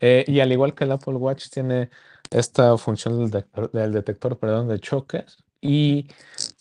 Eh, 0.00 0.24
y 0.26 0.40
al 0.40 0.52
igual 0.52 0.74
que 0.74 0.84
el 0.84 0.92
Apple 0.92 1.14
Watch 1.14 1.48
tiene 1.50 1.90
esta 2.30 2.76
función 2.78 3.18
del 3.18 3.30
detector, 3.30 3.72
del 3.72 3.92
detector, 3.92 4.38
perdón, 4.38 4.68
de 4.68 4.78
choques 4.80 5.38
y 5.60 6.08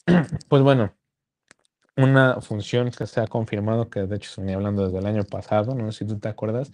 pues 0.49 0.61
bueno, 0.63 0.93
una 1.97 2.41
función 2.41 2.91
que 2.91 3.07
se 3.07 3.21
ha 3.21 3.27
confirmado, 3.27 3.89
que 3.89 4.01
de 4.01 4.15
hecho 4.15 4.31
se 4.31 4.41
venía 4.41 4.55
hablando 4.55 4.85
desde 4.85 4.99
el 4.99 5.05
año 5.05 5.23
pasado, 5.23 5.75
no 5.75 5.91
sé 5.91 5.99
si 5.99 6.07
tú 6.07 6.19
te 6.19 6.29
acuerdas, 6.29 6.71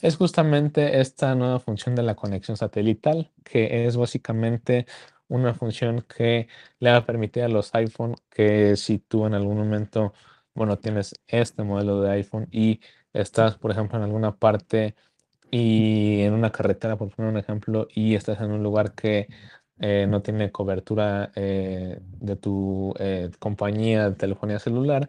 es 0.00 0.16
justamente 0.16 1.00
esta 1.00 1.34
nueva 1.34 1.60
función 1.60 1.94
de 1.94 2.02
la 2.02 2.14
conexión 2.14 2.56
satelital, 2.56 3.32
que 3.44 3.86
es 3.86 3.96
básicamente 3.96 4.86
una 5.28 5.54
función 5.54 6.02
que 6.02 6.48
le 6.78 6.90
va 6.90 6.98
a 6.98 7.06
permitir 7.06 7.42
a 7.44 7.48
los 7.48 7.74
iPhone 7.74 8.16
que 8.30 8.76
si 8.76 8.98
tú 8.98 9.26
en 9.26 9.34
algún 9.34 9.58
momento, 9.58 10.12
bueno, 10.54 10.78
tienes 10.78 11.14
este 11.28 11.62
modelo 11.64 12.00
de 12.00 12.12
iPhone 12.12 12.48
y 12.50 12.80
estás, 13.12 13.56
por 13.58 13.70
ejemplo, 13.70 13.98
en 13.98 14.04
alguna 14.04 14.36
parte 14.36 14.94
y 15.50 16.22
en 16.22 16.34
una 16.34 16.52
carretera, 16.52 16.96
por 16.96 17.10
poner 17.10 17.32
un 17.32 17.38
ejemplo, 17.38 17.88
y 17.94 18.14
estás 18.14 18.40
en 18.40 18.52
un 18.52 18.62
lugar 18.62 18.94
que 18.94 19.28
eh, 19.78 20.06
no 20.08 20.22
tiene 20.22 20.50
cobertura 20.52 21.30
eh, 21.34 22.00
de 22.00 22.36
tu 22.36 22.94
eh, 22.98 23.30
compañía 23.38 24.10
de 24.10 24.16
telefonía 24.16 24.58
celular, 24.58 25.08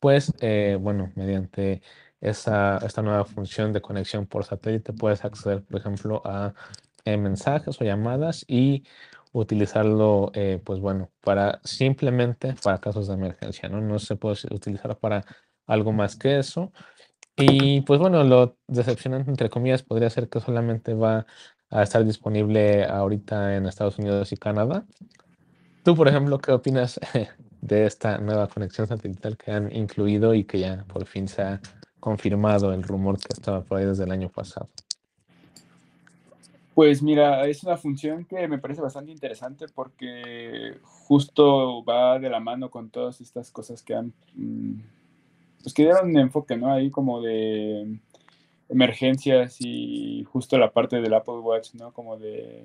pues 0.00 0.32
bueno, 0.80 1.12
mediante 1.16 1.82
esa, 2.20 2.78
esta 2.78 3.02
nueva 3.02 3.24
función 3.24 3.72
de 3.72 3.80
conexión 3.82 4.26
por 4.26 4.44
satélite 4.44 4.92
puedes 4.92 5.24
acceder, 5.24 5.62
por 5.64 5.80
ejemplo, 5.80 6.22
a 6.24 6.54
mensajes 7.04 7.80
o 7.80 7.84
llamadas 7.84 8.44
y 8.48 8.84
utilizarlo, 9.32 10.30
eh, 10.34 10.60
pues 10.64 10.80
bueno, 10.80 11.10
para 11.20 11.60
simplemente 11.64 12.54
para 12.62 12.78
casos 12.78 13.08
de 13.08 13.14
emergencia, 13.14 13.68
¿no? 13.68 13.80
No 13.80 13.98
se 13.98 14.16
puede 14.16 14.36
utilizar 14.50 14.96
para 14.98 15.24
algo 15.66 15.92
más 15.92 16.16
que 16.16 16.38
eso. 16.38 16.72
Y 17.36 17.82
pues 17.82 18.00
bueno, 18.00 18.24
lo 18.24 18.56
decepcionante, 18.66 19.30
entre 19.30 19.48
comillas, 19.48 19.82
podría 19.82 20.10
ser 20.10 20.28
que 20.28 20.40
solamente 20.40 20.94
va 20.94 21.26
a 21.70 21.82
estar 21.82 22.04
disponible 22.04 22.84
ahorita 22.84 23.56
en 23.56 23.66
Estados 23.66 23.98
Unidos 23.98 24.32
y 24.32 24.36
Canadá. 24.36 24.84
Tú, 25.84 25.94
por 25.94 26.08
ejemplo, 26.08 26.38
¿qué 26.38 26.52
opinas 26.52 26.98
de 27.60 27.86
esta 27.86 28.18
nueva 28.18 28.48
conexión 28.48 28.86
satelital 28.86 29.36
que 29.36 29.52
han 29.52 29.74
incluido 29.74 30.34
y 30.34 30.44
que 30.44 30.60
ya 30.60 30.84
por 30.88 31.06
fin 31.06 31.28
se 31.28 31.42
ha 31.42 31.60
confirmado 32.00 32.72
el 32.72 32.82
rumor 32.82 33.18
que 33.18 33.28
estaba 33.32 33.62
por 33.62 33.78
ahí 33.78 33.86
desde 33.86 34.04
el 34.04 34.10
año 34.10 34.30
pasado? 34.30 34.68
Pues 36.78 37.02
mira, 37.02 37.44
es 37.48 37.64
una 37.64 37.76
función 37.76 38.24
que 38.24 38.46
me 38.46 38.58
parece 38.58 38.80
bastante 38.80 39.10
interesante 39.10 39.66
porque 39.74 40.78
justo 40.84 41.82
va 41.82 42.20
de 42.20 42.30
la 42.30 42.38
mano 42.38 42.70
con 42.70 42.88
todas 42.88 43.20
estas 43.20 43.50
cosas 43.50 43.82
que 43.82 43.96
han, 43.96 44.12
mm, 44.36 44.74
pues 45.60 45.74
que 45.74 45.82
dieron 45.82 46.10
un 46.10 46.18
enfoque, 46.18 46.56
¿no? 46.56 46.70
Ahí 46.70 46.88
como 46.88 47.20
de 47.20 47.98
emergencias 48.68 49.56
y 49.58 50.22
justo 50.30 50.56
la 50.56 50.70
parte 50.70 51.00
del 51.00 51.14
Apple 51.14 51.40
Watch, 51.40 51.74
¿no? 51.74 51.92
Como 51.92 52.16
de, 52.16 52.64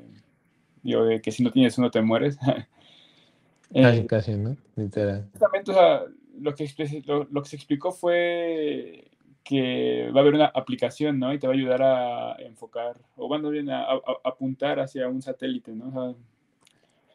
digo, 0.84 1.06
de 1.06 1.20
que 1.20 1.32
si 1.32 1.44
no 1.44 1.52
tienes 1.52 1.80
uno 1.80 1.90
te 1.90 2.04
mueres. 2.04 2.38
casi, 3.74 3.98
eh, 3.98 4.06
casi, 4.06 4.36
¿no? 4.36 4.56
Literal. 4.76 5.28
Exactamente, 5.34 5.72
o 5.72 5.74
sea, 5.74 6.04
lo 6.40 6.54
que, 6.54 7.04
lo, 7.08 7.24
lo 7.32 7.42
que 7.42 7.50
se 7.50 7.56
explicó 7.56 7.92
fue 7.92 9.10
que 9.44 10.10
va 10.16 10.20
a 10.20 10.22
haber 10.22 10.36
una 10.36 10.46
aplicación, 10.46 11.20
¿no? 11.20 11.34
Y 11.34 11.40
te 11.40 11.48
va 11.48 11.54
a 11.54 11.56
ayudar 11.56 11.82
a 11.84 12.36
enfocar, 12.40 12.96
o 13.18 13.28
bueno, 13.28 13.50
bien, 13.50 13.70
a, 13.70 13.86
apuntar 14.24 14.80
hacia 14.80 15.08
un 15.08 15.22
satélite, 15.22 15.72
¿no? 15.72 16.16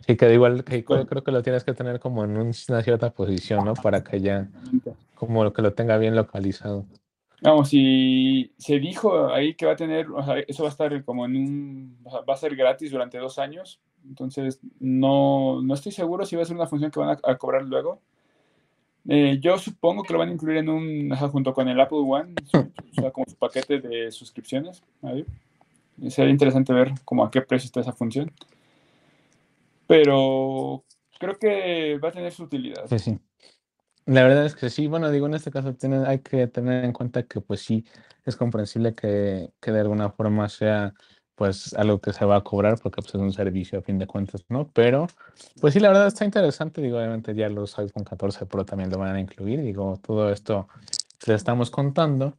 sí, 0.06 0.16
que 0.16 0.32
igual, 0.32 0.62
que 0.64 0.84
creo, 0.84 1.06
que 1.06 1.32
lo 1.32 1.42
tienes 1.42 1.64
que 1.64 1.74
tener 1.74 1.98
como 2.00 2.24
en 2.24 2.36
una 2.36 2.82
cierta 2.82 3.10
posición, 3.10 3.64
¿no? 3.64 3.74
Para 3.74 4.04
que 4.04 4.20
ya, 4.20 4.48
como 5.14 5.52
que 5.52 5.62
lo 5.62 5.72
tenga 5.72 5.96
bien 5.98 6.14
localizado. 6.14 6.84
Vamos, 7.40 7.70
y 7.72 8.52
se 8.58 8.78
dijo 8.80 9.32
ahí 9.32 9.54
que 9.54 9.64
va 9.64 9.72
a 9.72 9.76
tener, 9.76 10.10
o 10.10 10.22
sea, 10.24 10.38
eso 10.40 10.64
va 10.64 10.68
a 10.68 10.72
estar 10.72 11.04
como 11.04 11.24
en 11.24 11.36
un, 11.36 11.98
va 12.06 12.34
a 12.34 12.36
ser 12.36 12.56
gratis 12.56 12.90
durante 12.90 13.18
dos 13.18 13.38
años, 13.38 13.80
entonces 14.06 14.60
no, 14.80 15.62
no 15.62 15.74
estoy 15.74 15.92
seguro 15.92 16.26
si 16.26 16.36
va 16.36 16.42
a 16.42 16.46
ser 16.46 16.56
una 16.56 16.66
función 16.66 16.90
que 16.90 16.98
van 16.98 17.16
a 17.22 17.36
cobrar 17.36 17.62
luego, 17.62 18.00
eh, 19.08 19.38
yo 19.40 19.56
supongo 19.58 20.02
que 20.02 20.12
lo 20.12 20.18
van 20.18 20.28
a 20.28 20.32
incluir 20.32 20.58
en 20.58 20.68
un, 20.68 21.10
junto 21.16 21.54
con 21.54 21.66
el 21.66 21.80
Apple 21.80 21.98
One, 21.98 22.34
o 22.52 23.00
sea, 23.00 23.10
como 23.10 23.24
su 23.26 23.36
paquete 23.36 23.80
de 23.80 24.12
suscripciones. 24.12 24.82
Sería 26.08 26.30
interesante 26.30 26.74
ver 26.74 26.92
como 27.06 27.24
a 27.24 27.30
qué 27.30 27.40
precio 27.40 27.66
está 27.66 27.80
esa 27.80 27.92
función. 27.92 28.30
Pero 29.86 30.84
creo 31.18 31.38
que 31.38 31.98
va 31.98 32.10
a 32.10 32.12
tener 32.12 32.32
su 32.32 32.44
utilidad. 32.44 32.86
Sí, 32.86 32.98
sí. 32.98 33.18
La 34.04 34.22
verdad 34.22 34.44
es 34.44 34.54
que 34.54 34.68
sí, 34.68 34.86
bueno, 34.86 35.10
digo, 35.10 35.26
en 35.26 35.34
este 35.34 35.50
caso 35.50 35.74
tiene, 35.74 36.06
hay 36.06 36.20
que 36.20 36.46
tener 36.46 36.84
en 36.84 36.92
cuenta 36.92 37.22
que 37.22 37.40
pues 37.40 37.60
sí, 37.60 37.84
es 38.24 38.36
comprensible 38.36 38.94
que, 38.94 39.50
que 39.60 39.70
de 39.70 39.80
alguna 39.80 40.10
forma 40.10 40.48
sea 40.50 40.92
pues 41.38 41.72
algo 41.74 42.00
que 42.00 42.12
se 42.12 42.24
va 42.24 42.36
a 42.36 42.40
cobrar 42.42 42.80
porque 42.82 43.00
pues, 43.00 43.14
es 43.14 43.20
un 43.20 43.32
servicio 43.32 43.78
a 43.78 43.82
fin 43.82 43.96
de 43.96 44.08
cuentas, 44.08 44.44
¿no? 44.48 44.68
Pero, 44.74 45.06
pues 45.60 45.72
sí, 45.72 45.78
la 45.78 45.88
verdad 45.88 46.08
está 46.08 46.24
interesante, 46.24 46.82
digo, 46.82 46.98
obviamente 46.98 47.32
ya 47.32 47.48
los 47.48 47.78
iPhone 47.78 48.02
14 48.02 48.44
Pro 48.46 48.64
también 48.64 48.90
lo 48.90 48.98
van 48.98 49.14
a 49.14 49.20
incluir, 49.20 49.62
digo, 49.62 50.00
todo 50.02 50.32
esto 50.32 50.66
le 51.26 51.34
estamos 51.34 51.70
contando. 51.70 52.36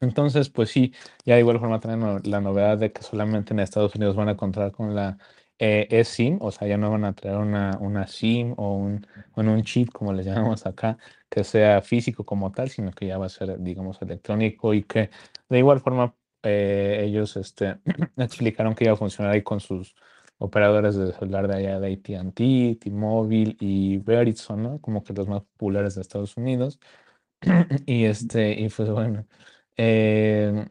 Entonces, 0.00 0.48
pues 0.48 0.70
sí, 0.70 0.94
ya 1.26 1.34
de 1.34 1.40
igual 1.40 1.60
forma 1.60 1.78
también 1.78 2.22
la 2.24 2.40
novedad 2.40 2.78
de 2.78 2.90
que 2.90 3.02
solamente 3.02 3.52
en 3.52 3.60
Estados 3.60 3.94
Unidos 3.94 4.16
van 4.16 4.30
a 4.30 4.36
contar 4.36 4.72
con 4.72 4.94
la 4.94 5.18
eh, 5.58 5.86
eSIM, 5.90 6.38
o 6.40 6.50
sea, 6.50 6.66
ya 6.68 6.78
no 6.78 6.90
van 6.90 7.04
a 7.04 7.12
traer 7.12 7.36
una, 7.36 7.76
una 7.80 8.06
SIM 8.06 8.54
o 8.56 8.76
un, 8.76 9.06
un 9.34 9.62
chip, 9.62 9.90
como 9.92 10.14
le 10.14 10.24
llamamos 10.24 10.64
acá, 10.64 10.96
que 11.28 11.44
sea 11.44 11.82
físico 11.82 12.24
como 12.24 12.50
tal, 12.50 12.70
sino 12.70 12.92
que 12.92 13.06
ya 13.08 13.18
va 13.18 13.26
a 13.26 13.28
ser, 13.28 13.58
digamos, 13.60 14.00
electrónico 14.00 14.72
y 14.72 14.84
que 14.84 15.10
de 15.50 15.58
igual 15.58 15.80
forma 15.80 16.14
eh, 16.42 17.02
ellos 17.04 17.36
este, 17.36 17.78
explicaron 18.16 18.74
que 18.74 18.84
iba 18.84 18.94
a 18.94 18.96
funcionar 18.96 19.32
ahí 19.32 19.42
con 19.42 19.60
sus 19.60 19.94
operadores 20.38 20.96
de 20.96 21.12
celular 21.12 21.48
de 21.48 21.56
allá 21.56 21.80
de 21.80 21.92
AT&T, 21.94 22.78
T-Mobile 22.80 23.56
y 23.60 23.98
Verizon, 23.98 24.62
¿no? 24.62 24.80
Como 24.80 25.02
que 25.02 25.12
los 25.12 25.28
más 25.28 25.42
populares 25.42 25.94
de 25.94 26.02
Estados 26.02 26.36
Unidos. 26.36 26.78
y 27.86 28.04
este, 28.04 28.52
y 28.52 28.68
pues 28.68 28.90
bueno, 28.90 29.26
eh, 29.76 30.66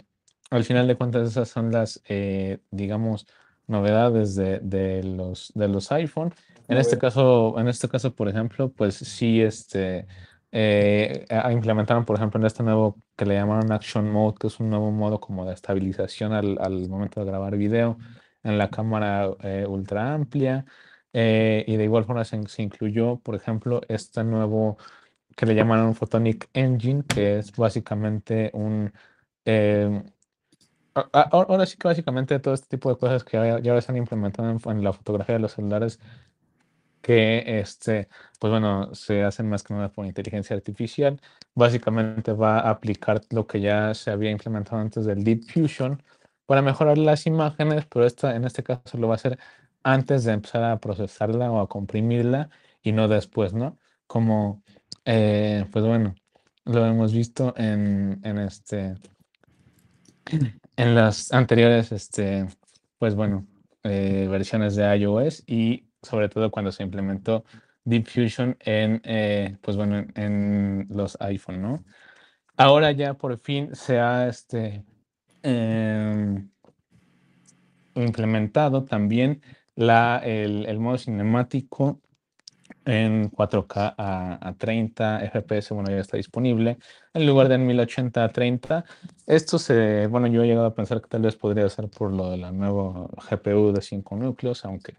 al 0.49 0.63
final 0.63 0.88
de 0.88 0.95
cuentas 0.95 1.28
esas 1.30 1.49
son 1.49 1.72
las, 1.72 2.01
eh, 2.07 2.59
digamos, 2.72 3.28
novedades 3.68 4.36
de, 4.36 4.59
de, 4.59 5.03
los, 5.03 5.51
de 5.55 5.68
los 5.68 5.91
iPhone. 5.91 6.34
En 6.68 6.78
este 6.78 6.97
caso, 6.97 7.59
en 7.59 7.68
este 7.68 7.88
caso, 7.88 8.16
por 8.16 8.28
ejemplo, 8.28 8.72
pues 8.72 8.95
sí, 8.95 9.41
este, 9.41 10.07
eh, 10.57 11.25
implementaron, 11.51 12.05
por 12.05 12.15
ejemplo, 12.15 12.39
en 12.39 12.45
este 12.45 12.63
nuevo 12.63 12.95
que 13.17 13.25
le 13.25 13.35
llamaron 13.35 13.73
Action 13.73 14.09
Mode, 14.09 14.37
que 14.39 14.47
es 14.47 14.57
un 14.61 14.69
nuevo 14.69 14.89
modo 14.89 15.19
como 15.19 15.45
de 15.45 15.53
estabilización 15.53 16.31
al, 16.31 16.57
al 16.61 16.87
momento 16.87 17.19
de 17.19 17.25
grabar 17.25 17.57
video 17.57 17.97
en 18.41 18.57
la 18.57 18.69
cámara 18.69 19.29
eh, 19.43 19.65
ultra 19.67 20.13
amplia. 20.13 20.65
Eh, 21.11 21.65
y 21.67 21.75
de 21.75 21.83
igual 21.83 22.05
forma 22.05 22.23
se, 22.23 22.37
incluyó, 22.61 23.19
por 23.19 23.35
ejemplo, 23.35 23.81
este 23.89 24.23
nuevo 24.23 24.77
que 25.35 25.45
le 25.45 25.55
llamaron 25.55 25.93
Photonic 25.93 26.49
Engine, 26.53 27.03
que 27.05 27.39
es 27.39 27.51
básicamente 27.53 28.49
un... 28.53 28.93
ahora 31.11 31.65
sí 31.65 31.77
que 31.77 31.87
básicamente 31.89 32.39
todo 32.39 32.53
este 32.53 32.67
tipo 32.77 32.89
de 32.89 32.97
cosas 32.97 33.25
que 33.25 33.35
ya, 33.35 33.59
ya 33.59 33.81
se 33.81 33.91
han 33.91 33.97
implementado 33.97 34.49
en, 34.49 34.59
en 34.77 34.83
la 34.85 34.93
fotografía 34.93 35.35
de 35.35 35.41
los 35.41 35.51
celulares 35.51 35.99
que 37.05 37.59
este, 37.59 38.09
pues 38.39 38.49
bueno, 38.49 38.95
se 38.95 39.23
hacen 39.23 39.47
más 39.47 39.61
que 39.61 39.75
nada 39.75 39.89
por 39.89 40.07
inteligencia 40.07 40.55
artificial. 40.55 41.21
Básicamente 41.53 42.33
va 42.33 42.57
a 42.61 42.71
aplicar 42.71 43.21
lo 43.29 43.45
que 43.45 43.61
ya 43.61 43.93
se 43.93 44.09
había 44.09 44.32
implementado 44.32 44.82
antes 44.82 45.05
del 45.05 45.23
Deep 45.23 45.43
Fusion 45.43 46.01
para 46.47 46.63
mejorar 46.63 46.97
las 46.97 47.27
imágenes, 47.27 47.86
pero 47.86 48.07
esta, 48.07 48.36
en 48.36 48.43
este 48.45 48.63
caso 48.63 48.97
lo 48.97 49.07
va 49.07 49.13
a 49.13 49.17
hacer 49.17 49.37
antes 49.83 50.23
de 50.23 50.33
empezar 50.33 50.63
a 50.63 50.79
procesarla 50.79 51.51
o 51.51 51.59
a 51.59 51.69
comprimirla 51.69 52.49
y 52.82 52.91
no 52.91 53.07
después, 53.07 53.53
¿no? 53.53 53.77
Como, 54.07 54.63
eh, 55.05 55.67
pues 55.71 55.86
bueno, 55.86 56.15
lo 56.63 56.87
hemos 56.87 57.13
visto 57.13 57.53
en, 57.55 58.19
este, 58.39 58.95
en 60.75 60.95
las 60.95 61.32
anteriores, 61.32 61.91
este, 61.91 62.47
pues 62.97 63.13
bueno, 63.13 63.45
eh, 63.83 64.27
versiones 64.27 64.75
de 64.75 64.97
iOS 64.97 65.43
y 65.45 65.86
sobre 66.05 66.29
todo 66.29 66.51
cuando 66.51 66.71
se 66.71 66.83
implementó 66.83 67.43
Deep 67.86 68.07
Fusion 68.07 68.57
en, 68.61 69.01
eh, 69.05 69.57
pues 69.61 69.77
bueno, 69.77 70.05
en, 70.15 70.87
los 70.89 71.17
iPhone, 71.21 71.61
¿no? 71.61 71.86
Ahora 72.57 72.91
ya 72.91 73.13
por 73.15 73.39
fin 73.39 73.75
se 73.75 73.99
ha 73.99 74.27
este, 74.27 74.83
em, 75.43 76.49
implementado 77.95 78.86
también 78.86 79.41
la, 79.75 80.21
el, 80.23 80.79
modo 80.79 80.97
cinemático 80.97 82.01
en 82.86 83.29
4K 83.32 83.95
a, 83.97 84.55
30 84.57 85.21
FPS, 85.32 85.73
bueno, 85.73 85.89
ya 85.91 85.99
está 85.99 86.17
disponible, 86.17 86.77
en 87.13 87.27
lugar 87.27 87.49
de 87.49 87.55
en 87.55 87.67
1080 87.67 88.23
a 88.23 88.29
30. 88.29 88.86
Esto 89.27 89.59
se, 89.59 90.07
bueno, 90.07 90.27
yo 90.27 90.43
he 90.43 90.47
llegado 90.47 90.67
a 90.67 90.75
pensar 90.75 91.01
que 91.01 91.09
tal 91.09 91.23
vez 91.23 91.36
podría 91.36 91.69
ser 91.69 91.89
por 91.89 92.11
lo 92.11 92.32
de 92.32 92.37
la 92.37 92.51
nueva 92.51 93.07
GPU 93.29 93.73
de 93.73 93.82
5 93.82 94.15
núcleos, 94.15 94.65
aunque 94.65 94.93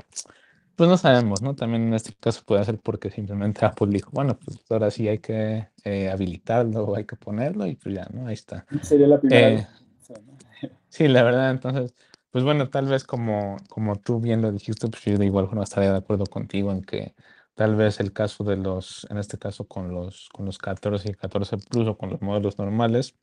pues 0.77 0.91
no 0.91 0.99
sabemos, 0.99 1.41
¿no? 1.43 1.55
También 1.55 1.85
en 1.85 1.95
este 1.95 2.13
caso 2.21 2.43
puede 2.45 2.65
ser 2.65 2.79
porque 2.79 3.11
simplemente 3.11 3.65
Apple 3.65 3.89
dijo, 3.91 4.11
bueno, 4.13 4.39
pues 4.39 4.61
ahora 4.69 4.91
sí 4.91 5.09
hay 5.09 5.19
que 5.19 5.69
eh, 5.85 6.11
habilitarlo, 6.11 6.95
hay 6.95 7.05
que 7.05 7.17
ponerlo 7.17 7.67
y 7.67 7.77
pues 7.77 7.95
ya, 7.95 8.07
¿no? 8.13 8.27
Ahí 8.27 8.35
está. 8.35 8.67
Sería 8.83 9.07
la 9.07 9.19
primera 9.19 9.49
eh, 9.49 9.67
Sí, 10.89 11.09
la 11.09 11.23
verdad, 11.23 11.51
entonces, 11.51 11.95
pues 12.31 12.45
bueno, 12.45 12.69
tal 12.69 12.87
vez 12.87 13.05
como, 13.05 13.57
como 13.69 13.97
tú 13.97 14.21
bien 14.21 14.43
lo 14.43 14.53
dijiste, 14.53 14.89
pues 14.89 15.03
yo 15.05 15.17
de 15.17 15.27
igual 15.27 15.47
forma 15.47 15.65
estaría 15.65 15.93
de 15.93 15.99
acuerdo 15.99 16.27
contigo 16.27 16.71
en 16.71 16.83
que 16.83 17.15
tal 17.55 17.75
vez 17.75 17.99
el 18.01 18.13
caso 18.13 18.45
de 18.45 18.57
los, 18.57 19.07
en 19.11 19.17
este 19.17 19.39
caso 19.39 19.67
con 19.67 19.91
los, 19.91 20.29
con 20.31 20.45
los 20.45 20.59
14 20.59 21.11
y 21.11 21.15
14 21.15 21.57
Plus 21.57 21.89
o 21.89 21.97
con 21.97 22.11
los 22.11 22.21
modelos 22.21 22.59
normales, 22.59 23.15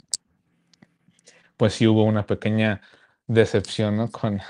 pues 1.56 1.74
sí 1.74 1.86
hubo 1.86 2.04
una 2.04 2.26
pequeña 2.26 2.82
decepción, 3.28 3.98
¿no? 3.98 4.10
Con 4.12 4.42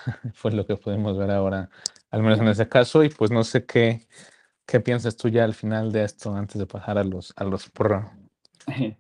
pues 0.42 0.54
lo 0.54 0.66
que 0.66 0.78
podemos 0.78 1.18
ver 1.18 1.32
ahora 1.32 1.70
al 2.14 2.22
menos 2.22 2.40
en 2.40 2.48
ese 2.48 2.70
caso, 2.70 3.04
y 3.04 3.10
pues 3.10 3.32
no 3.32 3.44
sé 3.44 3.66
qué, 3.66 4.06
qué 4.68 4.80
piensas 4.80 5.18
tú 5.18 5.30
ya 5.30 5.44
al 5.44 5.56
final 5.56 5.92
de 5.92 6.04
esto, 6.04 6.36
antes 6.36 6.60
de 6.60 6.68
pasar 6.68 7.00
a 7.00 7.04
los, 7.04 7.34
a 7.36 7.44
los. 7.44 7.72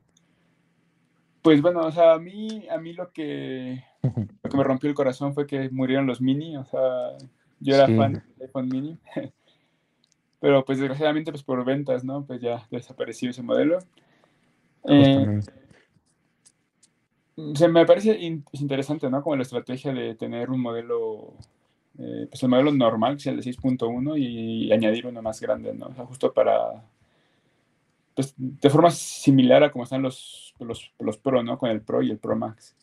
Pues 1.44 1.62
bueno, 1.62 1.82
o 1.82 1.92
sea, 1.92 2.14
a 2.14 2.20
mí, 2.20 2.66
a 2.70 2.78
mí 2.78 2.94
lo 2.94 3.12
que, 3.12 3.84
lo 4.02 4.50
que 4.50 4.58
me 4.58 4.64
rompió 4.64 4.90
el 4.90 4.96
corazón 4.96 5.34
fue 5.34 5.46
que 5.46 5.70
murieron 5.70 6.08
los 6.08 6.22
mini, 6.22 6.56
o 6.56 6.64
sea, 6.64 7.18
yo 7.60 7.76
era 7.76 7.86
fan 7.86 8.14
del 8.14 8.48
iPhone 8.48 8.70
mini, 8.70 8.98
pero 10.40 10.64
pues 10.66 10.80
desgraciadamente 10.80 11.32
pues 11.32 11.44
por 11.44 11.64
ventas, 11.66 12.04
¿no? 12.06 12.26
Pues 12.26 12.42
ya 12.42 12.66
desapareció 12.72 13.30
ese 13.30 13.44
modelo. 13.44 13.78
Eh, 14.86 15.42
se 17.56 17.68
me 17.68 17.86
parece 17.86 18.18
interesante, 18.54 19.10
¿no? 19.10 19.22
Como 19.22 19.36
la 19.36 19.44
estrategia 19.44 19.94
de 19.94 20.16
tener 20.16 20.50
un 20.50 20.62
modelo 20.62 21.36
eh, 22.00 22.28
pues 22.30 22.42
el 22.42 22.50
modelo 22.50 22.72
normal, 22.72 23.16
que 23.16 23.22
es 23.22 23.28
el 23.28 23.38
de 23.38 23.44
6.1, 23.44 24.18
y, 24.18 24.72
añadir 24.72 25.06
uno 25.06 25.22
más 25.22 25.40
grande, 25.40 25.74
¿no? 25.74 25.88
O 25.88 25.94
sea, 25.94 26.06
justo 26.06 26.34
para, 26.34 26.84
pues, 28.16 28.34
de 28.38 28.70
forma 28.70 28.92
similar 28.92 29.64
a 29.64 29.72
como 29.72 29.84
están 29.84 30.02
los, 30.02 30.54
los, 30.60 30.92
los 31.00 31.18
Pro, 31.18 31.44
¿no? 31.44 31.58
Con 31.58 31.70
el 31.70 31.82
Pro 31.82 32.02
y 32.02 32.12
el 32.12 32.18
Pro 32.18 32.36
Max. 32.36 32.76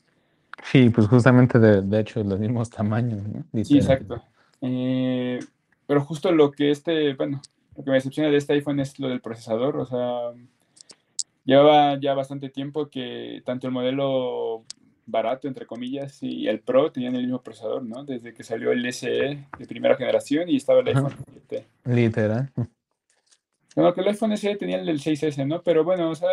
Sí, 0.65 0.91
pues 0.91 1.09
justamente 1.09 1.59
de, 1.59 1.83
de 1.83 2.01
hecho 2.01 2.23
los 2.23 2.39
mismos 2.39 2.71
tamaños, 2.71 3.23
¿no? 3.27 3.65
Sí, 3.65 3.79
exacto. 3.79 4.23
Eh, 4.61 5.39
pero 5.87 6.03
justo 6.03 6.31
lo 6.33 6.51
que 6.51 6.71
este, 6.71 7.15
bueno, 7.15 7.41
lo 7.77 7.83
que 7.83 7.91
me 7.91 7.97
decepciona 7.97 8.31
de 8.31 8.37
este 8.37 8.53
iPhone 8.53 8.81
es 8.81 8.99
lo 8.99 9.09
del 9.09 9.21
procesador, 9.21 9.77
o 9.77 9.87
sea, 9.87 10.33
llevaba 11.45 11.99
ya 11.99 12.15
bastante 12.15 12.51
tiempo 12.51 12.89
que 12.89 13.43
tanto 13.45 13.67
el 13.67 13.73
modelo 13.73 14.65
barato, 15.11 15.49
entre 15.49 15.67
comillas, 15.67 16.23
y 16.23 16.49
el 16.49 16.61
Pro 16.61 16.91
tenían 16.93 17.15
el 17.15 17.23
mismo 17.23 17.43
procesador, 17.43 17.83
¿no? 17.83 18.05
Desde 18.05 18.33
que 18.35 18.43
salió 18.43 18.73
el 18.73 18.91
SE 18.93 19.09
de 19.59 19.67
primera 19.67 19.97
generación 19.97 20.49
y 20.49 20.57
estaba 20.57 20.81
el 20.81 20.89
iPhone 20.89 21.15
7. 21.49 21.67
Literal. 21.85 22.51
No, 23.77 23.95
que 23.95 24.01
el 24.01 24.09
iPhone 24.09 24.37
SE 24.37 24.57
tenía 24.57 24.79
el 24.79 24.87
del 24.87 25.01
6S, 25.01 25.47
¿no? 25.47 25.63
Pero 25.63 25.85
bueno, 25.85 26.11
o 26.11 26.15
sea, 26.15 26.29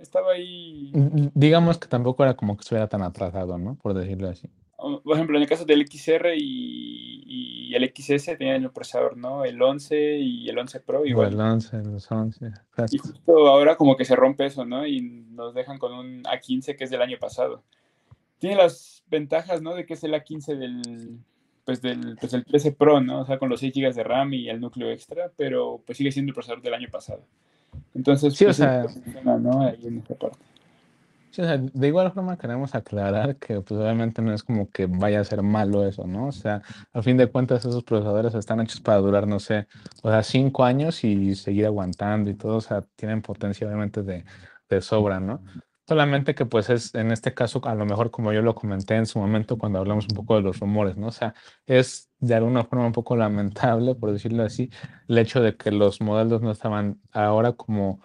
estaba 0.00 0.32
ahí. 0.32 0.92
Digamos 1.34 1.78
que 1.78 1.88
tampoco 1.88 2.22
era 2.22 2.34
como 2.34 2.56
que 2.56 2.62
estuviera 2.62 2.88
tan 2.88 3.02
atrasado, 3.02 3.58
¿no? 3.58 3.76
Por 3.76 3.94
decirlo 3.94 4.28
así. 4.28 4.48
Por 4.76 5.14
ejemplo, 5.14 5.36
en 5.36 5.42
el 5.42 5.48
caso 5.48 5.64
del 5.64 5.86
XR 5.86 6.34
y, 6.36 7.74
el 7.74 7.92
XS 7.94 8.38
tenían 8.38 8.62
el 8.62 8.70
procesador, 8.70 9.18
¿no? 9.18 9.44
El 9.44 9.60
11 9.60 10.18
y 10.18 10.48
el 10.48 10.56
11 10.56 10.80
Pro 10.80 11.04
igual. 11.04 11.34
el 11.34 11.40
11, 11.40 11.82
los 11.84 12.10
11. 12.10 12.50
Y 12.90 12.98
justo 12.98 13.48
ahora 13.48 13.76
como 13.76 13.96
que 13.96 14.06
se 14.06 14.16
rompe 14.16 14.46
eso, 14.46 14.64
¿no? 14.64 14.86
Y 14.86 15.02
nos 15.02 15.52
dejan 15.52 15.76
con 15.78 15.92
un 15.92 16.22
A15 16.22 16.76
que 16.76 16.84
es 16.84 16.90
del 16.90 17.02
año 17.02 17.18
pasado. 17.18 17.62
Tiene 18.38 18.56
las 18.56 19.02
ventajas, 19.08 19.60
¿no? 19.60 19.74
De 19.74 19.84
que 19.84 19.94
es 19.94 20.04
el 20.04 20.14
A15 20.14 20.56
del, 20.56 21.18
pues 21.66 21.82
del, 21.82 22.16
pues 22.18 22.32
13 22.32 22.72
Pro, 22.72 23.00
¿no? 23.00 23.20
O 23.20 23.26
sea, 23.26 23.38
con 23.38 23.50
los 23.50 23.60
6 23.60 23.74
GB 23.74 23.92
de 23.92 24.04
RAM 24.04 24.32
y 24.32 24.48
el 24.48 24.60
núcleo 24.60 24.90
extra, 24.90 25.30
pero 25.36 25.82
pues 25.84 25.98
sigue 25.98 26.12
siendo 26.12 26.30
el 26.30 26.34
procesador 26.34 26.62
del 26.62 26.74
año 26.74 26.88
pasado. 26.90 27.24
Entonces, 27.94 28.34
sí, 28.34 28.44
pues, 28.44 28.60
o 28.60 28.62
sea, 28.62 28.86
¿no? 29.38 29.62
Ahí 29.62 29.86
en 29.86 29.98
esta 29.98 30.14
parte. 30.14 30.38
De 31.36 31.86
igual 31.86 32.12
forma 32.12 32.38
queremos 32.38 32.74
aclarar 32.74 33.36
que 33.36 33.60
pues 33.60 33.78
obviamente 33.78 34.22
no 34.22 34.32
es 34.32 34.42
como 34.42 34.70
que 34.70 34.86
vaya 34.86 35.20
a 35.20 35.24
ser 35.24 35.42
malo 35.42 35.86
eso, 35.86 36.06
¿no? 36.06 36.28
O 36.28 36.32
sea, 36.32 36.62
al 36.92 37.02
fin 37.02 37.16
de 37.16 37.26
cuentas 37.26 37.64
esos 37.64 37.84
procesadores 37.84 38.34
están 38.34 38.60
hechos 38.60 38.80
para 38.80 38.98
durar, 38.98 39.26
no 39.26 39.38
sé, 39.38 39.66
o 40.02 40.10
sea, 40.10 40.22
cinco 40.22 40.64
años 40.64 41.04
y 41.04 41.34
seguir 41.34 41.66
aguantando 41.66 42.30
y 42.30 42.34
todo, 42.34 42.56
o 42.56 42.60
sea, 42.60 42.82
tienen 42.96 43.20
potencia 43.22 43.66
obviamente 43.66 44.02
de, 44.02 44.24
de 44.68 44.80
sobra, 44.80 45.20
¿no? 45.20 45.42
Solamente 45.88 46.34
que 46.34 46.46
pues 46.46 46.68
es, 46.68 46.94
en 46.96 47.12
este 47.12 47.32
caso, 47.32 47.60
a 47.64 47.74
lo 47.76 47.86
mejor 47.86 48.10
como 48.10 48.32
yo 48.32 48.42
lo 48.42 48.56
comenté 48.56 48.96
en 48.96 49.06
su 49.06 49.20
momento 49.20 49.56
cuando 49.56 49.78
hablamos 49.78 50.06
un 50.08 50.16
poco 50.16 50.34
de 50.34 50.42
los 50.42 50.58
rumores, 50.58 50.96
¿no? 50.96 51.08
O 51.08 51.12
sea, 51.12 51.34
es 51.66 52.10
de 52.18 52.34
alguna 52.34 52.64
forma 52.64 52.86
un 52.86 52.92
poco 52.92 53.14
lamentable, 53.14 53.94
por 53.94 54.10
decirlo 54.12 54.42
así, 54.42 54.68
el 55.06 55.18
hecho 55.18 55.40
de 55.40 55.56
que 55.56 55.70
los 55.70 56.00
modelos 56.00 56.42
no 56.42 56.50
estaban 56.50 57.00
ahora 57.12 57.52
como 57.52 58.00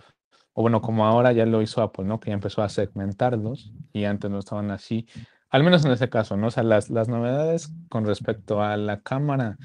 bueno, 0.62 0.82
como 0.82 1.06
ahora 1.06 1.32
ya 1.32 1.46
lo 1.46 1.62
hizo 1.62 1.82
Apple, 1.82 2.06
¿no? 2.06 2.20
Que 2.20 2.30
ya 2.30 2.36
empezó 2.36 2.62
a 2.62 2.70
segmentarlos 2.70 3.72
y 3.94 4.06
antes 4.06 4.32
no 4.32 4.40
estaban 4.40 4.72
así, 4.72 5.08
al 5.50 5.64
menos 5.64 5.84
en 5.86 5.92
ese 5.92 6.10
caso, 6.10 6.38
¿no? 6.38 6.48
O 6.48 6.52
sea, 6.52 6.64
las, 6.64 6.90
las 6.90 7.10
novedades 7.10 7.74
con 7.90 8.06
respecto 8.06 8.62
a 8.62 8.78
la 8.78 9.02
cámara 9.02 9.58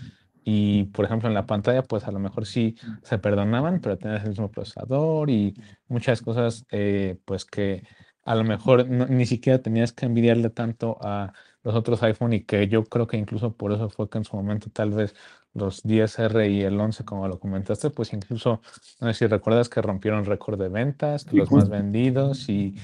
y, 0.42 0.84
por 0.84 1.04
ejemplo, 1.04 1.28
en 1.28 1.34
la 1.34 1.46
pantalla, 1.46 1.82
pues 1.82 2.04
a 2.06 2.12
lo 2.12 2.18
mejor 2.18 2.46
sí 2.46 2.76
se 3.02 3.18
perdonaban, 3.18 3.80
pero 3.80 3.98
tenías 3.98 4.22
el 4.22 4.30
mismo 4.30 4.50
procesador 4.50 5.28
y 5.28 5.54
muchas 5.88 6.22
cosas, 6.22 6.64
eh, 6.70 7.18
pues 7.24 7.44
que 7.44 7.82
a 8.26 8.34
lo 8.34 8.44
mejor 8.44 8.88
ni 8.88 9.24
siquiera 9.24 9.62
tenías 9.62 9.92
que 9.92 10.04
envidiarle 10.04 10.50
tanto 10.50 10.98
a 11.00 11.32
los 11.62 11.74
otros 11.74 12.02
iPhone 12.02 12.32
y 12.32 12.42
que 12.42 12.68
yo 12.68 12.84
creo 12.84 13.06
que 13.06 13.16
incluso 13.16 13.54
por 13.54 13.72
eso 13.72 13.88
fue 13.88 14.10
que 14.10 14.18
en 14.18 14.24
su 14.24 14.36
momento 14.36 14.68
tal 14.70 14.90
vez 14.90 15.14
los 15.54 15.82
10R 15.84 16.50
y 16.50 16.62
el 16.62 16.78
11, 16.78 17.04
como 17.04 17.26
lo 17.28 17.38
comentaste, 17.38 17.90
pues 17.90 18.12
incluso, 18.12 18.60
no 19.00 19.08
sé 19.08 19.14
si 19.14 19.26
recuerdas 19.26 19.68
que 19.68 19.80
rompieron 19.80 20.24
récord 20.26 20.60
de 20.60 20.68
ventas, 20.68 21.32
los 21.32 21.50
más 21.50 21.68
vendidos 21.68 22.48
y 22.48 22.74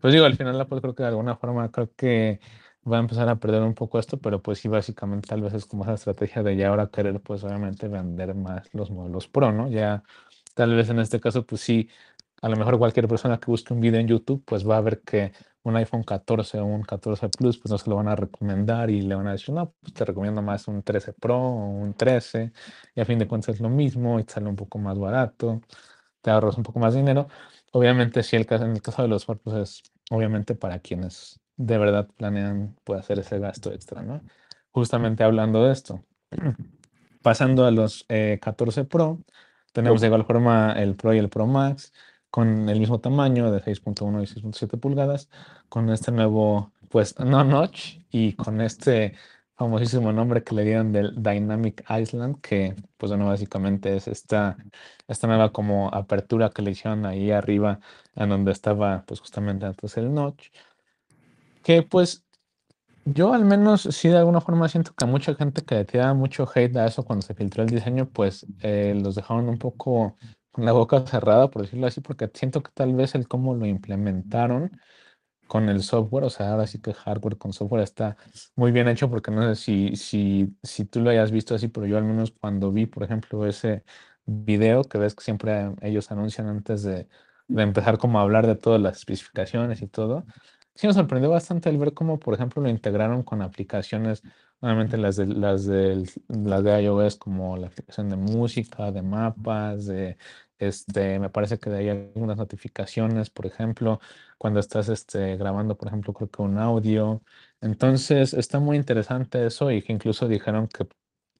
pues 0.00 0.12
digo, 0.12 0.26
al 0.26 0.36
final 0.36 0.66
pues 0.66 0.80
creo 0.80 0.94
que 0.94 1.02
de 1.02 1.10
alguna 1.10 1.36
forma 1.36 1.70
creo 1.70 1.90
que 1.94 2.40
va 2.90 2.96
a 2.96 3.00
empezar 3.00 3.28
a 3.28 3.36
perder 3.36 3.62
un 3.62 3.74
poco 3.74 3.98
esto, 3.98 4.18
pero 4.18 4.40
pues 4.42 4.58
sí, 4.60 4.68
básicamente 4.68 5.28
tal 5.28 5.42
vez 5.42 5.54
es 5.54 5.66
como 5.66 5.84
esa 5.84 5.94
estrategia 5.94 6.42
de 6.42 6.56
ya 6.56 6.68
ahora 6.68 6.88
querer 6.88 7.20
pues 7.20 7.44
obviamente 7.44 7.88
vender 7.88 8.34
más 8.34 8.72
los 8.72 8.90
modelos 8.90 9.28
Pro, 9.28 9.52
¿no? 9.52 9.68
Ya 9.68 10.02
tal 10.54 10.74
vez 10.74 10.88
en 10.88 11.00
este 11.00 11.20
caso 11.20 11.44
pues 11.44 11.60
sí, 11.60 11.88
a 12.46 12.48
lo 12.48 12.56
mejor 12.56 12.78
cualquier 12.78 13.08
persona 13.08 13.38
que 13.38 13.50
busque 13.50 13.74
un 13.74 13.80
video 13.80 14.00
en 14.00 14.06
YouTube 14.06 14.44
pues 14.46 14.66
va 14.66 14.76
a 14.76 14.80
ver 14.80 15.00
que 15.00 15.32
un 15.64 15.74
iPhone 15.76 16.04
14 16.04 16.60
o 16.60 16.64
un 16.64 16.82
14 16.82 17.28
Plus, 17.28 17.58
pues 17.58 17.72
no 17.72 17.76
se 17.76 17.90
lo 17.90 17.96
van 17.96 18.06
a 18.06 18.14
recomendar 18.14 18.88
y 18.88 19.02
le 19.02 19.16
van 19.16 19.26
a 19.26 19.32
decir, 19.32 19.52
no, 19.52 19.74
pues 19.80 19.92
te 19.94 20.04
recomiendo 20.04 20.42
más 20.42 20.68
un 20.68 20.84
13 20.84 21.12
Pro 21.14 21.38
o 21.38 21.70
un 21.70 21.94
13, 21.94 22.52
y 22.94 23.00
a 23.00 23.04
fin 23.04 23.18
de 23.18 23.26
cuentas 23.26 23.56
es 23.56 23.60
lo 23.60 23.68
mismo 23.68 24.20
y 24.20 24.24
sale 24.28 24.46
un 24.48 24.54
poco 24.54 24.78
más 24.78 24.96
barato, 24.96 25.60
te 26.22 26.30
ahorras 26.30 26.56
un 26.56 26.62
poco 26.62 26.78
más 26.78 26.94
dinero. 26.94 27.26
Obviamente, 27.72 28.22
si 28.22 28.36
el 28.36 28.46
caso, 28.46 28.64
en 28.64 28.72
el 28.72 28.82
caso 28.82 29.02
de 29.02 29.08
los 29.08 29.24
Ford, 29.24 29.38
pues 29.42 29.56
es 29.56 29.82
obviamente 30.10 30.54
para 30.54 30.78
quienes 30.78 31.40
de 31.56 31.78
verdad 31.78 32.06
planean 32.16 32.76
puede 32.84 33.00
hacer 33.00 33.18
ese 33.18 33.40
gasto 33.40 33.72
extra, 33.72 34.02
¿no? 34.02 34.22
Justamente 34.70 35.24
hablando 35.24 35.64
de 35.64 35.72
esto, 35.72 36.04
pasando 37.22 37.66
a 37.66 37.72
los 37.72 38.06
14 38.40 38.80
eh, 38.80 38.84
Pro, 38.84 39.18
tenemos 39.72 40.00
de 40.00 40.06
igual 40.06 40.24
forma 40.24 40.74
el 40.74 40.94
Pro 40.94 41.12
y 41.12 41.18
el 41.18 41.28
Pro 41.28 41.48
Max 41.48 41.92
con 42.30 42.68
el 42.68 42.78
mismo 42.80 43.00
tamaño 43.00 43.50
de 43.50 43.62
6.1 43.62 44.22
y 44.22 44.26
6.7 44.26 44.78
pulgadas, 44.78 45.28
con 45.68 45.90
este 45.90 46.12
nuevo, 46.12 46.72
pues, 46.88 47.18
no 47.18 47.44
notch 47.44 47.98
y 48.10 48.34
con 48.34 48.60
este 48.60 49.14
famosísimo 49.56 50.12
nombre 50.12 50.44
que 50.44 50.54
le 50.54 50.64
dieron 50.64 50.92
del 50.92 51.14
Dynamic 51.16 51.84
Island, 51.88 52.40
que 52.42 52.76
pues 52.98 53.10
bueno, 53.10 53.26
básicamente 53.26 53.96
es 53.96 54.06
esta, 54.06 54.56
esta 55.08 55.26
nueva 55.26 55.50
como 55.50 55.88
apertura 55.88 56.50
que 56.50 56.62
le 56.62 56.72
hicieron 56.72 57.06
ahí 57.06 57.30
arriba, 57.30 57.80
en 58.14 58.28
donde 58.28 58.52
estaba 58.52 59.04
pues 59.06 59.20
justamente 59.20 59.64
antes 59.66 59.96
el 59.96 60.12
notch, 60.12 60.48
que 61.62 61.82
pues 61.82 62.24
yo 63.06 63.32
al 63.32 63.44
menos 63.44 63.82
sí 63.82 64.08
de 64.08 64.18
alguna 64.18 64.40
forma 64.40 64.68
siento 64.68 64.92
que 64.94 65.04
a 65.04 65.08
mucha 65.08 65.34
gente 65.34 65.62
que 65.62 65.76
le 65.76 65.84
tira 65.84 66.12
mucho 66.12 66.46
hate 66.52 66.76
a 66.76 66.86
eso 66.86 67.04
cuando 67.04 67.24
se 67.24 67.34
filtró 67.34 67.62
el 67.62 67.70
diseño, 67.70 68.08
pues 68.10 68.46
eh, 68.60 68.98
los 69.00 69.14
dejaron 69.14 69.48
un 69.48 69.58
poco 69.58 70.16
la 70.56 70.72
boca 70.72 71.06
cerrada, 71.06 71.50
por 71.50 71.62
decirlo 71.62 71.86
así, 71.86 72.00
porque 72.00 72.30
siento 72.34 72.62
que 72.62 72.70
tal 72.72 72.94
vez 72.94 73.14
el 73.14 73.28
cómo 73.28 73.54
lo 73.54 73.66
implementaron 73.66 74.70
con 75.46 75.68
el 75.68 75.82
software, 75.82 76.24
o 76.24 76.30
sea, 76.30 76.50
ahora 76.52 76.66
sí 76.66 76.80
que 76.80 76.94
hardware 76.94 77.38
con 77.38 77.52
software 77.52 77.82
está 77.82 78.16
muy 78.56 78.72
bien 78.72 78.88
hecho, 78.88 79.10
porque 79.10 79.30
no 79.30 79.42
sé 79.54 79.56
si, 79.62 79.96
si, 79.96 80.56
si 80.62 80.84
tú 80.86 81.00
lo 81.00 81.10
hayas 81.10 81.30
visto 81.30 81.54
así, 81.54 81.68
pero 81.68 81.86
yo 81.86 81.98
al 81.98 82.04
menos 82.04 82.32
cuando 82.32 82.72
vi, 82.72 82.86
por 82.86 83.04
ejemplo, 83.04 83.46
ese 83.46 83.84
video 84.26 84.84
que 84.84 84.98
ves 84.98 85.14
que 85.14 85.24
siempre 85.24 85.72
ellos 85.82 86.10
anuncian 86.10 86.48
antes 86.48 86.82
de, 86.82 87.08
de 87.48 87.62
empezar 87.62 87.98
como 87.98 88.18
a 88.18 88.22
hablar 88.22 88.46
de 88.46 88.56
todas 88.56 88.80
las 88.80 88.98
especificaciones 88.98 89.82
y 89.82 89.88
todo, 89.88 90.26
sí 90.74 90.86
me 90.86 90.92
sorprendió 90.94 91.30
bastante 91.30 91.68
el 91.70 91.78
ver 91.78 91.94
cómo, 91.94 92.18
por 92.18 92.34
ejemplo, 92.34 92.62
lo 92.62 92.68
integraron 92.68 93.22
con 93.22 93.42
aplicaciones 93.42 94.22
Obviamente 94.60 94.96
las 94.96 95.16
de, 95.16 95.26
las, 95.26 95.66
de, 95.66 96.04
las 96.28 96.64
de 96.64 96.82
iOS 96.82 97.16
como 97.16 97.56
la 97.58 97.66
aplicación 97.66 98.08
de 98.08 98.16
música, 98.16 98.90
de 98.90 99.02
mapas, 99.02 99.84
de 99.86 100.16
este, 100.58 101.18
me 101.18 101.30
parece 101.30 101.58
que 101.58 101.70
de 101.70 101.78
ahí 101.78 101.88
algunas 101.88 102.36
notificaciones, 102.36 103.30
por 103.30 103.46
ejemplo, 103.46 104.00
cuando 104.38 104.60
estás 104.60 104.88
este, 104.88 105.36
grabando, 105.36 105.76
por 105.76 105.88
ejemplo, 105.88 106.12
creo 106.14 106.30
que 106.30 106.42
un 106.42 106.58
audio. 106.58 107.22
Entonces 107.60 108.34
está 108.34 108.60
muy 108.60 108.76
interesante 108.76 109.46
eso 109.46 109.70
y 109.70 109.82
que 109.82 109.92
incluso 109.92 110.28
dijeron 110.28 110.68
que 110.68 110.86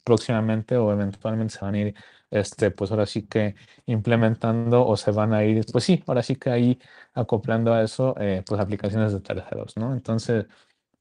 próximamente 0.05 0.77
o 0.77 0.93
eventualmente 0.93 1.55
se 1.55 1.65
van 1.65 1.75
a 1.75 1.79
ir, 1.81 1.95
este, 2.31 2.71
pues 2.71 2.91
ahora 2.91 3.07
sí 3.07 3.27
que 3.27 3.57
implementando 3.87 4.87
o 4.87 4.97
se 4.97 5.11
van 5.11 5.35
a 5.35 5.45
ir, 5.45 5.65
pues 5.73 5.85
sí, 5.85 6.03
ahora 6.07 6.23
sí 6.23 6.37
que 6.37 6.51
ahí 6.51 6.79
acoplando 7.15 7.73
a 7.75 7.83
eso, 7.83 8.15
eh, 8.21 8.43
pues 8.47 8.61
aplicaciones 8.61 9.13
de 9.13 9.21
terceros, 9.21 9.77
¿no? 9.77 9.93
Entonces, 9.93 10.47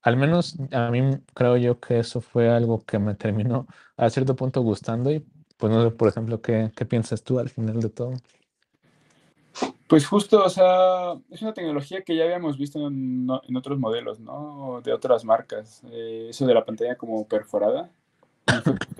al 0.01 0.17
menos 0.17 0.57
a 0.71 0.89
mí 0.91 1.01
creo 1.33 1.57
yo 1.57 1.79
que 1.79 1.99
eso 1.99 2.21
fue 2.21 2.49
algo 2.49 2.83
que 2.85 2.99
me 2.99 3.15
terminó 3.15 3.67
a 3.97 4.09
cierto 4.09 4.35
punto 4.35 4.61
gustando 4.61 5.11
y 5.11 5.25
pues 5.57 5.71
no 5.71 5.83
sé, 5.83 5.91
por 5.91 6.07
ejemplo, 6.07 6.41
¿qué, 6.41 6.71
qué 6.75 6.85
piensas 6.85 7.23
tú 7.23 7.39
al 7.39 7.49
final 7.49 7.79
de 7.79 7.89
todo? 7.89 8.13
Pues 9.87 10.07
justo, 10.07 10.43
o 10.43 10.49
sea, 10.49 11.13
es 11.29 11.41
una 11.41 11.53
tecnología 11.53 12.01
que 12.01 12.15
ya 12.15 12.23
habíamos 12.23 12.57
visto 12.57 12.87
en, 12.87 13.27
en 13.47 13.55
otros 13.55 13.77
modelos, 13.77 14.19
¿no? 14.19 14.81
De 14.83 14.91
otras 14.91 15.23
marcas. 15.23 15.83
Eh, 15.91 16.27
eso 16.29 16.47
de 16.47 16.53
la 16.55 16.65
pantalla 16.65 16.95
como 16.95 17.27
perforada. 17.27 17.91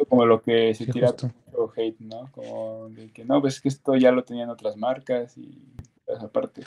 como 0.10 0.26
lo 0.26 0.42
que 0.42 0.74
se 0.76 0.86
tira 0.88 1.12
mucho 1.12 1.74
hate, 1.76 2.00
¿no? 2.00 2.30
Como 2.32 2.90
de 2.90 3.12
que 3.12 3.26
no, 3.26 3.42
pues 3.42 3.62
que 3.62 3.70
esto 3.70 3.96
ya 3.96 4.12
lo 4.12 4.24
tenían 4.24 4.50
otras 4.50 4.78
marcas 4.78 5.38
y 5.38 5.58
esa 6.08 6.28
parte. 6.28 6.64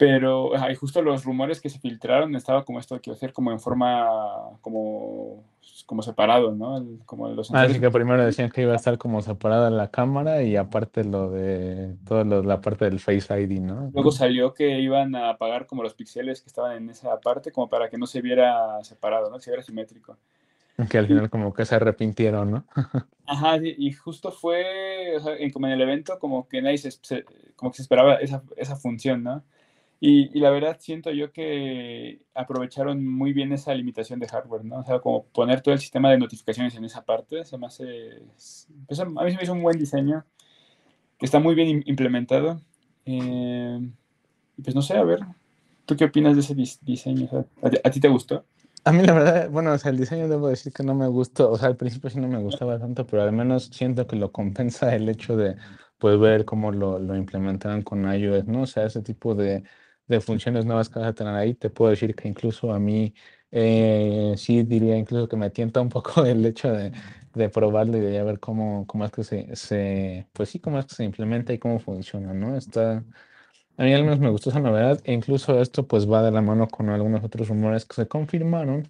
Pero 0.00 0.56
hay 0.58 0.74
justo 0.76 1.02
los 1.02 1.24
rumores 1.24 1.60
que 1.60 1.68
se 1.68 1.78
filtraron 1.78 2.34
estaba 2.34 2.64
como 2.64 2.80
esto 2.80 2.98
que 3.02 3.10
hacer 3.10 3.34
como 3.34 3.52
en 3.52 3.60
forma 3.60 4.08
como, 4.62 5.44
como 5.84 6.00
separado, 6.00 6.54
¿no? 6.54 6.82
Como 7.04 7.28
los 7.28 7.52
ah, 7.52 7.66
que 7.68 7.90
primero 7.90 8.24
decían 8.24 8.48
que 8.48 8.62
iba 8.62 8.72
a 8.72 8.76
estar 8.76 8.96
como 8.96 9.20
separada 9.20 9.68
la 9.68 9.90
cámara 9.90 10.42
y 10.42 10.56
aparte 10.56 11.04
lo 11.04 11.30
de 11.30 11.96
toda 12.06 12.24
la 12.24 12.62
parte 12.62 12.86
del 12.86 12.98
Face 12.98 13.28
ID, 13.38 13.60
¿no? 13.60 13.90
Luego 13.92 14.10
salió 14.10 14.54
que 14.54 14.80
iban 14.80 15.14
a 15.14 15.28
apagar 15.28 15.66
como 15.66 15.82
los 15.82 15.92
píxeles 15.92 16.40
que 16.40 16.48
estaban 16.48 16.78
en 16.78 16.88
esa 16.88 17.20
parte 17.20 17.52
como 17.52 17.68
para 17.68 17.90
que 17.90 17.98
no 17.98 18.06
se 18.06 18.22
viera 18.22 18.82
separado, 18.82 19.28
¿no? 19.28 19.36
Que 19.36 19.42
se 19.42 19.50
viera 19.50 19.62
simétrico. 19.62 20.16
Que 20.88 20.96
al 20.96 21.08
final 21.08 21.28
como 21.28 21.52
que 21.52 21.66
se 21.66 21.74
arrepintieron, 21.74 22.50
¿no? 22.50 22.64
Ajá, 23.26 23.58
y 23.62 23.92
justo 23.92 24.32
fue, 24.32 25.14
o 25.18 25.20
sea, 25.20 25.34
como 25.52 25.66
en 25.66 25.74
el 25.74 25.82
evento, 25.82 26.18
como 26.18 26.48
que 26.48 26.62
nadie 26.62 26.78
se, 26.78 26.90
como 27.54 27.70
que 27.70 27.76
se 27.76 27.82
esperaba 27.82 28.14
esa, 28.14 28.42
esa 28.56 28.76
función, 28.76 29.22
¿no? 29.22 29.44
Y, 30.02 30.36
y, 30.36 30.40
la 30.40 30.48
verdad 30.48 30.78
siento 30.80 31.10
yo 31.10 31.30
que 31.30 32.22
aprovecharon 32.34 33.06
muy 33.06 33.34
bien 33.34 33.52
esa 33.52 33.74
limitación 33.74 34.18
de 34.18 34.28
hardware, 34.28 34.64
¿no? 34.64 34.78
O 34.78 34.84
sea, 34.84 34.98
como 35.00 35.26
poner 35.26 35.60
todo 35.60 35.74
el 35.74 35.80
sistema 35.80 36.10
de 36.10 36.16
notificaciones 36.16 36.74
en 36.74 36.86
esa 36.86 37.04
parte, 37.04 37.44
se 37.44 37.58
me 37.58 37.66
hace, 37.66 38.22
pues 38.86 38.98
a 38.98 39.04
mí 39.04 39.30
se 39.30 39.36
me 39.36 39.42
hizo 39.42 39.52
un 39.52 39.62
buen 39.62 39.78
diseño, 39.78 40.24
que 41.18 41.26
está 41.26 41.38
muy 41.38 41.54
bien 41.54 41.82
implementado. 41.84 42.62
Eh, 43.04 43.78
pues 44.62 44.74
no 44.74 44.80
sé, 44.80 44.96
a 44.96 45.04
ver, 45.04 45.20
¿tú 45.84 45.96
qué 45.96 46.06
opinas 46.06 46.34
de 46.34 46.40
ese 46.40 46.54
diseño? 46.80 47.28
¿a, 47.62 47.90
ti 47.90 48.00
te 48.00 48.08
gustó? 48.08 48.46
A 48.84 48.92
mí 48.92 49.02
la 49.04 49.12
verdad, 49.12 49.50
bueno, 49.50 49.72
o 49.72 49.78
sea, 49.78 49.90
el 49.90 49.98
diseño 49.98 50.28
debo 50.28 50.48
decir 50.48 50.72
que 50.72 50.82
no 50.82 50.94
me 50.94 51.08
gustó, 51.08 51.50
o 51.50 51.58
sea, 51.58 51.68
al 51.68 51.76
principio 51.76 52.08
sí 52.08 52.18
no 52.18 52.28
me 52.28 52.38
gustaba 52.38 52.78
tanto, 52.78 53.06
pero 53.06 53.22
al 53.22 53.32
menos 53.32 53.66
siento 53.66 54.06
que 54.06 54.16
lo 54.16 54.32
compensa 54.32 54.94
el 54.94 55.10
hecho 55.10 55.36
de, 55.36 55.56
pues, 55.98 56.18
ver 56.18 56.46
cómo 56.46 56.72
lo, 56.72 56.98
lo 56.98 57.16
implementaron 57.16 57.82
con 57.82 58.10
iOS, 58.10 58.46
¿no? 58.46 58.62
O 58.62 58.66
sea, 58.66 58.86
ese 58.86 59.02
tipo 59.02 59.34
de, 59.34 59.62
de 60.10 60.20
funciones 60.20 60.66
nuevas 60.66 60.88
que 60.88 60.98
vas 60.98 61.08
a 61.08 61.14
tener 61.14 61.34
ahí, 61.34 61.54
te 61.54 61.70
puedo 61.70 61.90
decir 61.90 62.14
que 62.14 62.28
incluso 62.28 62.72
a 62.72 62.78
mí, 62.80 63.14
eh, 63.52 64.34
sí 64.36 64.62
diría 64.64 64.96
incluso 64.96 65.28
que 65.28 65.36
me 65.36 65.50
tienta 65.50 65.80
un 65.80 65.88
poco 65.90 66.24
el 66.26 66.44
hecho 66.46 66.70
de, 66.72 66.92
de 67.34 67.48
probarlo 67.48 67.96
y 67.96 68.00
de 68.00 68.22
ver 68.22 68.40
cómo, 68.40 68.86
cómo 68.86 69.04
es 69.04 69.12
que 69.12 69.24
se, 69.24 69.54
se, 69.56 70.26
pues 70.32 70.50
sí, 70.50 70.58
cómo 70.60 70.78
es 70.78 70.86
que 70.86 70.94
se 70.96 71.04
implementa 71.04 71.52
y 71.52 71.58
cómo 71.58 71.78
funciona, 71.80 72.34
¿no? 72.34 72.56
Está, 72.56 73.04
a 73.76 73.84
mí 73.84 73.94
al 73.94 74.04
menos 74.04 74.20
me 74.20 74.30
gustó 74.30 74.50
esa 74.50 74.60
novedad 74.60 75.00
e 75.04 75.12
incluso 75.12 75.60
esto 75.60 75.86
pues 75.86 76.10
va 76.10 76.22
de 76.22 76.30
la 76.32 76.42
mano 76.42 76.68
con 76.68 76.90
algunos 76.90 77.24
otros 77.24 77.48
rumores 77.48 77.86
que 77.86 77.94
se 77.94 78.08
confirmaron. 78.08 78.88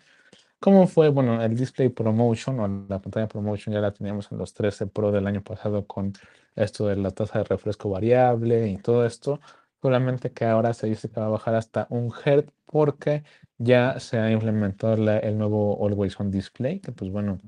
¿Cómo 0.61 0.87
fue? 0.87 1.09
Bueno, 1.11 1.43
el 1.43 1.57
Display 1.57 1.89
Promotion 1.91 2.61
o 2.61 2.69
la 2.89 3.01
pantalla 3.01 3.29
Promotion 3.29 3.75
ya 3.75 3.81
la 3.81 3.93
teníamos 3.93 4.31
en 4.33 4.39
los 4.39 4.53
13 4.55 4.87
Pro 4.89 5.13
del 5.13 5.27
año 5.27 5.43
pasado 5.43 5.87
con 5.87 6.13
esto 6.57 6.87
de 6.87 6.97
la 6.97 7.11
tasa 7.13 7.39
de 7.39 7.45
refresco 7.45 7.91
variable 7.91 8.69
y 8.69 8.79
todo 8.79 9.07
esto. 9.07 9.41
Solamente 9.83 10.33
que 10.33 10.45
ahora 10.45 10.75
se 10.75 10.87
dice 10.87 11.11
que 11.11 11.21
va 11.21 11.27
a 11.27 11.31
bajar 11.31 11.55
hasta 11.55 11.87
un 11.91 12.11
Hz 12.11 12.51
porque 12.67 13.25
ya 13.59 13.99
se 14.01 14.19
ha 14.19 14.31
implementado 14.31 14.95
el 14.95 15.39
nuevo 15.39 15.85
Always 15.87 16.19
On 16.21 16.31
Display, 16.31 16.81
que 16.81 16.93
pues 16.93 17.11
bueno, 17.11 17.39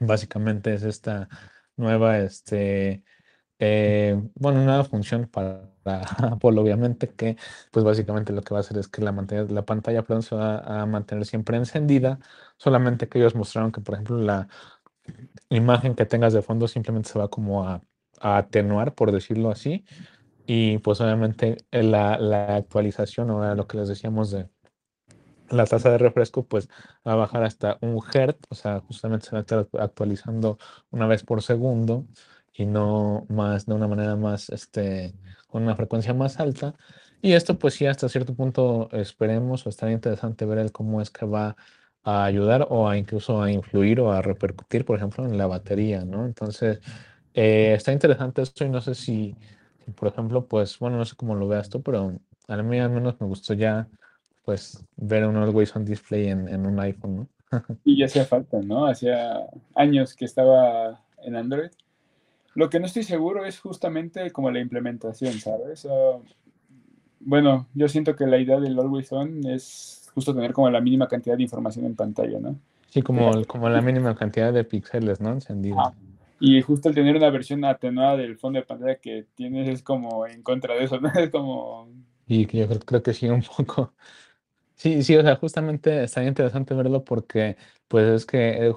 básicamente 0.00 0.74
es 0.74 0.82
esta 0.82 1.28
nueva, 1.76 2.18
este, 2.18 3.04
eh, 3.58 4.20
bueno, 4.34 4.62
una 4.62 4.84
función 4.84 5.28
para 5.28 5.70
Apple, 5.84 6.60
obviamente, 6.60 7.08
que 7.14 7.36
pues 7.70 7.84
básicamente 7.84 8.32
lo 8.32 8.42
que 8.42 8.54
va 8.54 8.58
a 8.58 8.60
hacer 8.60 8.78
es 8.78 8.88
que 8.88 9.02
la 9.02 9.12
la 9.48 9.64
pantalla 9.64 10.02
perdón, 10.02 10.22
se 10.22 10.36
va 10.36 10.58
a 10.58 10.86
mantener 10.86 11.26
siempre 11.26 11.56
encendida, 11.56 12.18
solamente 12.56 13.08
que 13.08 13.18
ellos 13.18 13.34
mostraron 13.34 13.72
que, 13.72 13.80
por 13.80 13.94
ejemplo, 13.94 14.18
la 14.18 14.48
imagen 15.48 15.94
que 15.94 16.06
tengas 16.06 16.32
de 16.32 16.42
fondo 16.42 16.68
simplemente 16.68 17.10
se 17.10 17.18
va 17.18 17.28
como 17.28 17.66
a, 17.68 17.82
atenuar, 18.20 18.94
por 18.94 19.12
decirlo 19.12 19.50
así, 19.50 19.84
y 20.52 20.78
pues 20.78 21.00
obviamente 21.00 21.58
eh, 21.70 21.84
la, 21.84 22.18
la 22.18 22.56
actualización, 22.56 23.30
o 23.30 23.54
lo 23.54 23.68
que 23.68 23.76
les 23.76 23.86
decíamos 23.86 24.32
de 24.32 24.48
la 25.48 25.64
tasa 25.64 25.90
de 25.90 25.98
refresco 25.98 26.44
pues 26.44 26.68
va 27.06 27.12
a 27.12 27.14
bajar 27.14 27.44
hasta 27.44 27.78
un 27.82 28.00
Hz, 28.00 28.34
o 28.48 28.56
sea, 28.56 28.80
justamente 28.80 29.26
se 29.26 29.30
va 29.30 29.38
a 29.38 29.40
estar 29.42 29.68
actualizando 29.78 30.58
una 30.90 31.06
vez 31.06 31.22
por 31.22 31.40
segundo 31.42 32.04
y 32.52 32.66
no 32.66 33.26
más 33.28 33.66
de 33.66 33.74
una 33.74 33.86
manera 33.86 34.16
más, 34.16 34.48
este, 34.50 35.14
con 35.46 35.62
una 35.62 35.76
frecuencia 35.76 36.14
más 36.14 36.40
alta. 36.40 36.74
Y 37.22 37.34
esto 37.34 37.56
pues 37.56 37.74
sí, 37.74 37.86
hasta 37.86 38.08
cierto 38.08 38.34
punto 38.34 38.88
esperemos 38.90 39.64
o 39.66 39.68
estaría 39.68 39.94
interesante 39.94 40.46
ver 40.46 40.58
el 40.58 40.72
cómo 40.72 41.00
es 41.00 41.10
que 41.10 41.26
va 41.26 41.54
a 42.02 42.24
ayudar 42.24 42.66
o 42.70 42.88
a 42.88 42.98
incluso 42.98 43.40
a 43.40 43.52
influir 43.52 44.00
o 44.00 44.10
a 44.10 44.20
repercutir, 44.20 44.84
por 44.84 44.96
ejemplo, 44.96 45.24
en 45.24 45.38
la 45.38 45.46
batería, 45.46 46.04
¿no? 46.04 46.26
Entonces, 46.26 46.80
eh, 47.34 47.74
está 47.76 47.92
interesante 47.92 48.42
esto 48.42 48.64
y 48.64 48.68
no 48.68 48.80
sé 48.80 48.96
si, 48.96 49.36
por 49.94 50.08
ejemplo, 50.08 50.46
pues, 50.46 50.78
bueno, 50.78 50.96
no 50.96 51.04
sé 51.04 51.16
cómo 51.16 51.34
lo 51.34 51.48
veas 51.48 51.68
tú, 51.68 51.82
pero 51.82 52.14
a 52.48 52.56
mí 52.56 52.78
al 52.78 52.90
menos 52.90 53.20
me 53.20 53.26
gustó 53.26 53.54
ya, 53.54 53.88
pues, 54.44 54.84
ver 54.96 55.26
un 55.26 55.36
Always 55.36 55.74
On 55.76 55.84
Display 55.84 56.28
en, 56.28 56.48
en 56.48 56.66
un 56.66 56.78
iPhone, 56.80 57.16
¿no? 57.16 57.28
y 57.84 57.98
ya 57.98 58.06
hacía 58.06 58.24
falta, 58.24 58.60
¿no? 58.62 58.86
Hacía 58.86 59.40
años 59.74 60.14
que 60.14 60.24
estaba 60.24 61.00
en 61.22 61.36
Android 61.36 61.70
lo 62.54 62.68
que 62.68 62.80
no 62.80 62.86
estoy 62.86 63.04
seguro 63.04 63.44
es 63.44 63.60
justamente 63.60 64.30
como 64.32 64.50
la 64.50 64.60
implementación, 64.60 65.34
¿sabes? 65.34 65.86
bueno, 67.22 67.66
yo 67.74 67.86
siento 67.86 68.16
que 68.16 68.26
la 68.26 68.38
idea 68.38 68.58
del 68.58 68.78
Always 68.78 69.12
On 69.12 69.46
es 69.46 70.10
justo 70.14 70.34
tener 70.34 70.52
como 70.52 70.70
la 70.70 70.80
mínima 70.80 71.06
cantidad 71.06 71.36
de 71.36 71.42
información 71.42 71.84
en 71.84 71.94
pantalla, 71.94 72.38
¿no? 72.40 72.56
Sí, 72.88 73.02
como, 73.02 73.44
como 73.44 73.68
la 73.68 73.82
mínima 73.82 74.16
cantidad 74.16 74.52
de 74.52 74.64
píxeles, 74.64 75.20
¿no? 75.20 75.30
Encendido. 75.30 75.76
Y 76.40 76.62
justo 76.62 76.88
el 76.88 76.94
tener 76.94 77.16
una 77.16 77.30
versión 77.30 77.64
atenuada 77.64 78.16
del 78.16 78.38
fondo 78.38 78.58
de 78.58 78.64
pantalla 78.66 78.96
que 78.96 79.26
tienes 79.34 79.68
es 79.68 79.82
como 79.82 80.26
en 80.26 80.42
contra 80.42 80.74
de 80.74 80.84
eso, 80.84 80.98
¿no? 80.98 81.10
Es 81.14 81.30
como... 81.30 81.88
Y 82.26 82.46
yo 82.46 82.68
creo 82.80 83.02
que 83.02 83.12
sí, 83.12 83.28
un 83.28 83.42
poco. 83.42 83.94
Sí, 84.74 85.02
sí, 85.02 85.14
o 85.16 85.22
sea, 85.22 85.36
justamente 85.36 86.04
está 86.04 86.24
interesante 86.24 86.72
verlo 86.74 87.04
porque, 87.04 87.58
pues 87.86 88.06
es 88.06 88.24
que, 88.24 88.68
eh, 88.68 88.72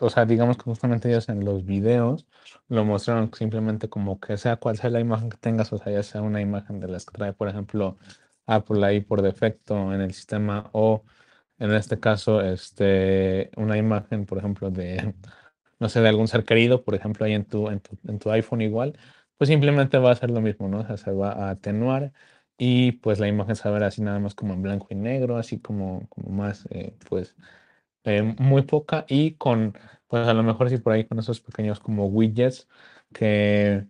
o 0.00 0.10
sea, 0.10 0.26
digamos 0.26 0.58
que 0.58 0.64
justamente 0.64 1.08
ellos 1.08 1.28
en 1.30 1.42
los 1.44 1.64
videos 1.64 2.26
lo 2.68 2.84
mostraron 2.84 3.32
simplemente 3.32 3.88
como 3.88 4.20
que 4.20 4.36
sea 4.36 4.56
cual 4.56 4.76
sea 4.76 4.90
la 4.90 5.00
imagen 5.00 5.30
que 5.30 5.38
tengas, 5.38 5.72
o 5.72 5.78
sea, 5.78 5.90
ya 5.92 6.02
sea 6.02 6.20
una 6.20 6.42
imagen 6.42 6.80
de 6.80 6.88
las 6.88 7.06
que 7.06 7.16
trae, 7.16 7.32
por 7.32 7.48
ejemplo, 7.48 7.98
Apple 8.46 8.84
ahí 8.84 9.00
por 9.00 9.22
defecto 9.22 9.94
en 9.94 10.02
el 10.02 10.12
sistema 10.12 10.68
o 10.72 11.04
en 11.58 11.72
este 11.72 11.98
caso, 12.00 12.40
este, 12.42 13.50
una 13.56 13.78
imagen, 13.78 14.26
por 14.26 14.38
ejemplo, 14.38 14.70
de, 14.70 15.14
no 15.82 15.88
sé, 15.88 16.00
de 16.00 16.08
algún 16.08 16.28
ser 16.28 16.44
querido, 16.44 16.84
por 16.84 16.94
ejemplo, 16.94 17.26
ahí 17.26 17.34
en 17.34 17.44
tu, 17.44 17.68
en 17.68 17.80
tu, 17.80 17.98
en 18.08 18.18
tu 18.20 18.30
iPhone 18.30 18.62
igual, 18.62 18.96
pues 19.36 19.48
simplemente 19.48 19.98
va 19.98 20.12
a 20.12 20.16
ser 20.16 20.30
lo 20.30 20.40
mismo, 20.40 20.68
¿no? 20.68 20.80
O 20.80 20.86
sea, 20.86 20.96
se 20.96 21.10
va 21.12 21.32
a 21.32 21.50
atenuar 21.50 22.12
y 22.56 22.92
pues 22.92 23.18
la 23.20 23.28
imagen 23.28 23.56
se 23.56 23.64
va 23.64 23.70
a 23.70 23.78
ver 23.78 23.84
así 23.84 24.02
nada 24.02 24.20
más 24.20 24.34
como 24.36 24.54
en 24.54 24.62
blanco 24.62 24.86
y 24.90 24.94
negro, 24.94 25.36
así 25.36 25.58
como, 25.60 26.08
como 26.08 26.30
más, 26.30 26.68
eh, 26.70 26.94
pues, 27.08 27.34
eh, 28.04 28.22
muy 28.38 28.62
poca 28.62 29.04
y 29.08 29.34
con, 29.34 29.76
pues 30.08 30.28
a 30.28 30.34
lo 30.34 30.42
mejor 30.44 30.70
sí 30.70 30.78
por 30.78 30.92
ahí 30.92 31.04
con 31.04 31.18
esos 31.18 31.40
pequeños 31.40 31.80
como 31.80 32.06
widgets 32.06 32.68
que, 33.12 33.86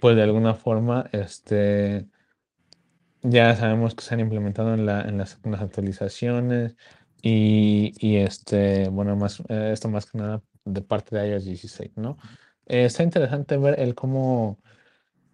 pues 0.00 0.16
de 0.16 0.22
alguna 0.22 0.54
forma, 0.54 1.08
este, 1.12 2.06
ya 3.22 3.56
sabemos 3.56 3.94
que 3.94 4.04
se 4.04 4.14
han 4.14 4.20
implementado 4.20 4.74
en, 4.74 4.86
la, 4.86 5.02
en 5.02 5.18
las, 5.18 5.40
actualizaciones 5.44 6.76
y, 7.26 7.94
y, 7.98 8.16
este, 8.16 8.88
bueno, 8.90 9.16
más, 9.16 9.40
eh, 9.48 9.70
esto 9.72 9.88
más 9.88 10.04
que 10.10 10.18
nada 10.18 10.42
de 10.66 10.82
parte 10.82 11.16
de 11.16 11.30
iOS 11.30 11.44
16, 11.46 11.92
¿no? 11.96 12.18
está 12.66 13.02
interesante 13.02 13.56
ver 13.58 13.78
el 13.80 13.94
cómo 13.94 14.58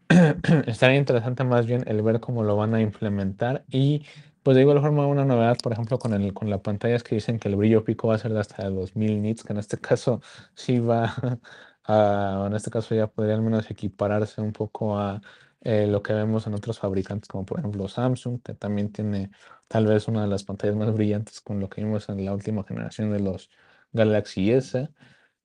estaría 0.67 0.99
interesante 0.99 1.45
más 1.45 1.67
bien 1.67 1.85
el 1.87 2.03
ver 2.03 2.21
cómo 2.21 2.45
lo 2.45 2.57
van 2.57 2.75
a 2.75 2.81
implementar 2.81 3.65
y 3.71 4.05
pues 4.43 4.57
de 4.57 4.62
igual 4.62 4.81
forma 4.81 5.07
una 5.07 5.25
novedad, 5.25 5.57
por 5.62 5.73
ejemplo, 5.73 5.99
con, 5.99 6.15
el, 6.15 6.33
con 6.33 6.49
la 6.51 6.62
pantalla 6.62 6.97
es 6.97 7.03
que 7.03 7.17
dicen 7.17 7.39
que 7.39 7.49
el 7.49 7.57
brillo 7.57 7.85
pico 7.85 8.09
va 8.09 8.15
a 8.17 8.19
ser 8.19 8.33
de 8.33 8.41
hasta 8.41 8.69
2000 8.71 9.21
nits, 9.23 9.45
que 9.45 9.53
en 9.53 9.59
este 9.59 9.79
caso 9.79 10.21
sí 10.55 10.79
va 10.79 11.15
a, 11.85 12.45
en 12.47 12.55
este 12.55 12.71
caso 12.71 12.95
ya 12.95 13.09
podría 13.09 13.35
al 13.35 13.43
menos 13.43 13.71
equipararse 13.71 14.41
un 14.41 14.53
poco 14.53 14.99
a 14.99 15.21
eh, 15.62 15.87
lo 15.87 16.03
que 16.03 16.12
vemos 16.15 16.47
en 16.47 16.55
otros 16.55 16.78
fabricantes, 16.78 17.28
como 17.28 17.45
por 17.45 17.59
ejemplo 17.61 17.89
Samsung, 17.89 18.41
que 18.43 18.55
también 18.55 18.93
tiene 18.93 19.31
tal 19.69 19.87
vez 19.87 20.09
una 20.09 20.23
de 20.23 20.28
las 20.28 20.45
pantallas 20.45 20.77
más 20.77 20.93
brillantes 20.95 21.41
con 21.41 21.61
lo 21.61 21.69
que 21.69 21.82
vimos 21.85 22.09
en 22.09 22.24
la 22.24 22.35
última 22.35 22.65
generación 22.65 23.12
de 23.12 23.20
los 23.20 23.51
Galaxy 23.93 24.51
S. 24.53 24.89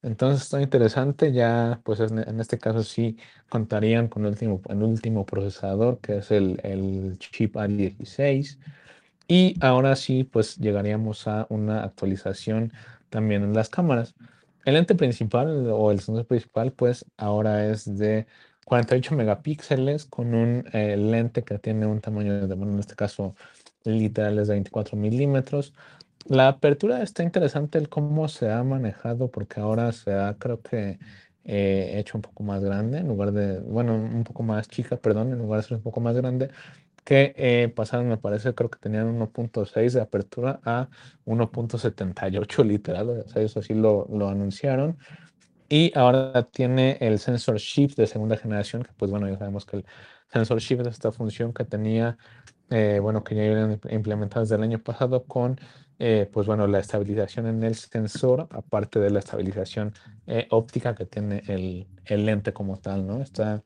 Entonces 0.01 0.43
está 0.43 0.61
interesante, 0.61 1.31
ya 1.33 1.81
pues 1.83 1.99
en 1.99 2.39
este 2.39 2.59
caso 2.59 2.83
sí 2.83 3.17
contarían 3.49 4.07
con 4.07 4.23
el 4.25 4.31
último, 4.31 4.61
el 4.69 4.83
último 4.83 5.25
procesador 5.25 5.99
que 5.99 6.17
es 6.19 6.31
el, 6.31 6.59
el 6.63 7.17
chip 7.19 7.55
A16 7.55 8.59
y 9.27 9.55
ahora 9.61 9.95
sí 9.95 10.23
pues 10.23 10.57
llegaríamos 10.57 11.27
a 11.27 11.47
una 11.49 11.83
actualización 11.83 12.71
también 13.09 13.43
en 13.43 13.53
las 13.53 13.69
cámaras. 13.69 14.15
El 14.65 14.75
lente 14.75 14.95
principal 14.95 15.69
o 15.71 15.91
el 15.91 15.99
sensor 15.99 16.25
principal 16.27 16.71
pues 16.73 17.05
ahora 17.17 17.67
es 17.67 17.97
de 17.97 18.27
48 18.65 19.15
megapíxeles 19.15 20.05
con 20.05 20.35
un 20.35 20.65
eh, 20.73 20.97
lente 20.97 21.43
que 21.43 21.57
tiene 21.59 21.85
un 21.85 22.01
tamaño 22.01 22.47
de, 22.47 22.55
bueno 22.55 22.73
en 22.73 22.79
este 22.79 22.95
caso 22.95 23.35
literal 23.85 24.39
es 24.39 24.47
de 24.47 24.55
24 24.55 24.97
milímetros 24.97 25.73
la 26.27 26.47
apertura 26.47 27.03
está 27.03 27.21
interesante 27.23 27.77
el 27.77 27.87
cómo 27.87 28.27
se 28.27 28.51
ha 28.51 28.63
manejado, 28.63 29.29
porque 29.29 29.59
ahora 29.59 29.91
se 29.91 30.11
ha, 30.11 30.35
creo 30.39 30.59
que, 30.61 30.97
eh, 31.43 31.93
hecho 31.99 32.17
un 32.17 32.23
poco 32.23 32.41
más 32.43 32.63
grande, 32.63 32.97
en 32.97 33.07
lugar 33.07 33.31
de, 33.31 33.59
bueno, 33.59 33.93
un 33.93 34.23
poco 34.23 34.41
más 34.41 34.67
chica, 34.67 34.97
perdón, 34.97 35.31
en 35.33 35.37
lugar 35.37 35.61
de 35.61 35.67
ser 35.67 35.77
un 35.77 35.83
poco 35.83 35.99
más 35.99 36.15
grande, 36.15 36.49
que 37.03 37.35
eh, 37.37 37.71
pasaron, 37.75 38.07
me 38.09 38.17
parece, 38.17 38.55
creo 38.55 38.71
que 38.71 38.79
tenían 38.79 39.07
1.6 39.07 39.93
de 39.93 40.01
apertura 40.01 40.59
a 40.65 40.89
1.78 41.25 42.63
literal, 42.63 43.09
o 43.09 43.29
sea, 43.29 43.43
eso 43.43 43.61
sí 43.61 43.75
lo, 43.75 44.07
lo 44.11 44.27
anunciaron. 44.27 44.97
Y 45.75 45.91
ahora 45.93 46.43
tiene 46.43 46.97
el 47.01 47.19
sensor 47.19 47.57
shift 47.57 47.97
de 47.97 48.07
segunda 48.07 48.37
generación, 48.37 48.83
que 48.83 48.91
pues 48.95 49.11
bueno, 49.11 49.27
ya 49.27 49.37
sabemos 49.37 49.65
que 49.65 49.75
el 49.75 49.85
sensor 50.31 50.59
shift, 50.59 50.87
esta 50.87 51.11
función 51.11 51.51
que 51.53 51.65
tenía, 51.65 52.17
eh, 52.69 52.99
bueno, 53.01 53.25
que 53.25 53.35
ya 53.35 53.43
iban 53.43 53.81
implementado 53.89 54.39
desde 54.39 54.55
el 54.55 54.63
año 54.63 54.79
pasado 54.81 55.25
con, 55.25 55.59
eh, 55.99 56.29
pues 56.31 56.47
bueno, 56.47 56.65
la 56.67 56.79
estabilización 56.79 57.47
en 57.47 57.61
el 57.63 57.75
sensor, 57.75 58.47
aparte 58.51 59.01
de 59.01 59.09
la 59.09 59.19
estabilización 59.19 59.91
eh, 60.27 60.47
óptica 60.49 60.95
que 60.95 61.05
tiene 61.05 61.43
el, 61.47 61.87
el, 62.05 62.25
lente 62.25 62.53
como 62.53 62.77
tal, 62.77 63.05
¿no? 63.05 63.21
Está 63.21 63.61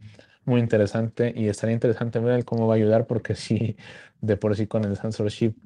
muy 0.46 0.62
interesante 0.62 1.32
y 1.36 1.48
estaría 1.48 1.76
interesante 1.76 2.18
ver 2.18 2.44
cómo 2.44 2.66
va 2.66 2.74
a 2.74 2.78
ayudar 2.78 3.06
porque 3.06 3.36
si 3.36 3.78
de 4.20 4.36
por 4.36 4.56
sí 4.56 4.66
con 4.66 4.84
el 4.84 4.98
sensor 4.98 5.30
shift 5.30 5.60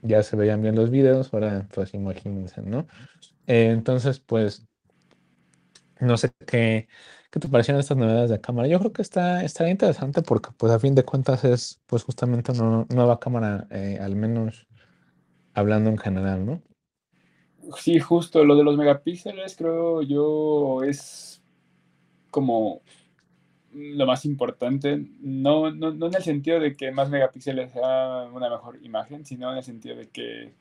ya 0.00 0.22
se 0.22 0.36
veían 0.36 0.62
bien 0.62 0.74
los 0.74 0.88
videos, 0.88 1.34
ahora 1.34 1.68
pues 1.74 1.92
imagínense, 1.92 2.62
¿no? 2.62 2.86
entonces, 3.46 4.20
pues, 4.20 4.66
no 6.02 6.16
sé 6.16 6.30
qué, 6.46 6.88
¿Qué 7.32 7.40
te 7.40 7.48
parecieron 7.48 7.80
estas 7.80 7.96
novedades 7.96 8.28
de 8.28 8.42
cámara? 8.42 8.68
Yo 8.68 8.78
creo 8.78 8.92
que 8.92 9.00
está, 9.00 9.42
estaría 9.42 9.72
interesante 9.72 10.20
porque, 10.20 10.50
pues, 10.54 10.70
a 10.70 10.78
fin 10.78 10.94
de 10.94 11.02
cuentas 11.02 11.44
es, 11.44 11.80
pues, 11.86 12.04
justamente 12.04 12.52
una 12.52 12.84
nueva 12.90 13.18
cámara, 13.18 13.66
eh, 13.70 13.98
al 13.98 14.16
menos 14.16 14.66
hablando 15.54 15.88
en 15.88 15.96
general, 15.96 16.44
¿no? 16.44 16.62
Sí, 17.78 17.98
justo, 18.00 18.44
lo 18.44 18.54
de 18.54 18.64
los 18.64 18.76
megapíxeles 18.76 19.56
creo 19.56 20.02
yo 20.02 20.82
es 20.82 21.42
como 22.30 22.82
lo 23.72 24.04
más 24.04 24.26
importante, 24.26 25.02
no, 25.20 25.70
no, 25.70 25.90
no 25.90 26.08
en 26.08 26.14
el 26.14 26.22
sentido 26.22 26.60
de 26.60 26.76
que 26.76 26.92
más 26.92 27.08
megapíxeles 27.08 27.72
sea 27.72 28.28
una 28.30 28.50
mejor 28.50 28.78
imagen, 28.82 29.24
sino 29.24 29.50
en 29.52 29.56
el 29.56 29.64
sentido 29.64 29.96
de 29.96 30.10
que 30.10 30.52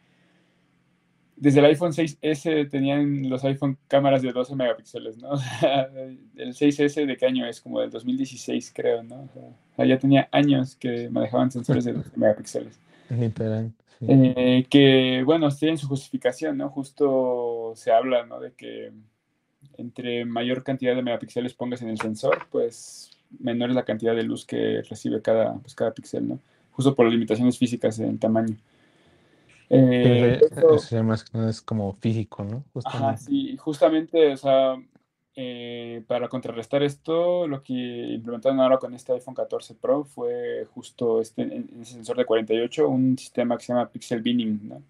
desde 1.42 1.60
el 1.60 1.66
iPhone 1.66 1.92
6S 1.92 2.70
tenían 2.70 3.28
los 3.28 3.44
iPhone 3.44 3.76
cámaras 3.88 4.22
de 4.22 4.32
12 4.32 4.56
megapíxeles, 4.56 5.18
¿no? 5.18 5.32
el 6.36 6.54
6S 6.54 7.08
de 7.08 7.18
qué 7.18 7.26
año 7.26 7.48
es, 7.48 7.60
como 7.60 7.80
del 7.80 7.90
2016 7.90 8.72
creo, 8.76 9.02
¿no? 9.02 9.28
O 9.36 9.76
sea, 9.76 9.86
ya 9.88 9.98
tenía 9.98 10.30
años 10.32 10.76
que 10.76 11.10
manejaban 11.10 11.50
sensores 11.50 11.84
de 11.84 11.94
12 11.94 12.12
megapíxeles. 12.16 12.80
Literal. 13.10 13.72
Eh, 14.08 14.68
que, 14.70 15.24
bueno, 15.26 15.50
tienen 15.50 15.80
su 15.80 15.88
justificación, 15.88 16.58
¿no? 16.58 16.70
Justo 16.70 17.74
se 17.76 17.92
habla, 17.92 18.24
¿no? 18.24 18.40
De 18.40 18.52
que 18.52 18.92
entre 19.80 20.26
mayor 20.26 20.64
cantidad 20.64 20.96
de 20.96 21.02
megapíxeles 21.02 21.56
pongas 21.56 21.82
en 21.82 21.90
el 21.90 22.00
sensor, 22.00 22.46
pues 22.52 23.10
menor 23.40 23.70
es 23.70 23.76
la 23.76 23.86
cantidad 23.86 24.16
de 24.16 24.22
luz 24.22 24.46
que 24.46 24.84
recibe 24.88 25.24
cada, 25.24 25.56
pues, 25.56 25.74
cada 25.74 25.92
píxel, 25.92 26.28
¿no? 26.28 26.40
Justo 26.70 26.94
por 26.94 27.06
las 27.06 27.14
limitaciones 27.14 27.58
físicas 27.58 27.98
en 27.98 28.20
tamaño. 28.20 28.56
Eh, 29.74 30.40
es 31.48 31.62
como 31.62 31.94
físico, 31.94 32.44
¿no? 32.44 32.66
Justamente. 32.74 33.06
Ajá, 33.06 33.18
sí, 33.18 33.56
justamente, 33.58 34.34
o 34.34 34.38
sea, 34.38 34.76
eh, 35.36 36.04
para 36.08 36.28
contrarrestar 36.28 36.84
esto, 36.84 37.48
lo 37.48 37.64
que 37.64 37.74
implementaron 37.74 38.60
ahora 38.60 38.80
con 38.80 38.94
este 38.94 39.14
iPhone 39.14 39.34
14 39.34 39.76
Pro 39.76 40.04
fue 40.04 40.68
justo 40.74 41.22
este, 41.22 41.64
sensor 41.84 42.18
de 42.18 42.26
48, 42.26 42.90
un 42.90 43.18
sistema 43.18 43.58
que 43.58 43.64
se 43.64 43.74
llama 43.74 43.90
Pixel 43.90 44.22
Binning, 44.22 44.60
¿no? 44.68 44.82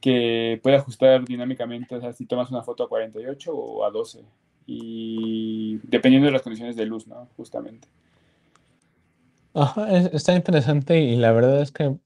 que 0.00 0.60
puede 0.62 0.76
ajustar 0.76 1.24
dinámicamente, 1.24 1.96
o 1.96 2.00
sea, 2.00 2.12
si 2.12 2.26
tomas 2.26 2.50
una 2.50 2.62
foto 2.62 2.84
a 2.84 2.88
48 2.88 3.52
o 3.52 3.84
a 3.84 3.90
12, 3.90 4.24
y 4.66 5.78
dependiendo 5.82 6.26
de 6.26 6.32
las 6.32 6.42
condiciones 6.42 6.76
de 6.76 6.86
luz, 6.86 7.06
¿no? 7.06 7.28
Justamente. 7.36 7.88
Ajá, 9.54 9.90
está 9.90 10.34
interesante 10.34 11.00
y 11.00 11.16
la 11.16 11.32
verdad 11.32 11.62
es 11.62 11.72
que 11.72 11.96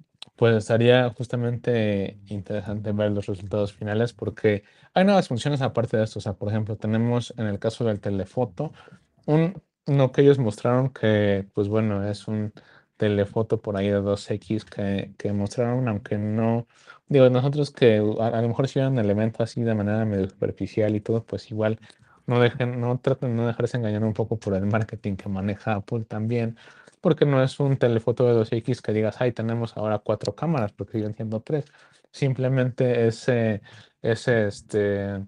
pues 0.43 0.57
estaría 0.57 1.09
justamente 1.11 2.19
interesante 2.27 2.91
ver 2.91 3.13
los 3.13 3.27
resultados 3.27 3.73
finales 3.73 4.13
porque 4.13 4.65
hay 4.93 5.05
nuevas 5.05 5.29
funciones 5.29 5.63
aparte 5.63 5.97
de 5.97 6.03
esto. 6.03 6.19
O 6.19 6.23
sea, 6.23 6.33
por 6.33 6.49
ejemplo, 6.49 6.75
tenemos 6.77 7.33
en 7.37 7.47
el 7.47 7.61
caso 7.61 7.85
del 7.85 8.01
telefoto, 8.01 8.73
un, 9.25 9.63
uno 9.87 10.11
que 10.11 10.23
ellos 10.23 10.41
mostraron 10.41 10.91
que, 10.91 11.47
pues 11.55 11.69
bueno, 11.69 12.05
es 12.09 12.27
un 12.27 12.53
telefoto 12.97 13.63
por 13.63 13.77
ahí 13.77 13.87
de 13.87 14.01
2X 14.01 14.65
que, 14.65 15.15
que 15.17 15.33
mostraron, 15.33 15.87
aunque 15.87 16.19
no, 16.19 16.67
digo, 17.07 17.31
nosotros 17.31 17.71
que 17.71 17.99
a, 17.99 18.43
lo 18.43 18.49
mejor 18.49 18.67
si 18.67 18.81
vieron 18.81 18.99
el 18.99 19.11
evento 19.11 19.45
así 19.45 19.63
de 19.63 19.77
manera 19.77 20.05
medio 20.05 20.29
superficial 20.29 20.97
y 20.97 21.01
todo, 21.01 21.25
pues 21.25 21.53
igual 21.53 21.79
no 22.27 22.41
dejen, 22.41 22.81
no 22.81 22.99
traten 22.99 23.31
de 23.31 23.37
no 23.37 23.47
dejarse 23.47 23.77
engañar 23.77 24.03
un 24.03 24.13
poco 24.13 24.41
por 24.41 24.55
el 24.55 24.67
marketing 24.67 25.15
que 25.15 25.29
maneja 25.29 25.75
Apple 25.75 26.05
también 26.05 26.57
porque 27.03 27.27
no 27.27 27.43
es 27.43 27.61
un 27.61 27.77
telefoto 27.77 28.25
de 28.27 28.35
2X 28.35 28.81
que 28.81 28.93
digas, 28.93 29.17
ay, 29.21 29.33
tenemos 29.33 29.77
ahora 29.77 29.99
cuatro 29.99 30.35
cámaras, 30.35 30.73
porque 30.73 31.01
yo 31.01 31.07
entiendo 31.07 31.41
tres. 31.43 31.67
Simplemente 32.13 33.09
ese, 33.09 33.63
ese, 34.03 34.47
este, 34.47 35.27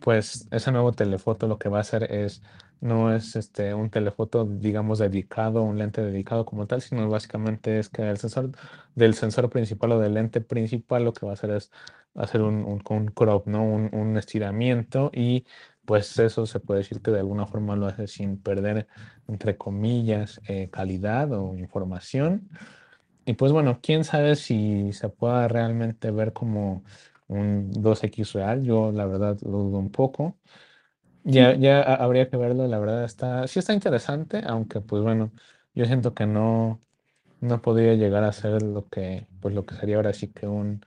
pues, 0.00 0.48
ese 0.50 0.72
nuevo 0.72 0.92
telefoto 0.92 1.46
lo 1.46 1.58
que 1.58 1.68
va 1.68 1.78
a 1.78 1.80
hacer 1.82 2.04
es, 2.12 2.42
no 2.80 3.14
es 3.14 3.36
este, 3.36 3.74
un 3.74 3.90
telefoto, 3.90 4.46
digamos, 4.46 4.98
dedicado, 4.98 5.62
un 5.62 5.78
lente 5.78 6.02
dedicado 6.02 6.46
como 6.46 6.66
tal, 6.66 6.80
sino 6.80 7.08
básicamente 7.10 7.78
es 7.78 7.90
que 7.90 8.02
el 8.08 8.16
sensor 8.18 8.52
del 8.94 9.14
sensor 9.14 9.50
principal 9.50 9.92
o 9.92 10.00
del 10.00 10.14
lente 10.14 10.40
principal 10.40 11.04
lo 11.04 11.12
que 11.12 11.26
va 11.26 11.32
a 11.32 11.34
hacer 11.34 11.50
es 11.50 11.70
hacer 12.14 12.42
un, 12.42 12.64
un, 12.64 13.06
crop, 13.08 13.46
¿no? 13.46 13.62
Un, 13.62 13.90
un 13.92 14.16
estiramiento 14.16 15.10
y 15.14 15.44
pues 15.84 16.18
eso 16.18 16.46
se 16.46 16.60
puede 16.60 16.78
decir 16.80 17.02
que 17.02 17.10
de 17.10 17.18
alguna 17.18 17.46
forma 17.46 17.76
lo 17.76 17.86
hace 17.86 18.06
sin 18.06 18.40
perder, 18.40 18.86
entre 19.30 19.56
comillas, 19.56 20.40
eh, 20.48 20.68
calidad 20.70 21.32
o 21.32 21.56
información. 21.56 22.48
Y 23.24 23.34
pues 23.34 23.52
bueno, 23.52 23.78
quién 23.80 24.04
sabe 24.04 24.34
si 24.36 24.92
se 24.92 25.08
pueda 25.08 25.46
realmente 25.48 26.10
ver 26.10 26.32
como 26.32 26.82
un 27.28 27.70
2X 27.72 28.32
real. 28.32 28.62
Yo 28.64 28.90
la 28.92 29.06
verdad 29.06 29.38
lo 29.42 29.58
dudo 29.58 29.78
un 29.78 29.90
poco. 29.90 30.36
Ya, 31.22 31.54
ya 31.54 31.82
habría 31.82 32.28
que 32.28 32.36
verlo, 32.36 32.66
la 32.66 32.78
verdad 32.78 33.04
está, 33.04 33.46
sí 33.46 33.58
está 33.58 33.74
interesante, 33.74 34.42
aunque 34.46 34.80
pues 34.80 35.02
bueno, 35.02 35.30
yo 35.74 35.84
siento 35.84 36.14
que 36.14 36.26
no, 36.26 36.80
no 37.40 37.60
podría 37.60 37.94
llegar 37.94 38.24
a 38.24 38.32
ser 38.32 38.62
lo 38.62 38.88
que, 38.88 39.26
pues 39.40 39.54
lo 39.54 39.66
que 39.66 39.74
sería 39.74 39.96
ahora 39.96 40.14
sí 40.14 40.28
que 40.28 40.46
un 40.46 40.80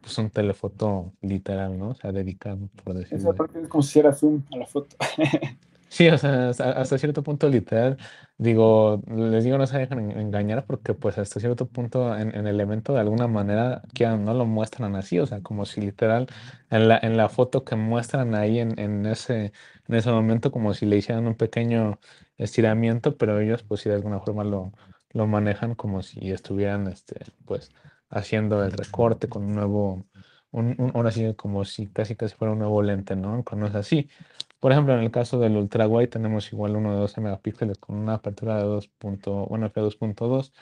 pues 0.00 0.18
un 0.18 0.30
telefoto 0.30 1.12
literal, 1.20 1.76
¿no? 1.78 1.90
O 1.90 1.94
sea, 1.94 2.12
dedicado, 2.12 2.68
por 2.84 2.94
decirlo. 2.94 3.18
Esa 3.18 3.32
parte 3.32 3.60
es 3.60 3.68
como 3.68 3.82
si 3.82 3.88
hiciera 3.88 4.12
zoom 4.12 4.44
a 4.52 4.56
la 4.58 4.66
foto. 4.66 4.96
sí, 5.88 6.08
o 6.08 6.18
sea, 6.18 6.50
hasta, 6.50 6.98
cierto 6.98 7.22
punto 7.22 7.48
literal, 7.48 7.96
digo, 8.38 9.02
les 9.08 9.44
digo, 9.44 9.58
no 9.58 9.66
se 9.66 9.78
dejan 9.78 10.10
engañar 10.10 10.66
porque 10.66 10.94
pues 10.94 11.18
hasta 11.18 11.40
cierto 11.40 11.66
punto 11.66 12.16
en, 12.16 12.34
el 12.46 12.60
evento 12.60 12.92
de 12.92 13.00
alguna 13.00 13.26
manera 13.28 13.82
que 13.94 14.06
no 14.06 14.34
lo 14.34 14.46
muestran 14.46 14.96
así, 14.96 15.18
o 15.18 15.26
sea, 15.26 15.40
como 15.42 15.64
si 15.66 15.80
literal 15.80 16.26
en 16.70 16.88
la, 16.88 16.98
en 17.02 17.16
la 17.16 17.28
foto 17.28 17.64
que 17.64 17.76
muestran 17.76 18.34
ahí 18.34 18.58
en, 18.58 18.78
en, 18.78 19.06
ese, 19.06 19.52
en 19.88 19.94
ese 19.94 20.10
momento 20.10 20.52
como 20.52 20.74
si 20.74 20.86
le 20.86 20.96
hicieran 20.96 21.26
un 21.26 21.34
pequeño 21.34 21.98
estiramiento, 22.38 23.16
pero 23.16 23.40
ellos 23.40 23.62
pues 23.62 23.80
sí 23.82 23.88
de 23.88 23.96
alguna 23.96 24.20
forma 24.20 24.44
lo, 24.44 24.72
lo 25.12 25.26
manejan 25.26 25.74
como 25.74 26.02
si 26.02 26.30
estuvieran, 26.30 26.86
este, 26.88 27.16
pues 27.46 27.70
haciendo 28.10 28.64
el 28.64 28.72
recorte 28.72 29.28
con 29.28 29.44
un 29.44 29.54
nuevo, 29.54 30.06
un, 30.50 30.92
ahora 30.94 31.10
sí 31.10 31.34
como 31.34 31.64
si 31.64 31.88
casi 31.88 32.16
casi 32.16 32.34
fuera 32.34 32.52
un 32.52 32.58
nuevo 32.60 32.82
lente, 32.82 33.16
¿no? 33.16 33.42
Cuando 33.44 33.66
es 33.66 33.74
así. 33.74 34.08
Por 34.60 34.72
ejemplo, 34.72 34.94
en 34.94 35.00
el 35.00 35.10
caso 35.10 35.38
del 35.38 35.56
ultra 35.56 35.86
wide 35.86 36.08
tenemos 36.08 36.52
igual 36.52 36.76
uno 36.76 36.92
de 36.92 36.98
12 37.00 37.20
megapíxeles 37.20 37.78
con 37.78 37.96
una 37.96 38.14
apertura 38.14 38.56
de 38.56 38.64
2. 38.64 38.90
bueno, 39.00 39.70
f2.2 39.70 40.52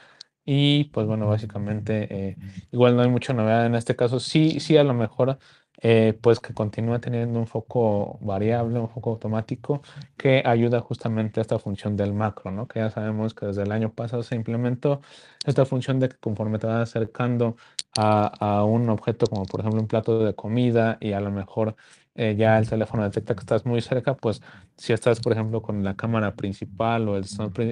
y 0.45 0.85
pues 0.85 1.07
bueno, 1.07 1.27
básicamente 1.27 2.09
eh, 2.11 2.37
igual 2.71 2.97
no 2.97 3.03
hay 3.03 3.09
mucha 3.09 3.33
novedad 3.33 3.67
en 3.67 3.75
este 3.75 3.97
caso. 3.97 4.21
Sí, 4.21 4.61
sí, 4.61 4.77
a 4.77 4.85
lo 4.85 4.95
mejor 4.95 5.39
eh, 5.83 6.17
pues 6.21 6.41
que 6.41 6.55
continúa 6.55 7.01
teniendo 7.01 7.39
un 7.39 7.47
foco 7.47 8.19
variable, 8.21 8.79
un 8.79 8.89
foco 8.89 9.11
automático 9.11 9.83
que 10.17 10.43
ayuda 10.45 10.81
justamente 10.81 11.41
a 11.41 11.43
esta 11.43 11.59
función 11.59 11.97
del 11.97 12.13
macro, 12.15 12.51
¿no? 12.51 12.69
Que 12.69 12.81
ya 12.81 12.91
sabemos 12.91 13.35
que 13.35 13.47
desde 13.47 13.63
el 13.63 13.73
año 13.73 13.93
pasado 13.93 14.23
se 14.23 14.37
implementó 14.37 15.01
esta 15.45 15.65
función 15.67 15.99
de 15.99 16.09
que 16.11 16.17
conforme 16.19 16.59
te 16.59 16.67
vas 16.67 16.89
acercando 16.91 17.57
a, 17.97 18.65
un 18.65 18.89
objeto 18.89 19.27
como 19.27 19.45
por 19.45 19.61
ejemplo 19.61 19.81
un 19.81 19.89
plato 19.89 20.25
de 20.25 20.35
comida 20.35 20.99
y 21.01 21.13
a 21.13 21.21
lo 21.21 21.31
mejor 21.31 21.77
eh, 22.15 22.37
ya 22.37 22.59
el 22.59 22.69
teléfono 22.69 23.03
detecta 23.05 23.35
que 23.35 23.41
estás 23.41 23.67
muy 23.67 23.81
cerca, 23.81 24.15
pues 24.15 24.43
si 24.77 24.93
estás 24.93 25.21
por 25.21 25.33
ejemplo 25.33 25.63
con 25.63 25.85
la 25.85 25.95
cámara 25.97 26.35
principal 26.35 27.09
o 27.09 27.17
el, 27.17 27.25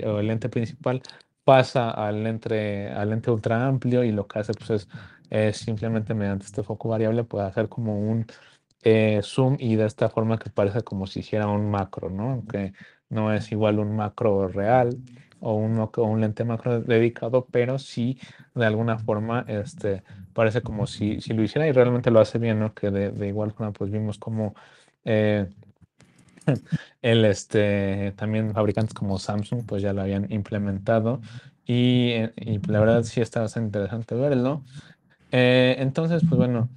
o 0.06 0.20
el 0.20 0.27
lente 0.27 0.48
principal, 0.48 1.02
pasa 1.44 1.90
al 1.90 2.23
lente, 2.24 2.89
al 2.90 3.10
lente 3.10 3.31
ultra 3.31 3.66
amplio 3.66 4.05
y 4.05 4.12
lo 4.12 4.27
que 4.27 4.39
hace 4.40 4.52
pues 4.55 4.70
es 4.70 4.89
es 5.32 5.56
simplemente 5.56 6.14
mediante 6.14 6.44
este 6.44 6.62
foco 6.62 6.90
variable 6.90 7.24
puede 7.24 7.47
hacer 7.47 7.69
como 7.70 7.98
un 7.98 8.27
eh, 8.82 9.20
zoom 9.23 9.56
y 9.59 9.77
de 9.77 9.86
esta 9.86 10.10
forma 10.10 10.39
que 10.39 10.51
parece 10.51 10.82
como 10.82 11.06
si 11.06 11.20
hiciera 11.20 11.48
un 11.48 11.70
macro, 11.70 12.10
¿no? 12.10 12.32
Aunque 12.32 12.74
no 13.09 13.32
es 13.32 13.51
igual 13.52 13.78
un 13.78 13.97
macro 13.97 14.48
real 14.48 14.98
o 15.43 15.55
un, 15.55 16.20
lente 16.20 16.44
macro 16.44 16.81
dedicado, 16.81 17.47
pero 17.51 17.78
sí 17.78 18.19
de 18.55 18.64
alguna 18.64 18.98
forma 18.98 19.44
este, 19.48 20.02
parece 20.32 20.62
como 20.62 20.86
si, 20.86 21.19
lo 21.32 21.43
hiciera 21.43 21.66
y 21.66 21.73
realmente 21.73 22.10
lo 22.10 22.20
hace 22.20 22.39
bien, 22.39 22.60
¿no? 22.60 22.74
Que 22.74 22.90
de, 22.90 23.28
igual 23.28 23.52
forma 23.52 23.73
pues 23.73 23.90
vimos 23.90 24.19
como 24.19 24.55
eh, 25.05 25.48
el, 27.02 27.24
este, 27.24 28.12
también 28.16 28.55
fabricantes 28.55 28.94
como 28.94 29.19
Samsung 29.19 29.64
pues 29.66 29.82
ya 29.82 29.93
lo 29.93 30.02
habían 30.02 30.32
implementado 30.32 31.20
y, 31.66 32.14
y 32.36 32.59
la 32.66 32.81
verdad 32.81 33.02
sí 33.02 33.20
está 33.20 33.40
bastante 33.40 33.66
interesante 33.66 34.14
verlo. 34.14 34.62
Eh, 35.32 35.77
entonces, 35.78 36.23
pues 36.28 36.39
bueno, 36.39 36.69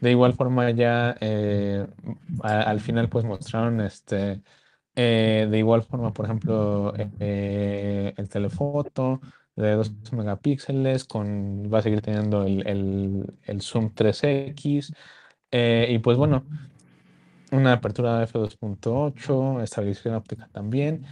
de 0.00 0.10
igual 0.10 0.34
forma 0.34 0.70
ya 0.70 1.16
eh, 1.20 1.86
al 2.42 2.80
final 2.80 3.08
pues 3.08 3.24
mostraron 3.24 3.80
este, 3.80 4.40
eh, 4.96 5.48
de 5.50 5.58
igual 5.58 5.82
forma, 5.82 6.12
por 6.12 6.26
ejemplo, 6.26 6.94
el 6.96 8.28
telefoto, 8.28 9.20
de 9.56 9.72
2 9.72 10.12
megapíxeles, 10.12 11.04
con, 11.04 11.72
va 11.72 11.78
a 11.78 11.82
seguir 11.82 12.00
teniendo 12.00 12.44
el, 12.44 13.26
el, 13.44 13.62
zoom 13.62 13.90
3X. 13.94 14.94
Eh, 15.50 15.86
y 15.90 15.98
pues 15.98 16.16
bueno, 16.16 16.44
una 17.52 17.74
apertura 17.74 18.26
f2.8, 18.26 19.62
estabilización 19.62 20.14
óptica 20.14 20.48
también. 20.52 21.06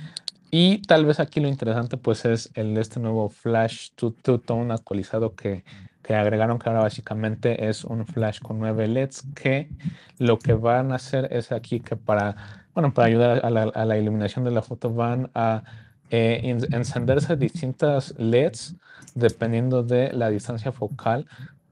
Y 0.50 0.82
tal 0.82 1.06
vez 1.06 1.20
aquí 1.20 1.40
lo 1.40 1.48
interesante 1.48 1.96
pues 1.96 2.24
es 2.24 2.50
el 2.54 2.76
este 2.76 3.00
nuevo 3.00 3.30
flash 3.30 3.90
to 3.94 4.12
tone 4.12 4.74
actualizado 4.74 5.34
que, 5.34 5.64
que, 6.02 6.14
agregaron 6.14 6.58
que 6.58 6.68
ahora 6.68 6.82
básicamente 6.82 7.68
es 7.68 7.84
un 7.84 8.06
flash 8.06 8.40
con 8.40 8.58
9 8.58 8.88
LEDs 8.88 9.24
que 9.34 9.70
lo 10.18 10.38
que 10.38 10.52
van 10.52 10.92
a 10.92 10.96
hacer 10.96 11.28
es 11.32 11.52
aquí 11.52 11.80
que 11.80 11.96
para, 11.96 12.61
bueno, 12.74 12.92
para 12.94 13.08
ayudar 13.08 13.44
a 13.44 13.84
la, 13.84 13.98
iluminación 13.98 14.44
de 14.44 14.50
la 14.50 14.62
foto 14.62 14.92
van 14.92 15.30
a 15.34 15.62
eh, 16.10 16.40
encenderse 16.70 17.36
distintas 17.36 18.14
LEDs 18.18 18.76
dependiendo 19.14 19.82
de 19.82 20.12
la 20.12 20.30
distancia 20.30 20.72
focal 20.72 21.26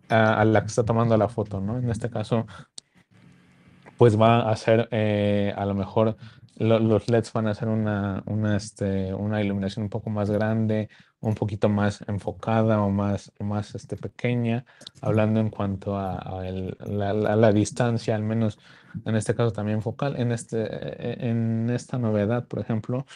a, 0.08 0.44
la 0.44 0.60
que 0.60 0.66
está 0.66 0.84
tomando 0.84 1.16
la 1.16 1.28
foto, 1.28 1.60
¿no? 1.60 1.78
En 1.78 1.88
este 1.90 2.10
caso, 2.10 2.46
pues 3.96 4.20
va 4.20 4.50
a 4.50 4.56
ser 4.56 4.88
eh, 4.90 5.54
a 5.56 5.64
lo 5.64 5.74
mejor 5.74 6.16
los 6.56 7.08
LEDs 7.08 7.32
van 7.32 7.46
a 7.46 7.50
hacer 7.52 7.68
una, 7.68 8.22
una, 8.26 8.56
este, 8.56 9.14
una 9.14 9.40
iluminación 9.40 9.84
un 9.84 9.88
poco 9.88 10.10
más 10.10 10.30
grande, 10.30 10.90
un 11.20 11.34
poquito 11.34 11.68
más 11.68 12.02
enfocada 12.08 12.80
o 12.80 12.90
más, 12.90 13.32
más 13.38 13.74
este, 13.74 13.96
pequeña, 13.96 14.64
hablando 15.00 15.40
en 15.40 15.50
cuanto 15.50 15.96
a, 15.96 16.42
la, 16.86 17.52
distancia, 17.52 18.14
al 18.14 18.22
menos 18.22 18.58
en 19.04 19.16
este 19.16 19.34
caso 19.34 19.52
también 19.52 19.82
focal. 19.82 20.16
En, 20.18 20.32
este, 20.32 20.62
e, 20.62 21.28
en 21.28 21.70
esta 21.70 21.98
novedad, 21.98 22.46
por 22.46 22.60
ejemplo, 22.60 23.06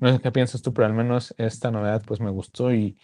no 0.00 0.12
sé 0.12 0.20
qué 0.20 0.32
piensas 0.32 0.62
tú, 0.62 0.72
pero 0.72 0.86
al 0.86 0.94
menos 0.94 1.34
esta 1.36 1.70
novedad 1.70 2.02
pues 2.06 2.20
me 2.20 2.30
gustó 2.30 2.72
y 2.72 2.96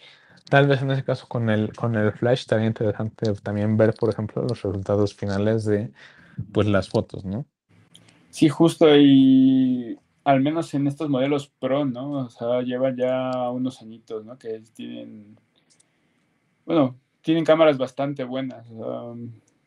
tal 0.49 0.67
vez 0.67 0.81
en 0.81 0.91
ese 0.91 1.03
caso 1.03 1.27
con 1.27 1.49
el, 1.49 1.73
con 1.73 1.95
el 1.95 2.11
Flash 2.13 2.41
estaría 2.41 2.65
interesante 2.65 3.33
también 3.43 3.77
ver, 3.77 3.93
por 3.93 4.09
ejemplo, 4.09 4.41
los 4.41 4.61
resultados 4.61 5.13
finales 5.13 5.65
de 5.65 5.91
pues 6.51 6.67
las 6.67 6.89
fotos, 6.89 7.25
¿no? 7.25 7.45
Sí, 8.29 8.49
justo 8.49 8.95
y 8.95 9.99
al 10.27 10.41
menos 10.41 10.73
en 10.73 10.87
estos 10.87 11.09
modelos 11.09 11.47
Pro, 11.59 11.85
¿no? 11.85 12.25
O 12.25 12.29
sea, 12.29 12.61
llevan 12.61 12.97
ya 12.97 13.31
unos 13.51 13.81
añitos, 13.81 14.25
¿no? 14.25 14.37
Que 14.37 14.61
tienen, 14.73 15.37
bueno, 16.65 16.99
tienen 17.21 17.45
cámaras 17.45 17.77
bastante 17.77 18.23
buenas 18.23 18.67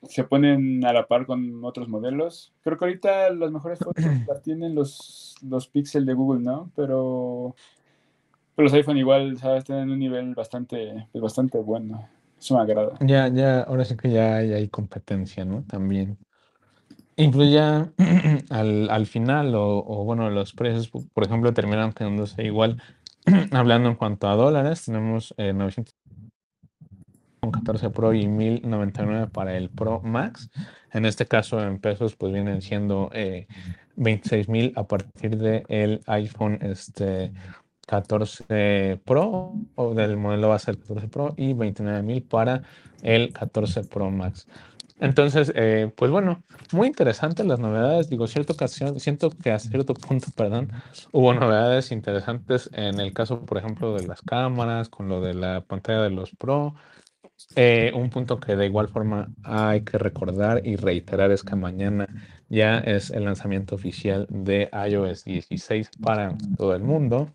se 0.08 0.24
ponen 0.24 0.84
a 0.84 0.92
la 0.92 1.06
par 1.06 1.26
con 1.26 1.64
otros 1.64 1.88
modelos. 1.88 2.52
Creo 2.62 2.78
que 2.78 2.84
ahorita 2.84 3.30
las 3.30 3.50
mejores 3.50 3.78
fotos 3.78 4.04
las 4.28 4.42
tienen 4.42 4.74
los, 4.74 5.34
los 5.42 5.68
Pixel 5.68 6.06
de 6.06 6.14
Google, 6.14 6.42
¿no? 6.42 6.70
Pero, 6.74 7.54
los 8.56 8.72
iPhone 8.72 8.98
igual, 8.98 9.38
¿sabes? 9.38 9.64
Tienen 9.64 9.90
un 9.90 9.98
nivel 9.98 10.34
bastante, 10.34 11.06
pues, 11.12 11.22
bastante 11.22 11.58
bueno. 11.58 12.08
Eso 12.38 12.54
me 12.54 12.62
agrada. 12.62 12.96
Ya, 13.00 13.28
ya, 13.28 13.62
ahora 13.62 13.84
sí 13.84 13.96
que 13.96 14.10
ya 14.10 14.36
hay, 14.36 14.68
competencia, 14.68 15.44
¿no? 15.44 15.62
También. 15.64 16.16
Incluye 17.20 17.52
ya 17.52 17.92
al, 18.51 18.88
al 18.88 19.06
final, 19.06 19.52
o, 19.55 20.05
bueno, 20.05 20.30
los 20.30 20.55
precios, 20.55 20.88
por 20.88 21.24
ejemplo, 21.24 21.52
terminan 21.52 21.92
quedándose 21.92 22.44
igual. 22.44 22.82
Hablando 23.52 23.90
en 23.90 23.94
cuanto 23.97 24.26
a 24.26 24.36
dólares, 24.36 24.86
tenemos 24.86 25.34
eh, 25.36 25.52
900 25.52 25.94
con 27.40 27.51
14 27.51 27.90
Pro 27.90 28.14
y 28.14 28.26
1099 28.26 29.26
para 29.26 29.55
el 29.55 29.68
Pro 29.68 30.01
Max. 30.01 30.51
En 30.92 31.05
este 31.05 31.26
caso, 31.26 31.62
en 31.62 31.78
pesos, 31.78 32.16
pues 32.16 32.32
vienen 32.32 32.62
siendo 32.62 33.10
eh, 33.12 33.47
26 33.97 34.48
mil 34.48 34.72
a 34.76 34.84
partir 34.84 35.36
del 35.36 36.01
iPhone 36.06 36.59
este, 36.62 37.32
14 37.86 38.98
Pro 39.05 39.52
o 39.74 39.94
del 39.94 40.16
modelo 40.16 40.48
base 40.48 40.72
del 40.72 40.80
14 40.80 41.09
Pro 41.09 41.34
y 41.36 41.52
29 41.52 42.02
mil 42.02 42.22
para 42.22 42.62
el 43.02 43.30
14 43.34 43.84
Pro 43.84 44.10
Max. 44.10 44.47
Entonces, 45.01 45.52
eh, 45.55 45.90
pues 45.97 46.10
bueno, 46.10 46.43
muy 46.72 46.86
interesantes 46.86 47.47
las 47.47 47.59
novedades. 47.59 48.09
Digo, 48.09 48.27
cierto 48.27 48.52
ocasión, 48.52 49.01
siento 49.01 49.31
que 49.31 49.51
a 49.51 49.59
cierto 49.59 49.94
punto, 49.94 50.28
perdón, 50.36 50.70
hubo 51.12 51.32
novedades 51.35 51.90
interesantes 51.90 52.70
en 52.72 53.01
el 53.01 53.12
caso, 53.12 53.44
por 53.44 53.59
ejemplo, 53.59 53.94
de 53.94 54.06
las 54.06 54.20
cámaras, 54.22 54.89
con 54.89 55.09
lo 55.09 55.20
de 55.20 55.35
la 55.35 55.62
pantalla 55.62 56.02
de 56.02 56.10
los 56.10 56.31
Pro, 56.32 56.74
eh, 57.56 57.90
un 57.94 58.10
punto 58.10 58.39
que 58.39 58.55
de 58.55 58.66
igual 58.66 58.89
forma 58.89 59.28
hay 59.43 59.82
que 59.82 59.98
recordar 59.98 60.66
y 60.66 60.77
reiterar 60.77 61.31
es 61.32 61.43
que 61.43 61.56
mañana 61.56 62.06
ya 62.48 62.78
es 62.78 63.10
el 63.10 63.24
lanzamiento 63.24 63.74
oficial 63.74 64.27
de 64.28 64.68
iOS 64.89 65.24
16 65.24 65.90
para 66.02 66.36
todo 66.56 66.74
el 66.74 66.82
mundo. 66.82 67.32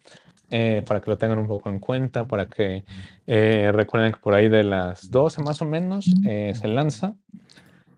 Eh, 0.51 0.83
para 0.85 1.01
que 1.01 1.09
lo 1.09 1.17
tengan 1.17 1.39
un 1.39 1.47
poco 1.47 1.69
en 1.69 1.79
cuenta, 1.79 2.25
para 2.27 2.45
que 2.45 2.85
eh, 3.25 3.71
recuerden 3.73 4.11
que 4.13 4.19
por 4.19 4.35
ahí 4.35 4.47
de 4.47 4.63
las 4.63 5.09
12 5.09 5.41
más 5.41 5.61
o 5.61 5.65
menos 5.65 6.05
se 6.05 6.67
lanza. 6.67 7.15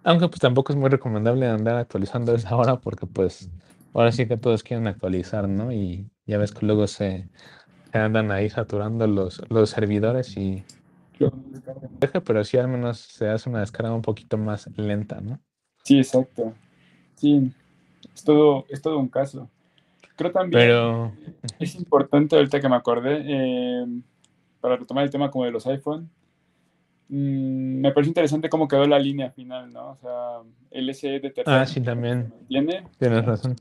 Aunque 0.03 0.29
pues 0.29 0.39
tampoco 0.39 0.71
es 0.71 0.79
muy 0.79 0.89
recomendable 0.89 1.47
andar 1.47 1.75
actualizando 1.75 2.33
esa 2.33 2.55
hora 2.55 2.77
porque 2.77 3.05
pues 3.05 3.49
ahora 3.93 4.11
sí 4.13 4.27
que 4.27 4.37
todos 4.37 4.63
quieren 4.63 4.87
actualizar, 4.87 5.49
¿no? 5.49 5.73
Y 5.73 6.09
ya 6.25 6.37
ves 6.37 6.53
que 6.53 6.65
luego 6.65 6.87
se, 6.87 7.27
se 7.91 7.97
andan 7.97 8.31
ahí 8.31 8.49
saturando 8.49 9.05
los, 9.07 9.41
los 9.49 9.69
servidores 9.69 10.37
y 10.37 10.63
pero 12.23 12.43
sí 12.43 12.57
al 12.57 12.67
menos 12.67 12.99
se 12.99 13.27
hace 13.29 13.49
una 13.49 13.61
descarga 13.61 13.93
un 13.93 14.01
poquito 14.01 14.37
más 14.37 14.69
lenta, 14.77 15.19
¿no? 15.19 15.39
Sí, 15.83 15.97
exacto. 15.97 16.53
Sí, 17.15 17.51
es 18.13 18.23
todo, 18.23 18.65
es 18.69 18.81
todo 18.81 18.99
un 18.99 19.07
caso. 19.07 19.49
Creo 20.17 20.31
también 20.31 20.61
pero... 20.61 21.13
es 21.59 21.75
importante, 21.75 22.35
ahorita 22.35 22.59
que 22.59 22.67
me 22.67 22.75
acordé, 22.75 23.21
em, 23.25 24.01
para 24.59 24.75
retomar 24.75 25.05
el 25.05 25.09
tema 25.09 25.31
como 25.31 25.45
de 25.45 25.51
los 25.51 25.65
iPhone, 25.67 26.09
mm, 27.07 27.79
me 27.79 27.91
parece 27.93 28.09
interesante 28.09 28.49
cómo 28.49 28.67
quedó 28.67 28.85
la 28.85 28.99
línea 28.99 29.31
final, 29.31 29.71
¿no? 29.71 29.91
O 29.91 29.97
sea, 30.01 30.39
el 30.71 30.89
SE 30.93 31.07
de 31.07 31.29
tercera. 31.29 31.61
Ah, 31.61 31.65
sí, 31.65 31.79
también. 31.79 32.33
Tiene. 32.49 32.83
Tienes 32.99 33.23
razón. 33.25 33.55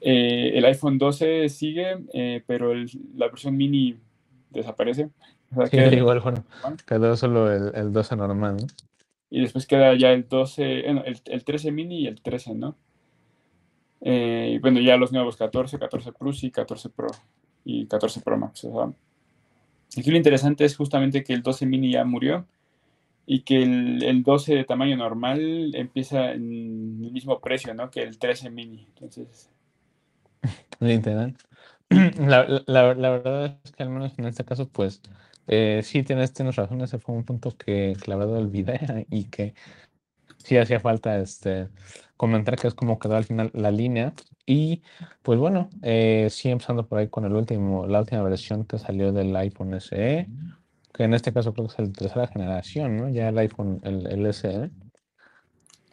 Eh, 0.00 0.52
el 0.54 0.64
iPhone 0.64 0.96
12 0.96 1.48
sigue, 1.50 1.98
eh, 2.12 2.42
pero 2.46 2.72
la 3.16 3.28
versión 3.28 3.56
mini 3.56 3.98
desaparece 4.50 5.10
sí, 5.70 5.76
igual, 5.96 6.20
bueno, 6.20 6.44
quedó 6.86 7.16
solo 7.16 7.52
el, 7.52 7.72
el 7.74 7.92
12 7.92 8.16
normal, 8.16 8.56
¿no? 8.56 8.66
Y 9.30 9.40
después 9.40 9.66
queda 9.66 9.94
ya 9.94 10.12
el 10.12 10.28
12, 10.28 10.88
el, 10.88 11.20
el 11.24 11.44
13 11.44 11.72
mini 11.72 12.02
y 12.02 12.06
el 12.06 12.20
13, 12.20 12.54
¿no? 12.54 12.76
Eh, 14.06 14.58
bueno, 14.60 14.80
ya 14.80 14.98
los 14.98 15.12
nuevos 15.12 15.36
14, 15.38 15.78
14 15.78 16.12
Plus 16.12 16.44
y 16.44 16.50
14 16.50 16.90
Pro 16.90 17.08
y 17.64 17.86
14 17.86 18.20
Pro 18.20 18.36
Max. 18.36 18.64
O 18.64 18.72
sea, 18.72 18.92
aquí 19.98 20.10
lo 20.10 20.18
interesante 20.18 20.66
es 20.66 20.76
justamente 20.76 21.24
que 21.24 21.32
el 21.32 21.42
12 21.42 21.64
mini 21.64 21.92
ya 21.92 22.04
murió 22.04 22.46
y 23.24 23.40
que 23.40 23.62
el, 23.62 24.02
el, 24.04 24.22
12 24.22 24.56
de 24.56 24.64
tamaño 24.64 24.98
normal 24.98 25.74
empieza 25.74 26.32
en 26.32 27.02
el 27.02 27.12
mismo 27.12 27.40
precio, 27.40 27.72
¿no? 27.72 27.90
Que 27.90 28.02
el 28.02 28.18
13 28.18 28.50
mini. 28.50 28.86
Entonces. 28.88 29.50
Literal. 30.80 31.34
La, 32.18 32.46
la, 32.66 32.94
la, 32.94 33.10
verdad 33.10 33.58
es 33.64 33.72
que 33.72 33.82
al 33.82 33.90
menos 33.90 34.18
en 34.18 34.26
este 34.26 34.44
caso, 34.44 34.68
pues 34.68 35.00
eh, 35.46 35.80
sí, 35.82 36.02
tienes, 36.02 36.32
tienes 36.32 36.56
razón, 36.56 36.80
ese 36.80 36.98
fue 36.98 37.14
un 37.14 37.24
punto 37.24 37.56
que, 37.56 37.94
que 38.02 38.10
la 38.10 38.16
verdad 38.16 38.38
olvidé 38.38 39.06
y 39.10 39.24
que 39.24 39.54
sí 40.44 40.56
hacía 40.56 40.78
falta 40.78 41.18
este, 41.18 41.68
comentar 42.16 42.56
que 42.56 42.68
es 42.68 42.74
como 42.74 43.00
quedó 43.00 43.16
al 43.16 43.24
final 43.24 43.50
la 43.52 43.72
línea. 43.72 44.12
Y 44.46 44.82
pues 45.22 45.38
bueno, 45.38 45.70
eh, 45.82 46.28
sí 46.30 46.50
empezando 46.50 46.86
por 46.86 46.98
ahí 46.98 47.08
con 47.08 47.24
el 47.24 47.32
último, 47.32 47.86
la 47.86 48.00
última 48.00 48.22
versión 48.22 48.64
que 48.64 48.78
salió 48.78 49.12
del 49.12 49.34
iPhone 49.34 49.74
SE, 49.80 50.28
que 50.92 51.02
en 51.02 51.14
este 51.14 51.32
caso 51.32 51.52
creo 51.52 51.66
que 51.66 51.72
es 51.72 51.78
el 51.80 51.92
tercera 51.92 52.28
generación, 52.28 52.96
¿no? 52.96 53.08
Ya 53.08 53.28
el 53.30 53.38
iPhone, 53.38 53.80
el, 53.82 54.06
el 54.06 54.32
SE. 54.32 54.70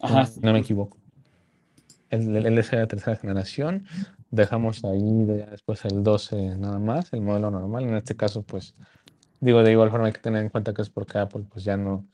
Ajá. 0.02 0.30
No, 0.41 0.53
me 0.53 0.60
equivoco. 0.60 0.98
El, 2.10 2.36
el 2.36 2.64
SE 2.64 2.78
de 2.78 2.88
tercera 2.88 3.15
generación. 3.15 3.86
Dejamos 4.30 4.84
ahí 4.84 5.26
después 5.26 5.84
el 5.86 6.03
12 6.03 6.57
nada 6.57 6.80
más, 6.80 7.11
el 7.14 7.22
modelo 7.22 7.49
normal. 7.49 7.84
En 7.84 7.95
este 7.95 8.15
caso, 8.15 8.44
pues 8.44 8.76
Digo, 9.41 9.64
de 9.64 9.72
igual 9.72 9.90
forma 9.90 10.06
hay 10.06 10.14
que 10.14 10.22
tener 10.22 10.44
en 10.44 10.49
cuenta 10.49 10.72
que 10.72 10.84
es 10.84 10.90
porque 10.91 11.18
Apple 11.18 11.45
pues 11.52 11.65
ya 11.65 11.76
no 11.76 12.07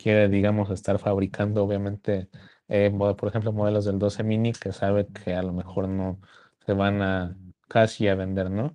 quiere, 0.00 0.28
digamos, 0.28 0.70
estar 0.70 0.98
fabricando, 0.98 1.64
obviamente, 1.64 2.28
eh, 2.68 2.90
por 2.90 3.28
ejemplo, 3.28 3.52
modelos 3.52 3.84
del 3.84 3.98
12 3.98 4.22
mini 4.22 4.52
que 4.52 4.72
sabe 4.72 5.06
que 5.08 5.34
a 5.34 5.42
lo 5.42 5.52
mejor 5.52 5.88
no 5.88 6.20
se 6.64 6.72
van 6.72 7.02
a 7.02 7.36
casi 7.68 8.08
a 8.08 8.14
vender, 8.14 8.50
¿no? 8.50 8.74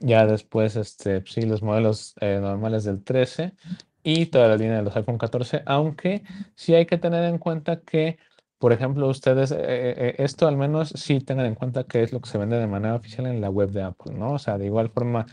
Ya 0.00 0.26
después, 0.26 0.76
este, 0.76 1.22
sí, 1.26 1.42
los 1.42 1.62
modelos 1.62 2.14
eh, 2.20 2.38
normales 2.40 2.84
del 2.84 3.02
13 3.02 3.54
y 4.02 4.26
toda 4.26 4.48
la 4.48 4.56
línea 4.56 4.76
de 4.76 4.82
los 4.82 4.96
iPhone 4.96 5.18
14, 5.18 5.62
aunque 5.66 6.22
sí 6.54 6.74
hay 6.74 6.86
que 6.86 6.98
tener 6.98 7.24
en 7.24 7.38
cuenta 7.38 7.80
que, 7.80 8.18
por 8.58 8.72
ejemplo, 8.72 9.08
ustedes, 9.08 9.52
eh, 9.56 10.14
esto 10.18 10.46
al 10.48 10.56
menos 10.56 10.90
sí 10.90 11.20
tengan 11.20 11.46
en 11.46 11.54
cuenta 11.54 11.84
que 11.84 12.02
es 12.02 12.12
lo 12.12 12.20
que 12.20 12.28
se 12.30 12.38
vende 12.38 12.58
de 12.58 12.66
manera 12.66 12.96
oficial 12.96 13.26
en 13.26 13.40
la 13.40 13.50
web 13.50 13.70
de 13.70 13.82
Apple, 13.82 14.14
¿no? 14.14 14.32
O 14.34 14.38
sea, 14.38 14.58
de 14.58 14.66
igual 14.66 14.90
forma, 14.90 15.26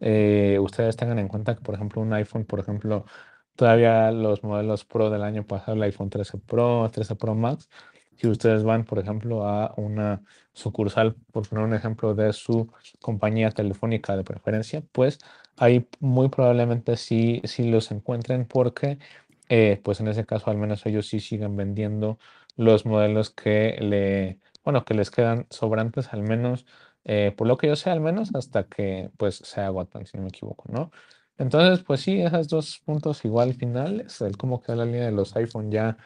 eh, 0.00 0.58
ustedes 0.60 0.96
tengan 0.96 1.18
en 1.18 1.28
cuenta 1.28 1.54
que, 1.54 1.62
por 1.62 1.74
ejemplo, 1.74 2.02
un 2.02 2.12
iPhone, 2.12 2.44
por 2.44 2.60
ejemplo, 2.60 3.06
todavía 3.56 4.10
los 4.12 4.42
modelos 4.42 4.84
Pro 4.84 5.10
del 5.10 5.22
año 5.22 5.46
pasado, 5.46 5.74
el 5.76 5.82
iPhone 5.84 6.10
13 6.10 6.38
Pro, 6.38 6.90
13 6.92 7.16
Pro 7.16 7.34
Max, 7.34 7.68
si 8.16 8.28
ustedes 8.28 8.62
van, 8.64 8.84
por 8.84 8.98
ejemplo, 8.98 9.46
a 9.46 9.74
una 9.76 10.22
sucursal, 10.52 11.14
por 11.32 11.48
poner 11.48 11.64
un 11.64 11.74
ejemplo 11.74 12.14
de 12.14 12.32
su 12.32 12.72
compañía 13.00 13.50
telefónica 13.50 14.16
de 14.16 14.24
preferencia, 14.24 14.82
pues 14.92 15.18
ahí 15.56 15.88
muy 16.00 16.28
probablemente 16.28 16.96
sí, 16.96 17.40
sí 17.44 17.70
los 17.70 17.90
encuentren 17.90 18.46
porque 18.46 18.98
eh, 19.48 19.80
pues 19.84 20.00
en 20.00 20.08
ese 20.08 20.24
caso 20.26 20.50
al 20.50 20.56
menos 20.58 20.86
ellos 20.86 21.06
sí 21.08 21.20
siguen 21.20 21.56
vendiendo 21.56 22.18
los 22.56 22.86
modelos 22.86 23.30
que 23.30 23.76
le, 23.80 24.38
bueno, 24.64 24.84
que 24.84 24.94
les 24.94 25.10
quedan 25.10 25.46
sobrantes 25.50 26.12
al 26.12 26.22
menos, 26.22 26.66
eh, 27.04 27.32
por 27.36 27.46
lo 27.46 27.56
que 27.58 27.66
yo 27.68 27.76
sé 27.76 27.90
al 27.90 28.00
menos 28.00 28.34
hasta 28.34 28.64
que 28.64 29.10
pues 29.16 29.36
se 29.36 29.60
agotan, 29.60 30.06
si 30.06 30.16
no 30.16 30.22
me 30.24 30.28
equivoco, 30.30 30.64
¿no? 30.72 30.90
Entonces, 31.38 31.84
pues 31.84 32.00
sí, 32.00 32.20
esos 32.20 32.48
dos 32.48 32.80
puntos 32.84 33.24
igual 33.24 33.54
finales, 33.54 34.20
el 34.20 34.36
cómo 34.36 34.62
queda 34.62 34.76
la 34.76 34.84
línea 34.84 35.06
de 35.06 35.12
los 35.12 35.34
iPhone 35.36 35.70
ya 35.70 35.96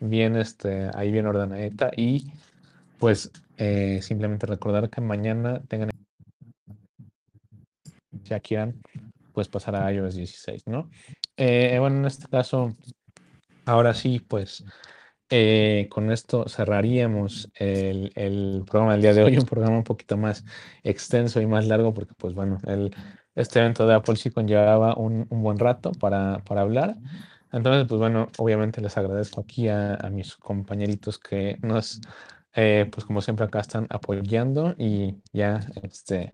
bien, 0.00 0.36
este, 0.36 0.90
ahí 0.94 1.12
bien 1.12 1.26
ordenadita 1.26 1.90
y 1.96 2.32
pues 2.98 3.30
eh, 3.56 4.00
simplemente 4.02 4.46
recordar 4.46 4.88
que 4.88 5.00
mañana 5.00 5.60
tengan 5.68 5.90
ya 8.24 8.40
quieran 8.40 8.80
pues 9.32 9.48
pasar 9.48 9.76
a 9.76 9.92
iOS 9.92 10.16
16, 10.16 10.66
¿no? 10.66 10.90
Eh, 11.36 11.76
bueno, 11.78 11.98
en 11.98 12.06
este 12.06 12.26
caso, 12.26 12.74
ahora 13.66 13.94
sí, 13.94 14.18
pues 14.18 14.64
eh, 15.30 15.86
con 15.90 16.10
esto 16.10 16.48
cerraríamos 16.48 17.48
el, 17.54 18.10
el, 18.16 18.64
programa 18.66 18.92
del 18.92 19.02
día 19.02 19.14
de 19.14 19.22
hoy, 19.22 19.36
un 19.36 19.44
programa 19.44 19.76
un 19.76 19.84
poquito 19.84 20.16
más 20.16 20.44
extenso 20.82 21.40
y 21.40 21.46
más 21.46 21.66
largo, 21.66 21.94
porque 21.94 22.14
pues 22.16 22.34
bueno, 22.34 22.58
el, 22.66 22.92
este 23.38 23.60
evento 23.60 23.86
de 23.86 23.94
Apple 23.94 24.16
sí 24.16 24.30
conllevaba 24.30 24.96
un, 24.96 25.26
un 25.30 25.42
buen 25.42 25.58
rato 25.58 25.92
para, 25.92 26.38
para, 26.44 26.62
hablar. 26.62 26.96
Entonces, 27.52 27.86
pues 27.88 27.98
bueno, 27.98 28.28
obviamente 28.38 28.80
les 28.80 28.96
agradezco 28.98 29.40
aquí 29.40 29.68
a, 29.68 29.94
a 29.94 30.10
mis 30.10 30.36
compañeritos 30.36 31.18
que 31.18 31.58
nos, 31.62 32.00
eh, 32.54 32.88
pues 32.90 33.06
como 33.06 33.20
siempre 33.22 33.46
acá 33.46 33.60
están 33.60 33.86
apoyando 33.90 34.74
y 34.76 35.16
ya 35.32 35.60
este, 35.82 36.32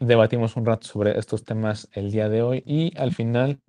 debatimos 0.00 0.56
un 0.56 0.66
rato 0.66 0.86
sobre 0.86 1.18
estos 1.18 1.44
temas 1.44 1.88
el 1.92 2.10
día 2.10 2.28
de 2.28 2.42
hoy 2.42 2.62
y 2.66 2.96
al 2.98 3.12
final, 3.12 3.60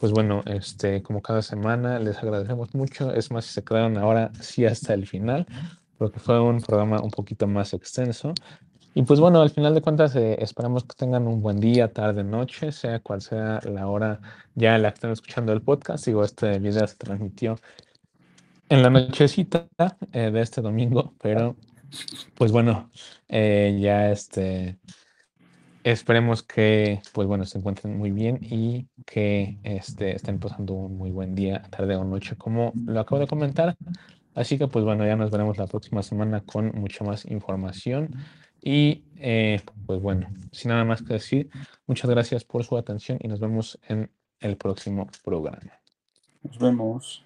pues 0.00 0.12
bueno, 0.12 0.42
este, 0.46 1.02
como 1.02 1.20
cada 1.20 1.42
semana, 1.42 1.98
les 1.98 2.18
agradecemos 2.18 2.74
mucho. 2.74 3.12
Es 3.12 3.30
más, 3.30 3.44
si 3.46 3.54
se 3.54 3.64
quedaron 3.64 3.98
ahora 3.98 4.30
sí 4.40 4.64
hasta 4.64 4.94
el 4.94 5.06
final, 5.06 5.46
porque 5.98 6.20
fue 6.20 6.40
un 6.40 6.60
programa 6.60 7.00
un 7.02 7.10
poquito 7.10 7.46
más 7.46 7.74
extenso. 7.74 8.34
Y 8.94 9.02
pues 9.02 9.20
bueno, 9.20 9.40
al 9.40 9.50
final 9.50 9.74
de 9.74 9.80
cuentas, 9.80 10.14
eh, 10.16 10.36
esperamos 10.40 10.84
que 10.84 10.94
tengan 10.94 11.26
un 11.26 11.40
buen 11.40 11.60
día, 11.60 11.92
tarde, 11.92 12.24
noche, 12.24 12.72
sea 12.72 13.00
cual 13.00 13.22
sea 13.22 13.60
la 13.64 13.86
hora 13.88 14.20
ya 14.54 14.76
en 14.76 14.82
la 14.82 14.90
que 14.90 14.94
estén 14.94 15.10
escuchando 15.10 15.52
el 15.52 15.62
podcast. 15.62 16.04
Digo, 16.04 16.24
este 16.24 16.58
video 16.58 16.86
se 16.86 16.96
transmitió 16.96 17.58
en 18.68 18.82
la 18.82 18.90
nochecita 18.90 19.66
eh, 20.12 20.30
de 20.30 20.40
este 20.40 20.60
domingo, 20.60 21.14
pero 21.20 21.56
pues 22.34 22.52
bueno, 22.52 22.90
eh, 23.28 23.78
ya 23.80 24.10
este 24.10 24.78
Esperemos 25.84 26.44
que, 26.44 27.02
pues 27.12 27.26
bueno, 27.26 27.44
se 27.44 27.58
encuentren 27.58 27.98
muy 27.98 28.12
bien 28.12 28.38
y 28.40 28.86
que 29.04 29.58
este, 29.64 30.14
estén 30.14 30.38
pasando 30.38 30.74
un 30.74 30.96
muy 30.96 31.10
buen 31.10 31.34
día, 31.34 31.62
tarde 31.70 31.96
o 31.96 32.04
noche, 32.04 32.36
como 32.36 32.72
lo 32.86 33.00
acabo 33.00 33.20
de 33.20 33.26
comentar. 33.26 33.74
Así 34.34 34.58
que, 34.58 34.68
pues 34.68 34.84
bueno, 34.84 35.04
ya 35.04 35.16
nos 35.16 35.32
veremos 35.32 35.58
la 35.58 35.66
próxima 35.66 36.04
semana 36.04 36.40
con 36.42 36.70
mucha 36.76 37.02
más 37.02 37.24
información. 37.24 38.14
Y 38.62 39.02
eh, 39.16 39.60
pues 39.86 40.00
bueno, 40.00 40.28
sin 40.52 40.70
nada 40.70 40.84
más 40.84 41.02
que 41.02 41.14
decir, 41.14 41.50
muchas 41.86 42.08
gracias 42.08 42.44
por 42.44 42.64
su 42.64 42.76
atención 42.76 43.18
y 43.20 43.28
nos 43.28 43.40
vemos 43.40 43.78
en 43.88 44.10
el 44.38 44.56
próximo 44.56 45.08
programa. 45.24 45.80
Nos 46.42 46.58
vemos. 46.58 47.24